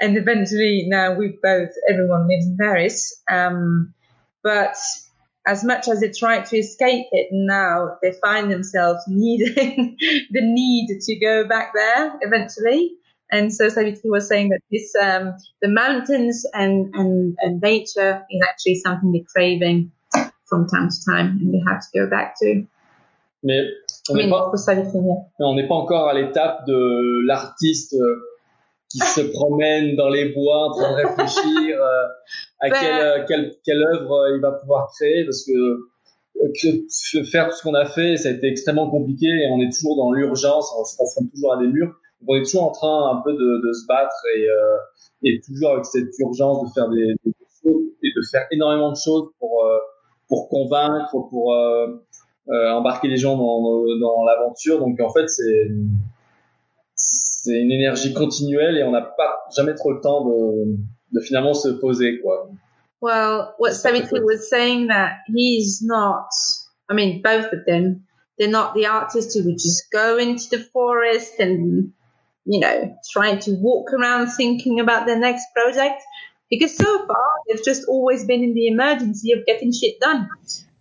And 0.00 0.16
eventually 0.16 0.86
now 0.88 1.14
we 1.14 1.38
both, 1.42 1.70
everyone 1.88 2.28
lives 2.28 2.46
in 2.46 2.56
Paris. 2.56 3.22
Um, 3.30 3.94
but 4.42 4.76
as 5.46 5.62
much 5.62 5.88
as 5.88 6.00
they 6.00 6.10
try 6.10 6.40
to 6.40 6.56
escape 6.56 7.06
it 7.12 7.28
now, 7.30 7.98
they 8.02 8.12
find 8.12 8.50
themselves 8.50 9.04
needing 9.08 9.96
the 10.30 10.40
need 10.40 10.98
to 11.02 11.16
go 11.16 11.46
back 11.46 11.72
there 11.74 12.14
eventually. 12.22 12.96
And 13.34 13.52
so 13.52 13.68
Savitri 13.68 14.10
was 14.10 14.28
saying 14.28 14.50
that 14.50 14.60
this, 14.70 14.94
um, 14.94 15.34
the 15.60 15.68
mountains 15.68 16.46
and, 16.54 16.94
and, 16.94 17.36
and 17.40 17.60
nature 17.60 18.22
is 18.30 18.40
actually 18.48 18.76
something 18.76 19.10
they're 19.10 19.26
craving 19.34 19.90
from 20.46 20.68
time 20.68 20.88
to 20.88 20.96
time 21.10 21.38
and 21.40 21.52
they 21.52 21.62
have 21.66 21.80
to 21.80 21.88
go 21.98 22.08
back 22.08 22.36
to. 22.40 22.64
Mais 23.42 23.60
on 24.08 24.14
n'est 24.14 24.30
pas, 24.30 24.50
pas 25.68 25.74
encore 25.74 26.08
à 26.08 26.14
l'étape 26.14 26.64
de 26.66 27.26
l'artiste 27.26 27.94
euh, 27.94 28.16
qui 28.88 28.98
se 28.98 29.20
promène 29.32 29.96
dans 29.96 30.08
les 30.08 30.32
bois 30.32 30.68
en 30.68 30.72
train 30.72 30.92
de 30.92 31.06
réfléchir 31.06 31.76
euh, 31.78 32.06
à 32.60 32.70
ben, 32.70 32.80
quelle, 32.80 33.00
euh, 33.00 33.24
quelle, 33.28 33.54
quelle 33.64 33.82
œuvre 33.82 34.28
il 34.34 34.40
va 34.40 34.52
pouvoir 34.52 34.90
créer 34.98 35.24
parce 35.24 35.44
que, 35.44 35.78
que 36.62 37.24
faire 37.24 37.48
tout 37.50 37.56
ce 37.56 37.62
qu'on 37.62 37.74
a 37.74 37.84
fait, 37.84 38.16
ça 38.16 38.30
a 38.30 38.32
été 38.32 38.46
extrêmement 38.46 38.88
compliqué 38.88 39.26
et 39.26 39.50
on 39.50 39.60
est 39.60 39.70
toujours 39.70 39.96
dans 39.96 40.12
l'urgence, 40.12 40.72
on 40.78 40.84
se 40.84 40.96
confronte 40.96 41.30
toujours 41.32 41.54
à 41.54 41.58
des 41.58 41.66
murs. 41.66 41.94
On 42.26 42.36
est 42.36 42.42
toujours 42.42 42.64
en 42.64 42.72
train 42.72 43.16
un 43.16 43.22
peu 43.22 43.32
de, 43.32 43.66
de 43.66 43.72
se 43.72 43.86
battre 43.86 44.14
et, 44.36 44.48
euh, 44.48 44.76
et 45.22 45.40
toujours 45.40 45.72
avec 45.72 45.84
cette 45.84 46.18
urgence 46.18 46.62
de 46.62 46.72
faire 46.72 46.88
des, 46.88 47.14
des, 47.24 47.32
choses 47.62 47.82
et 48.02 48.08
de 48.14 48.20
faire 48.30 48.46
énormément 48.50 48.92
de 48.92 48.96
choses 48.96 49.30
pour, 49.38 49.66
pour 50.28 50.48
convaincre, 50.48 51.10
pour 51.30 51.54
euh, 51.54 52.00
embarquer 52.48 53.08
les 53.08 53.16
gens 53.16 53.36
dans, 53.36 53.84
dans 54.00 54.24
l'aventure. 54.24 54.78
Donc 54.78 55.00
en 55.00 55.12
fait, 55.12 55.28
c'est 55.28 55.70
c'est 56.96 57.60
une 57.60 57.72
énergie 57.72 58.14
continuelle 58.14 58.78
et 58.78 58.84
on 58.84 58.90
n'a 58.90 59.02
pas 59.02 59.44
jamais 59.54 59.74
trop 59.74 59.92
le 59.92 60.00
temps 60.00 60.24
de, 60.24 60.76
de 61.12 61.20
finalement 61.20 61.54
se 61.54 61.68
poser 61.68 62.20
quoi. 62.20 62.48
Well, 63.00 63.54
what 63.58 63.72
Savitri 63.74 64.20
was 64.20 64.48
saying 64.48 64.88
that 64.88 65.18
he's 65.28 65.82
not. 65.82 66.28
I 66.88 66.94
mean, 66.94 67.20
both 67.22 67.52
of 67.52 67.66
them. 67.66 68.06
They're 68.38 68.48
not 68.48 68.74
the 68.74 68.86
artists 68.86 69.34
who 69.34 69.44
would 69.44 69.58
just 69.58 69.90
go 69.92 70.16
into 70.16 70.48
the 70.50 70.58
forest 70.58 71.38
and, 71.38 71.92
you 72.44 72.60
know, 72.60 72.96
trying 73.10 73.38
to 73.40 73.52
walk 73.52 73.92
around 73.92 74.28
thinking 74.30 74.80
about 74.80 75.06
their 75.06 75.18
next 75.18 75.46
project. 75.54 76.02
Because 76.50 76.76
so 76.76 77.06
far, 77.06 77.32
they've 77.48 77.64
just 77.64 77.84
always 77.88 78.24
been 78.24 78.42
in 78.42 78.54
the 78.54 78.68
emergency 78.68 79.32
of 79.32 79.46
getting 79.46 79.72
shit 79.72 79.98
done 79.98 80.28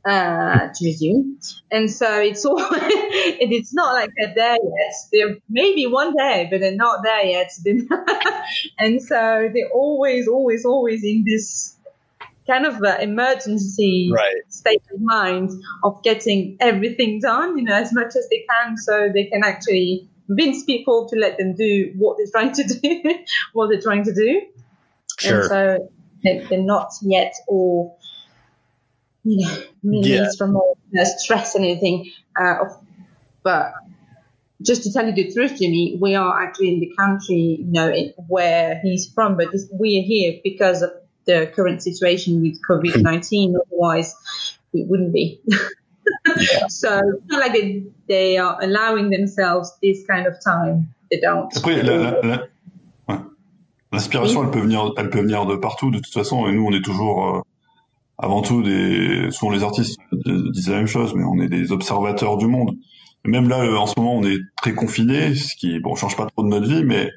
uh, 0.05 0.68
to 0.74 0.86
resume. 0.86 1.39
And 1.72 1.89
so 1.89 2.20
it's 2.20 2.45
all, 2.45 2.59
it's 2.61 3.74
not 3.74 3.93
like 3.93 4.11
they're 4.18 4.34
there 4.36 4.57
yet. 4.61 4.93
They're 5.11 5.38
maybe 5.49 5.88
one 5.88 6.14
day, 6.16 6.47
but 6.51 6.59
they're 6.59 6.76
not 6.76 7.03
there 7.03 7.26
yet. 7.26 7.51
and 8.78 9.01
so 9.01 9.49
they're 9.53 9.70
always, 9.74 10.28
always, 10.28 10.66
always 10.66 11.03
in 11.03 11.24
this 11.26 11.78
kind 12.45 12.66
of 12.66 12.84
uh, 12.84 12.97
emergency 12.99 14.11
right. 14.14 14.36
state 14.49 14.82
of 14.93 14.99
mind 14.99 15.49
of 15.84 16.03
getting 16.03 16.57
everything 16.59 17.22
done, 17.22 17.57
you 17.57 17.64
know, 17.64 17.76
as 17.76 17.93
much 17.93 18.16
as 18.18 18.28
they 18.30 18.45
can 18.49 18.76
so 18.78 19.09
they 19.14 19.26
can 19.26 19.43
actually 19.45 20.09
convince 20.28 20.63
people 20.63 21.07
to 21.09 21.15
let 21.17 21.38
them 21.38 21.55
do 21.55 21.93
what 21.97 22.17
they're 22.17 22.32
trying 22.32 22.53
to 22.53 22.63
do, 22.82 23.19
what 23.53 23.69
they're 23.69 23.82
trying 23.82 24.03
to 24.05 24.13
do. 24.13 24.41
Sure. 25.19 25.39
And 25.39 25.49
so 25.49 25.89
they're 26.24 26.63
not 26.63 26.91
yet 27.01 27.34
all 27.47 27.99
you 29.24 29.45
know, 29.45 30.01
yeah. 30.01 30.28
from 30.38 30.55
all 30.55 30.78
the 30.91 31.05
stress 31.05 31.55
and 31.55 31.63
anything. 31.63 32.11
Uh, 32.39 32.65
but 33.41 33.74
just 34.61 34.84
to 34.84 34.93
tell 34.93 35.05
you 35.05 35.13
the 35.13 35.32
truth, 35.32 35.57
Jimmy, 35.57 35.97
we 35.99 36.15
are 36.15 36.41
actually 36.41 36.74
in 36.74 36.80
the 36.80 36.93
country, 36.97 37.57
you 37.59 37.71
know, 37.71 37.93
where 38.28 38.80
he's 38.82 39.09
from, 39.09 39.38
but 39.38 39.51
this, 39.51 39.67
we 39.71 39.99
are 39.99 40.05
here 40.05 40.39
because 40.43 40.81
of 40.81 40.91
the 41.26 41.52
current 41.53 41.81
situation 41.81 42.41
with 42.41 42.60
COVID 42.68 43.02
19. 43.02 43.56
Otherwise, 43.68 44.14
we 44.73 44.84
wouldn't 44.84 45.14
be. 45.14 45.41
yeah. 46.38 46.67
So 46.67 46.99
it's 46.99 47.27
not 47.30 47.39
like 47.39 47.53
they, 47.53 47.84
they 48.07 48.38
are 48.38 48.57
allowing 48.61 49.09
themselves 49.09 49.71
this 49.81 50.05
kind 50.07 50.27
of 50.27 50.35
time. 50.43 50.93
They 51.11 51.19
don't. 51.19 51.49
Après, 51.55 51.81
la, 51.84 52.21
la, 52.21 52.47
l'inspiration, 53.91 54.43
elle 54.43 54.51
peut 54.51 54.61
venir, 54.61 54.91
elle 54.97 55.09
peut 55.09 55.21
venir 55.21 55.45
de 55.45 55.55
partout. 55.55 55.91
De 55.91 55.99
toute 55.99 56.13
façon, 56.13 56.47
et 56.47 56.53
nous, 56.53 56.65
on 56.65 56.73
est 56.73 56.84
toujours 56.84 57.35
euh, 57.35 57.41
avant 58.17 58.41
tout 58.41 58.61
des 58.63 59.30
souvent 59.31 59.51
les 59.51 59.63
artistes 59.63 59.99
disent 60.53 60.69
la 60.69 60.77
même 60.77 60.88
chose 60.88 61.13
mais 61.15 61.23
on 61.23 61.41
est 61.41 61.49
des 61.49 61.71
observateurs 61.71 62.38
du 62.38 62.47
monde 62.47 62.77
même 63.25 63.49
là 63.49 63.59
en 63.80 63.88
ce 63.88 63.93
moment 63.97 64.15
on 64.15 64.23
est 64.23 64.38
très 64.61 64.73
confinés 64.73 65.35
ce 65.35 65.55
qui 65.55 65.80
bon 65.80 65.95
change 65.95 66.15
pas 66.15 66.27
trop 66.27 66.43
de 66.43 66.49
notre 66.49 66.67
vie 66.67 66.84
mais 66.84 67.09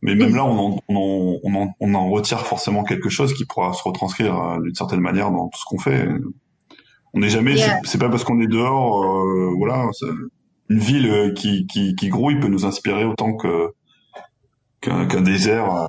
mais 0.00 0.14
même 0.14 0.34
là 0.34 0.44
on 0.44 0.58
en, 0.58 0.78
on 0.88 0.96
en, 0.96 1.38
on 1.42 1.54
en, 1.54 1.74
on 1.80 1.94
en 1.94 2.10
retire 2.10 2.40
forcément 2.46 2.82
quelque 2.82 3.08
chose 3.08 3.34
qui 3.34 3.44
pourra 3.44 3.72
se 3.72 3.82
retranscrire 3.82 4.40
euh, 4.40 4.60
d'une 4.62 4.74
certaine 4.74 5.00
manière 5.00 5.30
dans 5.30 5.48
tout 5.48 5.58
ce 5.58 5.64
qu'on 5.66 5.78
fait 5.78 6.08
on 7.14 7.20
n'est 7.20 7.30
jamais 7.30 7.56
yeah. 7.56 7.80
c'est 7.84 7.98
pas 7.98 8.08
parce 8.08 8.24
qu'on 8.24 8.40
est 8.40 8.46
dehors 8.46 9.04
euh, 9.04 9.54
voilà 9.56 9.88
une 10.68 10.78
ville 10.78 11.32
qui, 11.34 11.66
qui 11.66 11.94
qui 11.94 12.08
grouille 12.08 12.38
peut 12.38 12.48
nous 12.48 12.66
inspirer 12.66 13.04
autant 13.04 13.34
que 13.34 13.72
qu'un 14.80 15.06
qu 15.06 15.20
désert 15.22 15.88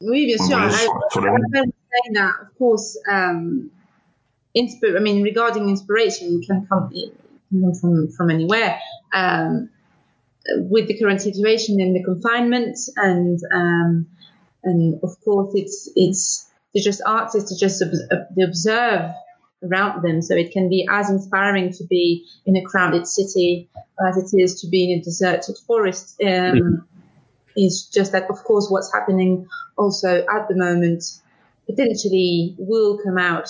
oui 0.00 0.26
bien 0.26 0.36
sûr 0.36 0.72
sur, 0.72 1.00
sur 1.10 1.20
la 1.22 1.32
saying 1.90 2.14
that, 2.14 2.34
of 2.42 2.58
course, 2.58 2.98
um, 3.08 3.70
I 4.56 5.00
mean, 5.00 5.22
regarding 5.22 5.68
inspiration 5.68 6.42
can 6.42 6.66
come, 6.66 6.90
come 6.90 7.74
from, 7.74 8.08
from 8.08 8.30
anywhere. 8.30 8.78
Um, 9.12 9.70
with 10.56 10.88
the 10.88 10.98
current 10.98 11.20
situation 11.20 11.80
and 11.80 11.94
the 11.94 12.02
confinement 12.02 12.78
and, 12.96 13.38
um, 13.52 14.06
and 14.64 14.98
of 15.02 15.20
course 15.22 15.52
it's, 15.54 15.90
it's, 15.94 16.46
to 16.74 16.82
just 16.82 17.02
artists 17.04 17.50
to 17.50 17.58
just 17.58 17.82
ob- 17.82 18.26
observe 18.42 19.10
around 19.62 20.02
them. 20.02 20.22
So 20.22 20.34
it 20.34 20.52
can 20.52 20.68
be 20.68 20.86
as 20.90 21.10
inspiring 21.10 21.72
to 21.72 21.84
be 21.84 22.26
in 22.46 22.56
a 22.56 22.62
crowded 22.62 23.06
city 23.06 23.68
as 24.06 24.16
it 24.16 24.36
is 24.40 24.60
to 24.60 24.68
be 24.68 24.92
in 24.92 24.98
a 24.98 25.02
deserted 25.02 25.56
forest. 25.66 26.20
Um, 26.22 26.28
mm-hmm. 26.28 26.74
It's 27.56 27.86
just 27.86 28.12
that, 28.12 28.30
of 28.30 28.44
course, 28.44 28.68
what's 28.70 28.92
happening 28.92 29.48
also 29.76 30.24
at 30.32 30.48
the 30.48 30.54
moment 30.54 31.04
potentially 31.66 32.54
will 32.58 32.98
come 32.98 33.18
out 33.18 33.48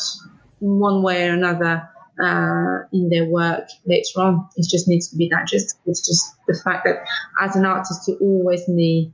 in 0.61 0.79
one 0.79 1.03
way 1.03 1.29
or 1.29 1.35
another 1.35 1.89
uh, 2.23 2.79
in 2.93 3.11
their 3.11 3.27
work 3.27 3.69
later 3.87 4.21
on. 4.21 4.49
It 4.57 4.67
just 4.69 4.89
needs 4.89 5.09
to 5.09 5.17
be 5.17 5.29
that. 5.29 5.47
Just 5.47 5.79
it's 5.87 6.05
just 6.07 6.25
the 6.47 6.55
fact 6.55 6.85
that 6.85 7.05
as 7.41 7.55
an 7.55 7.65
artist, 7.65 8.09
you're 8.09 8.19
always 8.19 8.67
the 8.67 9.11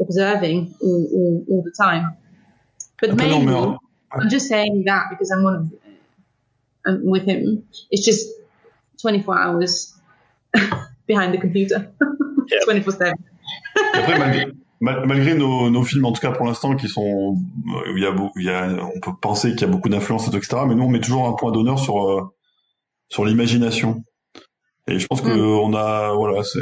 observing 0.00 0.74
all, 0.80 1.08
all, 1.12 1.44
all 1.48 1.62
the 1.62 1.72
time. 1.72 2.16
But 3.00 3.16
mainly, 3.16 3.78
I'm 4.12 4.28
just 4.28 4.48
saying 4.48 4.84
that 4.86 5.06
because 5.10 5.30
I'm 5.30 5.42
one 5.42 5.54
of 5.54 5.72
I'm 6.86 7.04
with 7.04 7.24
him. 7.24 7.64
It's 7.90 8.04
just 8.04 8.26
24 9.02 9.38
hours 9.38 9.94
behind 11.06 11.34
the 11.34 11.38
computer, 11.38 11.90
24 12.64 12.92
seven. 12.98 13.14
malgré 14.80 15.34
nos, 15.34 15.70
nos, 15.70 15.82
films, 15.82 16.04
en 16.04 16.12
tout 16.12 16.20
cas 16.20 16.30
pour 16.30 16.46
l'instant, 16.46 16.76
qui 16.76 16.88
sont, 16.88 17.36
euh, 17.74 17.92
il 17.96 18.02
y 18.02 18.06
a, 18.06 18.14
il 18.36 18.44
y 18.44 18.50
a, 18.50 18.76
on 18.94 19.00
peut 19.00 19.10
penser 19.20 19.50
qu'il 19.52 19.62
y 19.62 19.64
a 19.64 19.68
beaucoup 19.68 19.88
d'influence, 19.88 20.28
etc. 20.28 20.62
Mais 20.66 20.74
nous, 20.74 20.84
on 20.84 20.88
met 20.88 21.00
toujours 21.00 21.26
un 21.26 21.32
point 21.32 21.50
d'honneur 21.50 21.78
sur 21.78 22.08
euh, 22.08 22.22
sur 23.08 23.24
l'imagination. 23.24 24.04
Et 24.86 24.98
je 24.98 25.06
pense 25.06 25.20
que 25.20 25.28
mm. 25.28 25.40
on 25.40 25.74
a, 25.74 26.12
voilà, 26.14 26.42
c'est 26.44 26.60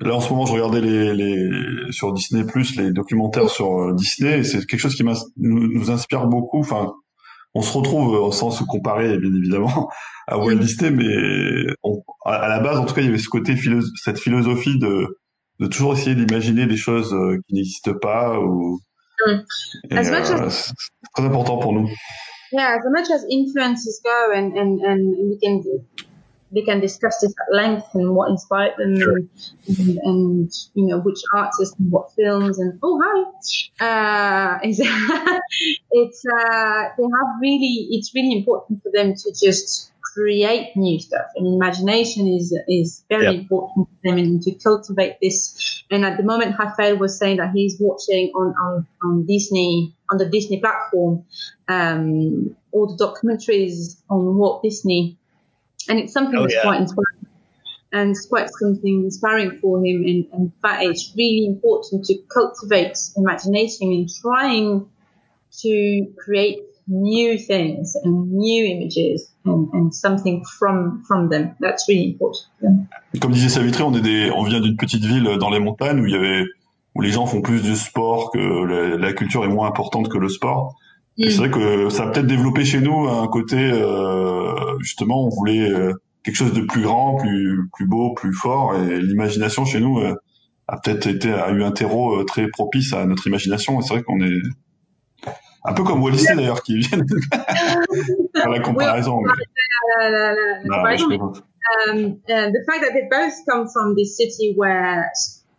là 0.00 0.14
en 0.14 0.20
ce 0.20 0.30
moment, 0.30 0.46
je 0.46 0.52
regardais 0.52 0.80
les, 0.80 1.14
les 1.14 1.92
sur 1.92 2.12
Disney 2.12 2.44
Plus 2.44 2.76
les 2.76 2.92
documentaires 2.92 3.48
sur 3.48 3.80
euh, 3.80 3.94
Disney, 3.94 4.40
et 4.40 4.44
c'est 4.44 4.64
quelque 4.66 4.80
chose 4.80 4.94
qui 4.94 5.04
nous, 5.04 5.18
nous 5.36 5.90
inspire 5.90 6.26
beaucoup. 6.26 6.60
Enfin, 6.60 6.92
on 7.54 7.62
se 7.62 7.76
retrouve 7.76 8.32
sans 8.32 8.50
se 8.50 8.64
comparer, 8.64 9.18
bien 9.18 9.34
évidemment, 9.34 9.90
à 10.26 10.38
Walt 10.38 10.56
Disney, 10.56 10.90
mais 10.90 11.66
à 12.24 12.48
la 12.48 12.60
base, 12.60 12.78
en 12.78 12.84
tout 12.84 12.94
cas, 12.94 13.00
il 13.00 13.06
y 13.06 13.08
avait 13.08 13.18
ce 13.18 13.28
côté 13.28 13.54
cette 13.96 14.18
philosophie 14.18 14.78
de 14.78 15.18
de 15.60 15.66
toujours 15.66 15.92
essayer 15.92 16.16
d'imaginer 16.16 16.66
des 16.66 16.76
choses 16.76 17.12
euh, 17.12 17.38
qui 17.46 17.54
n'existent 17.54 17.94
pas 18.00 18.38
ou 18.40 18.80
mm. 19.26 19.30
euh, 19.30 19.96
as, 19.98 20.50
c'est 20.50 20.72
très 21.14 21.24
important 21.24 21.58
pour 21.58 21.72
nous. 21.72 21.88
Yeah, 22.52 22.74
as 22.74 22.80
much 22.90 23.10
as 23.10 23.24
influences 23.30 24.00
go, 24.02 24.32
and 24.34 24.56
and 24.56 24.80
and 24.84 25.00
we 25.28 25.38
can 25.40 25.60
we 26.50 26.64
can 26.64 26.80
discuss 26.80 27.20
this 27.20 27.32
at 27.32 27.54
length 27.54 27.86
and 27.94 28.14
what 28.14 28.30
inspired 28.30 28.72
them 28.76 28.98
sure. 28.98 29.16
and, 29.16 29.98
and, 30.02 30.52
you 30.74 30.86
know 30.86 30.98
which 31.00 31.20
artists 31.34 31.76
and 31.78 31.90
what 31.90 32.12
films 32.14 32.58
and 32.58 32.78
oh 32.82 33.00
hi. 33.02 33.20
Uh, 33.84 34.58
it's 34.62 36.24
uh, 36.26 36.82
they 36.96 37.02
have 37.02 37.40
really 37.40 37.88
it's 37.90 38.14
really 38.14 38.36
important 38.38 38.82
for 38.82 38.90
them 38.92 39.14
to 39.14 39.32
just 39.32 39.90
create 40.14 40.76
new 40.76 40.98
stuff. 40.98 41.26
And 41.36 41.46
imagination 41.46 42.26
is 42.26 42.56
is 42.68 43.04
very 43.08 43.36
important 43.36 43.88
to 43.88 44.08
them 44.08 44.18
and 44.18 44.42
to 44.42 44.52
cultivate 44.52 45.16
this. 45.22 45.84
And 45.90 46.04
at 46.04 46.16
the 46.16 46.24
moment 46.24 46.58
Rafael 46.58 46.96
was 46.96 47.18
saying 47.18 47.36
that 47.38 47.52
he's 47.54 47.76
watching 47.78 48.32
on 48.34 48.54
on, 48.56 48.86
on 49.02 49.26
Disney 49.26 49.94
on 50.10 50.18
the 50.18 50.26
Disney 50.28 50.60
platform 50.60 51.24
um, 51.68 52.56
all 52.72 52.86
the 52.86 53.04
documentaries 53.04 54.00
on 54.08 54.36
Walt 54.36 54.62
Disney 54.62 55.16
and 55.90 55.98
it's 55.98 56.12
something 56.12 56.38
oh, 56.38 56.42
that's 56.42 56.54
yeah. 56.54 56.62
quite 56.62 56.80
inspiring 56.80 57.26
and 57.92 58.10
it's 58.10 58.26
quite 58.26 58.48
something 58.60 59.04
inspiring 59.04 59.58
for 59.58 59.84
him 59.84 60.04
and, 60.04 60.26
and 60.32 60.52
that 60.62 60.82
it's 60.82 61.12
really 61.16 61.44
important 61.46 62.04
to 62.04 62.14
cultivate 62.32 62.96
imagination 63.16 63.88
and 63.90 64.08
trying 64.22 64.88
to 65.58 66.06
create 66.16 66.60
new 66.86 67.36
things 67.38 67.96
and 68.04 68.32
new 68.32 68.64
images 68.64 69.32
and, 69.44 69.68
and 69.72 69.94
something 69.94 70.44
from 70.44 71.02
from 71.06 71.28
them. 71.28 71.56
That's 71.60 71.88
really 71.88 72.12
important. 72.12 72.46
Comme 73.20 73.32
disait 73.32 73.48
Savitri, 73.48 73.82
on 73.82 73.94
est 73.94 74.00
des, 74.00 74.30
on 74.30 74.44
vient 74.44 74.60
d'une 74.60 74.76
petite 74.76 75.04
ville 75.04 75.36
dans 75.38 75.50
les 75.50 75.60
montagnes 75.60 76.00
où 76.00 76.06
il 76.06 76.12
y 76.12 76.16
avait 76.16 76.44
où 76.94 77.00
les 77.00 77.10
gens 77.10 77.26
font 77.26 77.40
plus 77.40 77.62
du 77.62 77.76
sport 77.76 78.30
que 78.32 78.38
la, 78.38 78.96
la 78.96 79.12
culture 79.12 79.44
est 79.44 79.48
moins 79.48 79.68
importante 79.68 80.08
que 80.08 80.18
le 80.18 80.28
sport. 80.28 80.76
Mm. 81.20 81.28
C'est 81.28 81.36
vrai 81.36 81.50
que 81.50 81.90
ça 81.90 82.04
a 82.04 82.10
peut-être 82.10 82.26
développé 82.26 82.64
chez 82.64 82.80
nous 82.80 83.06
un 83.06 83.28
côté 83.28 83.58
euh, 83.58 84.78
justement 84.78 85.26
on 85.26 85.28
voulait 85.28 85.70
euh, 85.70 85.92
quelque 86.24 86.36
chose 86.36 86.54
de 86.54 86.62
plus 86.62 86.80
grand, 86.80 87.16
plus 87.16 87.68
plus 87.74 87.86
beau, 87.86 88.14
plus 88.14 88.32
fort 88.32 88.74
et 88.74 89.00
l'imagination 89.02 89.66
chez 89.66 89.80
nous 89.80 89.98
euh, 89.98 90.14
a 90.66 90.78
peut-être 90.80 91.06
été 91.06 91.30
a 91.30 91.50
eu 91.50 91.62
un 91.62 91.72
terreau 91.72 92.20
euh, 92.20 92.24
très 92.24 92.48
propice 92.48 92.94
à 92.94 93.04
notre 93.04 93.26
imagination 93.26 93.78
et 93.78 93.82
c'est 93.82 93.94
vrai 93.94 94.02
qu'on 94.02 94.22
est 94.22 94.40
un 95.64 95.74
peu 95.74 95.84
comme 95.84 96.02
Wallis 96.02 96.24
d'ailleurs, 96.34 96.62
qui 96.62 96.78
viennent 96.78 97.04
faire 98.34 98.48
la 98.48 98.60
comparaison. 98.60 99.20
La, 100.00 100.08
la, 100.08 100.32
la, 100.32 100.32
la 100.32 100.96
comparaison. 100.96 101.10
Um, 101.12 102.18
uh, 102.30 102.50
the 102.50 102.64
fact 102.66 102.80
that 102.80 102.94
they 102.94 103.06
both 103.10 103.34
come 103.46 103.68
from 103.68 103.94
this 103.94 104.16
city 104.16 104.54
where 104.56 105.10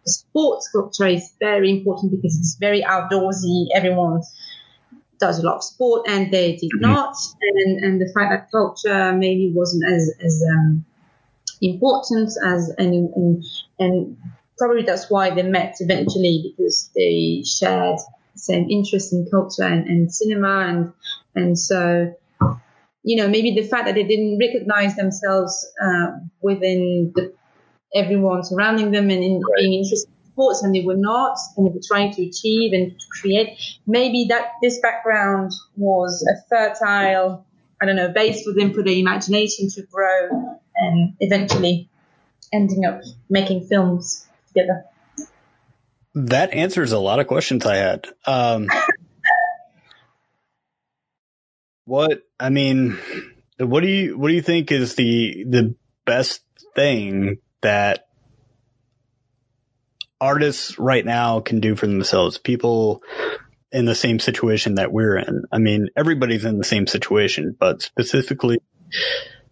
sports 0.07 0.69
culture 0.71 1.05
is 1.05 1.31
very 1.39 1.69
important 1.69 2.11
because 2.11 2.35
it's 2.35 2.57
very 2.59 2.81
outdoorsy. 2.81 3.67
Everyone 3.75 4.21
does 5.21 5.39
a 5.39 5.45
lot 5.45 5.57
of 5.57 5.63
sport, 5.63 6.05
and 6.09 6.31
they 6.31 6.57
did 6.57 6.71
mm-hmm. 6.71 6.91
not. 6.91 7.15
And, 7.41 7.83
and 7.83 8.01
the 8.01 8.11
fact 8.13 8.31
that 8.31 8.51
culture 8.51 9.13
maybe 9.13 9.53
wasn't 9.55 9.85
as 9.85 10.11
as 10.19 10.43
um, 10.53 10.83
important 11.61 12.31
as 12.45 12.73
and, 12.77 13.13
and 13.15 13.43
and 13.79 14.17
probably 14.57 14.83
that's 14.83 15.09
why 15.09 15.29
they 15.29 15.43
met 15.43 15.75
eventually 15.79 16.53
because 16.57 16.91
they 16.95 17.43
shared 17.45 17.97
the 18.33 18.39
same 18.39 18.69
interest 18.69 19.13
in 19.13 19.27
culture 19.31 19.63
and, 19.63 19.87
and 19.87 20.13
cinema 20.13 20.65
and 20.67 20.93
and 21.35 21.57
so 21.57 22.13
you 23.03 23.15
know 23.15 23.27
maybe 23.27 23.53
the 23.55 23.67
fact 23.67 23.85
that 23.85 23.95
they 23.95 24.03
didn't 24.03 24.39
recognize 24.39 24.95
themselves 24.95 25.53
uh, 25.83 26.07
within 26.41 27.11
the, 27.15 27.33
everyone 27.95 28.43
surrounding 28.43 28.91
them 28.91 29.09
and 29.09 29.23
in 29.23 29.33
right. 29.33 29.57
being 29.57 29.73
interested 29.73 30.09
and 30.63 30.73
they 30.73 30.81
were 30.81 30.97
not 30.97 31.37
and 31.55 31.67
they 31.67 31.71
were 31.71 31.81
trying 31.85 32.11
to 32.13 32.23
achieve 32.23 32.73
and 32.73 32.91
to 32.91 33.05
create 33.19 33.59
maybe 33.85 34.25
that 34.29 34.51
this 34.61 34.79
background 34.81 35.51
was 35.77 36.25
a 36.27 36.49
fertile 36.49 37.45
i 37.81 37.85
don't 37.85 37.95
know 37.95 38.11
base 38.11 38.43
for 38.43 38.53
them 38.53 38.73
for 38.73 38.83
their 38.83 38.95
imagination 38.95 39.69
to 39.69 39.81
grow 39.83 40.59
and 40.75 41.13
eventually 41.19 41.89
ending 42.53 42.85
up 42.85 43.01
making 43.29 43.65
films 43.67 44.27
together 44.47 44.83
that 46.13 46.53
answers 46.53 46.91
a 46.91 46.99
lot 46.99 47.19
of 47.19 47.27
questions 47.27 47.65
I 47.65 47.75
had. 47.77 48.07
Um, 48.25 48.67
what 51.85 52.23
I 52.39 52.49
mean, 52.49 52.97
what 53.57 53.81
do 53.81 53.87
you 53.87 54.17
what 54.17 54.27
do 54.27 54.33
you 54.33 54.41
think 54.41 54.71
is 54.71 54.95
the 54.95 55.45
the 55.47 55.75
best 56.05 56.41
thing 56.75 57.37
that 57.61 58.07
artists 60.21 60.79
right 60.79 61.05
now 61.05 61.41
can 61.41 61.59
do 61.59 61.75
for 61.75 61.87
themselves? 61.87 62.37
People 62.37 63.01
in 63.71 63.85
the 63.85 63.95
same 63.95 64.19
situation 64.19 64.75
that 64.75 64.91
we're 64.91 65.17
in. 65.17 65.43
I 65.51 65.57
mean, 65.57 65.89
everybody's 65.95 66.45
in 66.45 66.57
the 66.57 66.63
same 66.63 66.87
situation, 66.87 67.55
but 67.57 67.81
specifically 67.81 68.59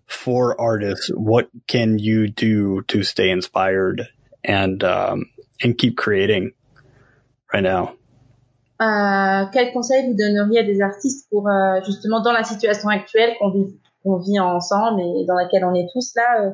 for 0.05 0.59
artists, 0.59 1.09
what 1.13 1.49
can 1.67 1.99
you 1.99 2.27
do 2.27 2.81
to 2.83 3.03
stay 3.03 3.29
inspired 3.29 4.07
and 4.43 4.83
um, 4.83 5.25
and 5.61 5.77
keep 5.77 5.97
creating 5.97 6.51
right 7.53 7.63
now? 7.63 7.95
Euh, 8.81 9.45
quel 9.51 9.73
conseil 9.73 10.07
vous 10.07 10.15
donneriez 10.15 10.59
à 10.59 10.63
des 10.63 10.81
artistes 10.81 11.27
pour 11.29 11.49
euh, 11.49 11.81
justement 11.85 12.21
dans 12.21 12.31
la 12.31 12.43
situation 12.43 12.87
actuelle 12.87 13.35
qu'on 13.37 13.51
vit, 13.51 13.77
qu'on 14.03 14.17
vit 14.19 14.39
ensemble 14.39 15.01
et 15.01 15.25
dans 15.25 15.35
laquelle 15.35 15.65
on 15.65 15.75
est 15.75 15.87
tous 15.91 16.13
là 16.15 16.45
euh, 16.45 16.51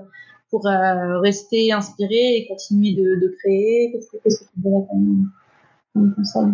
pour 0.49 0.67
euh, 0.67 1.19
rester 1.19 1.71
inspiré 1.71 2.37
et 2.37 2.47
continuer 2.47 2.93
de, 2.93 3.19
de 3.19 3.35
créer 3.39 3.91
Qu'est-ce 3.91 4.11
que, 4.11 4.17
qu'est-ce 4.23 4.39
que 4.39 4.45
tu 4.45 4.59
dirais 4.59 4.85
comme, 4.89 5.31
comme 5.93 6.15
conseil? 6.15 6.53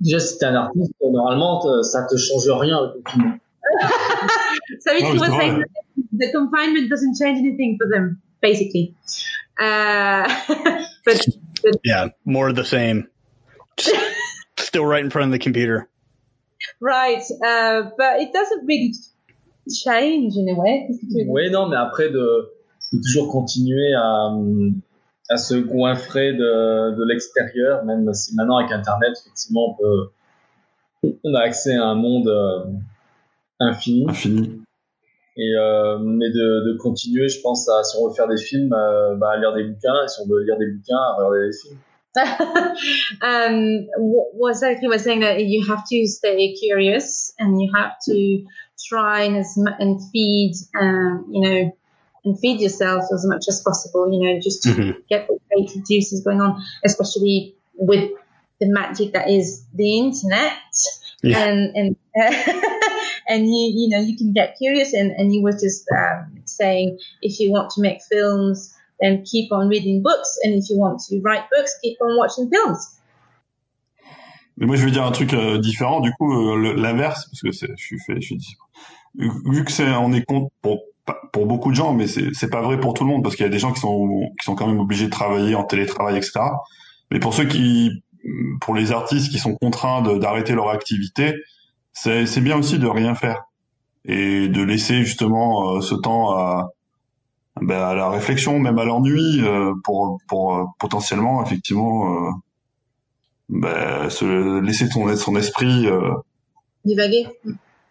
Déjà, 0.00 0.18
si 0.18 0.38
t'es 0.38 0.46
un 0.46 0.56
artiste, 0.56 0.92
normalement, 1.00 1.82
ça 1.82 2.06
te 2.10 2.16
change 2.16 2.48
rien 2.48 2.80
le 2.80 3.00
confinement. 3.00 3.38
so 4.80 4.92
it 4.92 5.20
was 5.20 5.28
saying 5.28 5.62
the 6.12 6.30
confinement 6.32 6.88
doesn't 6.90 7.16
change 7.16 7.38
anything 7.38 7.78
for 7.80 7.88
them, 7.88 8.20
basically. 8.40 8.94
Uh, 9.58 10.28
but, 11.04 11.26
but 11.62 11.76
yeah, 11.84 12.08
more 12.24 12.48
of 12.48 12.56
the 12.56 12.64
same. 12.64 13.08
Still 14.58 14.84
right 14.84 15.04
in 15.04 15.10
front 15.10 15.26
of 15.26 15.32
the 15.32 15.38
computer. 15.38 15.88
Right, 16.80 17.22
uh, 17.44 17.90
but 17.96 18.20
it 18.20 18.32
doesn't 18.32 18.66
really 18.66 18.94
change 19.70 20.34
in 20.36 20.48
a 20.48 20.54
way. 20.54 20.88
Oui, 21.28 21.50
non, 21.50 21.68
mais 21.68 21.76
après 21.76 22.10
de, 22.10 22.50
de 22.92 23.00
toujours 23.02 23.30
continuer 23.30 23.94
à, 23.94 24.30
à 25.28 25.36
se 25.36 25.54
goinfrer 25.54 26.32
de, 26.32 26.96
de 26.96 27.04
l'extérieur, 27.04 27.84
même 27.84 28.12
si 28.12 28.34
maintenant 28.34 28.58
avec 28.58 28.72
Internet, 28.72 29.12
effectivement, 29.20 29.70
on 29.70 29.82
peut, 29.82 30.10
on 31.24 31.34
a 31.34 31.40
accès 31.40 31.74
à 31.74 31.86
un 31.86 31.94
monde 31.94 32.28
euh, 32.28 32.64
infini. 33.60 34.04
Infini. 34.08 34.62
Et 35.36 35.54
euh, 35.56 35.98
mais 35.98 36.28
de, 36.28 36.72
de 36.72 36.76
continuer, 36.76 37.28
je 37.28 37.40
pense, 37.40 37.66
à 37.68 37.82
si 37.84 37.96
on 37.98 38.08
veut 38.08 38.14
faire 38.14 38.28
des 38.28 38.36
films, 38.36 38.72
euh, 38.74 39.16
bah, 39.16 39.30
à 39.30 39.38
lire 39.38 39.54
des 39.54 39.64
bouquins, 39.64 40.04
et 40.04 40.08
si 40.08 40.20
on 40.20 40.28
veut 40.28 40.42
lire 40.42 40.58
des 40.58 40.66
bouquins, 40.66 40.98
à 40.98 41.14
regarder 41.14 41.46
des 41.46 41.56
films. 41.56 41.78
um, 43.22 43.86
what 43.96 44.50
exactly 44.50 44.86
was 44.86 44.98
saying 44.98 45.20
that 45.20 45.40
you 45.40 45.64
have 45.66 45.82
to 45.90 46.06
stay 46.06 46.52
curious 46.52 47.32
and 47.38 47.58
you 47.58 47.72
have 47.74 47.92
to 48.06 48.44
try 48.86 49.22
and, 49.22 49.38
as, 49.38 49.56
and 49.78 49.98
feed, 50.12 50.52
um, 50.78 51.24
you 51.32 51.40
know, 51.40 51.72
and 52.24 52.38
feed 52.38 52.60
yourself 52.60 53.04
as 53.12 53.26
much 53.26 53.44
as 53.48 53.60
possible, 53.62 54.12
you 54.12 54.20
know, 54.20 54.40
just 54.40 54.62
to 54.62 54.68
mm-hmm. 54.70 55.00
get 55.08 55.26
the 55.26 55.38
creative 55.48 55.86
juices 55.86 56.22
going 56.22 56.40
on, 56.40 56.62
especially 56.84 57.54
with 57.74 58.10
the 58.60 58.68
magic 58.68 59.12
that 59.12 59.28
is 59.28 59.64
the 59.74 59.98
internet. 59.98 60.52
Yeah. 61.22 61.38
And, 61.38 61.76
and, 61.76 61.96
and 63.28 63.46
you, 63.46 63.72
you 63.74 63.88
know, 63.88 64.00
you 64.00 64.16
can 64.16 64.32
get 64.32 64.56
curious 64.58 64.92
and, 64.92 65.10
and 65.12 65.34
you 65.34 65.42
were 65.42 65.52
just, 65.52 65.86
um, 65.90 66.42
saying 66.44 66.98
if 67.22 67.40
you 67.40 67.50
want 67.50 67.70
to 67.70 67.80
make 67.80 68.02
films, 68.02 68.74
and 69.02 69.24
keep 69.26 69.52
on 69.52 69.68
reading 69.68 70.02
books. 70.02 70.38
And 70.42 70.54
if 70.54 70.70
you 70.70 70.78
want 70.78 71.00
to 71.08 71.20
write 71.20 71.50
books, 71.50 71.76
keep 71.82 71.98
on 72.00 72.16
watching 72.16 72.48
films. 72.48 72.98
Mais 74.56 74.66
moi, 74.66 74.76
je 74.76 74.84
vais 74.84 74.90
dire 74.90 75.04
un 75.04 75.12
truc 75.12 75.34
euh, 75.34 75.58
différent. 75.58 76.00
Du 76.00 76.12
coup, 76.12 76.32
euh, 76.32 76.74
l'inverse, 76.76 77.26
parce 77.26 77.40
que 77.40 77.50
je 77.50 77.74
suis 77.76 77.98
fait, 77.98 78.20
je 78.20 78.26
suis 78.26 78.56
vu 79.14 79.64
que 79.64 79.72
c'est, 79.72 79.88
on 79.88 80.12
est 80.12 80.24
compte 80.24 80.50
pour 80.62 80.82
pour 81.32 81.46
beaucoup 81.46 81.70
de 81.70 81.76
gens, 81.76 81.92
mais 81.94 82.06
c'est 82.06 82.50
pas 82.50 82.62
vrai 82.62 82.78
pour 82.78 82.94
tout 82.94 83.04
le 83.04 83.10
monde 83.10 83.22
parce 83.22 83.36
qu'il 83.36 83.44
y 83.44 83.48
a 83.48 83.52
des 83.52 83.58
gens 83.58 83.72
qui 83.72 83.80
sont 83.80 84.30
qui 84.38 84.44
sont 84.44 84.54
quand 84.54 84.66
même 84.66 84.78
obligés 84.78 85.06
de 85.06 85.10
travailler 85.10 85.54
en 85.54 85.64
télétravail, 85.64 86.16
etc. 86.16 86.40
Mais 87.10 87.18
pour 87.18 87.34
ceux 87.34 87.44
qui, 87.44 88.02
pour 88.60 88.74
les 88.74 88.92
artistes 88.92 89.30
qui 89.30 89.38
sont 89.38 89.54
contraints 89.56 90.02
d'arrêter 90.18 90.54
leur 90.54 90.70
activité, 90.70 91.34
c'est 91.92 92.40
bien 92.40 92.58
aussi 92.58 92.78
de 92.78 92.86
rien 92.86 93.14
faire 93.14 93.44
et 94.04 94.48
de 94.48 94.62
laisser 94.62 95.04
justement 95.04 95.80
ce 95.80 95.94
temps 95.94 96.36
à, 96.36 96.70
ben, 97.60 97.80
à 97.80 97.94
la 97.94 98.08
réflexion, 98.08 98.58
même 98.58 98.78
à 98.78 98.84
l'ennui, 98.84 99.40
euh, 99.42 99.74
pour, 99.84 100.18
pour 100.26 100.56
euh, 100.56 100.64
potentiellement 100.78 101.44
effectivement 101.44 102.26
euh, 102.26 102.30
ben, 103.50 104.08
se 104.08 104.60
laisser 104.60 104.88
ton, 104.88 105.14
son 105.16 105.36
esprit 105.36 105.86
divaguer. 106.84 107.28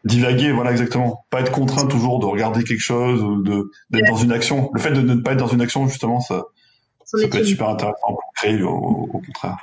Divaguer, 0.03 0.51
voilà 0.51 0.71
exactement. 0.71 1.25
Pas 1.29 1.41
être 1.41 1.51
contraint 1.51 1.87
toujours 1.87 2.19
de 2.19 2.25
regarder 2.25 2.63
quelque 2.63 2.79
chose 2.79 3.23
ou 3.23 3.43
de 3.43 3.69
d'être 3.91 4.07
dans 4.07 4.17
une 4.17 4.31
action. 4.31 4.71
Le 4.73 4.79
fait 4.79 4.91
de 4.91 5.01
ne 5.01 5.21
pas 5.21 5.33
être 5.33 5.39
dans 5.39 5.47
une 5.47 5.61
action, 5.61 5.87
justement, 5.87 6.19
ça, 6.19 6.45
ça 7.05 7.17
peut 7.27 7.37
être 7.37 7.45
super 7.45 7.69
intéressant 7.69 8.07
pour 8.07 8.33
créer, 8.35 8.61
au, 8.63 8.71
au 8.71 9.07
contraire. 9.19 9.57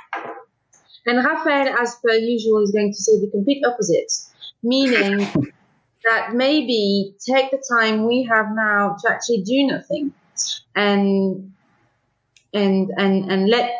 And 1.07 1.21
Raphael, 1.23 1.73
as 1.81 1.99
per 2.03 2.13
usual, 2.13 2.63
is 2.63 2.71
going 2.71 2.91
to 2.91 3.01
say 3.01 3.19
the 3.19 3.29
complete 3.31 3.63
opposite, 3.65 4.11
meaning 4.63 5.27
that 6.05 6.33
maybe 6.33 7.15
take 7.19 7.51
the 7.51 7.61
time 7.69 8.05
we 8.05 8.27
have 8.29 8.47
now 8.55 8.95
to 9.01 9.11
actually 9.11 9.41
do 9.41 9.67
nothing 9.67 10.13
and 10.75 11.51
and 12.53 12.91
and 12.97 13.31
and 13.31 13.49
let 13.49 13.71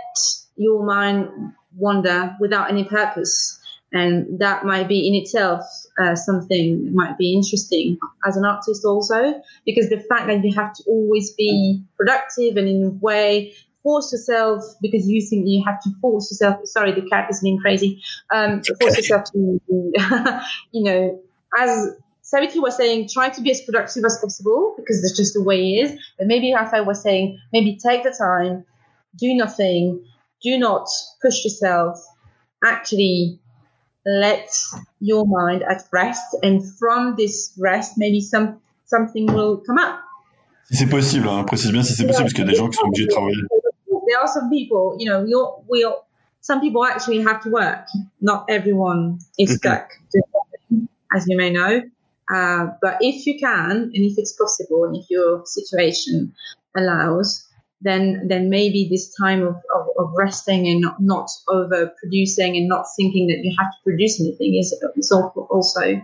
your 0.57 0.83
mind 0.83 1.53
wander 1.77 2.35
without 2.39 2.69
any 2.69 2.83
purpose 2.83 3.58
and 3.91 4.39
that 4.39 4.65
might 4.65 4.87
be 4.87 5.07
in 5.07 5.15
itself 5.15 5.63
uh, 5.99 6.15
something 6.15 6.85
that 6.85 6.93
might 6.93 7.17
be 7.17 7.33
interesting 7.33 7.97
as 8.25 8.37
an 8.37 8.45
artist 8.45 8.85
also 8.85 9.41
because 9.65 9.89
the 9.89 9.99
fact 10.09 10.27
that 10.27 10.43
you 10.43 10.53
have 10.55 10.73
to 10.73 10.83
always 10.87 11.33
be 11.33 11.81
productive 11.97 12.57
and 12.57 12.67
in 12.67 12.83
a 12.83 12.89
way 12.89 13.53
force 13.83 14.11
yourself 14.11 14.63
because 14.81 15.07
you 15.07 15.21
think 15.21 15.47
you 15.47 15.63
have 15.65 15.81
to 15.81 15.89
force 16.01 16.29
yourself 16.31 16.59
sorry 16.65 16.91
the 16.91 17.07
cat 17.09 17.27
is 17.29 17.41
being 17.41 17.59
crazy 17.59 18.01
um, 18.33 18.61
force 18.79 18.97
yourself 18.97 19.23
to 19.31 19.59
you 20.71 20.83
know 20.83 21.21
as 21.57 21.95
Savitri 22.21 22.59
was 22.59 22.77
saying, 22.77 23.09
try 23.11 23.29
to 23.29 23.41
be 23.41 23.49
as 23.49 23.59
productive 23.61 24.05
as 24.05 24.19
possible 24.21 24.75
because 24.77 25.01
that's 25.01 25.17
just 25.17 25.33
the 25.33 25.41
way 25.41 25.57
it 25.57 25.81
is. 25.81 25.99
But 26.15 26.27
maybe 26.27 26.53
Raphael 26.53 26.85
was 26.85 27.01
saying, 27.01 27.39
maybe 27.51 27.75
take 27.83 28.03
the 28.03 28.11
time, 28.15 28.65
do 29.17 29.33
nothing, 29.33 30.05
do 30.43 30.55
not 30.59 30.87
push 31.23 31.43
yourself, 31.43 31.99
actually 32.63 33.39
let 34.09 34.49
your 34.99 35.25
mind 35.25 35.63
at 35.63 35.83
rest. 35.91 36.35
And 36.41 36.61
from 36.79 37.15
this 37.17 37.53
rest, 37.57 37.93
maybe 37.97 38.21
some, 38.21 38.59
something 38.85 39.27
will 39.27 39.57
come 39.57 39.77
up. 39.77 39.99
Si 40.71 40.75
c'est 40.75 40.89
possible, 40.89 41.27
hein, 41.27 41.43
précise 41.45 41.71
bien 41.71 41.81
si 41.81 41.93
c'est 41.93 42.05
possible, 42.05 42.25
parce 42.25 42.33
qu'il 42.33 42.45
y 42.45 42.47
a 42.47 42.51
des 42.51 42.57
gens 42.57 42.69
qui 42.69 42.77
sont 42.77 42.87
obligés 42.87 43.07
de 43.07 43.11
travailler. 43.11 43.41
There 44.07 44.19
are 44.19 44.27
some 44.27 44.49
people, 44.49 44.95
you 44.99 45.09
know, 45.09 45.23
we 45.23 45.33
all, 45.33 45.63
we 45.67 45.85
some 46.41 46.61
people 46.61 46.85
actually 46.85 47.21
have 47.23 47.41
to 47.43 47.49
work. 47.49 47.87
Not 48.21 48.45
everyone 48.49 49.19
is 49.37 49.55
stuck, 49.55 49.89
as 51.15 51.25
you 51.27 51.37
may 51.37 51.49
know. 51.51 51.81
Uh, 52.31 52.67
but 52.81 52.97
if 53.01 53.25
you 53.25 53.39
can, 53.39 53.71
and 53.71 54.05
if 54.05 54.17
it's 54.17 54.33
possible, 54.33 54.85
and 54.85 54.95
if 54.95 55.09
your 55.09 55.41
situation 55.45 56.33
allows, 56.77 57.48
then 57.81 58.27
then 58.27 58.49
maybe 58.49 58.87
this 58.89 59.13
time 59.15 59.41
of, 59.41 59.55
of, 59.75 59.87
of 59.97 60.13
resting 60.15 60.67
and 60.67 60.81
not, 60.81 60.97
not 60.99 61.29
over 61.47 61.91
producing 61.99 62.57
and 62.57 62.67
not 62.67 62.85
thinking 62.97 63.27
that 63.27 63.39
you 63.43 63.55
have 63.57 63.71
to 63.71 63.77
produce 63.83 64.19
anything 64.19 64.55
is, 64.55 64.75
is 64.97 65.11
also 65.11 66.01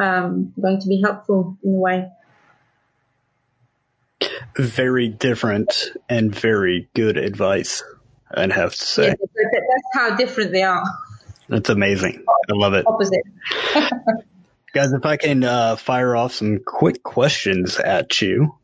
um, 0.00 0.52
going 0.60 0.80
to 0.80 0.88
be 0.88 1.00
helpful 1.02 1.56
in 1.62 1.74
a 1.74 1.78
way. 1.78 2.10
Very 4.56 5.08
different 5.08 5.90
and 6.08 6.34
very 6.34 6.88
good 6.94 7.16
advice, 7.16 7.82
I'd 8.34 8.52
have 8.52 8.74
to 8.74 8.84
say. 8.84 9.06
Yeah, 9.06 9.14
that's 9.52 9.88
how 9.94 10.16
different 10.16 10.52
they 10.52 10.62
are. 10.62 10.84
That's 11.48 11.70
amazing. 11.70 12.24
I 12.28 12.52
love 12.52 12.74
it. 12.74 12.86
Opposite. 12.86 13.22
Guys, 14.72 14.92
if 14.92 15.04
I 15.04 15.16
can 15.16 15.42
uh, 15.42 15.76
fire 15.76 16.14
off 16.14 16.32
some 16.32 16.60
quick 16.64 17.02
questions 17.02 17.76
at 17.78 18.20
you. 18.22 18.54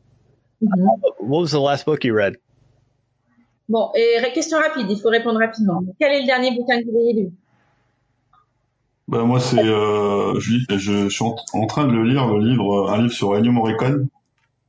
Mm-hmm. 0.62 0.88
Uh, 0.88 1.10
what 1.20 1.40
was 1.40 1.52
the 1.52 1.60
last 1.60 1.84
book 1.86 2.04
you 2.04 2.14
read? 2.14 2.36
Bon, 3.68 3.90
et 3.94 4.32
question 4.32 4.58
rapide, 4.58 4.86
il 4.88 4.98
faut 5.00 5.08
répondre 5.08 5.40
rapidement. 5.40 5.82
Quel 5.98 6.12
est 6.12 6.20
le 6.20 6.26
dernier 6.26 6.52
bouquin 6.56 6.80
que 6.80 6.88
vous 6.88 6.98
avez 6.98 7.12
lu? 7.12 7.32
Ben, 9.08 9.24
Moi, 9.24 9.40
c'est, 9.40 9.58
euh, 9.58 10.38
je, 10.38 10.58
je, 10.76 11.08
suis 11.08 11.24
en, 11.24 11.66
train 11.66 11.86
de 11.86 11.92
le 11.92 12.04
lire, 12.04 12.26
le 12.28 12.40
livre, 12.40 12.90
un 12.90 13.02
livre 13.02 13.12
sur 13.12 13.34
Ennio 13.34 13.52
Morricone. 13.52 14.08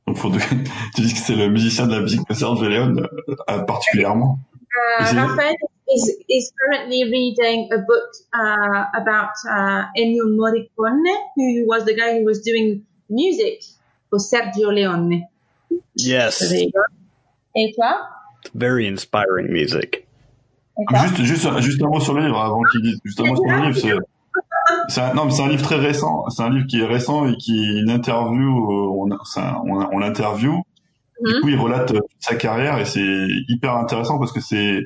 Donc, 0.06 0.16
faut 0.16 0.30
de, 0.30 0.38
tu 0.94 1.02
dis 1.02 1.12
que 1.12 1.18
c'est 1.18 1.36
le 1.36 1.48
musicien 1.48 1.86
de 1.86 1.94
la 1.94 2.00
musique 2.00 2.26
de 2.28 2.34
Serge 2.34 2.62
Leone, 2.62 3.06
euh, 3.28 3.58
particulièrement. 3.60 4.38
Euh, 5.00 5.04
Raphaël 5.04 5.54
is, 5.88 6.16
is 6.28 6.52
currently 6.58 7.04
reading 7.04 7.68
a 7.72 7.78
book 7.78 8.10
uh, 8.34 8.84
about 8.94 9.32
uh, 9.48 9.86
Ennio 9.96 10.26
Morricone, 10.26 11.14
who 11.36 11.66
was 11.66 11.84
the 11.84 11.94
guy 11.94 12.18
who 12.18 12.24
was 12.24 12.40
doing 12.40 12.82
music 13.08 13.62
for 14.10 14.18
Sergio 14.18 14.72
Leone. 14.72 15.24
Yes. 15.96 16.52
Et 17.54 17.72
toi? 17.74 18.00
Very 18.54 18.86
inspiring 18.86 19.50
music. 19.50 20.04
Juste, 20.94 21.16
juste, 21.24 21.60
juste 21.60 21.82
un 21.82 21.88
mot 21.88 22.00
sur 22.00 22.14
le 22.14 22.24
livre 22.24 22.40
avant 22.40 22.62
qu'il 22.70 22.82
dise. 22.82 23.00
Juste 23.04 23.20
un 23.20 23.24
mot 23.24 23.36
sur 23.36 23.44
le 23.44 23.66
livre, 23.66 23.78
c'est. 23.78 23.92
C'est 24.88 25.00
un, 25.00 25.14
non, 25.14 25.24
mais 25.24 25.30
c'est 25.30 25.42
un 25.42 25.48
livre 25.48 25.62
très 25.62 25.76
récent. 25.76 26.28
C'est 26.28 26.42
un 26.42 26.50
livre 26.50 26.66
qui 26.66 26.80
est 26.80 26.84
récent 26.84 27.26
et 27.26 27.36
qui 27.36 27.58
est 27.58 27.80
une 27.80 27.90
interview. 27.90 28.70
Euh, 28.70 28.88
on, 28.90 29.08
on, 29.10 29.88
on 29.92 29.98
l'interview. 29.98 30.62
Du 31.20 31.32
mm-hmm. 31.32 31.40
coup, 31.40 31.48
il 31.48 31.58
relate 31.58 31.92
sa 32.20 32.36
carrière 32.36 32.78
et 32.78 32.84
c'est 32.84 33.26
hyper 33.48 33.74
intéressant 33.74 34.18
parce 34.18 34.30
que 34.30 34.40
c'est 34.40 34.82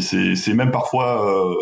c'est 0.00 0.54
même 0.54 0.70
parfois, 0.70 1.26
euh, 1.26 1.54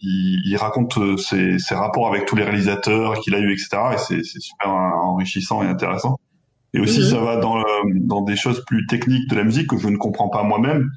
il, 0.00 0.40
il, 0.46 0.56
raconte 0.56 0.96
euh, 0.96 1.16
ses, 1.16 1.58
ses, 1.58 1.74
rapports 1.74 2.08
avec 2.08 2.24
tous 2.24 2.34
les 2.34 2.44
réalisateurs 2.44 3.20
qu'il 3.20 3.34
a 3.34 3.38
eu, 3.38 3.52
etc. 3.52 3.68
Et 3.92 3.98
c'est 3.98 4.40
super 4.40 4.68
enrichissant 4.68 5.62
et 5.62 5.66
intéressant. 5.66 6.18
Et 6.74 6.80
aussi, 6.80 7.00
mhm. 7.00 7.06
ça 7.06 7.20
va 7.20 7.36
dans, 7.36 7.62
dans 7.94 8.22
des 8.22 8.36
choses 8.36 8.64
plus 8.64 8.86
techniques 8.86 9.28
de 9.28 9.36
la 9.36 9.44
musique 9.44 9.68
que 9.68 9.78
je 9.78 9.88
ne 9.88 9.96
comprends 9.96 10.28
pas 10.28 10.42
moi-même. 10.42 10.90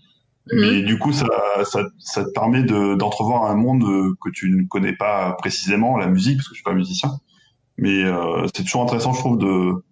Mhm. 0.51 0.59
Mais 0.59 0.81
du 0.81 0.99
coup, 0.99 1.11
ça, 1.13 1.27
ça, 1.63 1.83
ça 1.99 2.23
te 2.23 2.31
permet 2.31 2.63
d'entrevoir 2.63 3.45
un 3.45 3.55
monde 3.55 3.83
que 4.23 4.29
tu 4.29 4.49
ne 4.49 4.67
connais 4.67 4.93
pas 4.93 5.33
précisément, 5.33 5.97
la 5.97 6.07
musique, 6.07 6.37
parce 6.37 6.47
que 6.47 6.55
je 6.55 6.59
suis 6.59 6.63
pas 6.63 6.73
musicien. 6.73 7.11
Mais 7.77 8.03
euh, 8.03 8.45
c'est 8.55 8.63
toujours 8.63 8.83
intéressant, 8.83 9.13
je 9.13 9.19
trouve, 9.19 9.37
de 9.37 9.83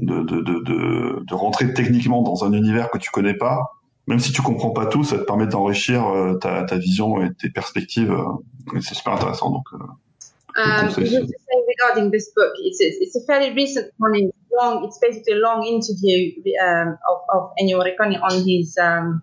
de, 0.00 0.20
de, 0.20 0.40
de, 0.42 1.24
de, 1.26 1.34
rentrer 1.34 1.74
techniquement 1.74 2.22
dans 2.22 2.44
un 2.44 2.52
univers 2.52 2.88
que 2.88 2.98
tu 2.98 3.10
connais 3.10 3.34
pas 3.34 3.64
même 4.08 4.20
si 4.20 4.32
tu 4.32 4.40
comprends 4.40 4.70
pas 4.70 4.86
tout, 4.86 5.04
ça 5.04 5.18
te 5.18 5.24
permet 5.24 5.46
d'enrichir 5.46 6.08
euh, 6.08 6.34
ta, 6.38 6.62
ta, 6.64 6.78
vision 6.78 7.22
et 7.22 7.32
tes 7.34 7.50
perspectives. 7.50 8.10
Euh, 8.10 8.80
c'est 8.80 8.94
super 8.94 9.12
intéressant. 9.12 9.50
Donc, 9.50 9.66
euh, 9.74 10.88
regarding 11.68 12.10
this 12.10 12.30
book, 12.34 12.52
it's, 12.58 12.80
it's 12.80 13.14
a 13.14 13.24
fairly 13.26 13.52
recent 13.54 13.92
one. 13.98 14.16
It's 14.16 14.36
long. 14.58 14.84
It's 14.84 14.98
basically 14.98 15.34
a 15.34 15.36
long 15.36 15.64
interview 15.64 16.32
um, 16.64 16.98
of, 17.08 17.18
of 17.32 17.50
Ennio 17.60 17.78
Morricone 17.78 18.20
on 18.22 18.48
his 18.48 18.76
um, 18.78 19.22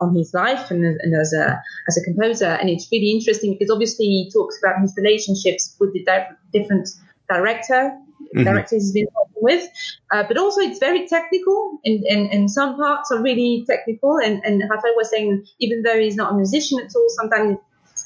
on 0.00 0.16
his 0.16 0.34
life 0.34 0.72
and, 0.72 0.84
and, 0.84 1.14
as 1.14 1.32
a 1.32 1.60
as 1.88 1.96
a 1.96 2.02
composer, 2.02 2.46
and 2.46 2.68
it's 2.68 2.88
really 2.90 3.10
interesting 3.10 3.52
because 3.52 3.70
obviously 3.70 4.06
he 4.06 4.30
talks 4.32 4.58
about 4.62 4.80
his 4.80 4.94
relationships 4.96 5.76
with 5.78 5.92
the 5.92 6.02
di- 6.04 6.30
different 6.52 6.88
director 7.28 7.96
mm-hmm. 8.34 8.44
directors 8.44 8.82
he's 8.82 8.92
been 8.92 9.06
working 9.14 9.42
with. 9.42 9.68
Uh, 10.10 10.24
but 10.26 10.36
also 10.36 10.60
it's 10.60 10.78
very 10.78 11.06
technical 11.06 11.78
and, 11.84 12.04
and, 12.04 12.32
and 12.32 12.50
some 12.50 12.76
parts 12.76 13.10
are 13.10 13.22
really 13.22 13.64
technical. 13.68 14.18
And, 14.18 14.42
and 14.44 14.62
Rafael 14.68 14.94
was 14.96 15.10
saying, 15.10 15.46
even 15.60 15.82
though 15.82 15.98
he's 15.98 16.16
not 16.16 16.32
a 16.32 16.36
musician 16.36 16.78
at 16.80 16.94
all, 16.94 17.06
sometimes 17.08 17.58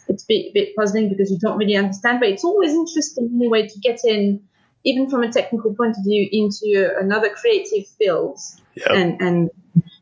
it's 0.09 0.25
a 0.25 0.27
bit, 0.27 0.47
a 0.47 0.53
bit 0.53 0.77
puzzling 0.77 1.09
because 1.09 1.31
you 1.31 1.39
don't 1.39 1.59
really 1.59 1.77
understand, 1.77 2.21
but 2.21 2.29
it's 2.29 2.45
always 2.45 2.73
interesting 2.73 3.31
anyway 3.35 3.67
to 3.69 3.79
get 3.81 4.01
in, 4.05 4.41
even 4.85 5.09
from 5.11 5.23
a 5.23 5.33
technical 5.33 5.75
point 5.75 5.97
of 5.97 6.05
view, 6.05 6.29
into 6.33 6.93
another 7.01 7.31
creative 7.31 7.87
field 7.99 8.39
yep. 8.75 8.91
and, 8.91 9.21
and 9.21 9.51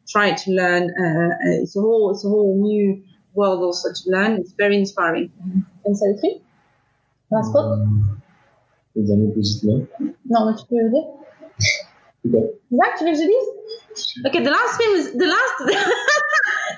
try 0.08 0.32
to 0.32 0.50
learn. 0.50 0.90
Uh, 0.90 1.34
it's 1.62 1.76
a 1.76 1.80
whole, 1.80 2.10
it's 2.10 2.24
a 2.24 2.28
whole 2.28 2.60
new 2.60 3.02
world 3.34 3.62
also 3.62 3.88
to 3.92 4.10
learn. 4.10 4.32
It's 4.32 4.52
very 4.52 4.76
inspiring. 4.76 5.30
And 5.84 5.96
so, 5.96 6.06
last 7.30 7.52
book? 7.52 7.78
les 8.96 9.10
années 9.10 9.32
positives. 9.32 9.86
Non, 10.30 10.46
mais 10.46 10.56
tu 10.56 10.66
peux 10.68 10.76
le 10.76 10.90
dire. 10.90 11.08
Okay. 12.26 12.50
Zach, 12.72 12.98
tu 12.98 13.04
veux 13.04 13.10
que 13.10 13.18
je 13.18 13.26
dise? 13.26 14.24
Okay, 14.26 14.42
the 14.42 14.50
last 14.50 14.76
film 14.80 14.96
is 14.96 15.12
the 15.12 15.26
last 15.26 15.54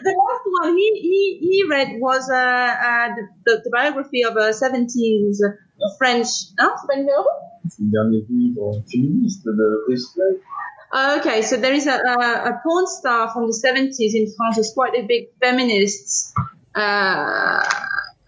the 0.02 0.14
last 0.14 0.42
one 0.60 0.76
he 0.76 0.88
he 1.00 1.38
he 1.40 1.64
read 1.68 2.00
was 2.00 2.28
uh, 2.30 2.36
uh 2.36 3.08
the, 3.14 3.28
the, 3.44 3.62
the 3.64 3.70
biography 3.70 4.22
of 4.22 4.36
a 4.36 4.50
70s 4.50 5.38
French. 5.98 6.28
Hein, 6.58 6.72
c'est 6.80 6.86
pas 6.86 6.96
une 6.96 7.08
C'est 7.68 7.82
le 7.82 7.90
dernier 7.90 8.24
livre 8.30 8.82
féministe 8.90 9.44
de 9.44 9.84
Brisley. 9.86 10.40
Uh, 10.92 11.18
okay, 11.18 11.42
so 11.42 11.56
there 11.56 11.74
is 11.74 11.86
a, 11.86 11.96
a, 11.96 12.50
a 12.50 12.60
porn 12.62 12.86
star 12.86 13.32
from 13.32 13.48
the 13.48 13.52
70s 13.52 14.14
in 14.14 14.32
France 14.36 14.56
who's 14.56 14.72
quite 14.72 14.94
a 14.94 15.02
big 15.02 15.28
feminist. 15.42 16.32
Uh, 16.74 17.62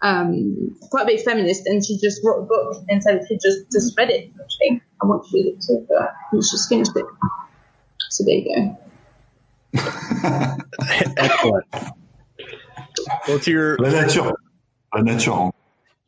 um, 0.01 0.75
quite 0.89 1.03
a 1.03 1.05
big 1.05 1.21
feminist, 1.21 1.65
and 1.67 1.85
she 1.85 1.97
just 1.97 2.21
wrote 2.23 2.43
a 2.43 2.45
book 2.45 2.83
and 2.89 3.01
said 3.01 3.21
she 3.27 3.35
just 3.35 3.71
just 3.71 3.97
read 3.97 4.09
it. 4.09 4.31
Actually, 4.41 4.81
I 5.01 5.05
want 5.05 5.23
to 5.23 5.29
read 5.33 5.45
it 5.47 5.61
too, 5.65 5.85
but 5.87 6.13
he's 6.31 6.51
just 6.51 6.69
finished 6.69 6.91
it. 6.95 7.05
So 8.09 8.23
there 8.25 8.35
you 8.35 8.55
go. 8.55 8.88
Excellent. 11.17 11.65
What's 13.25 13.47
your 13.47 13.77
La 13.77 13.89
nature. 13.89 14.31
La 14.93 15.01
nature. 15.01 15.31
I 15.31 15.51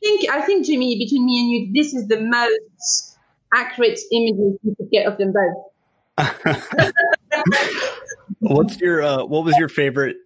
think 0.01 0.29
I 0.29 0.41
think 0.41 0.65
Jimmy, 0.65 0.97
between 0.97 1.25
me 1.25 1.39
and 1.39 1.51
you, 1.51 1.73
this 1.73 1.93
is 1.93 2.07
the 2.07 2.19
most 2.19 3.17
accurate 3.53 3.99
images 4.11 4.57
you 4.63 4.75
could 4.75 4.89
get 4.91 5.05
of 5.05 5.17
them 5.17 5.33
both. 5.33 5.71
What's 8.39 8.79
your 8.79 9.03
uh, 9.03 9.25
what 9.25 9.45
was 9.45 9.55
your 9.57 9.69
favorite 9.69 10.17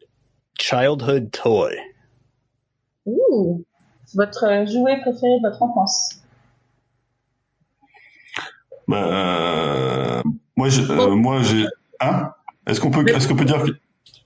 childhood 0.58 1.34
toy? 1.34 1.76
Ouh, 3.06 3.66
votre 4.14 4.66
jouet 4.66 5.02
préféré 5.02 5.40
de 5.40 5.50
votre 5.50 5.62
enfance. 5.62 6.22
Bah, 8.88 8.98
euh, 8.98 10.24
moi, 10.56 10.70
j'ai, 10.70 10.84
euh, 10.90 11.16
moi, 11.16 11.42
j'ai, 11.42 11.66
hein? 12.00 12.34
Est-ce 12.68 12.80
qu'on 12.80 12.92
peut, 12.92 13.08
est-ce 13.08 13.28
qu'on 13.28 13.36
peut 13.36 13.46
dire 13.46 13.64
que, 13.64 13.72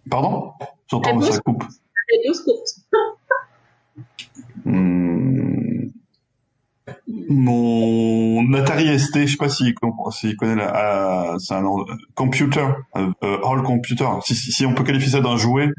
pardon? 0.09 0.53
J'entends, 0.87 1.21
ça 1.21 1.39
coupe. 1.39 1.63
Les 2.11 2.27
douze 2.27 2.43
courtes. 2.43 2.75
Hmm. 4.65 5.89
Mon 7.07 8.53
Atari 8.53 8.97
ST, 8.99 9.21
je 9.21 9.31
sais 9.31 9.37
pas 9.37 9.49
s'il 9.49 9.75
s'il 10.11 10.35
connaît 10.35 10.55
la, 10.55 11.33
euh, 11.33 11.37
c'est 11.37 11.53
un 11.53 11.63
computer, 12.15 12.65
euh, 12.95 13.11
euh, 13.23 13.37
all 13.43 13.61
computer. 13.63 14.05
Si, 14.25 14.35
si, 14.35 14.51
si 14.51 14.65
on 14.65 14.73
peut 14.73 14.83
qualifier 14.83 15.11
ça 15.11 15.21
d'un 15.21 15.37
jouet. 15.37 15.69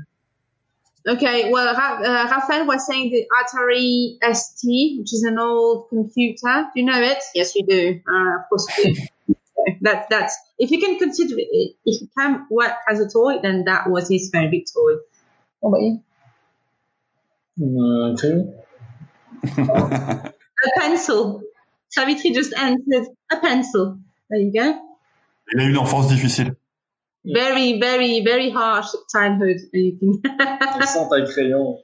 Okay, 1.07 1.51
well, 1.51 1.75
Ra- 1.75 2.01
uh, 2.03 2.29
Raphael 2.29 2.67
was 2.67 2.81
saying 2.87 3.11
the 3.11 3.27
Atari 3.41 4.19
ST, 4.35 4.99
which 4.99 5.13
is 5.13 5.25
an 5.25 5.39
old 5.39 5.89
computer. 5.89 6.67
Do 6.75 6.81
you 6.81 6.85
know 6.85 7.01
it? 7.01 7.19
Yes, 7.35 7.55
you 7.57 7.65
do. 7.67 8.01
Uh, 8.07 8.37
of 8.37 8.49
course 8.51 8.67
you 8.79 8.95
do. 8.95 9.01
that, 9.83 10.07
that's, 10.11 10.37
if 10.59 10.71
you 10.71 10.79
can 10.81 10.99
consider 10.99 11.35
it, 11.39 11.77
if 11.85 12.03
it 12.03 12.09
can 12.19 12.47
work 12.51 12.73
as 12.89 13.01
a 13.01 13.09
toy, 13.09 13.39
then 13.43 13.65
that 13.65 13.89
was 13.91 14.09
his 14.09 14.31
favorite 14.33 14.69
toy. 14.75 14.95
What 15.61 15.71
about 15.71 15.83
you? 15.83 16.03
Mm, 17.61 17.77
uh, 17.79 18.11
un 18.11 18.17
crayon. 18.17 18.55
A 20.63 20.79
pencil. 20.79 21.43
Savitri 21.89 22.33
just 22.33 22.53
answered 22.55 23.07
a 23.33 23.37
pencil. 23.39 23.99
There 24.29 24.39
you 24.41 24.53
go. 24.53 24.79
Il 25.53 25.61
a 25.61 25.65
eu 25.65 25.71
une 25.71 25.79
enfance 25.79 26.09
difficile. 26.09 26.55
Very, 27.25 27.79
very, 27.81 28.21
very 28.23 28.51
harsh 28.51 28.89
childhood. 29.11 29.57
You 29.73 29.97
can- 29.99 30.83
Sans 30.87 31.09
taille 31.09 31.27
crayon. 31.33 31.79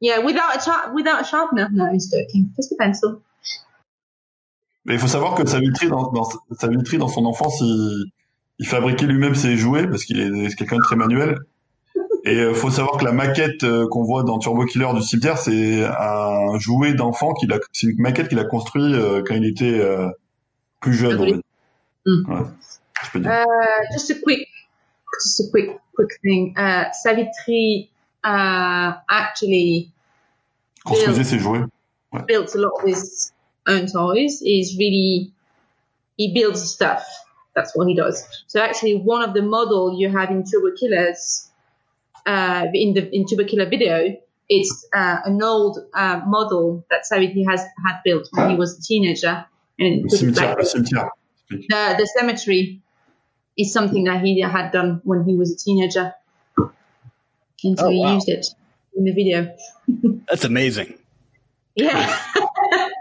yeah, 0.00 0.18
without 0.20 0.56
a 0.56 0.60
char- 0.64 0.94
without 0.94 1.20
a 1.22 1.24
sharpener. 1.24 1.68
No, 1.72 1.90
he's 1.92 2.08
joking. 2.10 2.52
Just 2.56 2.72
a 2.72 2.76
pencil. 2.76 3.22
Mais 4.86 4.94
il 4.94 5.00
faut 5.00 5.08
savoir 5.08 5.34
que 5.34 5.46
Savitri, 5.46 5.88
dans, 5.88 6.10
dans, 6.12 6.28
Savitri, 6.52 6.98
dans 6.98 7.08
son 7.08 7.24
enfance, 7.26 7.58
il, 7.60 8.06
il 8.58 8.66
fabriquait 8.66 9.06
lui-même 9.06 9.34
ses 9.34 9.56
jouets 9.56 9.86
parce 9.86 10.04
qu'il 10.04 10.20
est 10.20 10.54
quelqu'un 10.54 10.76
de 10.76 10.82
très 10.82 10.96
manuel. 10.96 11.38
Et 12.24 12.40
il 12.40 12.54
faut 12.54 12.70
savoir 12.70 12.98
que 12.98 13.04
la 13.04 13.12
maquette 13.12 13.62
euh, 13.62 13.86
qu'on 13.88 14.02
voit 14.02 14.24
dans 14.24 14.40
Turbo 14.40 14.64
Killer 14.64 14.88
du 14.94 15.02
cimetière, 15.02 15.38
c'est 15.38 15.84
un 15.84 16.58
jouet 16.58 16.92
d'enfant 16.92 17.34
qu'il 17.34 17.52
a, 17.52 17.60
c'est 17.72 17.86
une 17.86 18.00
maquette 18.00 18.28
qu'il 18.28 18.40
a 18.40 18.44
construit 18.44 18.94
euh, 18.94 19.22
quand 19.24 19.36
il 19.36 19.46
était 19.46 19.78
euh, 19.78 20.08
plus 20.80 20.94
jeune. 20.94 21.24
dire. 21.24 21.40
Mm. 22.04 22.32
Ouais, 22.32 22.46
je 23.04 23.10
peux 23.12 23.20
dire. 23.20 23.30
Uh, 23.30 23.92
just 23.92 24.10
a 24.10 24.14
quick, 24.14 24.48
just 25.22 25.40
a 25.40 25.50
quick, 25.52 25.78
quick 25.94 26.10
thing. 26.20 26.52
Uh, 26.56 26.90
Savitri 26.92 27.90
uh, 28.24 28.94
actually 29.08 29.92
Construisait 30.84 31.24
ses 31.24 31.38
jouets. 31.38 31.64
built 32.26 32.54
a 32.54 32.58
lot 32.58 32.72
of 32.82 32.88
his 32.88 33.32
own 33.66 33.86
toys. 33.86 34.42
is 34.42 34.76
really 34.78 35.32
he 36.16 36.32
builds 36.32 36.62
stuff. 36.70 37.04
That's 37.54 37.74
what 37.76 37.88
he 37.88 37.94
does. 37.94 38.22
So 38.46 38.60
actually, 38.60 38.96
one 38.96 39.22
of 39.22 39.34
the 39.34 39.42
model 39.42 39.98
you 39.98 40.10
have 40.10 40.30
in 40.30 40.44
Turbo 40.44 40.76
Killers, 40.76 41.50
uh, 42.26 42.66
in 42.74 42.94
the 42.94 43.08
in 43.14 43.26
Turbo 43.26 43.44
Killer 43.44 43.66
video, 43.68 44.16
it's 44.48 44.86
uh, 44.94 45.18
an 45.24 45.42
old 45.42 45.78
uh, 45.94 46.20
model 46.26 46.84
that 46.90 47.06
Savitri 47.06 47.44
has 47.48 47.60
had 47.86 48.00
built 48.04 48.28
when 48.32 48.50
he 48.50 48.56
was 48.56 48.78
a 48.78 48.82
teenager, 48.82 49.44
and 49.78 50.02
Le 50.02 50.06
it 50.06 50.10
was 50.10 50.20
cimetière, 50.22 50.48
like- 50.48 50.58
le 50.58 50.64
cimetière. 50.64 51.08
the 51.50 51.94
the 51.98 52.06
cemetery 52.18 52.80
is 53.56 53.72
something 53.72 54.04
that 54.04 54.22
he 54.22 54.40
had 54.40 54.70
done 54.70 55.00
when 55.04 55.24
he 55.24 55.34
was 55.34 55.50
a 55.52 55.56
teenager, 55.56 56.12
and 57.64 57.78
so 57.78 57.86
Oh, 57.86 57.90
he 57.90 58.00
wow. 58.00 58.14
used 58.14 58.28
it 58.28 58.46
in 58.96 59.04
the 59.04 59.12
video. 59.12 59.54
That's 60.28 60.44
amazing. 60.44 60.98
Yeah. 61.74 62.18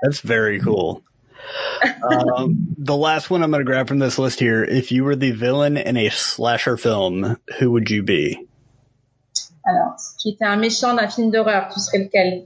That's 0.04 0.20
very 0.22 0.60
cool. 0.60 1.02
Um, 2.10 2.68
the 2.78 2.96
last 2.96 3.30
one 3.30 3.44
I'm 3.44 3.52
going 3.52 3.62
to 3.62 3.66
grab 3.66 3.88
from 3.88 4.00
this 4.00 4.18
list 4.18 4.40
here. 4.40 4.64
If 4.64 4.92
you 4.92 5.04
were 5.04 5.16
the 5.16 5.32
villain 5.32 5.78
in 5.78 5.96
a 5.98 6.10
slasher 6.10 6.78
film, 6.78 7.38
who 7.60 7.72
would 7.72 7.90
you 7.90 8.02
be? 8.04 8.48
Alors, 9.68 9.96
si 9.98 10.16
tu 10.20 10.36
étais 10.36 10.46
un 10.46 10.58
méchant 10.58 10.96
d'un 10.96 11.08
film 11.08 11.32
d'horreur, 11.32 11.70
tu 11.74 11.80
serais 11.80 12.00
lequel 12.00 12.46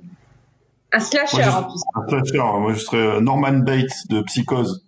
Un 0.93 0.99
slasher 0.99 1.37
Moi, 1.37 1.43
je- 1.45 1.49
en 1.49 1.63
plus. 1.63 1.81
Un 1.95 2.07
slasher, 2.25 2.37
moi 2.59 2.73
je 2.73 2.79
serais 2.79 2.97
euh, 2.97 3.21
Norman 3.21 3.59
Bates 3.63 4.07
de 4.09 4.21
Psychose. 4.23 4.83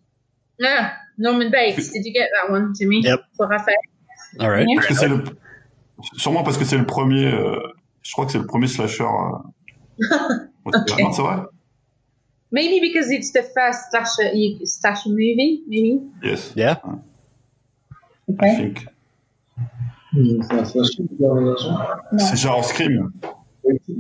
Ah, 0.64 0.94
Norman 1.18 1.49
Bates. 1.49 1.91
Did 1.91 2.06
you 2.06 2.14
get 2.14 2.30
that 2.41 2.52
one, 2.52 2.74
Jimmy? 2.78 3.02
Yep. 3.02 3.22
For 3.38 3.48
Raphaël. 3.48 3.76
All 4.40 4.49
right. 4.49 4.66
Parce 4.76 4.88
que 4.88 4.94
c'est 4.95 5.08
le, 5.10 5.24
sûrement 6.18 6.44
parce 6.44 6.58
que 6.58 6.64
c'est 6.66 6.78
le 6.78 6.86
premier, 6.86 7.26
euh, 7.34 7.60
je 8.02 8.12
crois 8.14 8.26
que 8.26 8.32
c'est 8.32 8.40
le 8.40 8.45
premier 8.48 8.68
slasher. 8.68 9.03
Euh, 9.03 10.08
Okay. 10.66 11.03
C'est 11.14 11.22
vrai? 11.22 11.38
Maybe 12.52 12.80
because 12.82 13.10
it's 13.11 13.32
the 13.32 13.44
first 13.44 13.90
slasher, 13.91 14.34
you- 14.36 14.65
slasher 14.65 15.10
movie, 15.10 15.64
maybe. 15.68 16.02
Yes. 16.23 16.52
Yeah. 16.56 16.78
I 18.40 18.56
think. 18.56 18.88
C'est 20.14 20.53
un 20.53 20.65
slasher, 20.65 21.03
c'est 21.18 21.26
un. 21.26 22.18
C'est 22.19 22.36
genre 22.38 22.64
Scream. 22.65 23.11
Je 23.65 23.72
sais 23.78 23.94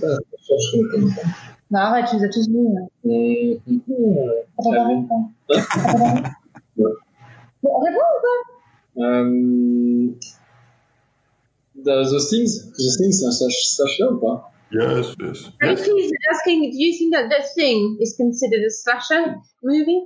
pas, 0.00 0.16
slasher, 0.42 0.78
je 0.78 0.90
connais 0.90 1.14
pas. 1.14 1.22
Non, 1.70 1.78
arrête, 1.80 2.06
tu 2.10 2.16
les 2.16 2.24
as 2.24 2.28
tous 2.28 2.48
vus. 2.48 2.66
hein. 2.76 2.86
Bon, 7.62 7.78
réponds 7.80 8.10
ou 8.14 8.20
pas 8.22 9.02
Euh, 9.02 10.10
The, 11.76 12.04
the 12.10 12.18
Things, 12.28 12.52
The 12.72 12.96
Things, 12.98 13.12
c'est 13.20 13.26
un 13.26 13.30
slash- 13.32 13.64
slasher 13.66 14.04
ou 14.04 14.16
pas 14.18 14.50
Yes, 14.74 15.14
yes. 15.20 15.50
And 15.60 15.78
he's 15.78 16.12
asking, 16.32 16.70
do 16.72 16.76
you 16.82 16.98
think 16.98 17.14
that 17.14 17.28
The 17.30 17.46
Thing 17.54 17.98
is 18.00 18.14
considered 18.16 18.60
a 18.66 18.70
slasher 18.70 19.36
movie? 19.62 20.02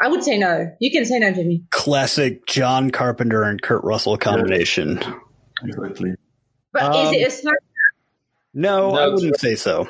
I 0.00 0.08
would 0.08 0.24
say 0.24 0.38
no. 0.38 0.74
You 0.80 0.90
can 0.90 1.04
say 1.04 1.18
no, 1.20 1.32
Jimmy. 1.32 1.62
Classic 1.70 2.44
John 2.46 2.90
Carpenter 2.90 3.44
and 3.44 3.62
Kurt 3.62 3.84
Russell 3.84 4.16
combination. 4.16 4.98
Exactly. 5.64 6.14
But 6.72 6.82
Um, 6.82 7.06
is 7.06 7.12
it 7.20 7.26
a 7.26 7.30
slasher? 7.30 7.56
No, 8.54 8.90
No, 8.90 8.96
I 8.98 9.08
wouldn't 9.08 9.38
say 9.38 9.54
so. 9.54 9.88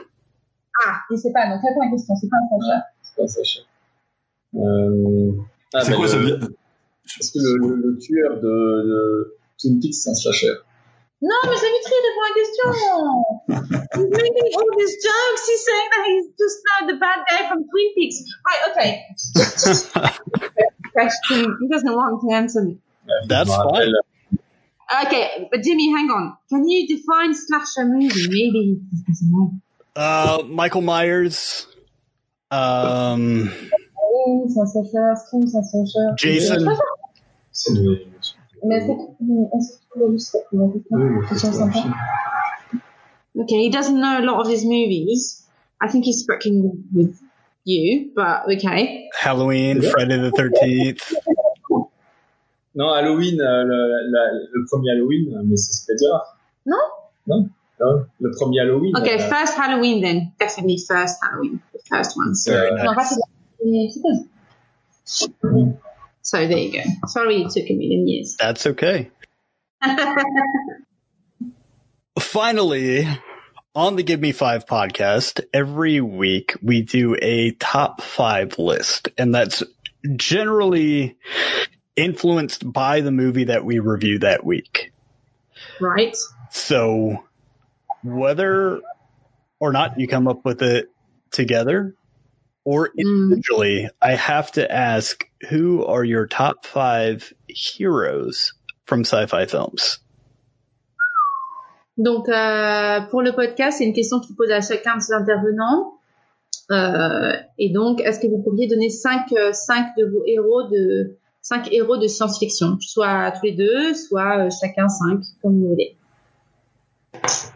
Ah, 0.85 0.99
je 1.11 1.17
sais 1.17 1.33
pas, 1.33 1.47
donc 1.49 1.63
réponds 1.63 1.81
à 1.83 1.85
la 1.87 1.91
question, 1.93 2.15
c'est 2.17 2.29
pas 2.29 2.37
un 2.37 2.49
slasher. 2.61 2.83
C'est 3.03 3.17
pas 3.17 3.23
un 3.23 3.29
slasher. 3.29 3.61
Euh, 4.55 5.43
ah, 5.75 5.85
C'est 5.85 5.91
bah, 5.91 5.97
quoi 5.97 6.05
le- 6.07 6.11
ça 6.11 6.19
veut 6.19 6.57
Est-ce 7.21 7.33
que 7.33 7.39
le, 7.39 7.57
le, 7.57 7.77
le 7.91 7.99
tueur 7.99 8.37
de, 8.37 8.43
de 8.43 9.37
Twin 9.59 9.81
Peaks, 9.81 9.95
c'est 9.95 10.11
un 10.11 10.15
slasher 10.15 10.55
Non, 11.23 11.37
mais 11.47 11.57
Savitri, 11.57 11.95
réponds 12.07 12.25
à 12.25 12.29
la 12.29 12.35
question. 12.35 12.69
he's 13.95 14.11
making 14.11 14.49
all 14.57 14.71
these 14.77 14.97
jokes. 15.03 15.43
He's 15.47 15.65
saying 15.65 15.89
that 15.93 16.05
he's 16.09 16.27
just 16.39 16.59
now 16.67 16.87
the 16.89 16.99
bad 16.99 17.19
guy 17.31 17.49
from 17.49 17.63
Twin 17.71 17.89
Peaks. 17.95 18.19
Right, 18.45 18.63
okay. 18.71 18.91
Question. 20.93 21.57
He 21.61 21.69
doesn't 21.69 21.95
want 21.95 22.21
to 22.23 22.35
answer 22.35 22.63
me. 22.65 22.79
That's 23.27 23.49
fine. 23.49 23.93
Okay, 25.07 25.49
but 25.51 25.63
Jimmy, 25.63 25.91
hang 25.93 26.11
on. 26.11 26.37
Can 26.51 26.69
you 26.69 26.87
define 26.89 27.35
slasher 27.35 27.85
movie? 27.87 28.29
Maybe 28.29 28.81
he 28.91 29.03
doesn't 29.07 29.31
know. 29.31 29.53
Uh, 29.95 30.43
Michael 30.49 30.83
Myers. 30.83 31.67
Um, 32.51 33.51
Oh, 34.25 34.47
c'est 34.49 34.61
un 34.61 34.67
slasher, 34.67 35.17
Scream, 35.27 35.47
c'est 35.47 35.57
un 35.59 35.63
slasher. 35.63 36.15
Jason. 36.17 36.69
C'est 38.63 38.69
le- 38.69 38.69
Mais 38.69 38.77
est-ce 38.77 38.87
que 38.87 38.93
est-ce 39.57 39.73
que 39.73 39.83
tu 39.83 39.99
peux 39.99 40.13
juste 40.13 40.37
répondre 40.51 40.73
à 40.93 40.99
la 40.99 41.19
Oui, 41.21 41.27
question 41.29 41.53
c'est 41.53 41.57
C'est 41.57 41.63
un 41.63 41.73
sympa. 41.73 41.73
film. 41.83 41.95
Okay, 43.35 43.67
he 43.67 43.71
doesn't 43.71 43.97
know 43.99 44.17
a 44.19 44.21
lot 44.21 44.41
of 44.41 44.49
his 44.49 44.65
movies. 44.65 45.45
I 45.81 45.89
think 45.89 46.05
he's 46.05 46.25
fucking 46.27 46.71
with 46.95 47.17
you, 47.65 48.11
but 48.15 48.43
okay. 48.47 49.09
Halloween, 49.19 49.81
Friday 49.83 50.19
the 50.19 50.31
13th. 50.31 51.15
Non, 52.75 52.93
Halloween, 52.95 53.41
euh, 53.41 53.65
le, 53.65 54.11
la- 54.11 54.33
le 54.53 54.65
premier 54.71 54.91
Halloween, 54.93 55.41
mais 55.45 55.57
c'est 55.57 55.73
Spider. 55.73 56.13
Non 56.67 56.77
Non, 57.27 57.49
non, 57.81 58.05
le 58.21 58.31
premier 58.31 58.61
Halloween. 58.61 58.97
Okay, 58.97 59.15
euh, 59.21 59.29
first 59.29 59.59
Halloween 59.59 60.01
then. 60.01 60.31
Definitely 60.39 60.79
first 60.79 61.19
Halloween. 61.23 61.59
The 61.75 61.81
first 61.89 62.17
one. 62.17 62.35
c'est, 62.35 62.55
euh, 62.55 62.71
Non, 62.85 62.95
pas 62.95 63.05
celui-là. 63.05 64.23
So 66.23 66.47
there 66.47 66.59
you 66.59 66.73
go. 66.73 66.83
Sorry 67.07 67.43
it 67.43 67.51
took 67.51 67.69
a 67.69 67.75
million 67.75 68.07
years. 68.09 68.37
That's 68.39 68.67
okay. 68.67 69.11
Finally, 72.19 73.09
on 73.75 73.97
the 73.97 74.03
Give 74.03 74.21
Me 74.21 74.33
Five 74.33 74.67
podcast, 74.67 75.41
every 75.53 76.01
week 76.01 76.57
we 76.63 76.83
do 76.83 77.17
a 77.21 77.53
top 77.53 78.01
five 78.01 78.59
list, 78.59 79.09
and 79.19 79.35
that's 79.35 79.63
generally 80.17 81.17
influenced 81.97 82.71
by 82.71 83.01
the 83.01 83.11
movie 83.11 83.45
that 83.45 83.65
we 83.65 83.79
review 83.79 84.19
that 84.21 84.45
week. 84.45 84.93
Right. 85.81 86.17
So 86.51 87.25
whether 88.05 88.81
or 89.59 89.73
not 89.73 89.99
you 89.99 90.07
come 90.09 90.29
up 90.29 90.45
with 90.45 90.63
it 90.63 90.89
together 91.31 91.95
or 92.65 92.89
mm. 92.89 92.99
individually, 92.99 93.83
mm. 93.85 93.91
I 94.01 94.15
have 94.15 94.53
to 94.53 94.71
ask 94.71 95.25
who 95.51 95.85
are 95.85 96.05
your 96.05 96.27
top 96.27 96.65
five 96.67 97.33
heroes 97.49 98.53
from 98.85 99.05
sci-fi 99.05 99.47
films? 99.47 99.99
Donc, 101.99 102.29
euh, 102.29 103.01
pour 103.11 103.23
le 103.23 103.33
podcast, 103.33 103.79
c'est 103.79 103.85
une 103.85 103.93
question 103.93 104.21
qu'il 104.21 104.35
pose 104.35 104.51
à 104.51 104.61
chacun 104.61 104.97
de 104.97 105.03
ses 105.03 105.13
intervenants. 105.13 105.95
Euh, 106.71 107.33
et 107.59 107.71
donc, 107.71 108.01
est-ce 108.01 108.19
que 108.19 108.29
vous 108.29 108.43
pourriez 108.43 108.67
donner 108.67 108.89
cinq, 108.89 109.33
euh, 109.33 109.53
cinq 109.53 109.89
de 109.99 110.07
vos 110.07 110.23
héros 110.27 110.69
de 110.69 111.17
cinq 111.43 111.71
héros 111.73 111.99
de 111.99 112.07
science-fiction, 112.07 112.79
soit 112.81 113.33
tous 113.33 113.47
les 113.47 113.53
deux, 113.53 113.95
soit 113.95 114.49
chacun 114.51 114.89
cinq, 114.89 115.21
comme 115.43 115.61
vous 115.61 115.69
voulez. 115.71 115.97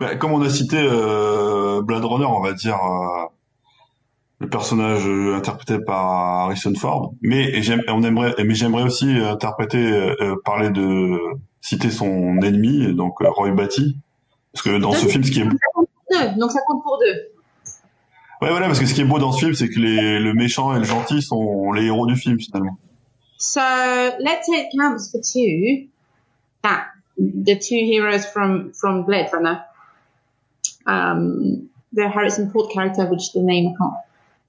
Bah, 0.00 0.16
comme 0.16 0.32
on 0.32 0.42
a 0.42 0.50
cité 0.50 0.76
euh, 0.78 1.80
Blade 1.82 2.04
Runner, 2.04 2.26
on 2.26 2.42
va 2.42 2.52
dire 2.52 2.76
euh, 2.76 3.26
le 4.38 4.48
personnage 4.48 5.06
interprété 5.34 5.78
par 5.78 6.44
Harrison 6.44 6.74
Ford, 6.74 7.14
mais 7.22 7.52
on 7.88 8.02
aimerait, 8.02 8.34
mais 8.44 8.54
j'aimerais 8.54 8.82
aussi 8.82 9.10
interpréter, 9.10 10.14
parler 10.44 10.70
de 10.70 11.18
citer 11.60 11.90
son 11.90 12.38
ennemi, 12.42 12.94
donc 12.94 13.18
Roy 13.20 13.52
Batty, 13.52 13.96
parce 14.52 14.62
que 14.62 14.78
dans 14.78 14.92
ce 14.92 15.06
film, 15.06 15.24
ce 15.24 15.30
qui 15.30 15.40
est 15.40 15.48
donc 16.38 16.50
ça 16.50 16.60
compte 16.66 16.82
pour 16.82 16.98
deux. 16.98 17.32
Ouais, 18.42 18.50
voilà, 18.50 18.66
parce 18.66 18.78
que 18.78 18.86
ce 18.86 18.94
qui 18.94 19.00
est 19.00 19.04
beau 19.04 19.18
dans 19.18 19.32
ce 19.32 19.40
film, 19.40 19.54
c'est 19.54 19.68
que 19.70 19.80
les, 19.80 20.20
le 20.20 20.34
méchant 20.34 20.76
et 20.76 20.78
le 20.78 20.84
gentil 20.84 21.22
sont 21.22 21.72
les 21.72 21.86
héros 21.86 22.06
du 22.06 22.16
film, 22.16 22.38
finalement. 22.38 22.76
So, 23.38 23.60
let's 23.60 24.46
it 24.48 24.68
counts 24.78 25.10
for 25.10 25.20
two, 25.20 25.88
that 26.62 26.88
the 27.16 27.58
two 27.58 27.84
heroes 27.84 28.26
from, 28.26 28.72
from 28.74 29.04
Blade 29.04 29.28
Runner, 29.32 29.64
um, 30.86 31.68
the 31.92 32.08
Harrison 32.08 32.50
Ford 32.50 32.70
character, 32.70 33.06
which 33.06 33.32
the 33.32 33.40
name 33.40 33.68
I 33.68 33.76
can't, 33.78 33.94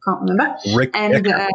can't 0.08 0.22
remember. 0.22 0.56
Rick 0.76 0.92
and, 0.94 1.28
uh, 1.28 1.48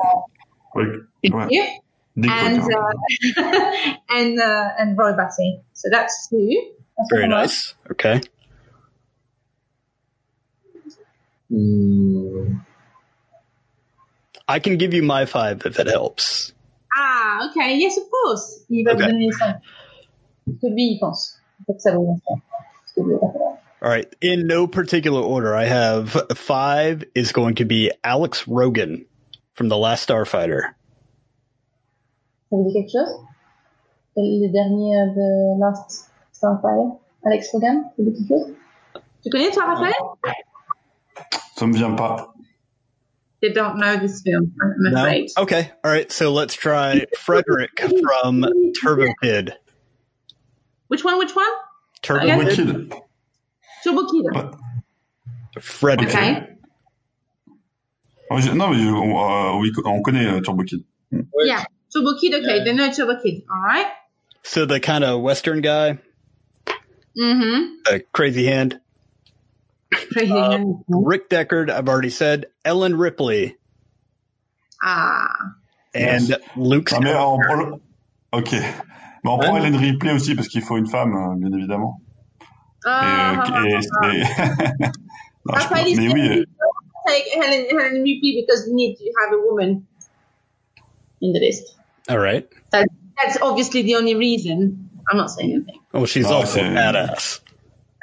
Rick, 0.74 1.02
yeah. 1.50 1.76
and, 2.16 2.60
uh, 2.60 3.94
and, 4.10 4.40
uh, 4.40 4.70
and 4.78 4.98
Roy 4.98 5.16
Batty. 5.16 5.60
So 5.72 5.88
that's 5.90 6.28
two. 6.28 6.72
That's 6.96 7.08
Very 7.10 7.28
nice. 7.28 7.74
Okay. 7.90 8.20
Mm. 11.50 12.64
I 14.48 14.58
can 14.58 14.76
give 14.76 14.92
you 14.92 15.02
my 15.02 15.24
five 15.24 15.62
if 15.64 15.78
it 15.78 15.86
helps. 15.86 16.52
Ah, 16.94 17.48
okay. 17.48 17.76
Yes, 17.76 17.96
of 17.96 18.04
course. 18.10 18.64
Il 18.68 18.84
va 18.84 18.92
okay. 18.92 19.04
vous 19.04 19.10
donner 19.10 19.32
ça. 19.32 19.60
Que 20.46 20.68
lui, 20.68 20.92
il 20.92 20.98
pense. 20.98 21.38
All 23.82 23.88
right. 23.88 24.06
In 24.20 24.46
no 24.46 24.68
particular 24.68 25.20
order, 25.20 25.56
I 25.56 25.64
have 25.64 26.10
five 26.34 27.02
is 27.16 27.32
going 27.32 27.56
to 27.56 27.64
be 27.64 27.90
Alex 28.04 28.46
Rogan 28.46 29.06
from 29.54 29.68
The 29.68 29.76
Last 29.76 30.08
Starfighter. 30.08 30.76
Ça 32.48 32.56
vous 32.56 32.64
dit 32.68 32.74
quelque 32.74 32.92
chose? 32.92 33.26
Le 34.14 34.52
dernier 34.52 35.12
de 35.16 35.58
Last 35.58 36.10
Starfighter? 36.30 36.96
Alex 37.26 37.48
Rogan? 37.52 37.82
Ça 37.82 37.94
vous 37.98 38.10
dit 38.10 38.12
quelque 38.12 38.28
chose? 38.28 38.54
Tu 39.24 39.30
connais 39.30 39.50
toi, 39.50 39.64
Raphaël? 39.64 39.94
Ça 41.56 41.66
me 41.66 41.74
vient 41.74 41.96
pas. 41.96 42.32
They 43.40 43.52
don't 43.52 43.78
know 43.78 43.96
this 43.96 44.22
film, 44.22 44.52
I'm 44.62 44.94
afraid. 44.94 45.28
No? 45.36 45.42
Okay. 45.42 45.72
All 45.82 45.90
right. 45.90 46.12
So 46.12 46.30
let's 46.30 46.54
try 46.54 47.04
Frederick 47.18 47.80
from 48.04 48.46
Turbo 48.80 49.12
Kid. 49.20 49.54
Which 50.86 51.02
one? 51.02 51.18
Which 51.18 51.34
one? 51.34 51.50
Turbo 52.02 52.44
Kid. 52.48 52.92
Turbo 53.82 54.06
Kid. 54.06 54.24
Frederick. 55.60 56.08
Okay. 56.08 56.48
Oh, 58.30 58.38
non, 58.54 58.70
mais 58.70 58.86
euh, 58.86 59.58
oui, 59.58 59.72
on 59.84 60.00
connaît 60.02 60.26
euh, 60.26 60.40
Turbo 60.40 60.62
Kid. 60.64 60.84
Yeah. 61.44 61.64
Turbo 61.92 62.16
Kid, 62.18 62.34
okay. 62.34 62.58
Yeah. 62.58 62.64
They 62.64 62.74
know 62.74 62.90
Turbo 62.90 63.20
Kid. 63.22 63.42
All 63.50 63.60
right. 63.60 63.86
So 64.42 64.64
the 64.64 64.80
kind 64.80 65.04
of 65.04 65.20
Western 65.20 65.60
guy? 65.60 65.98
Mm-hmm. 67.18 67.94
A 67.94 68.00
crazy 68.12 68.46
hand? 68.46 68.80
Uh, 70.16 70.58
Rick 70.88 71.28
Deckard, 71.28 71.70
I've 71.70 71.88
already 71.88 72.10
said. 72.10 72.46
Ellen 72.64 72.96
Ripley. 72.96 73.56
Ah. 74.82 75.28
And 75.94 76.28
yes. 76.28 76.40
Luke 76.56 76.88
ah, 76.92 77.00
mais 77.00 77.14
on, 77.14 77.80
Ok. 78.32 78.52
Mais 78.52 79.30
on 79.30 79.38
prend 79.38 79.56
Ellen 79.56 79.76
Ripley 79.76 80.12
aussi 80.12 80.34
parce 80.34 80.48
qu'il 80.48 80.62
faut 80.62 80.78
une 80.78 80.88
femme, 80.88 81.14
euh, 81.14 81.34
bien 81.36 81.56
évidemment. 81.56 82.00
Ah, 82.84 83.64
et, 83.64 83.70
et, 83.70 83.88
ah, 84.02 84.08
et... 84.08 84.18
non, 85.44 85.58
je 85.58 85.68
peux, 85.68 86.00
mais 86.00 86.12
oui. 86.12 86.44
Take 87.06 87.24
Helen, 87.34 87.66
Helen 87.70 88.02
Ripley 88.02 88.44
because 88.44 88.66
we 88.66 88.74
need 88.74 88.96
to 88.96 89.04
have 89.20 89.32
a 89.32 89.38
woman 89.38 89.86
in 91.20 91.32
the 91.32 91.40
list. 91.40 91.76
All 92.08 92.18
right. 92.18 92.48
That, 92.70 92.88
that's 93.20 93.38
obviously 93.42 93.82
the 93.82 93.96
only 93.96 94.14
reason. 94.14 94.88
I'm 95.10 95.16
not 95.16 95.30
saying 95.30 95.52
anything. 95.52 95.80
Oh, 95.94 96.06
she's 96.06 96.28
no, 96.28 96.36
also 96.36 96.60
badass. 96.60 97.40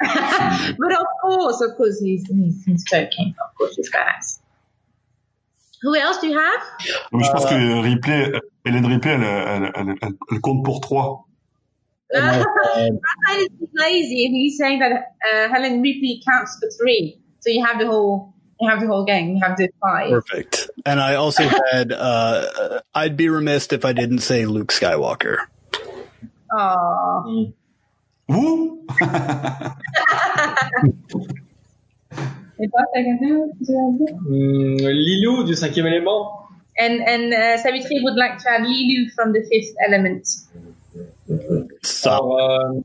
but 0.00 0.92
of 0.92 1.06
course, 1.22 1.60
of 1.60 1.76
course, 1.76 2.00
he's, 2.00 2.26
he's, 2.28 2.64
he's 2.64 2.84
joking. 2.84 3.34
Of 3.42 3.54
course, 3.56 3.76
he's 3.76 3.90
badass. 3.90 4.40
Who 5.82 5.96
else 5.96 6.18
do 6.18 6.28
you 6.28 6.38
have? 6.38 6.60
Donc, 7.10 7.24
je 7.24 7.30
pense 7.30 7.46
que 7.46 7.54
euh, 7.54 7.80
Ripley, 7.80 8.32
Hélène 8.66 8.86
Ripley, 8.86 9.12
elle, 9.12 9.22
elle, 9.22 9.72
elle, 9.74 9.94
elle, 10.02 10.12
elle 10.30 10.40
compte 10.40 10.62
pour 10.62 10.80
trois. 10.80 11.26
Raphael 12.14 12.98
is 13.36 13.68
lazy 13.74 14.26
and 14.26 14.34
he's 14.34 14.58
saying 14.58 14.80
that 14.80 14.92
uh, 14.92 15.48
Helen 15.48 15.82
Ripley 15.82 16.22
counts 16.28 16.58
for 16.58 16.68
three. 16.80 17.20
So 17.40 17.50
you 17.50 17.64
have 17.64 17.78
the 17.78 17.86
whole 17.86 18.34
you 18.60 18.68
have 18.68 18.80
the 18.80 18.86
whole 18.86 19.04
gang. 19.04 19.36
You 19.36 19.42
have 19.42 19.56
the 19.56 19.70
five. 19.80 20.10
Perfect. 20.10 20.70
And 20.84 21.00
I 21.00 21.14
also 21.14 21.44
had 21.72 21.92
uh, 21.92 22.80
I'd 22.94 23.16
be 23.16 23.28
remiss 23.28 23.72
if 23.72 23.84
I 23.84 23.92
didn't 23.92 24.20
say 24.20 24.44
Luke 24.46 24.72
Skywalker. 24.72 25.38
Oh. 26.52 27.52
Vous 28.28 28.86
Et 32.62 32.68
toi, 32.68 32.82
t'as 32.92 33.02
quelqu'un 33.02 33.48
mm, 34.28 34.76
Lilou 34.76 35.44
du 35.44 35.54
cinquième 35.54 35.86
élément. 35.86 36.40
And 36.78 37.00
and 37.06 37.32
uh, 37.32 37.56
Savitri 37.58 38.00
would 38.02 38.16
like 38.16 38.38
to 38.38 38.50
add 38.50 38.62
Leeloo 38.62 39.10
from 39.14 39.32
the 39.32 39.42
fifth 39.50 39.74
element. 39.86 40.24
So. 41.82 42.10
Alors, 42.10 42.38
euh, 42.38 42.80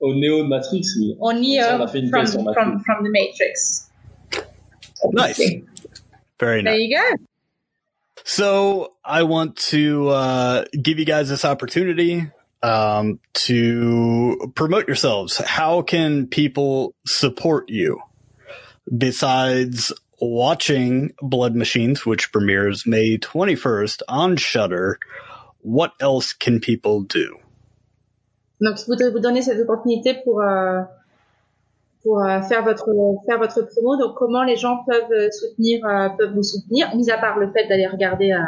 au 0.00 0.14
Neo 0.14 0.42
de 0.42 0.48
Matrix, 0.48 0.96
oui. 0.98 1.16
Au 1.20 1.32
Neo 1.32 1.86
from, 1.86 2.54
from, 2.54 2.80
from 2.80 3.04
the 3.04 3.10
Matrix. 3.10 3.90
Nice. 5.12 5.40
Very 6.38 6.62
nice. 6.62 6.72
There 6.72 6.80
you 6.80 6.96
go. 6.96 7.24
So 8.24 8.94
I 9.04 9.24
want 9.24 9.56
to 9.56 10.08
uh, 10.08 10.64
give 10.80 10.98
you 10.98 11.04
guys 11.04 11.28
this 11.28 11.44
opportunity 11.44 12.30
um, 12.62 13.18
to 13.34 14.52
promote 14.54 14.86
yourselves. 14.86 15.38
How 15.38 15.82
can 15.82 16.26
people 16.26 16.94
support 17.06 17.68
you 17.68 18.00
besides 18.96 19.92
watching 20.20 21.12
Blood 21.20 21.54
Machines, 21.54 22.04
which 22.06 22.30
premieres 22.32 22.86
May 22.86 23.18
21st 23.18 24.02
on 24.08 24.36
Shudder? 24.36 24.98
What 25.64 25.92
else 26.00 26.32
can 26.32 26.58
people 26.60 27.04
do? 27.06 27.38
Donc, 28.60 28.76
je 28.78 28.84
voudrais 28.86 29.10
vous 29.10 29.20
donner 29.20 29.42
cette 29.42 29.60
opportunité 29.60 30.14
pour 30.24 30.40
euh, 30.40 30.82
pour 32.02 32.22
euh, 32.22 32.40
faire 32.42 32.64
votre 32.64 32.88
faire 33.26 33.38
votre 33.38 33.62
promo. 33.62 33.96
Donc, 33.96 34.16
comment 34.16 34.42
les 34.42 34.56
gens 34.56 34.78
peuvent 34.86 35.30
soutenir 35.30 35.84
euh, 35.86 36.08
peuvent 36.10 36.34
vous 36.34 36.42
soutenir, 36.42 36.94
mis 36.96 37.10
à 37.10 37.18
part 37.18 37.38
le 37.38 37.50
fait 37.52 37.66
d'aller 37.68 37.86
regarder 37.86 38.32
euh, 38.32 38.38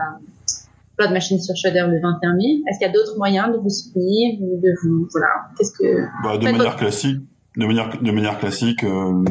Blood 0.98 1.12
Machine 1.12 1.40
sur 1.40 1.56
Shudder 1.56 1.84
le 1.89 2.01
21 2.01 2.34
mai. 2.34 2.62
Est-ce 2.68 2.78
qu'il 2.78 2.86
y 2.86 2.90
a 2.90 2.93
d'autres 2.93 3.16
moyens 3.16 3.52
de 3.52 3.59
vous 3.59 3.70
soutenir, 3.70 4.39
de 4.40 4.74
vous, 4.82 5.09
voilà, 5.12 5.28
qu'est-ce 5.56 5.72
que 5.72 6.06
bah, 6.22 6.39
de 6.39 6.44
manière 6.44 6.76
classique, 6.76 7.18
de 7.56 7.66
manière 7.66 7.90
de 8.01 8.10
manière 8.10 8.39
classique, 8.39 8.84
euh, 8.84 9.22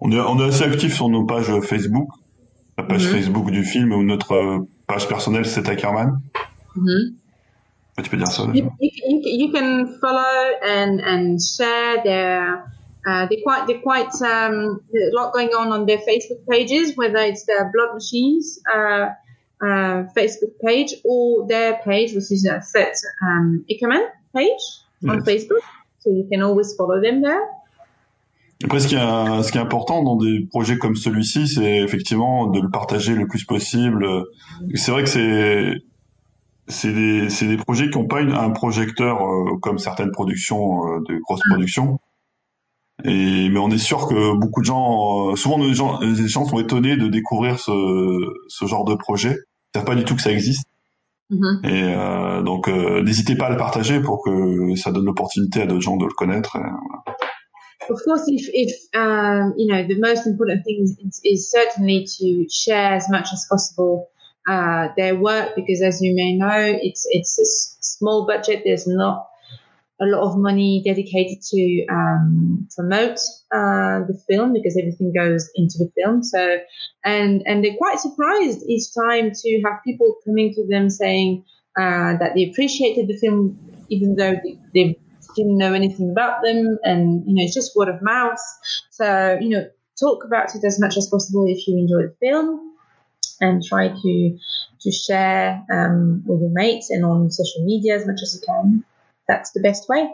on 0.00 0.10
est 0.12 0.20
on 0.20 0.38
est 0.40 0.48
assez 0.48 0.64
actif 0.64 0.94
sur 0.94 1.08
nos 1.08 1.24
pages 1.24 1.52
Facebook, 1.60 2.08
la 2.78 2.84
page 2.84 3.06
mm 3.06 3.08
-hmm. 3.08 3.12
Facebook 3.14 3.50
du 3.50 3.64
film 3.64 3.92
ou 3.92 4.02
notre 4.02 4.66
page 4.86 5.06
personnelle 5.08 5.46
c'est 5.46 5.68
Ackerman. 5.68 6.20
Mm 6.76 6.84
-hmm. 6.84 7.02
Tu 8.02 8.10
peux 8.10 8.16
dire 8.16 8.26
ça. 8.26 8.42
You, 8.54 8.70
you, 8.80 9.20
you, 9.42 9.52
can 9.52 9.98
follow 10.00 10.36
and 10.62 11.00
and 11.00 11.38
share 11.38 12.02
their. 12.02 12.64
Uh, 13.06 13.26
they're 13.28 13.44
quite 13.44 13.66
they're 13.66 13.82
quite 13.82 14.14
um, 14.34 14.80
a 14.94 15.10
lot 15.12 15.32
going 15.32 15.52
on 15.60 15.72
on 15.72 15.86
their 15.86 16.00
Facebook 16.08 16.40
pages, 16.48 16.96
whether 16.96 17.20
it's 17.30 17.44
the 17.44 17.58
Blood 17.72 17.92
Machines. 17.94 18.60
Uh, 18.74 19.06
uh, 19.62 20.04
Facebook 20.16 20.58
page 20.64 20.94
or 21.04 21.46
their 21.46 21.80
page, 21.84 22.14
which 22.14 22.30
is 22.32 22.44
a 22.46 22.60
set 22.62 22.94
um, 23.22 23.64
Ickerman 23.70 24.04
page 24.34 24.64
on 25.08 25.18
yes. 25.18 25.24
Facebook. 25.24 25.62
So 26.00 26.10
you 26.10 26.26
can 26.30 26.42
always 26.42 26.74
follow 26.76 27.00
them 27.00 27.22
there. 27.22 27.42
Après, 28.64 28.78
ce 28.78 28.86
qui, 28.86 28.94
est, 28.94 29.42
ce 29.42 29.50
qui 29.50 29.58
est 29.58 29.60
important 29.60 30.04
dans 30.04 30.16
des 30.16 30.46
projets 30.48 30.78
comme 30.78 30.94
celui-ci, 30.94 31.48
c'est 31.48 31.78
effectivement 31.78 32.46
de 32.46 32.60
le 32.60 32.70
partager 32.70 33.14
le 33.14 33.26
plus 33.26 33.44
possible. 33.44 34.06
C'est 34.74 34.92
vrai 34.92 35.02
que 35.02 35.08
c'est 35.08 35.82
c'est 36.68 36.92
des, 36.92 37.28
c'est 37.28 37.46
des 37.46 37.56
projets 37.56 37.90
qui 37.90 37.98
n'ont 37.98 38.06
pas 38.06 38.20
une, 38.20 38.32
un 38.32 38.50
projecteur 38.50 39.22
euh, 39.22 39.58
comme 39.60 39.78
certaines 39.78 40.10
productions, 40.12 40.86
euh, 40.86 41.00
de 41.08 41.18
grosses 41.18 41.44
mm. 41.46 41.50
productions. 41.50 41.98
Et, 43.04 43.48
mais 43.48 43.58
on 43.58 43.70
est 43.70 43.78
sûr 43.78 44.06
que 44.06 44.36
beaucoup 44.36 44.60
de 44.60 44.66
gens, 44.66 45.30
euh, 45.30 45.36
souvent 45.36 45.58
les 45.58 45.74
gens, 45.74 45.98
les 46.00 46.28
gens 46.28 46.44
sont 46.44 46.60
étonnés 46.60 46.96
de 46.96 47.08
découvrir 47.08 47.58
ce, 47.58 47.72
ce 48.48 48.66
genre 48.66 48.84
de 48.84 48.94
projet. 48.94 49.36
Ils 49.74 49.78
savent 49.78 49.86
pas 49.86 49.94
du 49.96 50.04
tout 50.04 50.14
que 50.14 50.22
ça 50.22 50.30
existe. 50.30 50.64
Mm-hmm. 51.30 52.40
Et 52.40 52.44
donc, 52.44 52.68
n'hésitez 52.68 53.36
pas 53.36 53.46
à 53.46 53.50
le 53.50 53.56
partager 53.56 54.00
pour 54.00 54.22
que 54.22 54.76
ça 54.76 54.92
donne 54.92 55.06
l'opportunité 55.06 55.62
à 55.62 55.66
d'autres 55.66 55.80
gens 55.80 55.96
de 55.96 56.04
le 56.04 56.12
connaître. 56.12 56.56
Et, 56.56 56.60
voilà. 56.60 57.16
Of 57.88 58.00
course, 58.04 58.28
if, 58.28 58.48
if 58.52 58.70
um, 58.94 59.54
you 59.56 59.66
know, 59.66 59.82
the 59.82 59.98
most 59.98 60.26
important 60.26 60.62
thing 60.64 60.84
is, 60.84 61.20
is 61.24 61.50
certainly 61.50 62.04
to 62.04 62.46
share 62.48 62.94
as 62.94 63.08
much 63.08 63.32
as 63.32 63.46
possible 63.48 64.11
uh, 64.48 64.88
their 64.96 65.16
work 65.16 65.54
because, 65.54 65.82
as 65.82 66.00
you 66.00 66.14
may 66.14 66.36
know, 66.36 66.78
it's 66.82 67.06
it's 67.10 67.38
a 67.38 67.46
small 67.82 68.26
budget. 68.26 68.62
There's 68.64 68.86
not 68.86 69.28
a 70.00 70.06
lot 70.06 70.22
of 70.22 70.36
money 70.36 70.82
dedicated 70.84 71.40
to 71.42 71.86
um, 71.88 72.68
promote 72.74 73.18
uh, 73.54 74.02
the 74.08 74.20
film 74.28 74.52
because 74.52 74.76
everything 74.76 75.12
goes 75.12 75.48
into 75.54 75.78
the 75.78 75.92
film. 75.96 76.24
So, 76.24 76.58
and 77.04 77.42
and 77.46 77.64
they're 77.64 77.76
quite 77.76 78.00
surprised 78.00 78.64
each 78.68 78.92
time 78.94 79.30
to 79.32 79.62
have 79.64 79.82
people 79.84 80.16
coming 80.24 80.54
to 80.54 80.66
them 80.66 80.90
saying 80.90 81.44
uh, 81.78 82.16
that 82.18 82.32
they 82.34 82.50
appreciated 82.50 83.06
the 83.06 83.16
film, 83.16 83.58
even 83.90 84.16
though 84.16 84.32
they, 84.32 84.58
they 84.74 84.98
didn't 85.36 85.56
know 85.56 85.72
anything 85.72 86.10
about 86.10 86.42
them, 86.42 86.78
and 86.82 87.24
you 87.26 87.34
know 87.34 87.44
it's 87.44 87.54
just 87.54 87.76
word 87.76 87.88
of 87.88 88.02
mouth. 88.02 88.40
So 88.90 89.38
you 89.40 89.50
know, 89.50 89.68
talk 90.00 90.24
about 90.24 90.54
it 90.56 90.64
as 90.64 90.80
much 90.80 90.96
as 90.96 91.08
possible 91.08 91.46
if 91.46 91.68
you 91.68 91.78
enjoy 91.78 92.08
the 92.08 92.16
film 92.20 92.71
and 93.42 93.62
try 93.62 93.88
to 93.88 94.38
to 94.80 94.90
share 94.90 95.64
um, 95.72 96.22
with 96.26 96.40
your 96.40 96.50
mates 96.50 96.90
and 96.90 97.04
on 97.04 97.30
social 97.30 97.64
media 97.64 97.94
as 97.94 98.06
much 98.06 98.20
as 98.22 98.34
you 98.34 98.40
can. 98.46 98.84
That's 99.28 99.52
the 99.52 99.60
best 99.60 99.88
way. 99.88 100.10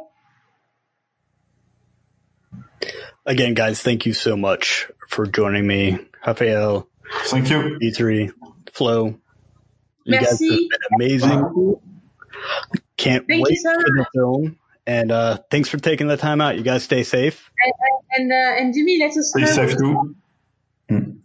Again, 3.24 3.54
guys, 3.54 3.82
thank 3.82 4.06
you 4.06 4.14
so 4.14 4.36
much 4.36 4.90
for 5.08 5.26
joining 5.26 5.66
me, 5.66 5.98
Rafael. 6.26 6.88
Thank 7.24 7.50
you, 7.50 7.78
E3, 7.82 8.32
Flo. 8.72 9.06
You 9.06 9.18
Merci. 10.06 10.24
guys 10.24 10.40
have 10.40 10.58
been 10.68 10.80
amazing. 10.94 11.80
Can't 12.96 13.26
Thank 13.28 13.44
wait 13.44 13.52
you 13.52 13.56
so 13.56 13.72
for 13.72 13.90
the 13.96 14.06
film. 14.14 14.58
And 14.86 15.12
uh, 15.12 15.38
thanks 15.50 15.68
for 15.68 15.76
taking 15.78 16.08
the 16.08 16.16
time 16.16 16.40
out. 16.40 16.56
You 16.56 16.62
guys 16.62 16.84
stay 16.84 17.02
safe. 17.02 17.50
And 17.62 17.72
and, 18.10 18.32
uh, 18.32 18.60
and 18.62 18.74
Jimmy, 18.74 18.98
let 18.98 19.16
us 19.16 19.30
Stay 19.30 19.42
know. 19.42 19.46
safe 19.46 19.76
too. 19.76 21.18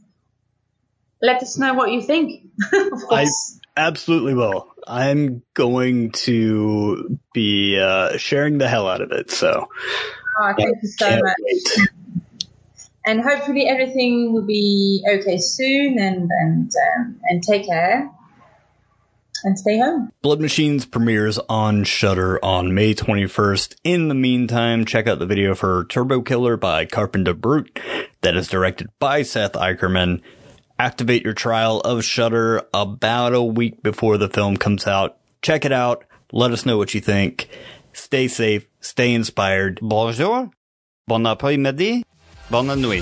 Let 1.24 1.42
us 1.42 1.58
know 1.58 1.74
what 1.74 1.92
you 1.92 2.02
think. 2.02 2.44
of 2.74 3.02
course. 3.08 3.60
Absolutely 3.76 4.36
will. 4.36 4.68
I'm 4.86 5.42
going 5.56 6.12
to 6.12 7.18
be 7.34 7.80
uh, 7.80 8.18
sharing 8.18 8.60
the 8.60 8.68
hell 8.68 8.88
out 8.88 9.02
of 9.02 9.12
it. 9.12 9.32
So 9.32 9.68
Oh, 10.40 10.54
thank 10.58 10.78
you 10.84 10.90
so 10.90 11.10
much. 11.10 11.36
wait. 11.40 11.90
And 13.06 13.22
hopefully 13.22 13.68
everything 13.68 14.32
will 14.34 14.46
be 14.46 15.04
okay 15.10 15.38
soon. 15.38 15.98
And 15.98 16.30
and 16.30 16.72
um, 16.98 17.20
and 17.24 17.42
take 17.42 17.66
care. 17.66 18.12
And 19.46 19.60
stay 19.60 19.78
home. 19.78 20.10
Blood 20.22 20.40
Machines 20.40 20.86
premieres 20.86 21.38
on 21.50 21.84
Shudder 21.84 22.44
on 22.46 22.74
May 22.74 22.94
21st. 22.94 23.76
In 23.84 24.08
the 24.08 24.16
meantime, 24.16 24.86
check 24.86 25.06
out 25.06 25.20
the 25.20 25.26
video 25.26 25.54
for 25.54 25.84
Turbo 25.90 26.22
Killer 26.22 26.56
by 26.56 26.86
Carpenter 26.86 27.34
Brut 27.34 27.68
that 28.22 28.38
is 28.38 28.48
directed 28.48 28.88
by 29.00 29.22
Seth 29.24 29.54
Ickerman. 29.54 30.22
Activate 30.84 31.24
your 31.24 31.34
trial 31.34 31.80
of 31.80 32.04
Shudder 32.04 32.62
about 32.74 33.34
a 33.34 33.42
week 33.42 33.82
before 33.82 34.18
the 34.18 34.28
film 34.28 34.58
comes 34.58 34.86
out. 34.86 35.16
Check 35.42 35.64
it 35.64 35.72
out. 35.72 36.04
Let 36.34 36.52
us 36.52 36.66
know 36.66 36.78
what 36.78 36.94
you 36.94 37.00
think. 37.00 37.48
Stay 37.94 38.28
safe. 38.28 38.68
Stay 38.82 39.14
inspired. 39.14 39.80
Bonjour. 39.82 40.52
Bon 41.08 41.24
après-midi. 41.24 42.04
Bonne 42.52 42.76
nuit. 42.82 43.02